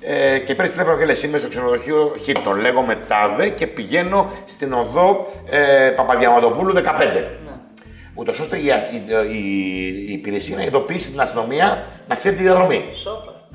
ε, 0.00 0.38
και 0.38 0.54
παίρνεις 0.54 0.70
τηλέφωνο 0.72 0.96
και 0.96 1.04
λες 1.04 1.22
είμαι 1.22 1.38
στο 1.38 1.48
ξενοδοχείο 1.48 2.14
Χίλτον. 2.22 2.60
Λέγομαι 2.60 2.94
Τάδε 2.94 3.48
και 3.48 3.66
πηγαίνω 3.66 4.30
στην 4.44 4.72
οδό 4.72 5.26
ε, 5.50 5.90
Παπαδιαματοπούλου 5.90 6.72
15. 6.72 6.80
Ούτως 8.14 8.40
ώστε 8.40 8.56
η, 8.56 8.64
η, 8.66 9.02
η, 9.32 10.06
η 10.08 10.12
υπηρεσία 10.12 10.56
να 10.56 10.62
ειδοποιήσει 10.62 11.10
την 11.10 11.20
αστυνομία 11.20 11.84
να 12.08 12.14
ξέρει 12.14 12.36
τη 12.36 12.42
διαδρομή. 12.42 12.84
Σόπα. 12.94 13.48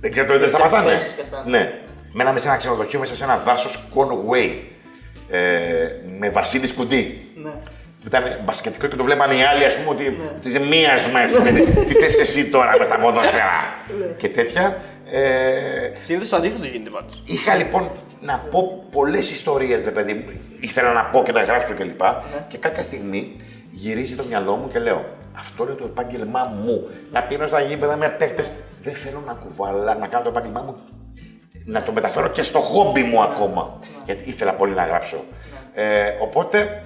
Δεν 0.00 0.10
ξέρω, 0.10 0.38
δεν 0.38 0.48
σταματάνε. 0.48 0.90
εκθέσεις 0.90 1.12
και 1.14 1.20
αυτά. 1.20 1.44
Ναι. 1.46 1.72
Μέναμε 2.12 2.38
σε 2.38 2.48
ένα 2.48 2.56
ξενοδοχείο 2.56 2.98
μέσα 2.98 3.14
σε 3.16 3.24
ένα 3.24 3.36
δάσος 3.36 3.88
Conway. 3.94 4.50
Ε, 5.30 5.38
με 6.18 6.30
Βασίλη 6.30 6.74
Κουντή. 6.74 7.28
Ναι. 7.42 7.50
Που 8.00 8.06
ήταν 8.06 8.22
μπασκετικό 8.44 8.86
και 8.86 8.96
το 8.96 9.04
βλέπανε 9.04 9.34
οι 9.34 9.42
άλλοι, 9.42 9.64
ας 9.64 9.76
πούμε, 9.76 9.88
ότι, 9.90 10.06
ότι 10.36 10.48
είσαι 10.48 10.58
μίας 10.60 11.08
μέσα. 11.10 11.42
τι 11.86 11.94
θες 11.94 12.18
εσύ 12.18 12.48
τώρα 12.48 12.76
με 12.78 12.84
στα 12.84 12.98
ποδόσφαιρα. 12.98 13.64
και 14.16 14.28
τέτοια. 14.28 14.76
Ε, 15.10 15.92
Συνήθως 16.00 16.28
το 16.28 16.36
αντίθετο 16.36 16.66
γίνεται 16.66 16.90
πάντως. 16.90 17.22
Είχα 17.26 17.54
λοιπόν 17.54 17.90
να 18.20 18.38
πω 18.38 18.84
πολλές 18.90 19.30
ιστορίες, 19.30 19.84
ρε 19.84 19.90
παιδί 19.90 20.12
μου. 20.14 20.24
Ήθελα 20.60 20.92
να 20.92 21.04
πω 21.04 21.22
και 21.22 21.32
να 21.32 21.42
γράψω 21.42 21.74
κλπ. 21.74 22.00
Και 22.48 22.58
κάποια 22.58 22.82
στιγμή 22.82 23.36
γυρίζει 23.70 24.16
το 24.16 24.24
μυαλό 24.28 24.56
μου 24.56 24.68
και 24.68 24.78
λέω: 24.78 25.04
Αυτό 25.38 25.64
είναι 25.64 25.72
το 25.72 25.84
επάγγελμά 25.84 26.54
μου. 26.64 26.88
Να 27.12 27.22
πίνω 27.22 27.46
στα 27.46 27.60
γήπεδα 27.60 27.96
με 27.96 28.08
παίκτες. 28.08 28.52
Δεν 28.82 28.94
θέλω 28.94 29.22
να 29.26 29.32
κουβαλά, 29.32 29.94
να 29.94 30.06
κάνω 30.06 30.22
το 30.22 30.28
επάγγελμά 30.28 30.62
μου. 30.62 30.76
Να 31.64 31.82
το 31.82 31.92
μεταφέρω 31.92 32.28
και 32.28 32.42
στο 32.42 32.58
χόμπι 32.58 33.02
μου 33.02 33.22
ακόμα. 33.22 33.78
Γιατί 34.04 34.28
ήθελα 34.28 34.54
πολύ 34.54 34.74
να 34.74 34.86
γράψω. 34.86 35.24
Ε, 35.74 36.08
οπότε 36.20 36.82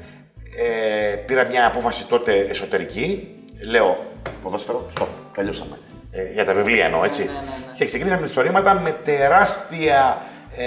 ε, 0.56 1.16
πήρα 1.16 1.46
μια 1.46 1.66
απόφαση 1.66 2.08
τότε 2.08 2.32
εσωτερική. 2.32 3.28
Λέω: 3.68 3.96
Ποδόσφαιρο, 4.42 4.86
stop, 4.98 5.06
τελειώσαμε. 5.34 5.78
Ε, 6.10 6.32
για 6.32 6.44
τα 6.44 6.54
βιβλία 6.54 6.84
εννοώ, 6.84 7.04
έτσι. 7.04 7.30
Και 7.76 7.84
ξεκίνησα 7.84 8.14
με 8.14 8.20
τα 8.20 8.26
ιστορήματα 8.26 8.74
με 8.74 8.90
τεράστια 8.90 10.22
ε, 10.56 10.64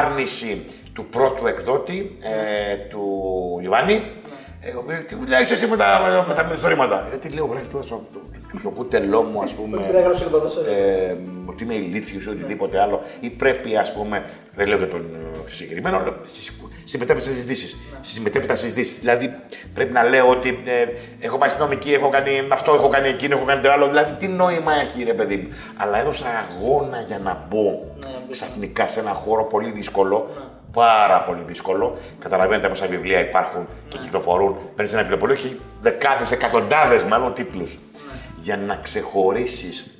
άρνηση 0.00 0.64
του 0.92 1.06
πρώτου 1.06 1.46
εκδότη, 1.46 2.16
ε, 2.22 2.76
του 2.76 3.60
Ιωάννη, 3.62 4.12
ε, 4.64 4.70
ο 4.70 4.78
οποίος 4.78 4.98
τι 5.08 5.14
μιλάει 5.16 5.42
εσύ 5.42 5.66
με 5.66 5.76
τα, 5.76 6.24
με 6.28 6.34
τα 6.34 6.44
μυθιστορήματα. 6.44 7.06
Γιατί 7.10 7.28
λέω, 7.28 7.46
βρε, 7.46 7.58
αυτός 7.58 7.86
στο, 7.86 8.02
στο 8.58 8.68
κουτελό 8.70 9.22
μου, 9.22 9.42
ας 9.42 9.52
πούμε, 9.54 9.76
Πρέπει 9.78 9.92
να 9.94 10.00
γράψω 10.00 10.24
και 10.24 10.30
ποδόσφαιρο. 10.30 10.66
ε, 10.70 11.16
ότι 11.46 11.64
είμαι 11.64 11.74
ηλίθιος 11.74 12.24
ή 12.24 12.28
οτιδήποτε 12.28 12.80
άλλο, 12.80 13.02
ή 13.20 13.30
πρέπει, 13.30 13.76
ας 13.76 13.92
πούμε, 13.92 14.24
δεν 14.54 14.66
λέω 14.68 14.76
για 14.78 14.88
τον 14.88 15.00
ε, 15.00 15.50
συγκεκριμένο, 15.50 15.96
αλλά 15.96 16.16
στις- 16.24 16.60
συμμετέχω 16.84 17.20
σε 17.20 17.32
συζητήσεις. 17.32 17.78
Συμμετέχω 18.00 18.46
σε 18.48 18.56
συζητήσεις. 18.56 18.98
Δηλαδή, 18.98 19.34
πρέπει 19.74 19.92
να 19.92 20.02
λέω 20.02 20.28
ότι 20.28 20.62
ε, 20.64 20.86
έχω 21.26 21.38
πάει 21.38 21.48
στην 21.48 21.62
νομική, 21.62 21.92
έχω 21.92 22.08
κάνει 22.08 22.30
αυτό, 22.48 22.74
έχω 22.74 22.88
κάνει 22.88 23.08
εκείνο, 23.08 23.36
έχω 23.36 23.44
κάνει 23.44 23.60
το 23.62 23.70
άλλο. 23.72 23.86
Δηλαδή, 23.88 24.12
τι 24.18 24.28
νόημα 24.28 24.72
έχει, 24.74 25.02
ρε 25.04 25.14
παιδί 25.14 25.36
μου. 25.36 25.48
Αλλά 25.76 25.98
έδωσα 25.98 26.26
αγώνα 26.26 27.00
για 27.06 27.18
να 27.18 27.46
μπω 27.48 27.84
ξαφνικά 28.30 28.88
σε 28.88 29.00
ένα 29.00 29.10
χώρο 29.12 29.44
πολύ 29.44 29.70
δύσκολο. 29.70 30.28
Πάρα 30.72 31.22
πολύ 31.22 31.42
δύσκολο. 31.46 31.96
Καταλαβαίνετε 32.18 32.68
πόσα 32.68 32.86
βιβλία 32.86 33.20
υπάρχουν 33.20 33.68
και 33.88 33.98
κυκλοφορούν. 33.98 34.56
Παίρνεις 34.74 34.92
ένα 34.92 35.02
βιβλιοπωλείο 35.02 35.36
και 35.36 35.46
έχει 35.46 35.60
δεκάδες, 35.82 36.32
εκατοντάδες 36.32 37.04
μάλλον 37.04 37.34
τίτλους. 37.34 37.78
Για 38.42 38.56
να 38.56 38.76
ξεχωρίσεις 38.76 39.98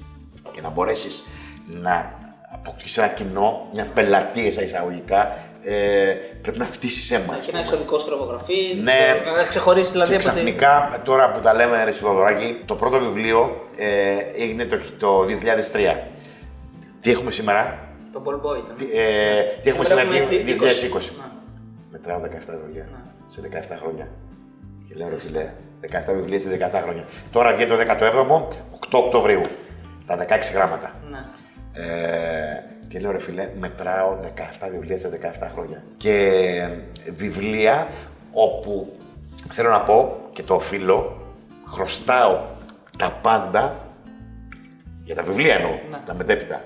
και 0.53 0.61
να 0.61 0.71
μπορέσεις 0.71 1.25
να 1.67 2.19
αποκτήσεις 2.53 2.97
ένα 2.99 3.07
κοινό, 3.09 3.69
μια 3.73 3.87
πελατεία 3.95 4.53
σε 4.53 4.63
εισαγωγικά, 4.63 5.37
ε, 5.65 6.15
πρέπει 6.43 6.59
να 6.59 6.65
φτύσεις 6.67 7.11
αίμα. 7.11 7.37
Και 7.41 7.51
ένα 7.51 7.59
εξωτικό 7.59 7.97
τροπογραφή. 7.97 8.81
Ναι. 8.83 9.23
Να 9.37 9.45
ξεχωρίσεις 9.45 9.93
δηλαδή 9.93 10.11
Και 10.11 10.17
από 10.17 10.25
την. 10.25 10.35
ξαφνικά, 10.35 11.01
τώρα 11.05 11.31
που 11.31 11.41
τα 11.41 11.55
λέμε, 11.55 11.85
ρε 11.85 11.91
Σιδωδωράκη, 11.91 12.63
το 12.67 12.75
πρώτο 12.75 12.99
βιβλίο 13.01 13.67
ε, 13.77 14.43
έγινε 14.43 14.65
το, 14.65 14.77
το 14.99 15.27
2003. 15.95 15.99
Τι 17.01 17.11
έχουμε 17.11 17.31
σήμερα, 17.31 17.79
Το 18.13 18.23
Ball 18.27 18.35
Boy 18.47 18.59
ήταν. 18.65 18.77
τι, 18.77 18.85
ε, 18.85 19.43
τι 19.63 19.69
έχουμε 19.69 19.85
σήμερα, 19.85 20.01
Σήμερα 20.11 20.25
έχουμε 20.25 20.43
τι- 20.43 20.53
20. 20.53 20.57
2020. 20.57 21.11
Μετράω 21.91 22.21
17 22.21 22.57
βιβλία 22.67 22.89
σε 23.29 23.41
17 23.41 23.77
χρόνια. 23.81 24.09
Και 24.89 24.95
λέω 24.95 25.09
ρε 25.09 25.19
φιλέ, 25.19 25.53
17 25.81 26.13
βιβλία 26.15 26.41
σε 26.41 26.49
17 26.49 26.81
χρόνια. 26.83 27.05
Τώρα 27.33 27.55
βγαίνει 27.55 27.71
το 27.71 27.77
17ο, 27.77 28.49
8 28.71 28.99
Οκτωβρίου. 28.99 29.41
Τα 30.07 30.17
16 30.17 30.53
γράμματα. 30.53 30.93
Ναι. 31.11 31.19
Ε, 31.73 32.65
και 32.89 32.99
λέω 33.01 33.11
ρε 33.11 33.19
φίλε, 33.21 33.49
μετράω 33.59 34.17
17 34.21 34.69
βιβλία 34.71 34.99
σε 34.99 35.09
17 35.09 35.49
χρόνια. 35.53 35.85
Και 35.97 36.69
βιβλία 37.13 37.89
όπου 38.33 38.93
θέλω 39.51 39.71
να 39.71 39.81
πω 39.81 40.19
και 40.33 40.43
το 40.43 40.55
οφείλω, 40.55 41.27
χρωστάω 41.67 42.41
τα 42.99 43.11
πάντα 43.23 43.87
για 45.03 45.15
τα 45.15 45.23
βιβλία 45.23 45.55
εννοώ, 45.55 45.79
τα 46.05 46.15
μετέπειτα, 46.15 46.65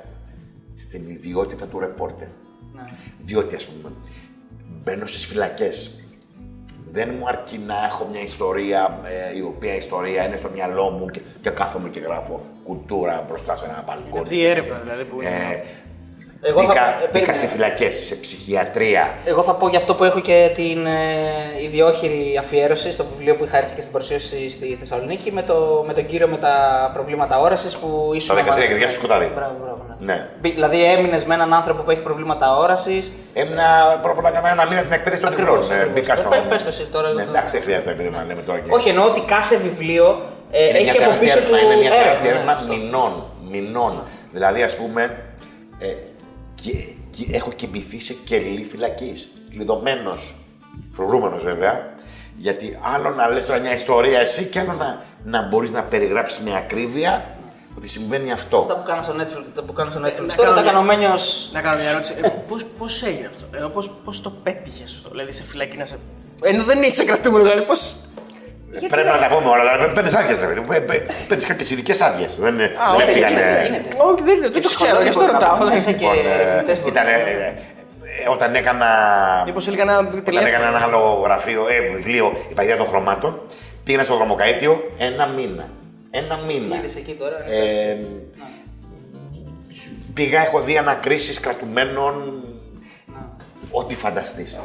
στην 0.76 1.08
ιδιότητα 1.08 1.66
του 1.66 1.78
ρεπόρτερ. 1.78 2.28
Διότι 3.20 3.54
ας 3.54 3.66
πούμε, 3.66 3.92
μπαίνω 4.82 5.06
στις 5.06 5.26
φυλακές. 5.26 6.00
Δεν 6.90 7.14
μου 7.18 7.28
αρκεί 7.28 7.58
να 7.58 7.84
έχω 7.84 8.08
μια 8.10 8.22
ιστορία, 8.22 9.00
ε, 9.04 9.36
η 9.36 9.40
οποία 9.40 9.76
ιστορία 9.76 10.26
είναι 10.26 10.36
στο 10.36 10.50
μυαλό 10.50 10.90
μου 10.90 11.06
και, 11.06 11.20
και 11.40 11.50
κάθομαι 11.50 11.88
και 11.88 12.00
γράφω 12.00 12.40
κουλτούρα 12.64 13.24
μπροστά 13.28 13.56
σε 13.56 13.64
ένα 13.64 13.84
μπαλκόνι. 13.86 14.22
Αυτή 14.22 14.36
η 14.36 14.44
έρευνα 14.44 14.78
δηλαδή 14.78 15.04
που 15.04 15.20
είναι. 15.20 15.30
Ε, 15.30 15.62
Εγώ 16.48 16.60
θα- 16.60 16.66
μπήκα, 16.66 16.82
ε, 16.86 16.92
μπήκα 17.00 17.08
περίμενε. 17.12 17.38
σε 17.38 17.46
φυλακές, 17.46 17.96
σε 18.06 18.14
ψυχιατρία. 18.14 19.14
Εγώ 19.24 19.42
θα 19.42 19.52
πω 19.54 19.68
για 19.68 19.78
αυτό 19.78 19.94
που 19.94 20.04
έχω 20.04 20.20
και 20.20 20.50
την 20.54 20.86
ε, 20.86 21.62
ιδιόχειρη 21.62 22.36
αφιέρωση 22.38 22.92
στο 22.92 23.04
βιβλίο 23.10 23.36
που 23.36 23.44
είχα 23.44 23.56
έρθει 23.56 23.74
και 23.74 23.80
στην 23.80 23.92
παρουσίαση 23.92 24.50
στη 24.50 24.76
Θεσσαλονίκη 24.78 25.32
με, 25.32 25.42
το, 25.42 25.84
με 25.86 25.92
τον 25.92 26.06
κύριο 26.06 26.28
με 26.28 26.36
τα 26.36 26.90
προβλήματα 26.94 27.38
όρασης 27.40 27.76
που 27.76 28.10
ήσουν. 28.14 28.36
Τα 28.36 28.54
13 28.54 28.58
κεριά 28.68 28.86
στο 28.86 28.94
σκοτάδι. 28.94 29.30
Μπράβο, 29.34 29.54
μπράβο. 29.62 29.84
Ναι. 29.98 30.12
Ναι. 30.12 30.28
Μπη- 30.40 30.54
Δηλαδή 30.54 30.84
έμεινες 30.84 31.24
με 31.24 31.34
έναν 31.34 31.54
άνθρωπο 31.54 31.82
που 31.82 31.90
έχει 31.90 32.00
προβλήματα 32.00 32.56
όρασης. 32.56 33.12
Έμεινα 33.34 33.64
πρώτα 34.02 34.18
απ' 34.18 34.18
όλα 34.18 34.28
έκανα 34.28 34.48
ένα 34.50 34.66
μήνα 34.66 34.82
την 34.82 34.92
εκπαίδευση 34.92 35.24
των 35.24 35.32
Ακριβώς, 35.32 35.58
τυφλών. 35.58 35.70
Ε, 35.78 35.80
ακριβώς. 35.80 36.00
Μπήκα 36.00 36.12
Ε, 36.12 36.16
στο. 36.16 36.28
πε- 36.28 36.40
πες 36.48 36.62
το 36.62 36.68
εσύ 36.68 36.84
τώρα, 36.92 37.08
Ναι, 37.08 37.14
δεν 37.14 37.24
θα- 37.24 37.30
εντάξει, 37.30 37.54
δεν 37.54 37.62
χρειάζεται 37.64 37.90
επειδή 37.90 38.08
να 38.08 38.24
λέμε 38.28 38.42
τώρα 38.42 38.58
και. 38.58 38.70
Όχι, 38.72 38.88
εννοώ 38.88 39.04
ότι 39.04 39.20
κάθε 39.20 39.56
βιβλίο 39.56 40.22
ε, 40.50 40.62
Είναι 40.68 40.78
έχει 40.78 40.82
μια 40.82 40.92
από 40.92 41.00
τεράστια 41.00 41.26
πίσω 41.34 41.38
του 41.48 41.54
έρευνα, 41.54 41.72
είναι 41.72 41.80
μια 41.82 41.90
τεράστια 41.90 42.30
έρευνα, 42.30 42.44
ναι, 42.44 42.50
έρευνα 42.50 42.52
αυτό. 42.52 42.72
μηνών. 42.74 43.12
μηνών. 43.50 44.02
Δηλαδή, 44.32 44.62
ας 44.62 44.76
πούμε, 44.76 45.02
ε, 45.78 45.86
και, 46.66 46.94
και 47.10 47.26
έχω 47.36 47.52
κοιμηθεί 47.52 48.00
σε 48.00 48.14
κελί 48.24 48.64
φυλακής. 48.70 49.30
Κλειδωμένο. 49.50 50.14
Φρουρούμενος 50.90 51.42
βέβαια. 51.42 51.94
Γιατί 52.34 52.78
άλλο 52.94 53.10
να 53.10 53.28
λες 53.28 53.46
τώρα 53.46 53.58
μια 53.60 53.74
ιστορία 53.74 54.18
εσύ 54.20 54.44
και 54.44 54.58
άλλο 54.60 54.72
να, 54.72 55.02
να 55.24 55.42
μπορείς 55.48 55.72
να 55.72 55.82
περιγράψεις 55.82 56.38
με 56.44 56.56
ακρίβεια 56.56 57.36
ότι 57.76 57.88
συμβαίνει 57.88 58.32
αυτό. 58.32 58.58
Αυτά 58.58 58.76
που 58.76 58.82
κάνω 58.86 59.02
στο 59.02 59.14
Netflix, 59.20 59.44
τα 59.54 59.62
που 59.62 59.72
κάνω 59.72 59.90
στο 59.90 60.00
Netflix. 60.00 60.26
να 60.26 60.34
Τώρα 60.34 60.48
κάνω 60.48 60.54
τα 60.54 60.62
μια- 60.62 60.70
κάνω 60.72 60.82
μένιο. 60.82 61.14
Να 61.52 61.60
κάνω 61.60 61.76
μια 61.76 61.88
ερώτηση. 61.90 62.14
Ε, 62.22 62.28
πώς, 62.48 62.64
πώς 62.78 63.02
έγινε 63.02 63.26
αυτό, 63.26 63.46
ε, 63.56 63.68
πώς, 63.72 63.90
πώς 64.04 64.20
το 64.20 64.30
πέτυχες 64.42 64.94
αυτό, 64.94 65.08
δηλαδή 65.10 65.32
σε 65.32 65.42
φυλακή 65.44 65.76
να 65.76 65.84
σε... 65.84 65.98
Ενώ 66.42 66.64
δεν 66.64 66.82
είσαι 66.82 67.04
κρατούμενος, 67.04 67.46
δηλαδή 67.48 67.66
πώς... 68.72 68.88
Πρέπει 68.88 69.08
να 69.08 69.18
τα 69.18 69.28
πούμε 69.36 69.48
όλα. 69.50 69.62
Δηλαδή, 69.76 69.92
παίρνεις 69.94 70.14
άδειες, 70.14 70.40
ρε 70.40 70.46
παιδί 70.46 70.60
μου. 70.60 70.66
Παίρνεις 71.28 71.46
κάποιες 71.46 71.70
ειδικές 71.70 72.00
άδειες. 72.00 72.36
Δεν, 72.40 72.56
δεν 72.56 72.70
όχι, 72.96 73.12
πήγανε. 73.12 73.42
Όχι, 73.96 74.22
δεν, 74.22 74.38
δεν 74.40 74.62
το 74.62 74.68
ξέρω, 74.68 75.02
γι' 75.02 75.08
αυτό 75.08 75.26
ρωτάω. 75.26 75.56
Μέσα 75.64 75.92
και 75.92 76.04
Λοιπόν, 76.06 76.26
ε, 76.26 76.34
ερευνητές 76.42 76.76
μπορούν 76.78 76.92
ήταν, 76.92 77.04
να- 77.04 77.10
ε, 77.12 77.54
ε, 78.24 78.28
όταν 78.30 78.54
έκανα. 78.54 78.86
Μήπως 79.46 79.66
έλεγα 79.68 79.82
ένα 79.82 79.98
Όταν 79.98 80.06
έκανα 80.18 80.22
τηλέφωνο. 80.22 80.66
ένα 80.66 80.78
άλλο 80.84 81.20
γραφείο, 81.24 81.62
ε, 81.68 81.94
βιβλίο, 81.96 82.32
η 82.50 82.54
παγίδα 82.54 82.76
των 82.76 82.86
χρωμάτων, 82.86 83.40
πήγαινα 83.84 84.04
στο 84.04 84.16
δρομοκαίτιο 84.16 84.92
ένα 84.98 85.26
μήνα. 85.26 85.68
Ένα 86.10 86.36
μήνα. 86.36 86.76
Είδες 86.76 86.96
εκεί 86.96 87.12
τώρα, 87.12 87.36
Ε, 87.48 87.96
πήγα, 90.14 90.40
έχω 90.42 90.60
δει 90.60 90.76
ανακρίσεις 90.78 91.40
κρατουμένων, 91.40 92.42
ό,τι 93.70 93.94
φανταστείς. 93.94 94.60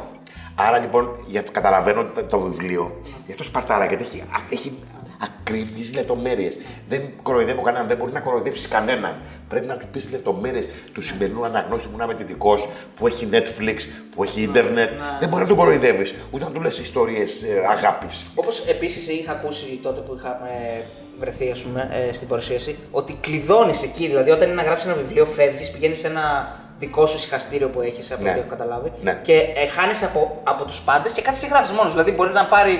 Άρα 0.54 0.78
λοιπόν, 0.78 1.24
για, 1.26 1.42
καταλαβαίνω 1.52 2.04
το, 2.04 2.24
το 2.24 2.40
βιβλίο, 2.40 3.00
γι' 3.26 3.32
αυτό 3.32 3.44
σπαρτάρα, 3.44 3.86
γιατί 3.86 4.04
έχει, 4.04 4.20
α- 4.20 4.46
έχει 4.50 4.78
ακριβείς 5.22 5.94
λεπτομέρειες. 5.94 6.58
Δεν 6.88 7.02
κοροϊδεύω 7.22 7.62
κανέναν, 7.62 7.88
δεν 7.88 7.96
μπορεί 7.96 8.12
να 8.12 8.20
κοροϊδέψεις 8.20 8.68
κανέναν. 8.68 9.20
Πρέπει 9.48 9.66
να 9.66 9.76
του 9.76 9.86
πεις 9.92 10.10
λεπτομέρειες 10.10 10.68
του 10.92 11.02
σημερινού 11.02 11.44
αναγνώστη 11.44 11.86
που 11.88 11.94
είναι 11.94 12.02
αμετητικός, 12.02 12.68
που 12.96 13.06
έχει 13.06 13.28
Netflix, 13.32 13.76
που 14.14 14.22
έχει 14.22 14.42
ίντερνετ. 14.42 14.92
Δεν 15.20 15.28
μπορεί 15.28 15.42
να 15.42 15.48
τον 15.48 15.56
κοροϊδεύεις, 15.56 16.14
ούτε 16.30 16.44
να 16.44 16.50
του 16.50 16.60
λες 16.60 16.78
ιστορίες 16.78 17.42
ε, 17.42 17.62
αγάπης. 17.70 18.30
Όπως 18.34 18.66
επίσης 18.66 19.08
είχα 19.08 19.32
ακούσει 19.32 19.80
τότε 19.82 20.00
που 20.00 20.14
είχαμε 20.18 20.82
βρεθεί 21.20 21.50
ας 21.50 21.60
πούμε, 21.60 21.90
ε, 22.08 22.12
στην 22.12 22.28
παρουσίαση, 22.28 22.76
ότι 22.90 23.18
κλειδώνεις 23.20 23.82
εκεί. 23.82 24.06
Δηλαδή, 24.06 24.30
όταν 24.30 24.46
είναι 24.46 24.54
να 24.54 24.62
γράψεις 24.62 24.90
ένα 24.90 24.96
βιβλίο, 24.96 25.26
φεύγεις, 25.26 25.70
πηγαίνεις 25.70 25.98
σε 25.98 26.06
ένα 26.06 26.56
δικό 26.82 27.06
σου 27.06 27.16
ησυχαστήριο 27.16 27.68
που 27.68 27.80
έχεις, 27.80 28.12
από 28.12 28.22
Ναι. 28.22 28.30
ό,τι 28.30 28.38
έχω 28.38 28.48
καταλάβει. 28.48 28.92
Ναι. 29.02 29.18
Και 29.22 29.34
ε, 29.34 29.66
χάνει 29.76 29.92
από, 30.08 30.40
από 30.44 30.64
τους 30.64 30.80
πάντες 30.80 31.12
και 31.12 31.22
κάθεσαι 31.22 31.46
και 31.46 31.52
γράφει 31.54 31.72
μόνος. 31.74 31.90
Δηλαδή, 31.92 32.10
μπορεί 32.12 32.32
να 32.32 32.44
πάρει 32.44 32.74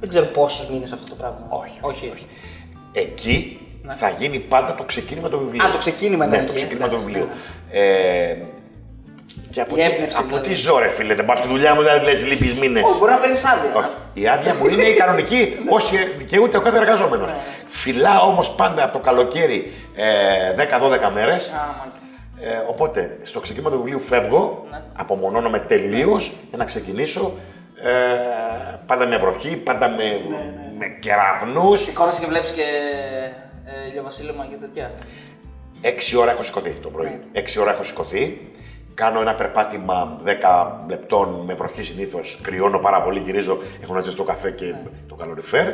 δεν 0.00 0.08
ξέρω 0.08 0.24
πόσους 0.26 0.68
μήνες 0.70 0.92
αυτό 0.92 1.06
το 1.08 1.14
πράγμα. 1.14 1.46
Όχι, 1.48 1.78
όχι. 1.80 2.10
όχι. 2.14 2.26
Εκεί 2.92 3.58
θα 3.88 4.08
γίνει 4.18 4.38
πάντα 4.38 4.74
το 4.74 4.84
ξεκίνημα 4.84 5.28
του 5.28 5.38
βιβλίου. 5.38 5.62
Ναι. 5.62 5.68
Α, 5.68 5.72
το 5.72 5.78
ξεκίνημα 5.78 6.24
ήταν 6.26 6.36
Ναι, 6.38 6.44
εκεί, 6.44 6.46
το 6.46 6.52
ε. 6.52 6.56
ξεκίνημα 6.56 6.88
του 6.88 6.94
Εντάξει, 6.94 7.12
βιβλίου. 7.12 7.28
Ε, 7.70 8.36
και 9.50 9.60
από, 9.60 9.74
Η 9.74 9.78
τι, 9.78 9.82
έμπνευση, 9.84 10.16
από 10.18 10.26
δηλαδή. 10.26 10.48
τι 10.48 10.54
ζω, 10.54 10.78
ρε 10.78 10.88
φίλε, 10.88 11.14
δεν 11.14 11.24
πάω 11.24 11.36
στη 11.36 11.48
δουλειά 11.48 11.74
μου, 11.74 11.82
δεν 11.82 12.02
λες 12.02 12.26
λείπεις 12.26 12.58
μήνες. 12.58 12.82
Όχι, 12.82 12.98
μπορεί 12.98 13.12
να 13.12 13.18
παίρνεις 13.18 13.44
άδεια. 13.44 13.70
Όχι. 13.76 13.88
Η 14.14 14.28
άδεια 14.28 14.54
μου 14.54 14.66
είναι 14.66 14.82
η 14.82 14.94
κανονική, 14.94 15.56
όσοι 15.68 15.96
δικαιούται 16.16 16.56
ο 16.56 16.60
κάθε 16.60 16.76
εργαζόμενος. 16.76 17.30
Ναι. 17.30 17.36
Φυλάω 17.66 18.26
όμως 18.28 18.50
πάντα 18.50 18.82
από 18.84 18.92
το 18.92 18.98
καλοκαίρι 18.98 19.72
ε, 19.94 20.04
10-12 21.08 21.10
μέρες. 21.14 21.52
Α, 22.34 22.40
μάλιστα. 22.40 22.60
Ε, 22.60 22.64
οπότε 22.68 23.18
στο 23.22 23.40
ξεκίνημα 23.40 23.70
του 23.70 23.76
βιβλίου 23.76 23.98
φεύγω, 24.00 24.66
Ναι. 24.70 24.82
απομονώνομαι 24.98 25.58
τελείως 25.58 26.32
για 26.48 26.58
να 26.58 26.64
ξεκινήσω. 26.64 27.32
Ε, 27.82 27.90
πάντα 28.86 29.06
με 29.06 29.16
βροχή, 29.16 29.56
πάντα 29.56 29.88
με, 29.88 30.04
Ναι, 30.04 30.52
με 30.78 30.86
κεραυνούς. 31.00 31.80
Σηκώνεσαι 31.80 32.20
και 32.20 32.26
βλέπεις 32.26 32.50
και 32.50 32.62
ε, 33.64 33.88
ηλιοβασίλεμα 33.88 34.46
και 34.46 34.56
τέτοια. 34.56 34.90
Έξι 35.80 36.16
ώρα 36.16 36.30
έχω 36.30 36.42
σηκωθεί 36.42 36.70
το 36.70 36.88
πρωί. 36.90 37.06
Ναι. 37.06 37.18
Έξι 37.32 37.60
ώρα 37.60 37.70
έχω 37.72 37.82
σηκωθεί. 37.82 38.48
Κάνω 38.94 39.20
ένα 39.20 39.34
περπάτημα 39.34 40.20
10 40.24 40.30
λεπτών 40.88 41.42
με 41.46 41.54
βροχή 41.54 41.82
συνήθως. 41.82 42.38
Κρυώνω 42.42 42.78
πάρα 42.78 43.02
πολύ, 43.02 43.18
γυρίζω. 43.20 43.58
Έχω 43.82 43.94
να 43.94 44.00
ζεστό 44.00 44.22
καφέ 44.24 44.50
και 44.50 44.64
Ναι. 44.64 44.82
το 45.08 45.14
καλοριφέρ. 45.14 45.72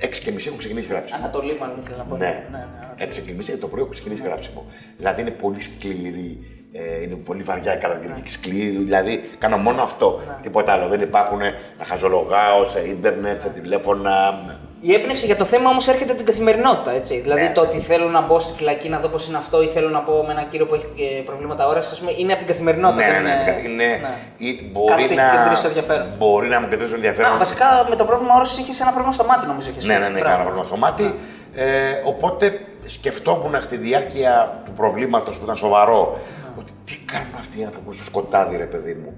6 0.00 0.08
και 0.24 0.30
μισή 0.30 0.48
έχω 0.48 0.56
ξεκινήσει 0.56 0.88
γράψιμο. 0.88 1.18
Ανατολή, 1.18 1.56
μάλλον 1.60 1.78
ήθελα 1.82 1.96
να 1.96 2.04
πω. 2.04 2.16
Ναι, 2.16 2.44
ναι, 2.50 2.66
ναι. 2.98 3.06
6 3.06 3.18
και 3.26 3.32
μισή 3.32 3.56
το 3.56 3.68
πρωί 3.68 3.82
έχω 3.82 3.90
ξεκινήσει 3.90 4.22
γράψιμο. 4.22 4.66
Δηλαδή 4.96 5.20
είναι 5.20 5.30
πολύ 5.30 5.60
σκληρή. 5.60 6.38
Ε, 6.72 7.02
είναι 7.02 7.14
πολύ 7.14 7.42
βαριά 7.42 7.76
η 7.76 7.78
καλοκαιρική 7.78 8.30
σκληρή. 8.30 8.68
Δηλαδή 8.68 9.20
κάνω 9.38 9.56
μόνο 9.56 9.82
αυτό. 9.82 10.20
Τίποτα 10.42 10.72
άλλο. 10.72 10.88
Δεν 10.88 11.00
υπάρχουν 11.00 11.38
να 11.78 11.84
χαζολογάω 11.84 12.64
σε 12.64 12.88
ίντερνετ, 12.88 13.40
σε 13.40 13.48
τηλέφωνα. 13.48 14.44
Η 14.82 14.92
έμπνευση 14.94 15.26
για 15.26 15.36
το 15.36 15.44
θέμα 15.44 15.70
όμως 15.70 15.88
έρχεται 15.88 16.08
από 16.10 16.16
την 16.16 16.26
καθημερινότητα. 16.26 16.90
Έτσι. 16.90 17.20
Δηλαδή 17.20 17.42
Ναι. 17.42 17.52
το 17.54 17.60
ότι 17.60 17.78
θέλω 17.80 18.08
να 18.08 18.20
μπω 18.20 18.40
στη 18.40 18.52
φυλακή 18.56 18.88
να 18.88 18.98
δω 18.98 19.08
πώς 19.08 19.26
είναι 19.28 19.36
αυτό 19.36 19.62
ή 19.62 19.66
θέλω 19.66 19.88
να 19.88 20.00
πω 20.00 20.24
με 20.26 20.32
έναν 20.32 20.48
κύριο 20.48 20.66
που 20.66 20.74
έχει 20.74 20.86
και 20.94 21.22
προβλήματα 21.24 21.66
όρασης, 21.68 22.02
είναι 22.16 22.32
από 22.32 22.38
την 22.44 22.46
καθημερινότητα. 22.52 23.06
Ναι, 23.06 23.12
δεν 23.12 23.22
ναι, 23.22 23.28
ναι. 23.28 23.34
είναι- 23.34 23.44
καθ- 23.44 23.64
είναι- 23.64 23.84
ναι. 23.84 24.10
ή 24.36 24.70
Μπορεί 24.72 24.86
Κάτι 24.90 25.04
σε 25.04 25.12
έχει 25.12 25.22
να. 25.22 25.36
κεντρήσει 25.42 25.62
το 25.62 25.68
ενδιαφέρον. 25.68 26.06
Μπορεί 26.18 26.48
να 26.48 26.60
μου 26.60 26.68
κεντρήσει 26.68 26.90
το 26.90 26.94
ενδιαφέρον. 26.96 27.32
Α, 27.34 27.36
βασικά 27.38 27.66
με 27.90 27.96
το 27.96 28.04
πρόβλημα 28.04 28.34
όρασης 28.34 28.58
είχες 28.58 28.80
ένα 28.80 28.90
πρόβλημα 28.90 29.12
στο 29.12 29.24
μάτι, 29.24 29.46
νομίζω. 29.46 29.68
είχες 29.70 29.84
Ναι, 29.84 29.94
πει. 29.94 30.00
ναι, 30.00 30.08
ναι, 30.08 30.18
Μπράβο. 30.20 30.30
κάνα 30.30 30.42
πρόβλημα 30.42 30.66
στο 30.66 30.76
μάτι. 30.76 31.14
Ε, 31.54 31.66
οπότε 32.04 32.60
σκεφτόμουν 32.86 33.62
στη 33.62 33.76
διάρκεια 33.76 34.62
του 34.64 34.72
προβλήματος 34.72 35.38
που 35.38 35.44
ήταν 35.44 35.56
σοβαρό 35.56 36.18
ότι 36.58 36.72
τι 36.84 36.96
κάνουν 37.12 37.34
αυτοί 37.38 37.60
οι 37.60 37.64
άνθρωποι 37.64 37.94
στο 37.94 38.04
σκοτάδι, 38.04 38.56
ρε 38.56 38.64
παιδί 38.72 38.94
μου; 38.94 39.12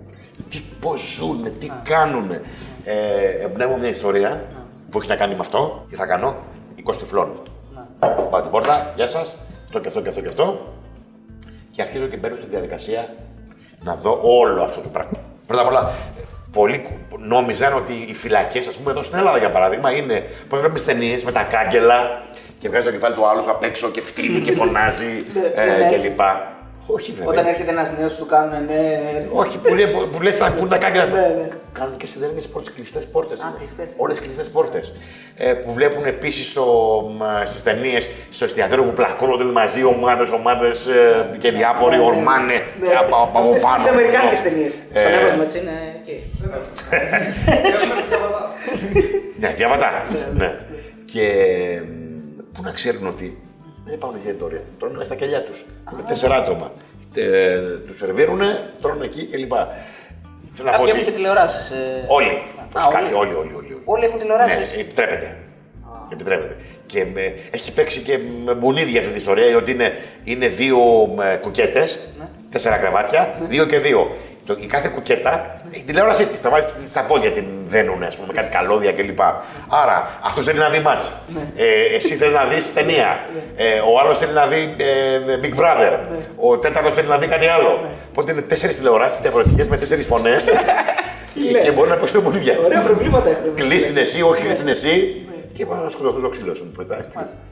Τι 0.50 0.62
πώς 0.80 1.14
ζουνε, 1.16 1.48
τι 1.48 1.70
κάνουνε; 1.82 2.40
Ε, 2.84 3.44
εμπνέω 3.44 3.76
μια 3.76 3.88
ιστορία 3.88 4.44
που 4.92 4.98
έχει 4.98 5.08
να 5.08 5.16
κάνει 5.16 5.32
με 5.34 5.40
αυτό. 5.40 5.84
Τι 5.88 5.94
θα 5.94 6.06
κάνω, 6.06 6.36
20 6.90 6.96
τυφλών. 6.98 7.42
Πάω 8.30 8.40
την 8.42 8.50
πόρτα, 8.50 8.92
γεια 8.96 9.06
σας, 9.06 9.36
αυτό 9.64 9.78
και 9.80 9.88
αυτό 9.88 10.00
και 10.00 10.08
αυτό 10.08 10.20
και 10.20 10.28
αυτό. 10.28 10.66
Και 11.70 11.82
αρχίζω 11.82 12.06
και 12.06 12.16
μπαίνω 12.16 12.36
στη 12.36 12.46
διαδικασία 12.50 13.08
να 13.82 13.94
δω 13.94 14.18
όλο 14.22 14.62
αυτό 14.62 14.80
το 14.80 14.88
πράγμα. 14.88 15.12
Πρώτα 15.46 15.62
απ' 15.62 15.68
όλα, 15.68 15.90
πολλοί 16.52 16.78
κου- 16.78 17.20
νόμιζαν 17.20 17.74
ότι 17.74 17.92
οι 18.08 18.14
φυλακές, 18.14 18.66
ας 18.68 18.76
πούμε, 18.76 18.90
εδώ 18.90 19.02
στην 19.02 19.18
Ελλάδα 19.18 19.38
για 19.38 19.50
παράδειγμα, 19.50 19.90
είναι 19.90 20.24
πώς 20.48 20.58
βλέπουμε 20.60 20.80
ταινίες 20.80 21.24
με 21.24 21.32
τα 21.32 21.42
κάγκελα 21.42 22.22
και 22.58 22.68
βγάζει 22.68 22.84
το 22.86 22.92
κεφάλι 22.92 23.14
του 23.14 23.26
άλλου 23.28 23.50
απ' 23.50 23.62
έξω 23.62 23.90
και 23.90 24.00
φτύνει 24.00 24.40
και 24.40 24.52
φωνάζει 24.52 25.04
Ναι, 25.34 25.62
ε, 25.62 25.78
ναι, 25.78 25.88
και 25.88 25.94
έτσι. 25.94 26.08
λοιπά. 26.08 26.51
Όχι 26.86 27.12
βέβαια. 27.12 27.28
Όταν 27.32 27.46
έρχεται 27.46 27.70
ένας 27.70 27.98
νέος 27.98 28.14
που 28.14 28.18
του 28.22 28.26
κάνουν 28.26 28.64
ναι. 28.64 29.00
Όχι, 29.32 29.58
που, 29.58 29.68
είναι, 29.68 29.86
που, 29.86 30.08
που 30.12 30.20
λες 30.22 30.38
τα- 30.38 30.50
που 30.52 30.58
είναι 30.60 30.68
τα 30.68 30.78
κάγκελα 30.78 31.02
αυτά. 31.02 31.16
Ναι, 31.20 31.26
ναι. 31.26 31.48
Κάνουν 31.72 31.96
και 31.96 32.06
σιδερένιες 32.06 32.48
πόρτες, 32.48 32.72
κλειστές 32.72 33.06
πόρτες. 33.06 33.40
Α, 33.40 33.46
είναι. 33.48 33.56
κλειστές. 33.58 33.94
Όλες 33.96 34.18
κλειστές 34.20 34.50
πόρτες. 34.50 34.92
Ε, 35.36 35.52
που 35.52 35.72
βλέπουν 35.72 36.04
επίσης 36.04 36.46
στο, 36.48 36.64
μ, 37.18 37.44
στις 37.44 37.62
ταινίες, 37.62 38.10
στο 38.30 38.44
εστιατόριο 38.44 38.84
που 38.84 38.92
πλακώνονται 38.92 39.44
μαζί 39.44 39.84
ομάδες, 39.84 40.30
ομάδες 40.30 40.86
ε, 40.86 41.36
και 41.38 41.50
διάφοροι 41.52 41.98
ορμάνε 41.98 42.52
Ναι. 42.80 42.88
από, 43.00 43.16
από 43.16 43.38
Αυτές 43.38 43.62
πάνω. 43.62 43.76
τις 43.76 43.86
αμερικάνικες 43.86 44.42
ταινίες. 44.42 44.74
Ε, 44.92 45.00
Στον 45.00 45.12
έβασμα 45.12 45.42
έτσι 45.42 45.58
είναι 45.58 46.00
εκεί. 46.02 46.22
Ναι, 49.40 49.52
διαβατά. 49.52 49.90
ναι. 50.38 50.58
Και 51.04 51.22
μ, 51.84 52.40
που 52.52 52.62
να 52.62 52.70
ξέρουν 52.70 53.06
ότι 53.06 53.40
δεν 53.92 54.00
υπάρχουν 54.00 54.20
για 54.22 54.30
εστιατόρια. 54.30 54.62
Τρώνε 54.78 54.92
μέσα 54.96 55.04
στα 55.04 55.14
κελιά 55.14 55.42
τους. 55.44 55.64
Είναι 55.92 56.02
τέσσερα 56.08 56.34
άτομα. 56.36 56.72
Ε, 57.16 57.58
τους 57.86 57.96
σερβίρουνε, 57.98 58.70
τρώνε 58.82 59.04
εκεί 59.04 59.26
κλπ. 59.26 59.52
Θέλω 60.52 60.70
να 60.70 60.76
πω 60.76 60.84
Κάποιοι 60.84 60.86
έχουν 60.86 60.98
ότι 61.00 61.04
και 61.04 61.10
τηλεοράσεις. 61.10 61.72
όλοι. 62.06 62.32
Α, 62.78 62.88
Κάποιοι, 62.90 63.12
όλοι. 63.16 63.34
όλοι, 63.34 63.34
όλοι, 63.34 63.54
όλοι. 63.54 63.80
Όλοι 63.84 64.04
έχουν 64.04 64.18
τηλεοράσεις. 64.18 64.74
Ναι, 64.74 64.80
επιτρέπεται. 64.80 65.36
Επιτρέπεται. 66.12 66.56
Και 66.86 67.06
με, 67.14 67.34
έχει 67.50 67.72
παίξει 67.72 68.00
και 68.00 68.18
με 68.44 68.54
μπουνίδια 68.54 68.98
αυτή 69.00 69.10
την 69.12 69.18
ιστορία, 69.20 69.56
ότι 69.56 69.70
είναι, 69.70 69.92
είναι 70.24 70.48
δύο 70.48 70.78
κουκέτες, 71.40 72.08
Ναι. 72.18 72.24
τέσσερα 72.50 72.76
κρεβάτια, 72.76 73.34
δύο 73.48 73.66
και 73.66 73.78
δύο. 73.78 74.10
Το, 74.46 74.56
η 74.60 74.66
κάθε 74.66 74.88
κουκέτα 74.94 75.56
έχει 75.74 75.84
τηλεόρασή 75.84 76.26
της. 76.26 76.40
Τα 76.40 76.50
βάζεις 76.50 76.70
στα 76.86 77.02
πόδια 77.02 77.30
την 77.30 77.44
δένουν, 77.68 78.02
ας 78.02 78.14
πούμε, 78.16 78.26
με 78.26 78.32
κάτι 78.32 78.52
καλώδια 78.52 78.92
κλπ. 78.92 79.20
Άρα 79.82 80.10
αυτός 80.22 80.44
θέλει 80.44 80.58
να 80.58 80.68
δει 80.68 80.78
μάτς. 80.78 81.12
Ναι. 81.34 81.40
Ε, 81.56 81.94
εσύ 81.94 82.14
θες 82.14 82.32
να 82.32 82.44
δεις 82.44 82.72
ταινία. 82.74 83.26
Ε, 83.56 83.78
ο 83.78 84.00
άλλος 84.00 84.18
θέλει 84.18 84.32
να 84.32 84.46
δει 84.46 84.74
ε, 84.78 85.38
Big 85.42 85.60
Brother. 85.60 85.98
Ναι. 86.10 86.16
Ο 86.36 86.58
τέταρτος 86.58 86.92
θέλει 86.92 87.08
να 87.08 87.18
δει 87.18 87.26
κάτι 87.26 87.46
άλλο. 87.46 87.86
Οπότε 88.10 88.32
είναι 88.32 88.42
τέσσερις 88.42 88.76
τηλεοράσεις 88.76 89.20
διαφορετικές 89.20 89.66
με 89.68 89.76
τέσσερις 89.78 90.06
φωνές. 90.06 90.50
και 91.64 91.70
μπορεί 91.70 91.88
να 91.88 91.96
παίξουν 91.96 92.22
μπουνίδια. 92.22 92.58
Ωραία 92.64 92.80
προβλήματα 92.80 93.28
έχουν. 93.30 93.54
Κλείς 93.54 93.82
την 93.86 93.96
εσύ, 93.96 94.22
όχι 94.22 94.42
κλείς 94.42 94.54
την 94.56 94.68
εσύ. 94.68 95.26
Και 95.52 95.66
πάμε 95.66 95.82
να 95.82 95.88
σκοτωθούν 95.88 96.20
στο 96.20 96.28
ξύλο 96.28 96.54
σου. 96.54 96.72
πετάει. 96.76 97.04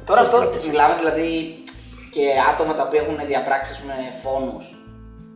Τώρα 0.04 0.20
αυτό 0.20 0.36
Κρατήσει. 0.36 0.68
μιλάμε 0.70 0.94
δηλαδή 0.98 1.28
και 2.10 2.24
άτομα 2.50 2.74
τα 2.74 2.82
οποία 2.82 3.00
έχουν 3.00 3.18
διαπράξει 3.26 3.72
με 3.86 3.94
φόνους. 4.22 4.64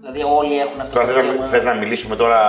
Δηλαδή 0.07 0.23
όλοι 0.39 0.59
έχουν 0.61 0.81
αυτό 0.81 0.95
Τώρα 0.95 1.07
το 1.07 1.13
θες 1.13 1.23
να, 1.25 1.31
δικαίωμα. 1.31 1.47
θες 1.51 1.65
να 1.65 1.75
μιλήσουμε 1.75 2.17
τώρα 2.17 2.41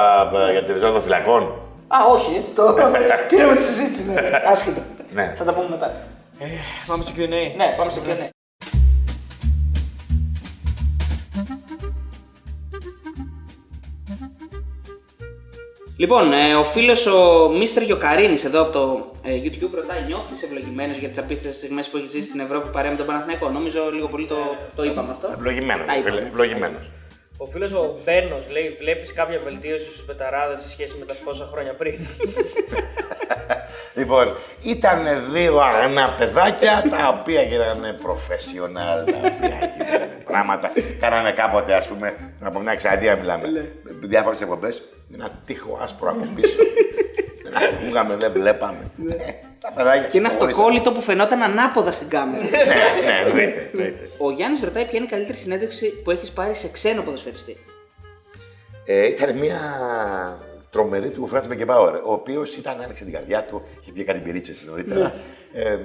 ε, 0.47 0.51
για 0.51 0.63
την 0.63 0.73
ριζότητα 0.73 0.91
των 0.91 1.01
φυλακών; 1.01 1.43
Α, 1.87 1.97
όχι, 2.11 2.35
έτσι 2.35 2.55
το. 2.55 2.75
Πήραμε 3.29 3.55
τη 3.55 3.63
συζήτηση, 3.63 4.05
ναι. 4.11 4.21
Άσχετο. 4.51 4.81
Ναι. 5.13 5.33
Θα 5.37 5.43
τα 5.43 5.53
πούμε 5.53 5.67
μετά. 5.69 5.85
Ε, 6.39 6.45
πάμε 6.87 7.03
στο 7.03 7.13
Q&A. 7.17 7.27
Ναι, 7.57 7.73
πάμε 7.77 7.89
στο 7.91 8.01
Q&A. 8.05 8.29
Λοιπόν, 15.97 16.33
ε, 16.33 16.55
ο 16.55 16.63
φίλος 16.63 17.05
ο 17.05 17.49
Μίστερ 17.57 17.83
Γιοκαρίνης 17.83 18.43
εδώ 18.45 18.61
από 18.61 18.71
το 18.71 19.11
ε, 19.23 19.31
YouTube 19.43 19.73
ρωτάει: 19.75 20.01
Νιώθεις 20.07 20.43
ευλογημένος 20.43 20.97
για 20.97 21.09
τις 21.09 21.17
απίστευτες 21.17 21.57
στιγμές 21.57 21.87
που 21.87 21.97
έχεις 21.97 22.11
ζήσει 22.11 22.27
στην 22.27 22.39
Ευρώπη 22.39 22.69
παρέα 22.69 22.91
με 22.91 22.97
τον 22.97 23.05
Παναθηναϊκό; 23.05 23.49
Νομίζω 23.49 23.79
λίγο 23.93 24.07
πολύ 24.07 24.25
το, 24.25 24.35
το 24.75 24.83
είπαμε 24.83 25.07
αυτό. 25.11 25.27
Ευλογημένος, 25.31 25.85
Τα 25.85 25.93
είπαμε, 27.39 27.51
φίλε, 27.51 27.65
έτσι. 27.65 27.73
ευλογημένος. 27.73 27.73
Ο 27.73 27.73
φίλος 27.73 27.73
ο 27.73 27.99
Μπέρνο 28.03 28.39
λέει: 28.51 28.77
Βλέπεις 28.79 29.13
κάποια 29.13 29.39
βελτίωση 29.39 29.85
στους 29.85 30.05
πεταράδες 30.05 30.61
σε 30.61 30.69
σχέση 30.69 30.95
με 30.99 31.05
τα 31.05 31.15
πόσα 31.23 31.45
χρόνια 31.45 31.73
πριν; 31.73 31.99
Λοιπόν, 33.93 34.35
ήταν 34.63 35.31
δύο 35.33 35.59
αγνά 35.59 36.15
παιδάκια 36.17 36.83
τα 36.89 37.07
οποία 37.19 37.41
γίνανε 37.41 37.95
professional, 38.03 39.11
τα 39.11 39.17
οποία 39.17 39.73
γίνανε 39.77 40.21
πράγματα. 40.23 40.71
Κάναμε 40.99 41.31
κάποτε, 41.31 41.73
ας 41.73 41.87
πούμε, 41.87 42.15
από 42.41 42.59
μια 42.59 42.71
εξαετία 42.71 43.15
μιλάμε, 43.15 43.71
διάφορες 43.83 44.41
εκπομπές, 44.41 44.83
με 45.07 45.17
ένα 45.17 45.41
τείχο 45.45 45.79
άσπρο 45.81 46.09
από 46.09 46.27
πίσω. 46.35 46.57
δεν 47.43 47.63
ακούγαμε, 47.63 48.15
δεν 48.15 48.31
βλέπαμε. 48.31 48.91
Ε, 49.65 49.69
τα 49.69 49.73
παιδάκια. 49.75 50.07
Και 50.07 50.17
ένα 50.17 50.29
χωρίσανε. 50.29 50.51
αυτοκόλλητο 50.51 50.91
που 50.91 51.01
φαινόταν 51.01 51.41
ανάποδα 51.43 51.91
στην 51.91 52.09
κάμερα. 52.09 52.43
Ναι, 52.43 52.49
ναι, 52.49 53.29
εννοείται. 53.29 53.69
εννοείται. 53.73 54.09
Ο 54.17 54.31
Γιάννης 54.31 54.61
ρωτάει 54.63 54.83
ποια 54.83 54.97
είναι 54.97 55.05
η 55.05 55.09
καλύτερη 55.09 55.37
συνέντευξη 55.37 55.89
που 56.03 56.11
έχεις 56.11 56.29
πάρει 56.31 56.55
σε 56.55 56.69
ξένο 56.69 57.01
ποδοσφαιριστή. 57.01 57.57
Ε, 58.85 59.05
ήταν 59.07 59.37
μια 59.37 59.59
τρομερή 60.71 61.09
του 61.09 61.27
Φράτ 61.27 61.47
Μπεκεμπάουερ, 61.47 61.95
ο 61.95 62.11
οποίος 62.11 62.55
ήταν, 62.55 62.81
άνοιξε 62.81 63.03
την 63.03 63.13
καρδιά 63.13 63.43
του, 63.43 63.63
είχε 63.81 63.91
πει 63.91 64.03
κάτι 64.03 64.19
μπυρίτσε 64.19 64.53
νωρίτερα. 64.65 65.13
Ε, 65.53 65.77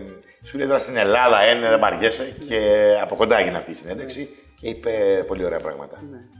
σου 0.43 0.59
λέει 0.59 0.67
τώρα 0.67 0.81
στην 0.81 0.97
Ελλάδα, 0.97 1.41
ένα 1.41 1.69
δεν 1.69 1.79
παριέσαι 1.79 2.35
και 2.49 2.59
από 3.03 3.15
κοντά 3.15 3.39
έγινε 3.39 3.57
αυτή 3.57 3.71
η 3.71 3.75
συνέντευξη 3.75 4.29
και 4.61 4.69
είπε 4.69 5.25
πολύ 5.27 5.45
ωραία 5.45 5.61
πράγματα. 5.61 6.03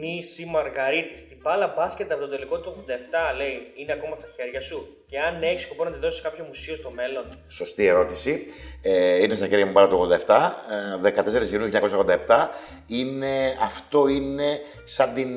Νίση 0.00 0.44
Μαργαρίτη, 0.44 1.14
την 1.28 1.38
μπάλα 1.42 1.72
μπάσκετ 1.76 2.12
από 2.12 2.20
το 2.20 2.28
τελικό 2.28 2.58
του 2.60 2.84
87 2.86 2.90
λέει 3.36 3.72
είναι 3.76 3.92
ακόμα 3.92 4.16
στα 4.16 4.26
χέρια 4.36 4.60
σου. 4.60 4.96
Και 5.06 5.18
αν 5.18 5.42
έχεις 5.42 5.62
σκοπό 5.62 5.84
να 5.84 5.90
τη 5.90 5.98
δώσεις 5.98 6.16
σε 6.16 6.28
κάποιο 6.28 6.44
μουσείο 6.44 6.76
στο 6.76 6.90
μέλλον. 6.90 7.24
Σωστή 7.48 7.86
ερώτηση. 7.86 8.44
Ε, 8.82 9.22
είναι 9.22 9.34
στα 9.34 9.46
χέρια 9.48 9.66
μου 9.66 9.72
πάρα 9.72 9.88
το 9.88 10.08
87, 10.26 10.52
ε, 11.04 11.12
14 11.48 11.52
Ιουνίου 11.52 11.68
1987. 12.26 12.48
Είναι, 12.86 13.56
αυτό 13.62 14.08
είναι 14.08 14.60
σαν 14.84 15.14
την, 15.14 15.30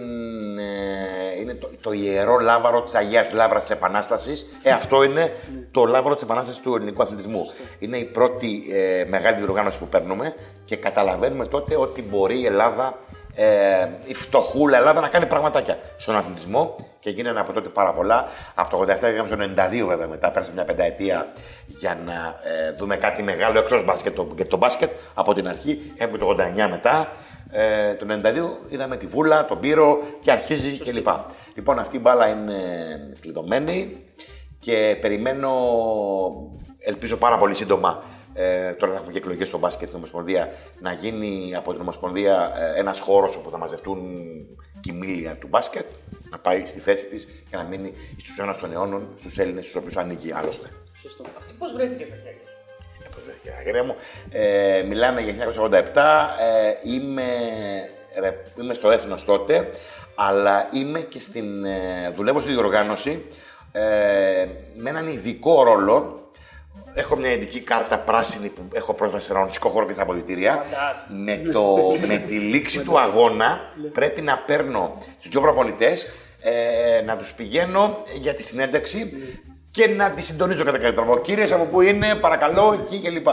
ε, 0.57 1.39
είναι 1.39 1.53
το, 1.53 1.70
το 1.82 1.91
ιερό 1.91 2.38
λάβαρο 2.38 2.82
της 2.82 2.95
Αγίας 2.95 3.34
Λάβρας 3.34 3.62
της 3.62 3.72
Επανάστασης. 3.72 4.60
Ε, 4.64 4.72
αυτό 4.72 5.03
είναι 5.03 5.36
το 5.72 5.86
λάβαρο 5.86 6.14
της 6.14 6.24
Επανάστασης 6.24 6.62
του 6.62 6.76
ελληνικού 6.76 7.01
αθλητισμού. 7.01 7.45
Είναι 7.80 7.97
η 7.97 8.05
πρώτη 8.05 8.64
ε, 8.72 9.05
μεγάλη 9.07 9.38
διοργάνωση 9.38 9.80
που 9.80 9.88
παίρνουμε 9.88 10.34
και 10.66 10.76
καταλαβαίνουμε 10.76 11.45
τότε 11.47 11.76
ότι 11.76 12.01
μπορεί 12.01 12.39
η 12.39 12.45
Ελλάδα 12.45 12.99
ε, 13.36 13.88
η 14.05 14.13
φτωχούλα 14.13 14.77
Ελλάδα 14.77 15.01
να 15.01 15.07
κάνει 15.07 15.25
πραγματάκια 15.25 15.80
στον 15.97 16.15
αθλητισμό 16.15 16.76
και 16.99 17.10
γίνανε 17.10 17.39
από 17.39 17.53
τότε 17.53 17.69
πάρα 17.69 17.93
πολλά. 17.93 18.27
Από 18.56 18.69
το 18.69 18.93
87 18.93 18.99
πήγαμε 18.99 19.27
στο 19.27 19.38
92 19.84 19.88
βέβαια 19.88 20.07
μετά, 20.07 20.31
πέρασε 20.31 20.51
μια 20.53 20.65
πενταετία 20.65 21.31
για 21.65 21.99
να 22.06 22.35
ε, 22.43 22.72
δούμε 22.72 22.95
κάτι 22.95 23.23
μεγάλο 23.23 23.60
εκτός 23.60 23.84
μπάσκετ 23.84 24.15
το, 24.15 24.27
και 24.35 24.45
το 24.45 24.57
μπάσκετ 24.57 24.91
από 25.14 25.34
την 25.34 25.47
αρχή. 25.47 25.93
Έχουμε 25.97 26.18
το 26.18 26.35
89 26.39 26.68
μετά. 26.69 27.11
Ε, 27.51 27.93
το 27.93 28.06
92 28.10 28.72
είδαμε 28.72 28.97
τη 28.97 29.07
Βούλα, 29.07 29.45
τον 29.45 29.60
Πύρο 29.60 29.99
και 30.19 30.31
αρχίζει 30.31 30.77
κλπ. 30.77 31.07
Λοιπόν, 31.56 31.80
αυτή 31.80 31.95
η 31.95 31.99
μπάλα 32.03 32.27
είναι 32.27 32.61
κλειδωμένη 33.19 34.03
και 34.60 34.97
περιμένω, 35.01 35.51
ελπίζω 36.80 37.18
πάρα 37.18 37.38
πολύ 37.38 37.56
σύντομα, 37.56 38.03
ε, 38.34 38.72
τώρα 38.72 38.91
θα 38.91 38.97
έχουμε 38.97 39.11
και 39.14 39.18
εκλογές 39.18 39.47
στο 39.47 39.57
μπάσκετ 39.57 39.88
στην 39.88 39.97
Ομοσπονδία, 39.97 40.53
να 40.80 40.93
γίνει 40.93 41.56
από 41.56 41.72
την 41.72 41.81
Ομοσπονδία 41.81 42.51
ε, 42.76 42.80
ένας 42.80 42.99
χώρος 42.99 43.35
όπου 43.35 43.49
θα 43.49 43.57
μαζευτούν 43.57 43.99
κοιμήλια 44.80 45.38
του 45.38 45.47
μπάσκετ, 45.47 45.85
να 46.30 46.39
πάει 46.39 46.65
στη 46.65 46.80
θέση 46.80 47.07
της 47.07 47.26
και 47.49 47.57
να 47.57 47.64
μείνει 47.64 47.93
στους 48.18 48.38
αιώνας 48.38 48.57
των 48.57 48.72
αιώνων, 48.72 49.10
στους 49.15 49.38
Έλληνες, 49.38 49.64
στους 49.64 49.76
οποίους 49.76 49.97
ανήκει 49.97 50.31
άλλωστε. 50.31 50.69
Σωστό. 51.01 51.23
Αυτή 51.38 51.53
πώς 51.57 51.73
βρέθηκε 51.73 52.06
στα 52.06 52.15
χέρια 52.15 52.39
σου; 52.45 53.03
Ε, 53.03 53.07
πώς 53.15 53.23
βρέθηκε, 53.23 53.49
αγραία 53.60 53.84
μου; 53.84 53.95
Ε, 54.30 54.84
μιλάμε 54.88 55.22
για 55.22 55.34
1987. 55.34 56.30
Ε, 56.39 56.93
είμαι, 56.93 57.23
ρε, 58.19 58.43
είμαι 58.60 58.73
στο 58.73 58.91
έθνος 58.91 59.26
τότε, 59.26 59.69
αλλά 60.15 60.69
είμαι 60.73 60.99
και 60.99 61.19
στην, 61.19 61.65
ε, 61.65 62.11
δουλεύω 62.15 62.39
στη 62.39 62.51
διοργάνωση 62.51 63.26
ε, 63.72 64.45
με 64.76 64.89
έναν 64.89 65.07
ειδικό 65.07 65.64
ρόλο, 65.64 66.28
έχω 66.99 67.15
μια 67.15 67.31
ειδική 67.31 67.59
κάρτα 67.59 67.99
πράσινη 67.99 68.49
που 68.49 68.61
έχω 68.73 68.93
πρόσβαση 68.93 69.26
σε 69.26 69.34
ρονιστικό 69.34 69.69
χώρο 69.69 69.85
και 69.85 69.93
στα 69.93 70.01
αποδητήρια. 70.01 70.53
Φαντάζομαι. 70.53 71.41
με, 71.45 71.51
το, 71.51 71.93
με 72.07 72.17
τη 72.17 72.34
λήξη 72.34 72.80
του 72.84 72.99
αγώνα 72.99 73.59
πρέπει 73.91 74.21
να 74.21 74.38
παίρνω 74.38 74.97
του 75.21 75.30
δύο 75.30 75.41
προπονητές, 75.41 76.07
ε, 76.41 77.01
να 77.01 77.17
τους 77.17 77.34
πηγαίνω 77.34 77.97
για 78.19 78.34
τη 78.34 78.43
συνέντευξη 78.43 79.11
και 79.71 79.88
να 79.88 80.11
τη 80.11 80.21
συντονίζω 80.21 80.63
κατά 80.63 80.77
κάποιο 80.77 80.93
τρόπο. 80.93 81.19
Κύριε, 81.19 81.53
από 81.53 81.65
πού 81.65 81.81
είναι, 81.81 82.15
παρακαλώ, 82.15 82.80
εκεί 82.81 82.99
κλπ. 82.99 83.27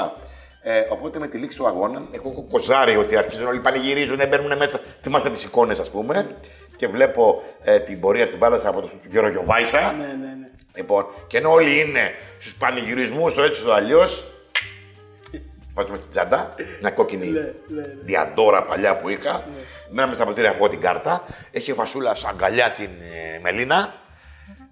Ε, 0.63 0.87
οπότε 0.89 1.19
με 1.19 1.27
τη 1.27 1.39
λήξη 1.39 1.59
του 1.59 1.67
αγώνα 1.67 2.03
έχω 2.11 2.47
κοζάρει 2.51 2.97
ότι 2.97 3.17
αρχίζουν 3.17 3.47
όλοι 3.47 3.61
πανηγυρίζουν, 3.61 4.21
μπαίνουν 4.29 4.57
μέσα. 4.57 4.81
Θυμάστε 5.03 5.31
τις 5.31 5.45
εικόνες, 5.45 5.81
ας 5.81 5.91
πούμε. 5.91 6.37
Και 6.77 6.89
βλέπω 6.89 7.43
ε, 7.63 7.79
την 7.79 8.01
πορεία 8.01 8.27
της 8.27 8.39
μπάλας 8.39 8.67
από 8.67 8.81
τον 8.81 8.91
κύριο 9.11 9.29
Γιωβάησα. 9.29 9.95
Ναι, 9.99 10.05
ναι, 10.05 10.35
ναι. 10.41 10.46
Λοιπόν, 10.77 11.07
και 11.27 11.37
ενώ 11.37 11.51
όλοι 11.51 11.81
είναι 11.81 12.11
στους 12.39 12.55
πανηγυρισμούς, 12.55 13.35
το 13.35 13.43
έτσι 13.43 13.63
το 13.63 13.73
αλλιώς. 13.73 14.31
Βάζουμε 15.75 15.99
την 15.99 16.11
τσάντα, 16.11 16.55
μια 16.81 16.91
κόκκινη 16.91 17.33
διαντόρα 18.05 18.65
παλιά 18.65 18.97
που 18.97 19.09
είχα. 19.09 19.45
Μέναμε 19.91 20.15
στα 20.15 20.25
ποτήρια 20.25 20.51
αυτό 20.51 20.69
την 20.69 20.81
κάρτα. 20.81 21.25
Έχει 21.51 21.71
ο 21.73 21.75
Φασούλας 21.75 22.25
αγκαλιά 22.25 22.71
την 22.71 22.91
ε, 23.35 23.39
Μελίνα. 23.43 23.95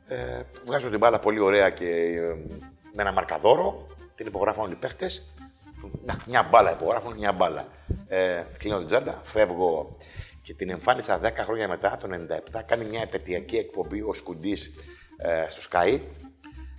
Ε, 0.07 0.17
βγάζω 0.65 0.91
την 0.91 0.99
μπάλα 0.99 1.19
πολύ 1.19 1.41
ωραία 1.41 1.71
και 1.71 1.87
ε, 1.87 2.21
με 2.93 3.03
ένα 3.03 3.13
μαρκαδόρο. 3.13 3.87
Την 4.15 4.27
υπογράφουν 4.27 4.63
όλοι 4.63 4.73
οι 4.73 4.77
παίχτες. 4.77 5.35
Μια 6.27 6.49
μπάλα 6.51 6.73
υπογράφουν, 6.73 7.15
μια 7.17 7.33
μπάλα. 7.33 7.69
Ε, 8.09 8.43
κλείνω 8.59 8.79
την 8.79 8.87
τσάντα, 8.87 9.21
φεύγω 9.23 9.97
και 10.43 10.55
την 10.55 10.71
εμφάνισα 10.71 11.21
10 11.23 11.31
χρόνια 11.45 11.69
μετά, 11.69 11.97
το 12.01 12.09
97. 12.57 12.61
Κάνει 12.67 12.85
μια 12.85 13.03
επαιτειακή 13.03 13.57
εκπομπή 13.57 14.01
ο 14.01 14.15
Σκουντής 14.15 14.73
ε, 15.17 15.47
στο 15.49 15.63
Sky. 15.71 15.99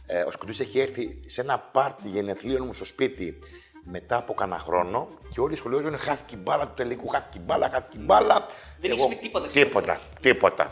Ε, 0.06 0.22
ο 0.22 0.32
Σκουντής 0.32 0.60
έχει 0.60 0.80
έρθει 0.80 1.20
σε 1.26 1.42
ένα 1.42 1.60
πάρτι 1.60 2.10
γενεθλίων 2.10 2.66
μου 2.66 2.74
στο 2.74 2.86
σπίτι 2.86 3.40
μετά 3.84 4.18
από 4.18 4.34
κανένα 4.34 4.60
χρόνο 4.60 5.08
και 5.30 5.40
όλοι 5.40 5.56
σχολιάζουν 5.56 5.98
χάθηκε 5.98 6.36
η 6.36 6.40
μπάλα 6.44 6.68
του 6.68 6.74
τελικού, 6.76 7.08
χάθηκε 7.08 7.38
η 7.38 7.42
μπάλα, 7.46 7.70
χάθηκε 7.70 7.98
η 7.98 8.04
μπάλα. 8.04 8.46
Δεν 8.82 8.92
έχεις 8.92 9.08
πει 9.08 9.16
τίποτα. 9.16 9.48
Τίποτα, 9.48 10.00
τίποτα. 10.22 10.72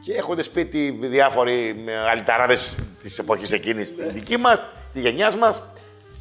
Και 0.00 0.14
έχονται 0.14 0.42
σπίτι 0.42 0.98
διάφοροι 1.00 1.84
αλυταράδες 2.10 2.76
της 3.02 3.18
εποχής 3.18 3.52
εκείνης, 3.52 3.94
τη 3.94 4.04
δική 4.04 4.36
μας, 4.36 4.62
τη 4.92 5.00
γενιάς 5.00 5.36
μας. 5.36 5.62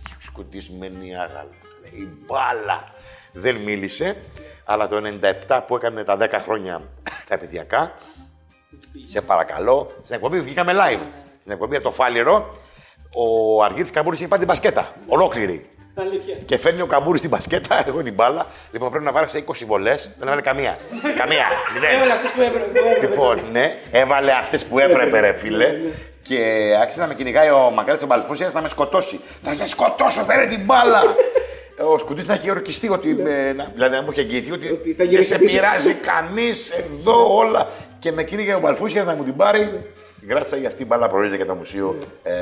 Και 0.04 0.14
ο 0.18 0.22
Σκουντής 0.22 0.70
μένει 0.70 1.16
άγαλο. 1.16 1.54
Λέει 1.82 2.18
μπάλα. 2.26 2.94
Δεν 3.34 3.56
μίλησε, 3.56 4.18
αλλά 4.66 4.88
το 4.88 5.20
97 5.48 5.64
που 5.68 5.76
έκανε 5.76 6.04
τα 6.04 6.18
10 6.18 6.40
χρόνια 6.44 6.82
τα 7.28 7.34
επαιδιακά, 7.34 7.94
σε 9.04 9.22
παρακαλώ, 9.22 9.92
στην 10.02 10.16
εκπομπή 10.16 10.42
βγήκαμε 10.42 10.74
live. 10.76 11.02
Στην 11.40 11.52
εκπομπή 11.52 11.76
από 11.76 11.84
το 11.84 11.92
Φάλιρο, 11.92 12.52
ο 13.16 13.64
Αργύρης 13.64 13.92
Καμπούρης 13.92 14.20
είχε 14.20 14.28
πάρει 14.28 14.42
την 14.42 14.50
μπασκέτα, 14.52 14.94
ολόκληρη. 15.08 15.70
Αλήθεια. 15.96 16.36
Και 16.46 16.58
φέρνει 16.58 16.82
ο 16.82 16.86
Καμπούρης 16.86 17.22
την 17.22 17.30
μπασκέτα, 17.30 17.84
εγώ 17.88 18.04
την 18.04 18.14
μπάλα. 18.14 18.46
Λοιπόν, 18.72 18.90
πρέπει 18.90 19.06
να 19.06 19.12
βάλει 19.12 19.28
σε 19.28 19.44
20 19.48 19.52
βολές. 19.66 20.10
Δεν 20.18 20.28
έβαλε 20.28 20.42
καμία. 20.42 20.78
καμία. 21.18 21.46
Μηδέν. 21.74 21.96
Έβαλε 21.96 22.12
αυτές 22.14 22.32
που 22.32 22.42
έπρεπε. 22.42 22.80
που 22.80 22.86
έπρεπε. 22.88 23.08
Λοιπόν, 23.08 23.40
ναι, 23.52 23.76
έβαλε 23.92 24.32
αυτές 24.32 24.66
που 24.66 24.80
έπρεπε, 24.80 25.20
ρε 25.20 25.34
φίλε. 25.34 25.76
Και 26.22 26.72
άρχισε 26.82 27.00
να 27.00 27.08
με 27.08 27.14
κυνηγάει 27.14 27.50
ο 27.50 27.72
Μαγκάλης 27.76 28.02
ο 28.04 28.06
Μπαλφούσιας 28.06 28.54
να 28.54 28.62
με 28.62 28.68
σκοτώσει. 28.68 29.20
Θα 29.42 29.54
σε 29.54 29.66
σκοτώσω, 29.66 30.24
φέρε 30.24 30.46
την 30.46 30.62
μπάλα. 30.66 31.02
Ο 31.94 31.98
Σκουντής 31.98 32.28
να 32.28 32.34
έχει 32.34 32.50
ορκιστεί 32.50 32.90
ότι. 32.90 33.08
με- 33.08 33.54
να- 33.54 33.72
δηλαδή 33.74 33.96
να 33.96 34.02
μου 34.02 34.12
είχε 34.12 34.22
εγγυηθεί 34.22 34.52
ότι, 34.52 34.72
Ότι 34.72 34.90
θα 34.90 34.96
δεν 34.98 35.06
σε 35.06 35.12
γυρίσει 35.12 35.38
πίσω. 35.40 35.56
πειράζει 35.56 35.94
κανείς 35.94 36.72
εδώ 36.72 37.36
όλα. 37.38 37.68
Και 38.00 38.12
με 38.12 38.24
κυνηγάει 38.24 38.56
ο 38.56 38.60
Μπαλφούσιας 38.60 39.06
να 39.06 39.14
μου 39.16 39.24
την 39.24 39.36
πάρει. 39.36 39.86
Κράτησα 40.28 40.58
για 40.58 40.68
αυτή 40.68 40.82
η 40.82 40.86
μπάλα 40.88 41.08
προορίζεται 41.08 41.38
για 41.38 41.46
το 41.46 41.54
μουσείο 41.56 41.96
ε, 42.24 42.34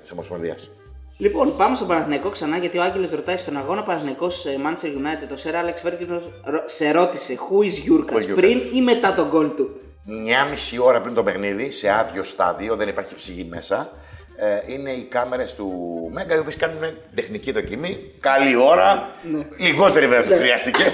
της 0.00 0.12
Ομοσπονδίας. 0.12 0.70
Λοιπόν, 1.16 1.56
πάμε 1.56 1.76
στον 1.76 1.88
Παναθηναϊκό 1.88 2.28
ξανά 2.30 2.56
γιατί 2.56 2.78
ο 2.78 2.82
Άγγελος 2.82 3.10
ρωτάει 3.10 3.36
στον 3.36 3.56
αγώνα 3.56 3.82
Παναθηναϊκός 3.82 4.44
ε, 4.46 4.50
Manchester 4.64 4.86
United. 4.86 5.32
Ο 5.32 5.36
Σερ 5.36 5.56
Άλεξ 5.56 5.82
Ferguson 5.86 6.20
ρο- 6.44 6.62
σε 6.66 6.90
ρώτησε 6.90 7.34
Who 7.38 7.62
is 7.62 7.64
Who 7.64 7.66
is 7.66 7.70
Γιούρκας; 7.82 8.24
Γιούρκας; 8.24 8.44
πριν 8.46 8.60
ή 8.74 8.82
μετά 8.82 9.14
τον 9.14 9.28
γκολ 9.28 9.54
του; 9.54 9.80
Μια 10.04 10.44
μισή 10.44 10.78
ώρα 10.78 11.00
πριν 11.00 11.14
το 11.14 11.22
παιχνίδι, 11.22 11.70
σε 11.70 11.90
άδειο 11.90 12.24
στάδιο, 12.24 12.76
δεν 12.76 12.88
υπάρχει 12.88 13.14
ψυχή 13.14 13.46
μέσα. 13.50 13.90
Ε, 14.36 14.72
είναι 14.72 14.90
οι 14.90 15.02
κάμερες 15.02 15.54
του 15.54 15.70
Μέγκα, 16.12 16.34
οι 16.34 16.38
οποίες 16.38 16.56
κάνουν 16.56 16.80
τεχνική 17.14 17.52
δοκιμή. 17.52 18.10
Καλή 18.20 18.56
ώρα. 18.56 19.10
Λιγότερη 19.58 20.06
βέβαια 20.06 20.24
τους 20.24 20.38
χρειάστηκε. 20.38 20.82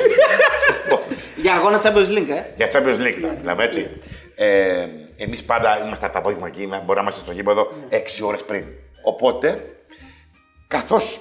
Λοιπόν, 1.40 1.42
Για 1.42 1.54
αγώνα 1.54 1.80
Champions 1.82 2.18
League, 2.18 2.28
ε. 2.28 2.44
Για 2.56 2.70
Champions 2.72 3.00
League, 3.06 3.18
τα 3.22 3.34
μιλάμε 3.38 3.64
έτσι. 3.64 3.90
Ε, 4.34 4.86
Εμείς 5.16 5.44
πάντα 5.44 5.84
είμαστε 5.84 6.04
από 6.04 6.14
το 6.14 6.18
απόγευμα 6.20 6.46
εκεί, 6.46 6.66
μπορεί 6.66 6.94
να 6.94 7.00
είμαστε 7.00 7.20
στο 7.20 7.32
γήπεδο 7.32 7.72
6 7.90 8.26
ώρες 8.26 8.42
πριν. 8.44 8.64
Οπότε, 9.02 9.74
καθώς 10.68 11.20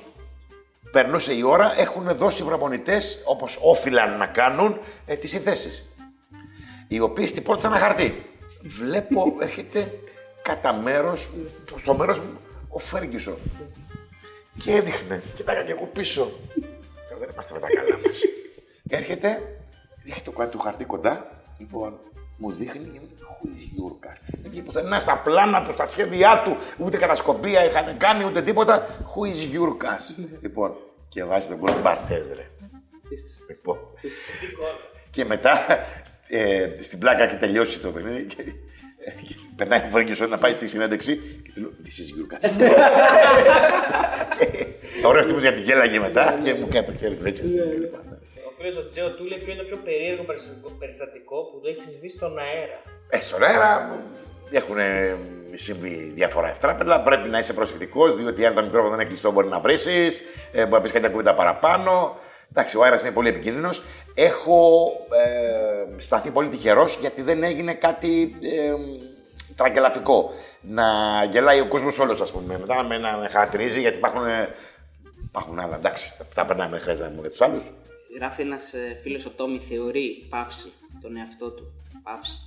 περνούσε 0.91 1.33
η 1.33 1.41
ώρα, 1.43 1.73
έχουν 1.77 2.15
δώσει 2.15 2.41
οι 2.41 2.45
προπονητές, 2.45 3.21
όπως 3.25 3.59
όφυλαν 3.61 4.17
να 4.17 4.25
κάνουν, 4.27 4.79
ε, 5.05 5.15
τις 5.15 5.29
συνθέσεις. 5.29 5.89
Οι 6.87 6.99
οποίε 6.99 7.25
στην 7.25 7.43
πρώτη 7.43 7.59
ήταν 7.59 7.71
ένα 7.71 7.81
χαρτί. 7.81 8.25
Βλέπω, 8.61 9.35
έρχεται 9.41 9.99
κατά 10.41 10.73
μέρος, 10.73 11.31
στο 11.81 11.93
μέρος 11.95 12.19
μου, 12.19 12.37
ο 12.69 12.79
Φέργκισον. 12.79 13.37
Και 14.63 14.71
έδειχνε. 14.71 15.23
Κοιτάγα 15.35 15.63
και 15.63 15.71
εγώ 15.71 15.89
πίσω. 15.93 16.31
Λέω, 17.09 17.19
Δεν 17.19 17.29
είμαστε 17.31 17.53
με 17.53 17.59
τα 17.59 17.67
καλά 17.67 17.99
μας. 18.05 18.21
Έρχεται, 18.99 19.58
έχει 20.05 20.21
το 20.21 20.31
κάτι 20.31 20.51
του 20.51 20.59
χαρτί 20.59 20.85
κοντά. 20.85 21.43
Λοιπόν, 21.57 21.99
μου 22.37 22.51
δείχνει 22.51 22.87
και 22.87 22.99
μου 22.99 23.05
λέει, 23.07 23.17
Who 23.19 23.45
is 23.45 23.69
Γιούρκας. 23.73 24.21
Δεν 24.41 24.51
βγήκε 24.51 24.61
πουθενά 24.61 24.99
στα 24.99 25.17
πλάνα 25.17 25.65
του, 25.65 25.71
στα 25.71 25.85
σχέδιά 25.85 26.41
του, 26.45 26.57
ούτε 26.77 26.97
κατασκοπία 26.97 27.65
είχαν 27.65 27.97
κάνει, 27.97 28.23
ούτε 28.23 28.41
τίποτα. 28.41 28.87
Who 28.87 29.29
is 29.29 29.47
Γιούρκας. 29.49 30.19
λοιπόν, 30.43 30.75
και 31.09 31.23
βάζει 31.23 31.47
τον 31.47 31.59
κόλπο 31.59 31.79
Μπαρτέζ, 31.81 32.27
ρε. 32.31 32.47
Λοιπόν. 33.47 33.77
και 35.11 35.25
μετά, 35.25 35.65
ε, 36.27 36.69
στην 36.79 36.99
πλάκα 36.99 37.23
έχει 37.23 37.37
τελειώσει 37.37 37.79
το 37.79 37.91
παιχνίδι. 37.91 38.23
Και, 38.23 38.41
ε, 39.05 39.11
και 39.11 39.35
περνάει 39.55 39.79
ο 39.79 39.87
Φέργκισον 39.87 40.29
να 40.29 40.37
πάει 40.37 40.53
στη 40.53 40.67
συνέντευξη 40.67 41.17
και 41.43 41.51
του 41.53 41.61
λέω 41.61 41.69
This 41.83 42.01
is 42.01 42.13
Γιούρκας. 42.13 42.51
Ωραίος 45.07 45.25
τύπος 45.25 45.41
γιατί 45.41 45.61
γέλαγε 45.61 45.99
μετά 45.99 46.39
και 46.43 46.53
μου 46.53 46.67
κάνει 46.71 46.85
το 46.85 46.93
χέρι 46.93 47.15
του 47.15 47.25
έτσι. 47.27 47.43
Ο 48.59 48.63
φίλο 48.63 48.79
ο 48.79 48.89
Τζέο 48.89 49.09
του 49.11 49.23
λέει 49.25 49.37
ποιο 49.39 49.53
είναι 49.53 49.61
το 49.61 49.67
πιο 49.67 49.77
περίεργο 49.83 50.23
περιστατικό- 50.23 50.75
περιστατικό 50.79 51.35
που 51.43 51.59
του 51.59 51.67
έχει 51.67 51.81
συμβεί 51.81 52.09
στον 52.09 52.37
αέρα. 52.37 52.79
Ε, 53.09 53.19
στον 53.19 53.43
αέρα 53.43 53.99
έχουν 54.51 54.77
συμβεί 55.53 56.11
διάφορα 56.15 56.49
ευτράπελα. 56.49 57.01
Πρέπει 57.01 57.29
να 57.29 57.39
είσαι 57.39 57.53
προσεκτικός, 57.53 58.15
διότι 58.15 58.45
αν 58.45 58.53
το 58.53 58.61
μικρόφωνο 58.61 58.89
δεν 58.89 58.99
είναι 58.99 59.07
κλειστό, 59.09 59.31
μπορεί 59.31 59.47
να 59.47 59.59
βρει. 59.59 59.75
Ε, 60.51 60.61
μπορεί 60.61 60.71
να 60.71 60.81
πεις 60.81 60.91
κάτι 60.91 61.09
κουβέντα 61.09 61.33
παραπάνω. 61.33 62.17
Εντάξει, 62.51 62.77
ο 62.77 62.83
αέρας 62.83 63.01
είναι 63.01 63.11
πολύ 63.11 63.29
επικίνδυνος. 63.29 63.83
Έχω 64.13 64.89
ε, 65.25 65.99
σταθεί 66.01 66.31
πολύ 66.31 66.49
τυχερός 66.49 66.97
γιατί 67.01 67.21
δεν 67.21 67.43
έγινε 67.43 67.73
κάτι 67.73 68.35
ε, 68.41 68.73
τραγελαφικό. 69.55 70.31
Να 70.61 70.83
γελάει 71.31 71.59
ο 71.59 71.67
κόσμος 71.67 71.99
όλος, 71.99 72.21
ας 72.21 72.31
πούμε. 72.31 72.57
Μετά 72.59 72.83
με, 72.83 72.97
να 72.97 73.17
με 73.17 73.27
χαρακτηρίζει 73.27 73.79
γιατί 73.79 73.97
υπάρχουν, 73.97 74.25
ε, 74.27 74.55
υπάρχουν 75.27 75.59
άλλα. 75.59 75.75
Εντάξει, 75.75 76.13
τα- 76.17 76.25
τα 76.35 76.45
περνάμε, 76.45 76.71
δεν 76.71 76.79
χρειάζεται 76.79 77.05
να 77.05 77.09
πούμε 77.09 77.21
για 77.21 77.29
τους 77.31 77.41
άλλους. 77.41 77.63
Γράφει 78.17 78.41
ένα 78.41 78.57
φίλο 79.01 79.19
ο 79.27 79.29
Τόμι 79.29 79.59
θεωρεί 79.69 80.25
παύση 80.29 80.71
τον 81.01 81.17
εαυτό 81.17 81.49
του. 81.51 81.71
Παύση. 82.03 82.37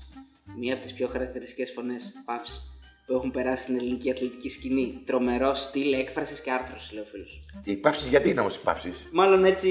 Μία 0.59 0.75
από 0.75 0.87
τι 0.87 0.93
πιο 0.93 1.09
χαρακτηριστικέ 1.13 1.67
φωνέ 1.75 1.97
παύση 2.25 2.61
που 3.07 3.13
έχουν 3.15 3.31
περάσει 3.31 3.63
στην 3.63 3.77
ελληνική 3.77 4.11
αθλητική 4.11 4.49
σκηνή. 4.49 5.01
Τρομερό 5.07 5.55
στυλ 5.55 5.93
έκφραση 5.93 6.43
και 6.43 6.51
άρθρωση, 6.51 6.95
λέει 6.95 7.03
ο 7.03 7.07
φίλο. 7.11 7.25
Οι 7.65 7.77
παύσει, 7.77 8.09
γιατί 8.09 8.31
είναι 8.31 8.41
όμω 8.41 8.49
οι 8.53 8.59
παύσει. 8.65 8.91
Μάλλον 9.13 9.45
έτσι 9.45 9.71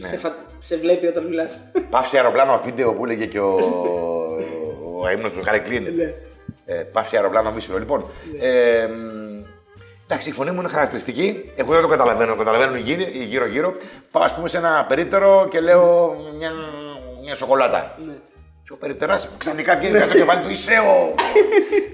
Ναι. 0.00 0.08
σε, 0.08 0.16
φα- 0.16 0.46
σε 0.58 0.76
βλέπει 0.76 1.06
όταν 1.06 1.26
μιλά. 1.26 1.48
Πάυση 1.90 2.16
αεροπλάνο 2.16 2.60
βίντεο 2.64 2.94
που 2.94 3.04
έλεγε 3.04 3.26
και 3.26 3.40
ο, 3.40 3.54
ο 5.02 5.10
ύμνος 5.10 5.32
του 5.32 5.42
Χάρη 5.42 5.60
Κλίν. 5.60 5.86
ε, 6.64 6.74
πάυση 6.74 7.16
αεροπλάνο 7.16 7.52
μίσουλο. 7.52 7.78
Λοιπόν, 7.78 8.04
ε, 8.40 8.86
μ, 8.86 9.27
εντάξει, 10.08 10.28
η 10.28 10.32
φωνή 10.32 10.50
μου 10.50 10.60
είναι 10.60 10.68
χαρακτηριστική. 10.68 11.50
Εγώ 11.56 11.72
δεν 11.72 11.82
το 11.82 11.88
καταλαβαίνω. 11.88 12.32
Το 12.32 12.38
καταλαβαίνουν 12.38 12.76
οι 12.76 12.80
γύρω- 12.80 13.14
οι 13.14 13.24
γύρω-γύρω. 13.24 13.74
Πάω, 14.10 14.22
ας 14.22 14.34
πούμε, 14.34 14.48
σε 14.48 14.56
ένα 14.58 14.84
περίπτερο 14.88 15.48
και 15.50 15.60
λέω 15.60 16.14
μια, 16.36 16.50
μια 17.22 17.34
σοκολάτα. 17.34 17.98
Και 18.64 18.72
ο 18.72 18.76
περιπτεράς 18.76 19.28
ξαφνικά 19.38 19.76
βγαίνει 19.76 19.92
κάτω 19.92 20.08
στο 20.08 20.18
κεφάλι 20.18 20.42
του. 20.42 20.50
Είσαι 20.50 20.72
ο. 20.78 21.14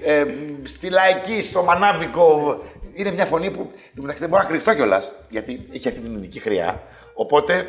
ε, 0.03 0.25
στη 0.63 0.89
λαϊκή, 0.89 1.41
στο 1.41 1.63
μανάβικο. 1.63 2.59
Είναι 2.93 3.11
μια 3.11 3.25
φωνή 3.25 3.51
που 3.51 3.59
εν 3.73 3.91
τω 3.95 4.01
μεταξύ 4.01 4.21
δεν 4.21 4.29
μπορώ 4.29 4.43
να 4.43 4.49
κρυφτώ 4.49 4.73
κιόλας. 4.75 5.11
Γιατί 5.29 5.67
έχει 5.73 5.87
αυτή 5.87 5.99
την 6.01 6.15
ειδική 6.15 6.39
χρειά. 6.39 6.81
Οπότε 7.13 7.67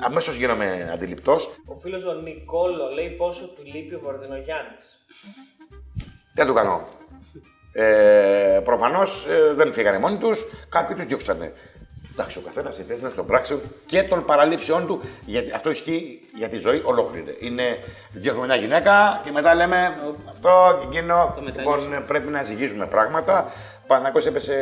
αμέσως 0.00 0.36
γίνομαι 0.36 0.90
αντιληπτός. 0.92 1.54
Ο 1.66 1.74
φίλος 1.74 2.04
ο 2.04 2.12
Νικόλο 2.12 2.88
λέει 2.94 3.08
πόσο 3.10 3.44
του 3.46 3.62
λείπει 3.74 3.94
ο 3.94 4.00
Βορδινογιάννης. 4.02 5.06
Τι 6.34 6.40
να 6.40 6.46
του 6.46 6.54
κάνω; 6.54 6.84
Ε, 7.76 8.60
Προφανώς 8.64 9.26
δεν 9.54 9.72
φύγανε 9.72 9.98
μόνοι 9.98 10.18
τους, 10.18 10.46
κάποιοι 10.68 10.96
τους 10.96 11.04
διώξανε. 11.04 11.52
Εντάξει, 12.12 12.38
ο 12.38 12.40
καθένας 12.44 12.78
υπεύθυνο 12.78 13.10
των 13.10 13.26
πράξεων 13.26 13.60
και 13.86 14.02
των 14.02 14.24
παραλήψεών 14.24 14.86
του. 14.86 15.00
Γιατί 15.26 15.52
αυτό 15.52 15.70
ισχύει 15.70 16.20
για 16.36 16.48
τη 16.48 16.56
ζωή 16.56 16.82
ολόκληρη. 16.84 17.36
Είναι 17.40 17.78
διώχνουμε 18.12 18.46
μια 18.46 18.56
γυναίκα 18.56 19.20
και 19.24 19.30
μετά 19.30 19.54
λέμε 19.54 19.96
αυτό 20.30 20.78
και 20.80 20.86
εκείνο. 20.86 21.34
μετανιώσουμε. 21.44 21.84
Λοιπόν, 21.86 22.06
πρέπει 22.06 22.30
να 22.30 22.42
ζυγίζουμε 22.42 22.86
πράγματα. 22.86 23.52
Ο 23.84 23.86
Παναθηναϊκός 23.86 24.26
έπεσε 24.26 24.54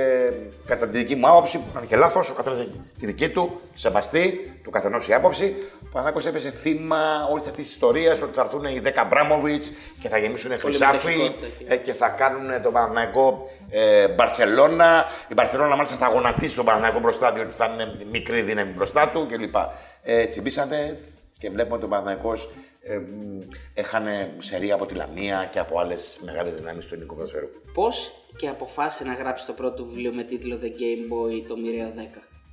κατά 0.67 0.87
τη 0.87 0.99
δική 0.99 1.15
μου 1.15 1.29
άποψη, 1.29 1.59
που 1.59 1.65
ήταν 1.71 1.87
και 1.87 1.97
λάθος, 1.97 2.31
ο 2.31 2.35
καθένας 2.35 2.59
έχει 2.59 2.81
τη 2.99 3.07
δική 3.07 3.29
του, 3.29 3.61
σεβαστή, 3.75 4.55
του 4.65 4.71
καθενός 4.71 5.09
η 5.09 5.15
άποψη. 5.15 5.55
Ο 5.73 5.89
Παναθηναϊκός 5.93 6.27
έπεσε 6.27 6.51
θύμα 6.51 7.29
όλης 7.31 7.47
αυτής 7.47 7.65
της 7.65 7.75
ιστορίας 7.75 8.23
ότι 8.23 8.35
θα 8.35 8.41
έρθουν 8.41 8.65
οι 8.65 8.81
10 8.85 8.89
Μπράμοβιτς 9.09 9.73
και 10.01 10.09
θα 10.09 10.19
γεμίσουν 10.19 10.59
χρυσάφι 10.59 10.95
μεταχειρικότητα 11.07 11.47
εκεί. 11.47 11.65
ε, 11.69 11.77
και 11.77 11.93
θα 11.93 12.09
κάνουν 12.09 12.63
τον 12.63 12.73
Παναθηναϊκό 12.73 13.51
ε, 13.71 14.09
Μπαρσελόνα. 14.09 15.05
Η 15.29 15.35
Μπαρσελόνα 15.35 15.77
μάλιστα 15.77 15.97
θα 15.97 16.07
αγωνατίσει 16.07 16.57
τον 16.57 16.65
Παναθηναϊκό 16.65 16.99
μπροστά, 17.01 17.33
διότι 17.33 17.55
θα 17.55 17.71
είναι 17.75 17.95
μικρή 18.11 18.43
δύναμη 18.43 18.73
μπροστά 18.73 19.09
του 19.09 19.27
κλπ. 19.31 19.55
Ε, 20.03 20.27
τσιμπήσανε 20.27 20.99
και 21.43 21.51
βλέπουμε 21.51 21.77
ότι 21.77 21.85
ο 21.85 21.89
Παναθηναϊκός 21.89 22.51
ε, 22.81 22.97
μ, 22.97 23.39
έχανε 23.75 24.35
σερία 24.39 24.75
από 24.75 24.87
τη 24.87 24.95
Λαμία 24.95 25.49
και 25.53 25.59
από 25.59 25.79
άλλες 25.79 26.21
μεγάλες 26.25 26.55
δυνάμεις 26.55 26.87
του 26.87 26.95
ελληνικού 26.95 27.15
ποδοσφαίρου. 27.15 27.49
Πώς 27.75 28.11
και 28.37 28.49
αποφάσισε 28.49 29.05
να 29.05 29.15
γράψει 29.15 29.47
το 29.47 29.53
πρώτο 29.53 29.85
βιβλίο 29.85 30.13
με 30.13 30.25
τίτλο 30.25 30.59
The 30.63 30.65
Game 30.81 31.03
Boy 31.13 31.45
το 31.49 31.57
μοιραίο 31.57 31.93
10. 31.97 32.01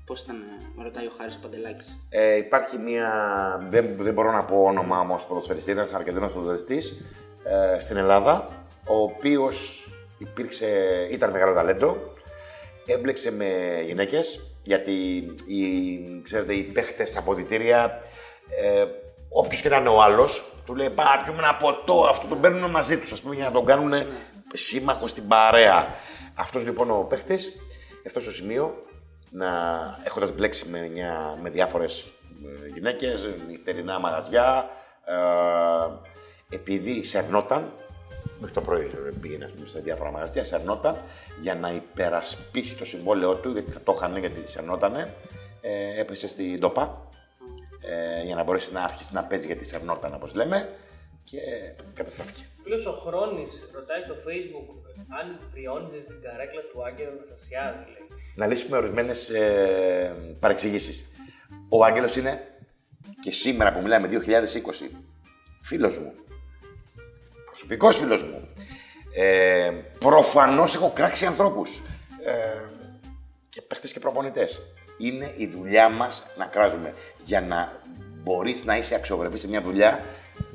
Πώς 0.06 0.22
ήταν, 0.22 0.36
ε, 0.36 0.72
με 0.76 0.84
ρωτάει 0.84 1.06
ο 1.06 1.12
Χάρης 1.18 1.36
Παντελάκης. 1.36 2.00
Ε, 2.10 2.36
υπάρχει 2.36 2.78
μια. 2.78 3.10
Δεν, 3.70 3.96
δεν 3.98 4.14
μπορώ 4.14 4.32
να 4.32 4.46
πω 4.46 4.64
όνομα 4.64 5.00
όμως 5.00 5.26
ποδοσφαιριστή, 5.26 5.72
ένας 5.72 5.94
Αρκεντίνο 5.94 6.28
ποδοσφαιριστής 6.28 7.02
ε, 7.44 7.80
στην 7.80 7.98
Ελλάδα, 7.98 8.48
ο 8.88 8.96
οποίος 9.02 9.88
υπήρξε, 10.18 10.68
ήταν 11.12 11.32
μεγάλο 11.32 11.54
ταλέντο, 11.54 11.98
έμπλεξε 12.86 13.32
με 13.32 13.82
γυναίκες, 13.86 14.54
γιατί 14.64 14.92
οι, 15.48 16.22
ξέρετε, 16.24 16.54
οι 16.54 16.64
παίχτες 16.64 17.10
στα 17.10 17.20
αποδητήρια, 17.20 18.02
ε, 18.50 18.86
όποιος 19.30 19.62
και 19.62 19.70
να 19.70 19.78
είναι 19.78 19.90
ο 19.90 20.02
άλλος, 20.02 20.54
του 20.66 20.76
λέει 20.76 20.90
Πά, 20.90 21.22
πιούμε 21.24 21.40
ένα 21.40 21.56
ποτό, 21.56 22.06
αυτό 22.10 22.28
τον 22.28 22.40
παίρνουν 22.40 22.70
μαζί 22.70 23.00
τους, 23.00 23.12
ας 23.12 23.22
πούμε, 23.22 23.36
για 23.36 23.44
να 23.44 23.52
τον 23.52 23.66
κάνουν 23.66 23.94
σύμμαχο 24.54 25.08
στην 25.08 25.28
παρέα. 25.28 25.88
Αυτός 26.34 26.64
λοιπόν 26.64 26.92
ο 26.92 27.06
παίχτης 27.10 27.52
έφτασε 28.04 28.26
στο 28.26 28.36
σημείο 28.36 28.76
να 29.32 29.50
έχοντας 30.04 30.32
μπλέξει 30.32 30.70
με, 30.70 30.90
μια, 30.94 31.38
με 31.42 31.50
διάφορες 31.50 32.08
γυναίκες, 32.74 33.28
νυχτερινά 33.48 34.00
μαγαζιά, 34.00 34.70
ε, 35.06 36.56
επειδή 36.56 37.04
σερνόταν, 37.04 37.72
μέχρι 38.40 38.56
το 38.56 38.62
πρωί 38.62 38.86
ε, 38.86 39.12
πήγαινε 39.22 39.46
ας 39.46 39.52
πούμε, 39.52 39.68
σε 39.68 39.80
διάφορα 39.80 40.12
μαγαζιά, 40.12 40.44
σερνόταν 40.44 40.98
για 41.40 41.56
να 41.56 41.70
υπερασπίσει 41.72 42.78
το 42.78 42.86
συμβόλαιό 42.86 43.36
του, 43.36 43.52
γιατί 43.52 43.72
θα 43.72 43.82
το 43.84 43.94
είχαν 43.98 44.18
γιατί 44.18 44.44
σερνότανε, 44.46 45.14
ε, 45.62 46.00
έπεσε 46.00 46.28
στην 46.28 46.60
ΤΟΠΑ 46.60 47.09
ε, 47.82 48.24
για 48.24 48.36
να 48.36 48.44
μπορέσει 48.44 48.74
να 48.74 48.84
αρχίσει 48.84 49.14
να 49.14 49.24
παίζει 49.24 49.46
γιατί 49.46 49.66
σερνόταν 49.66 50.14
όπως 50.14 50.34
λέμε 50.34 50.70
και 51.24 51.40
καταστράφηκε. 51.94 52.42
Φίλος 52.64 52.86
ο 52.86 52.92
Χρόνης 52.92 53.70
ρωτάει 53.74 54.02
στο 54.02 54.14
facebook 54.14 54.80
αν 55.10 55.40
πριόνιζες 55.52 56.06
την 56.06 56.22
καρέκλα 56.22 56.62
του 56.62 56.86
Άγγελου 56.86 57.12
Αναστασιάδη, 57.18 57.78
λέει. 57.78 58.08
να 58.36 58.48
λύσουμε 58.48 58.78
ορισμένες 58.78 59.30
ε, 59.30 60.16
παρεξηγήσεις. 60.40 61.10
Ο 61.70 61.86
Άγγελος 61.86 62.16
είναι 62.16 62.44
και 63.20 63.32
σήμερα 63.32 63.72
που 63.72 63.82
μιλάμε 63.82 64.08
2020 64.12 64.90
φίλος 65.62 66.00
μου. 66.00 66.14
Προσωπικός 67.46 67.98
φίλος 67.98 68.24
μου. 68.24 68.54
Ε, 69.14 69.72
προφανώς 70.00 70.76
έχω 70.76 70.92
κράξει 70.96 71.26
ανθρώπους. 71.26 71.82
Ε, 72.26 72.70
και 73.50 73.62
παίχτες 73.62 73.92
και 73.92 74.00
προπονητές. 74.00 74.62
Είναι 75.00 75.32
η 75.36 75.48
δουλειά 75.48 75.90
μας 75.90 76.24
να 76.38 76.46
κράζουμε. 76.46 76.94
Για 77.26 77.42
να 77.42 77.72
μπορείς 78.24 78.66
να 78.66 78.78
είσαι 78.78 78.96
αξιοπρεπής 78.96 79.42
σε 79.42 79.48
μια 79.48 79.62
δουλειά, 79.62 80.04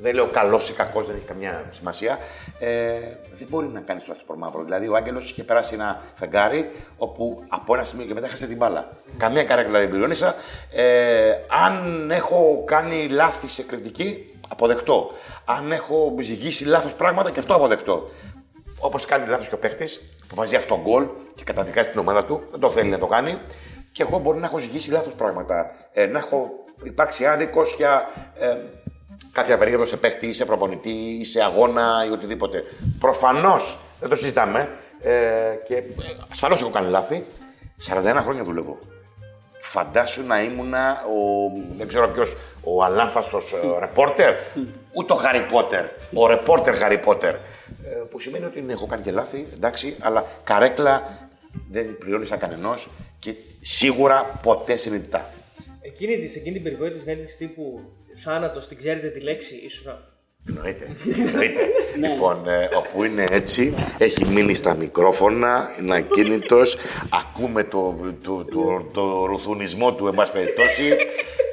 δεν 0.01 0.15
λέω 0.15 0.27
καλός 0.27 0.69
ή 0.69 0.73
κακός, 0.73 1.05
δεν 1.05 1.15
έχει 1.15 1.25
καμιά 1.25 1.65
σημασία. 1.69 2.17
Ε, 2.59 2.99
δεν 3.33 3.47
μπορεί 3.49 3.67
να 3.67 3.79
κάνεις 3.79 4.03
το 4.03 4.11
άσπρο 4.11 4.35
μαύρο. 4.35 4.63
Δηλαδή, 4.63 4.87
ο 4.87 4.95
Άγγελος 4.95 5.31
είχε 5.31 5.43
περάσει 5.43 5.73
ένα 5.73 6.01
φεγγάρι 6.15 6.71
όπου 6.97 7.43
από 7.47 7.73
ένα 7.73 7.83
σημείο 7.83 8.05
και 8.05 8.13
μετά 8.13 8.25
έχασε 8.25 8.47
την 8.47 8.57
μπάλα. 8.57 8.89
Καμία 9.17 9.43
καρέκλα 9.43 9.79
δεν 9.79 9.89
πληρώνησα. 9.89 10.35
Ε, 10.71 11.31
αν 11.65 12.11
έχω 12.11 12.63
κάνει 12.65 13.07
λάθη 13.07 13.47
σε 13.47 13.63
κριτική, 13.63 14.33
αποδεκτό. 14.49 15.11
Αν 15.45 15.71
έχω 15.71 16.15
ζυγίσει 16.19 16.65
λάθος 16.65 16.93
πράγματα, 16.93 17.31
και 17.31 17.39
αυτό 17.39 17.55
αποδεκτό. 17.55 18.09
Όπως 18.79 19.05
κάνει 19.05 19.27
λάθος 19.27 19.47
και 19.47 19.55
ο 19.55 19.57
παίχτης 19.57 20.01
που 20.27 20.35
βάζει 20.35 20.55
αυτό 20.55 20.79
γκολ 20.81 21.07
και 21.35 21.43
καταδικάζει 21.43 21.89
την 21.89 21.99
ομάδα 21.99 22.25
του, 22.25 22.43
δεν 22.51 22.59
το 22.59 22.69
θέλει 22.69 22.89
να 22.89 22.97
το 22.99 23.07
κάνει. 23.07 23.37
Και 23.95 24.03
εγώ 24.03 24.19
μπορεί 24.19 24.39
να 24.39 24.45
έχω 24.45 24.59
ζυγίσει 24.59 24.91
λάθος 24.91 25.13
πράγματα. 25.13 25.71
Ε, 25.93 26.05
να 26.05 26.17
έχω 26.19 26.51
υπάρξει 26.83 27.25
άδικο 27.25 27.61
για 27.77 28.09
ε, 28.39 28.57
κάποια 29.31 29.57
περίοδο 29.57 29.85
σε 29.85 29.97
παίχτη 29.97 30.27
ή 30.27 30.33
σε 30.33 30.45
προπονητή 30.45 30.89
ή 31.19 31.23
σε 31.25 31.43
αγώνα 31.43 32.05
ή 32.07 32.11
οτιδήποτε. 32.11 32.63
Προφανώς 32.99 33.79
δεν 33.99 34.09
το 34.09 34.15
συζητάμε. 34.15 34.77
Ε, 35.01 35.11
και 35.67 35.83
ασφαλώς 36.31 36.61
έχω 36.61 36.69
κάνει 36.69 36.89
λάθη. 36.89 37.25
41 37.89 38.17
χρόνια 38.21 38.43
δουλεύω. 38.43 38.77
Φαντάσου 39.59 40.25
να 40.25 40.41
ήμουνα 40.41 41.01
ο, 41.05 41.51
δεν 41.77 41.87
ξέρω 41.87 42.07
ποιος, 42.09 42.35
ο 42.63 42.83
αλάνθαστος 42.83 43.53
ε, 43.53 43.79
ρεπόρτερ, 43.79 44.35
ούτε 44.93 45.13
ο 45.13 45.15
Χάρι 45.15 45.41
Πότερ, 45.41 45.85
ο 46.13 46.27
ρεπόρτερ 46.27 46.75
Χάρι 46.75 46.97
Πότερ. 46.97 47.33
Ε, 47.33 47.39
που 48.09 48.19
σημαίνει 48.19 48.45
ότι 48.45 48.61
ναι, 48.61 48.73
έχω 48.73 48.85
κάνει 48.85 49.03
και 49.03 49.11
λάθη, 49.11 49.47
εντάξει, 49.53 49.95
αλλά 49.99 50.25
καρέκλα 50.43 51.27
δεν 51.71 51.97
πληρώνησα 51.97 52.37
κανενός 52.37 52.89
και 53.25 53.33
σίγουρα 53.61 54.39
ποτέ 54.43 54.75
συνειδητά. 54.77 55.29
Εκείνη, 55.81 56.17
τη- 56.17 56.27
σε 56.27 56.39
εκείνη 56.39 56.53
την 56.53 56.63
περιπέτεια 56.63 56.91
της 56.93 57.01
συνέντευξης 57.01 57.37
τύπου 57.37 57.79
θάνατος, 58.23 58.67
την 58.67 58.77
ξέρετε 58.77 59.07
τη 59.07 59.19
λέξη, 59.19 59.55
ήσουν 59.65 59.91
Εννοείται. 60.49 60.89
Εννοείται. 61.27 61.61
λοιπόν, 62.01 62.47
ε, 62.47 62.69
όπου 62.75 63.03
είναι 63.03 63.23
έτσι, 63.31 63.73
έχει 63.97 64.25
μείνει 64.25 64.53
στα 64.53 64.75
μικρόφωνα, 64.75 65.69
είναι 65.81 65.95
ακίνητος. 65.95 66.77
ακούμε 67.09 67.63
το, 67.63 67.95
το, 68.23 68.45
το, 68.45 68.87
το 68.93 69.25
ρουθουνισμό 69.25 69.93
του, 69.93 70.07
εν 70.07 70.13
πάση 70.13 70.31
περιπτώσει. 70.31 70.95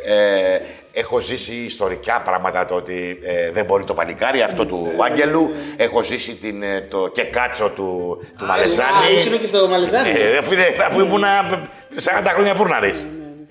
Ε, 0.06 0.58
έχω 0.92 1.20
ζήσει 1.20 1.54
ιστορικά 1.54 2.22
πράγματα, 2.24 2.64
το 2.64 2.74
ότι 2.74 3.18
ε, 3.22 3.50
δεν 3.50 3.64
μπορεί 3.64 3.84
το 3.84 3.94
πανικάρι, 3.94 4.42
αυτό 4.42 4.66
του 4.66 4.88
Άγγελου. 5.10 5.50
Έχω 5.76 6.02
ζήσει 6.02 6.34
την, 6.34 6.62
ε, 6.62 6.80
το 6.90 7.08
κεκάτσο 7.08 7.68
του, 7.70 8.22
του 8.38 8.44
Μαλεζάνη. 8.44 9.06
Α, 9.06 9.18
ήσουν 9.18 9.40
και 9.40 9.46
στο 9.46 9.68
Μαλεζάνη. 9.68 10.08
Ε, 10.10 10.36
αφού, 10.36 10.52
είναι, 10.52 10.66
αφού 10.88 11.00
ήμουν 11.00 11.22
40 11.24 12.26
χρόνια 12.34 12.54
φούρναρης. 12.54 13.06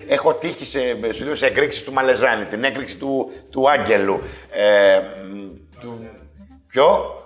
Έχω 0.08 0.34
τύχει 0.34 0.64
σε, 0.64 0.80
σου 1.12 1.24
λέω, 1.24 1.34
σε 1.34 1.46
εκρήξεις 1.46 1.84
του 1.84 1.92
Μαλεζάνη, 1.92 2.44
την 2.44 2.64
έκρηξη 2.64 2.96
του, 2.96 3.32
του 3.50 3.70
Άγγελου. 3.70 4.22
Ε, 4.50 4.98
μ, 5.34 5.80
του, 5.80 6.06
ποιο; 6.68 7.16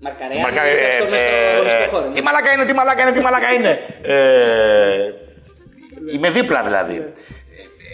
Μαρκαρέα. 0.00 0.40
Μαρκα- 0.42 0.64
ε, 0.64 0.70
ε, 0.70 0.92
στο 1.00 1.04
μες 1.10 1.20
ε, 1.20 1.24
στο- 1.58 1.68
στο 1.68 1.82
ε, 1.82 1.86
χώρο. 1.86 2.10
Τι 2.14 2.22
μαλάκα 2.22 2.52
είναι, 2.52 2.64
τι 2.64 2.72
μαλάκα 2.74 3.02
είναι, 3.02 3.12
τι 3.12 3.20
μαλάκα 3.20 3.52
είναι. 3.52 3.78
Ε, 4.02 5.12
είμαι 6.14 6.30
δίπλα 6.30 6.62
δηλαδή. 6.62 7.12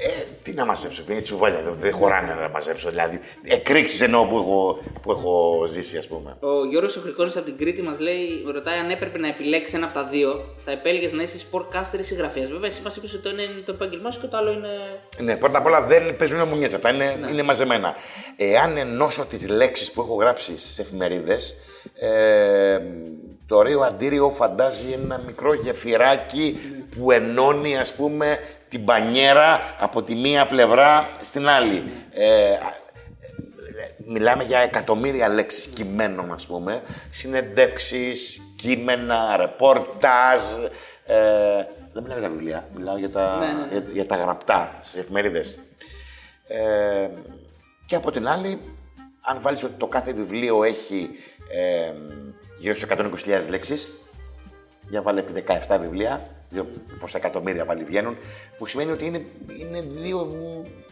Ε, 0.04 0.06
ε, 0.06 0.24
τι 0.42 0.52
να 0.52 0.64
μαζέψω, 0.64 1.02
είναι 1.10 1.20
τσουβάλια, 1.20 1.62
δεν- 1.62 1.76
δεν 1.80 1.92
χωράνε 1.92 2.34
να 2.34 2.48
μαζέψω. 2.48 2.90
Δηλαδή, 2.90 3.20
εκρήξεις 3.42 4.00
εννοώ 4.00 4.24
που 4.26 4.36
έχω, 4.36 4.78
που 5.02 5.10
έχω 5.10 5.64
ζήσει, 5.68 5.96
ας 5.96 6.06
πούμε. 6.08 6.36
Ο 6.40 6.64
Γιώργος 6.70 6.96
Οχρικόνη 6.96 7.30
από 7.34 7.44
την 7.44 7.56
Κρήτη 7.58 7.82
μας 7.82 7.98
λέει, 7.98 8.44
ρωτάει 8.52 8.78
αν 8.78 8.90
έπρεπε 8.90 9.18
να 9.18 9.28
επιλέξει 9.28 9.76
ένα 9.76 9.84
από 9.86 9.94
τα 9.94 10.04
δύο, 10.04 10.54
θα 10.64 10.70
επέλεγες 10.70 11.12
να 11.12 11.22
είσαι 11.22 11.46
sportcaster 11.50 11.98
ή 11.98 12.02
συγγραφέας. 12.02 12.48
Βέβαια, 12.50 12.66
εσύ 12.68 12.80
μας 12.82 12.96
είπες 12.96 13.12
ότι 13.14 13.22
το 13.22 13.28
ένα 13.28 13.42
είναι 13.42 13.60
το 13.66 13.72
επάγγελμά 13.72 14.10
σου 14.10 14.20
και 14.20 14.26
το 14.26 14.36
άλλο 14.36 14.52
είναι. 14.52 14.68
Ναι, 15.18 15.36
πρώτα 15.36 15.58
απ' 15.58 15.66
όλα 15.66 15.80
δεν 15.82 16.16
παίζουν 16.16 16.48
μουνιέ 16.48 16.66
αυτά, 16.66 16.94
είναι, 16.94 17.18
είναι 17.30 17.42
μαζεμένα. 17.42 17.94
Εάν 18.36 18.76
ενώσω 18.76 19.24
τις 19.24 19.48
λέξεις 19.48 19.92
που 19.92 20.00
έχω 20.00 20.14
γράψει 20.14 20.58
στις 20.58 20.78
εφημερίδες, 20.78 21.54
ε, 22.00 22.78
το 23.46 23.62
Ρίο 23.62 23.80
Αντίριο 23.80 24.30
φαντάζει 24.30 24.86
ένα 25.02 25.22
μικρό 25.26 25.54
γεφυράκι 25.54 26.58
που 26.96 27.10
ενώνει, 27.10 27.78
ας 27.78 27.94
πούμε, 27.94 28.38
την 28.74 28.84
πανιέρα 28.84 29.60
από 29.78 30.02
τη 30.02 30.14
μία 30.14 30.46
πλευρά 30.46 31.08
στην 31.20 31.48
άλλη. 31.48 31.92
Ε, 32.12 32.52
α- 32.52 32.82
μιλάμε 34.06 34.44
για 34.44 34.58
εκατομμύρια 34.58 35.28
λέξεις 35.28 35.66
κειμένων, 35.66 36.32
ας 36.32 36.46
πούμε, 36.46 36.82
συνεντεύξεις, 37.10 38.42
κείμενα, 38.56 39.36
ρεπορτάζ. 39.36 40.40
Ε, 41.06 41.16
δεν 41.92 42.02
μιλάω 42.02 42.18
για 42.18 42.28
τα 42.28 42.34
βιβλία, 42.34 42.68
μιλάω 42.76 42.96
για 42.98 43.10
τα, 43.10 43.38
Ναι, 43.38 43.46
ναι, 43.46 43.52
ναι. 43.52 43.68
για, 43.70 43.82
για 43.92 44.06
τα 44.06 44.16
γραπτά 44.16 44.78
στις 44.82 45.00
εφημερίδες. 45.00 45.58
Ε, 46.46 47.08
και 47.86 47.94
από 47.94 48.10
την 48.10 48.28
άλλη, 48.28 48.60
αν 49.20 49.40
βάλεις 49.40 49.64
ότι 49.64 49.74
το 49.78 49.86
κάθε 49.86 50.12
βιβλίο 50.12 50.64
έχει 50.64 51.10
ε, 51.52 51.92
γύρω 52.58 52.74
στις 52.74 52.88
120.000 53.26 53.48
λέξεις, 53.48 53.90
για 54.88 55.02
βάλε 55.02 55.20
επί 55.20 55.44
17 55.68 55.78
βιβλία, 55.80 56.28
δύο 56.54 56.68
πόσα 57.00 57.18
εκατομμύρια 57.18 57.64
πάλι 57.64 57.84
βγαίνουν, 57.84 58.16
που 58.58 58.66
σημαίνει 58.66 58.90
ότι 58.90 59.04
είναι, 59.04 59.24
είναι 59.60 59.84
δύο 59.88 60.28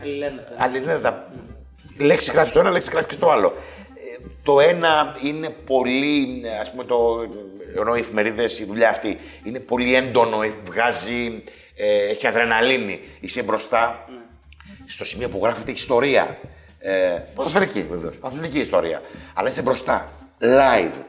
Αλληλένδετα. 0.02 0.54
αλληλένδετα. 0.58 1.32
Λέξη 1.98 2.32
γράφει 2.32 2.52
το 2.52 2.58
ένα, 2.58 2.70
λέξη 2.70 2.90
γράφει 2.92 3.06
και 3.06 3.16
το 3.16 3.30
άλλο. 3.30 3.52
Ε, 3.94 4.24
το 4.42 4.60
ένα 4.60 5.16
είναι 5.22 5.48
πολύ, 5.48 6.42
ας 6.60 6.70
πούμε, 6.70 6.84
το, 6.84 7.26
ενώ 7.76 7.96
οι 7.96 7.98
εφημερίδες, 7.98 8.58
η 8.58 8.64
δουλειά 8.64 8.88
αυτή, 8.88 9.18
είναι 9.44 9.58
πολύ 9.60 9.94
έντονο, 9.94 10.42
ε, 10.42 10.52
βγάζει, 10.64 11.42
ε, 11.76 12.10
έχει 12.10 12.26
αδρεναλίνη. 12.26 13.00
Είσαι 13.20 13.42
μπροστά 13.42 14.08
στο 14.86 15.04
σημείο 15.04 15.28
που 15.28 15.40
γράφεται 15.42 15.70
ιστορία. 15.70 16.38
Ε, 16.78 17.18
ποδοσφαιρική 17.34 17.86
βεβαίως, 17.90 18.18
αθλητική 18.20 18.58
ιστορία. 18.58 19.02
Αλλά 19.34 19.48
είσαι 19.48 19.62
μπροστά, 19.62 20.12
live. 20.40 21.02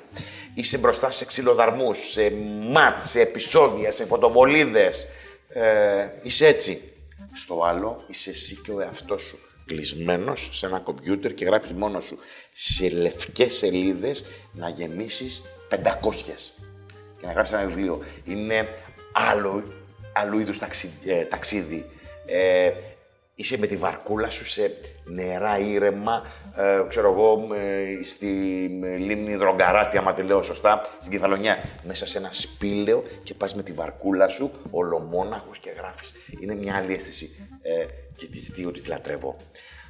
Είσαι 0.56 0.78
μπροστά 0.78 1.12
σε 1.12 1.26
ξυλοδαρμούς, 1.26 1.98
σε 2.12 2.32
ματ, 2.72 3.02
σε 3.02 3.22
επεισόδια, 3.22 3.92
σε 3.92 4.06
φωτοβολίδες. 4.06 5.08
Ε, 5.50 6.08
είσαι 6.24 6.48
έτσι. 6.48 6.82
Στο 7.34 7.64
άλλο 7.64 8.04
είσαι 8.08 8.30
εσύ 8.30 8.56
και 8.56 8.72
ο 8.72 8.82
εαυτός 8.82 9.22
σου. 9.22 9.38
Κλεισμένος 9.66 10.50
σε 10.52 10.66
ένα 10.66 10.80
κομπιούτερ 10.80 11.34
και 11.34 11.46
γράφεις 11.46 11.72
μόνος 11.72 12.06
σου. 12.06 12.18
Σε 12.52 12.90
λευκές 12.90 13.54
σελίδες 13.54 14.24
να 14.52 14.70
γεμίσεις 14.70 15.42
500 15.70 16.54
και 17.20 17.26
να 17.26 17.32
γράψεις 17.32 17.56
ένα 17.56 17.66
βιβλίο. 17.66 18.04
Είναι 18.24 18.68
άλλο, 19.12 19.64
άλλου 20.14 20.40
είδους 20.40 20.60
ε, 21.06 21.24
ταξίδι. 21.26 21.90
Ε, 22.26 22.72
είσαι 23.36 23.58
με 23.58 23.68
τη 23.68 23.78
βαρκούλα 23.78 24.30
σου 24.30 24.46
σε 24.46 24.78
νερά 25.06 25.58
ήρεμα, 25.60 26.24
ε, 26.56 26.82
ξέρω 26.88 27.12
εγώ, 27.12 27.54
ε, 27.56 28.04
στη 28.04 28.28
λίμνη 29.00 29.36
Δρογκαράτη, 29.36 29.98
άμα 29.98 30.14
τη 30.14 30.22
λέω 30.22 30.42
σωστά, 30.42 30.82
στην 31.00 31.12
Κεφαλονιά, 31.12 31.58
μέσα 31.84 32.06
σε 32.06 32.18
ένα 32.18 32.30
σπήλαιο 32.32 33.04
και 33.24 33.34
πας 33.34 33.56
με 33.56 33.64
τη 33.64 33.72
βαρκούλα 33.72 34.28
σου, 34.28 34.52
ολομόναχος 34.70 35.60
και 35.60 35.70
γράφεις. 35.78 36.14
Είναι 36.40 36.56
μια 36.56 36.76
άλλη 36.76 36.94
αίσθηση 36.94 37.30
ε, 37.62 37.86
και 38.16 38.28
τη 38.28 38.40
δύο 38.40 38.72
της 38.72 38.88
λατρεύω. 38.88 39.36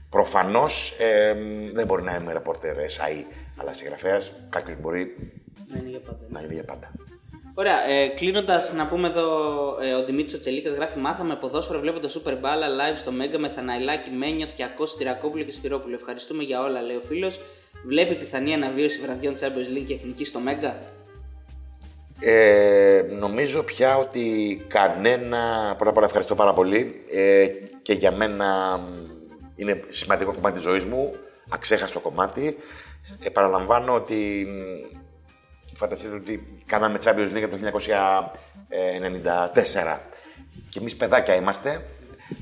Προφανώς 0.09 0.95
ε, 0.99 1.35
δεν 1.73 1.85
μπορεί 1.85 2.03
να 2.03 2.15
είμαι 2.15 2.33
ρεπορτερ 2.33 2.75
SAE, 2.75 3.25
αλλά 3.57 3.73
συγγραφέας 3.73 4.31
κάποιος 4.49 4.77
μπορεί 4.79 5.07
Να 5.67 5.77
είναι 5.79 5.89
για 5.89 5.99
πάντα. 5.99 6.25
να 6.29 6.41
είναι 6.41 6.53
για 6.53 6.63
πάντα. 6.63 6.91
Ωραία, 7.55 7.89
ε, 7.89 8.07
κλείνοντας, 8.07 8.73
να 8.73 8.87
πούμε 8.87 9.07
εδώ 9.07 9.27
ε, 9.81 9.93
ο 9.93 10.05
Δημήτρης 10.05 10.39
Τσελίκα 10.39 10.69
γράφει: 10.69 10.99
Μάθαμε 10.99 11.35
ποδόσφαιρο 11.35 11.79
βλέποντας 11.79 12.21
Super 12.21 12.31
Ball 12.31 12.35
live 12.35 12.97
στο 12.97 13.11
Μέγκα 13.11 13.39
με 13.39 13.49
Θαναϊλάκη, 13.49 14.09
Μένιο, 14.09 14.47
Θιακός, 14.47 14.97
Τυρακόπουλο 14.97 15.43
και 15.43 15.51
Σπυρόπουλο. 15.51 15.95
Ευχαριστούμε 15.95 16.43
για 16.43 16.61
όλα, 16.61 16.81
λέει 16.81 16.95
ο 16.95 17.01
φίλος. 17.07 17.39
Βλέπει 17.85 18.15
πιθανή 18.15 18.53
αναβίωση 18.53 19.01
βραδιών 19.01 19.33
Champions 19.33 19.77
League 19.77 19.83
και 19.87 19.93
εθνική 19.93 20.25
στο 20.25 20.39
Μέγκα. 20.39 20.77
Ε, 22.19 23.01
νομίζω 23.19 23.63
πια 23.63 23.97
ότι 23.97 24.59
κανένα. 24.67 25.73
Πρώτα 25.75 25.89
απ' 25.89 25.97
όλα 25.97 26.05
ευχαριστώ 26.05 26.35
πάρα 26.35 26.53
πολύ 26.53 27.03
ε, 27.11 27.47
και 27.81 27.93
για 27.93 28.11
μένα 28.11 28.77
μ, 28.77 28.83
είναι 29.55 29.83
σημαντικό 29.89 30.33
κομμάτι 30.33 30.53
της 30.53 30.63
ζωής 30.63 30.85
μου, 30.85 31.13
αξέχαστο 31.49 31.99
κομμάτι. 31.99 32.57
Επαναλαμβάνω 33.23 33.93
ότι 33.93 34.45
μ, 34.47 35.01
φανταστείτε 35.77 36.15
ότι 36.15 36.61
κάναμε 36.65 36.97
Champions 37.03 37.31
League 37.35 37.47
το 37.49 37.57
1994 37.57 39.99
και 40.69 40.79
εμείς 40.79 40.95
παιδάκια 40.95 41.35
είμαστε. 41.35 41.85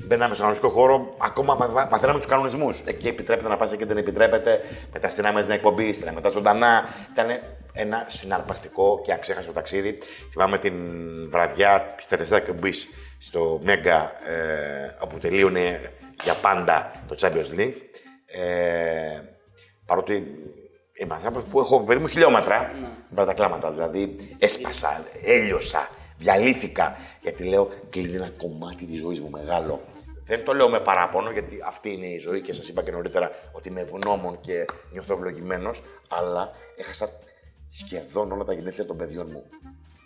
Μπαίναμε 0.06 0.34
στον 0.34 0.46
αγωνιστικό 0.46 0.72
χώρο, 0.80 1.14
ακόμα 1.18 1.54
μαθα- 1.54 1.88
μαθαίναμε 1.90 2.18
τους 2.18 2.28
κανονισμούς. 2.28 2.80
Εκεί 2.84 3.08
επιτρέπεται 3.08 3.48
να 3.48 3.56
πας, 3.56 3.72
εκεί 3.72 3.84
δεν 3.84 3.96
επιτρέπεται. 3.96 4.60
Μετά 4.92 5.08
στείναμε 5.10 5.42
την 5.42 5.50
εκπομπή, 5.50 5.92
στείναμε 5.92 6.20
τα 6.20 6.28
ζωντανά. 6.28 6.88
Ήταν 7.12 7.26
ένα 7.72 8.04
συναρπαστικό 8.08 9.00
και 9.04 9.12
αξέχαστο 9.12 9.52
ταξίδι. 9.52 9.98
Θυμάμαι 10.30 10.58
την 10.58 10.74
βραδιά 11.30 11.92
της 11.96 12.06
τελευταίας 12.08 12.40
εκπομπής 12.40 12.88
στο 13.18 13.60
Μέγκα, 13.62 14.12
ε, 14.30 14.94
όπου 15.00 15.18
τελείωνε 15.18 15.80
για 16.24 16.34
πάντα 16.34 16.92
το 17.08 17.16
Champions 17.20 17.58
League. 17.60 17.74
Ε, 18.26 19.20
παρότι 19.86 20.34
είμαι 20.98 21.14
άνθρωπο 21.14 21.40
που 21.40 21.60
έχω 21.60 21.80
παιδί 21.80 22.00
μου 22.00 22.06
χιλιόμετρα 22.06 22.72
με 23.08 23.24
τα 23.24 23.34
κλάματα. 23.34 23.72
Δηλαδή 23.72 24.16
έσπασα, 24.38 25.04
έλειωσα, 25.24 25.88
διαλύθηκα. 26.18 26.96
Γιατί 27.22 27.44
λέω 27.44 27.70
κλείνει 27.90 28.16
ένα 28.16 28.30
κομμάτι 28.30 28.86
της 28.86 29.00
ζωής 29.00 29.20
μου 29.20 29.30
μεγάλο. 29.30 29.80
Δεν 30.26 30.44
το 30.44 30.52
λέω 30.52 30.68
με 30.68 30.80
παράπονο, 30.80 31.30
γιατί 31.30 31.58
αυτή 31.66 31.92
είναι 31.92 32.06
η 32.06 32.18
ζωή 32.18 32.40
και 32.40 32.52
σας 32.52 32.68
είπα 32.68 32.82
και 32.82 32.90
νωρίτερα 32.90 33.30
ότι 33.52 33.68
είμαι 33.68 33.80
ευγνώμων 33.80 34.40
και 34.40 34.64
νιώθω 34.92 35.14
ευλογημένος, 35.14 35.82
αλλά 36.08 36.50
έχασα 36.76 37.08
σχεδόν 37.66 38.32
όλα 38.32 38.44
τα 38.44 38.52
γενέθλια 38.52 38.86
των 38.86 38.96
παιδιών 38.96 39.28
μου. 39.32 39.44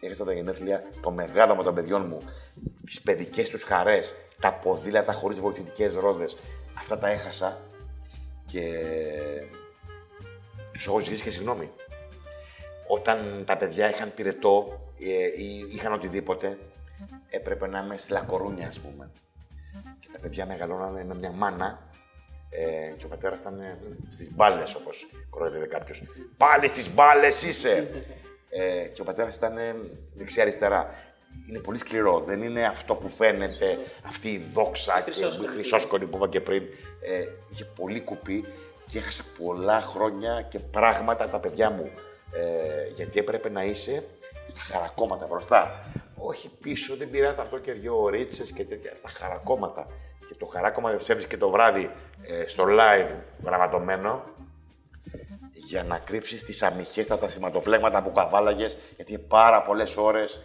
Έχασα 0.01 0.25
τα 0.25 0.33
γενέθλια 0.33 0.83
το 1.01 1.11
μεγάλο 1.11 1.63
των 1.63 1.75
παιδιών 1.75 2.07
μου, 2.07 2.19
τις 2.85 3.01
παιδικές 3.01 3.49
τους 3.49 3.63
χαρές, 3.63 4.15
τα 4.41 4.55
ποδήλατα 4.55 5.13
χωρίς 5.13 5.41
βοηθητικές 5.41 5.95
ρόδες. 5.95 6.39
Αυτά 6.79 6.99
τα 6.99 7.09
έχασα 7.09 7.61
και 8.47 8.63
τους 10.77 10.87
έχω 10.87 11.01
ζητήσει 11.01 11.23
και 11.23 11.31
συγγνώμη. 11.31 11.71
Όταν 12.89 13.43
τα 13.47 13.57
παιδιά 13.57 13.89
είχαν 13.89 14.15
πυρετό 14.15 14.81
ε, 15.01 15.43
ή 15.43 15.67
είχαν 15.73 15.93
οτιδήποτε, 15.93 16.59
έπρεπε 17.31 17.67
να 17.67 17.79
είμαι 17.79 17.97
στη 17.97 18.13
Λακορούνια, 18.13 18.69
ας 18.69 18.81
πούμε. 18.81 19.11
Και 20.01 20.09
τα 20.13 20.19
παιδιά 20.19 20.47
μεγαλώνανε 20.47 21.05
με 21.05 21.15
μια 21.15 21.31
μάνα 21.31 21.89
ε, 22.51 22.95
και 22.97 23.05
ο 23.05 23.09
πατέρας 23.09 23.41
ήταν 23.41 23.61
ε, 23.61 23.79
στις 24.09 24.35
μπάλες, 24.35 24.75
όπως 24.75 25.07
κοροϊδεύε 25.31 25.67
κάποιος. 25.67 26.03
Πάλι 26.37 26.69
στις 26.69 26.95
μπάλες 26.95 27.43
είσαι! 27.43 27.89
ε, 28.59 28.89
και 28.89 29.01
ο 29.01 29.05
πατέρας 29.05 29.37
ήταν 29.37 29.57
ε, 29.57 29.75
δεξιά-αριστερά. 30.15 30.95
Είναι 31.49 31.59
πολύ 31.59 31.79
σκληρό. 31.79 32.21
Δεν 32.21 32.43
είναι 32.43 32.67
αυτό 32.67 32.95
που 32.95 33.09
φαίνεται, 33.09 33.79
αυτή 34.07 34.29
η 34.29 34.39
δόξα 34.39 35.01
και 35.01 35.21
η 35.21 35.47
χρυσόσκονη 35.47 36.07
που 36.07 36.17
είπα 36.17 36.29
και 36.29 36.41
πριν. 36.41 36.63
Ε, 37.01 37.25
είχε 37.53 37.65
πολύ 37.65 38.01
κουπί 38.01 38.45
και 38.89 38.99
έχασα 38.99 39.25
πολλά 39.39 39.81
χρόνια 39.81 40.47
και 40.51 40.59
πράγματα 40.59 41.23
από 41.23 41.33
τα 41.33 41.41
παιδιά 41.41 41.71
μου. 41.71 41.91
Ε, 42.33 42.89
γιατί 42.95 43.19
έπρεπε 43.19 43.49
να 43.51 43.65
είσαι 43.65 44.05
στα 44.47 44.61
χαρακόμματα 44.61 45.27
μπροστά. 45.27 45.85
Όχι 46.17 46.51
πίσω, 46.61 46.97
δεν 46.97 47.11
πειράζει 47.11 47.41
αυτό 47.41 47.59
και 47.59 47.73
δυο 47.73 48.09
ρίτσες 48.09 48.53
και 48.53 48.65
τέτοια. 48.65 48.97
Στα 48.97 49.09
χαρακόμματα. 49.09 49.87
Και 50.29 50.35
το 50.35 50.47
χαράκομα 50.47 50.97
ψεύδεις 50.97 51.27
και 51.27 51.37
το 51.37 51.51
βράδυ 51.51 51.91
ε, 52.23 52.47
στο 52.47 52.65
live 52.69 53.15
γραμματωμένο 53.45 54.25
για 55.53 55.83
να 55.83 55.99
κρύψεις 55.99 56.45
τις 56.45 56.63
αμυχές, 56.63 57.07
τα 57.07 57.29
σηματοπλέγματα 57.29 58.03
που 58.03 58.13
καβάλαγες, 58.13 58.79
γιατί 58.97 59.19
πάρα 59.19 59.63
πολλές 59.63 59.97
ώρες 59.97 60.41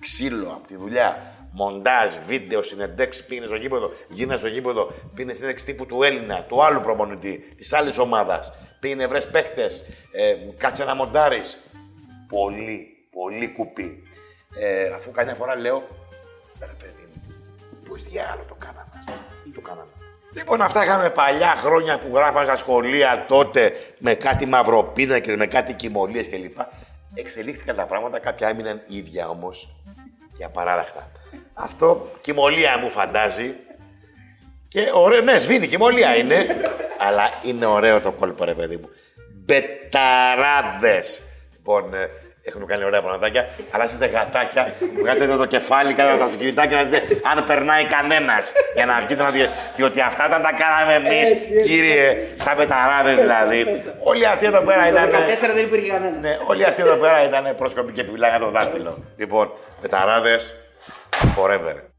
ξύλο 0.00 0.48
από 0.48 0.66
τη 0.66 0.76
δουλειά. 0.76 1.34
Μοντάζ, 1.54 2.14
βίντεο, 2.26 2.62
συνεντεύξεις, 2.62 3.24
πήγαινε 3.24 3.46
στο 3.46 3.56
γήπεδο, 3.56 3.92
γίνε 4.08 4.36
στο 4.36 4.46
γήπεδο, 4.46 4.92
πήγαινε 5.14 5.32
συνέντευξη 5.32 5.64
τύπου 5.64 5.86
του 5.86 6.02
Έλληνα, 6.02 6.44
του 6.44 6.64
άλλου 6.64 6.80
προπονητή, 6.80 7.38
της 7.56 7.72
άλλης 7.72 7.98
ομάδας. 7.98 8.52
Πήγαινε 8.80 9.06
βρες 9.06 9.30
παίχτες, 9.30 9.84
ε, 10.12 10.34
κάτσε 10.56 10.84
να 10.84 10.94
μοντάρεις. 10.94 11.62
Πολύ, 12.28 13.06
πολύ 13.10 13.52
κουπί. 13.52 14.02
Ε, 14.54 14.92
αφού 14.94 15.10
καμιά 15.10 15.34
φορά 15.34 15.56
λέω, 15.56 15.82
ρε 16.60 16.74
παιδί 16.78 17.08
μου, 17.14 17.36
πώ 17.88 17.94
διάλογο 17.94 18.44
το 18.48 18.54
κάναμε. 18.58 19.04
Το 19.54 19.60
κάναμε. 19.60 19.90
Λοιπόν, 20.34 20.62
αυτά 20.62 20.84
είχαμε 20.84 21.10
παλιά 21.10 21.54
χρόνια 21.56 21.98
που 21.98 22.10
γράφαμε 22.14 22.44
στα 22.44 22.56
σχολεία 22.56 23.24
τότε 23.28 23.72
με 23.98 24.14
κάτι 24.14 24.46
μαυροπίνακες, 24.46 25.36
με 25.36 25.46
κάτι 25.46 25.74
κοιμωλίες 25.74 26.28
κλπ. 26.28 26.58
Εξελίχθηκαν 27.14 27.76
τα 27.76 27.86
πράγματα, 27.86 28.18
κάποια 28.18 28.48
έμειναν 28.48 28.82
ίδια 28.88 29.28
όμως 29.28 29.74
και 30.38 30.44
απαράλλαχτα. 30.44 31.10
Αυτό 31.54 32.08
κοιμωλία 32.20 32.78
μου 32.78 32.90
φαντάζει. 32.90 33.54
Και 34.68 34.90
ωραίο, 34.92 35.20
ναι, 35.20 35.38
σβήνει, 35.38 35.66
κοιμωλία 35.66 36.16
είναι. 36.16 36.46
αλλά 36.98 37.30
είναι 37.42 37.66
ωραίο 37.66 38.00
το 38.00 38.12
κόλπο, 38.12 38.44
ρε 38.44 38.54
παιδί 38.54 38.76
μου. 38.76 38.88
Μπεταράδες. 39.44 41.22
Λοιπόν, 41.52 41.94
ε, 41.94 42.10
έχουν 42.42 42.66
κάνει 42.66 42.84
ωραία 42.84 43.00
πραγματάκια, 43.00 43.48
αλλά 43.70 43.84
είστε 43.84 44.06
γατάκια. 44.06 44.74
Βγάζετε 44.98 45.36
το 45.36 45.46
κεφάλι 45.46 45.94
κάτω 45.94 46.08
από 46.08 46.18
τα 46.18 46.24
αυτοκινητάκια 46.24 46.76
να 46.76 46.84
δείτε 46.84 47.20
αν 47.32 47.44
περνάει 47.44 47.84
κανένας. 47.84 48.52
Για 48.74 48.86
να 48.86 49.00
βγείτε 49.00 49.22
να 49.22 49.30
δείτε. 49.30 49.50
Διότι 49.76 50.00
αυτά 50.00 50.26
όταν 50.26 50.42
τα 50.42 50.52
κάναμε 50.52 50.94
εμείς, 50.94 51.28
κύριε, 51.64 52.26
σαν 52.36 52.56
πεταράδε 52.56 53.14
δηλαδή. 53.14 53.82
Όλοι 54.02 54.26
αυτοί 54.26 54.46
εδώ 54.46 54.60
πέρα 54.60 54.88
ήταν. 54.88 55.10
Το 55.10 55.16
14 55.16 55.54
δεν 55.54 55.64
υπήρχε 55.64 55.88
κανένα. 55.90 56.16
Ναι, 56.20 56.38
όλοι 56.46 56.64
αυτοί 56.64 56.82
εδώ 56.82 56.94
πέρα 56.94 57.24
ήταν 57.24 57.54
πρόσκοποι 57.56 57.92
και 57.92 58.04
πουλάγανε 58.04 58.44
το 58.44 58.50
δάχτυλο. 58.50 59.04
Λοιπόν, 59.16 59.52
πεταράδε 59.80 60.38
forever. 61.30 61.91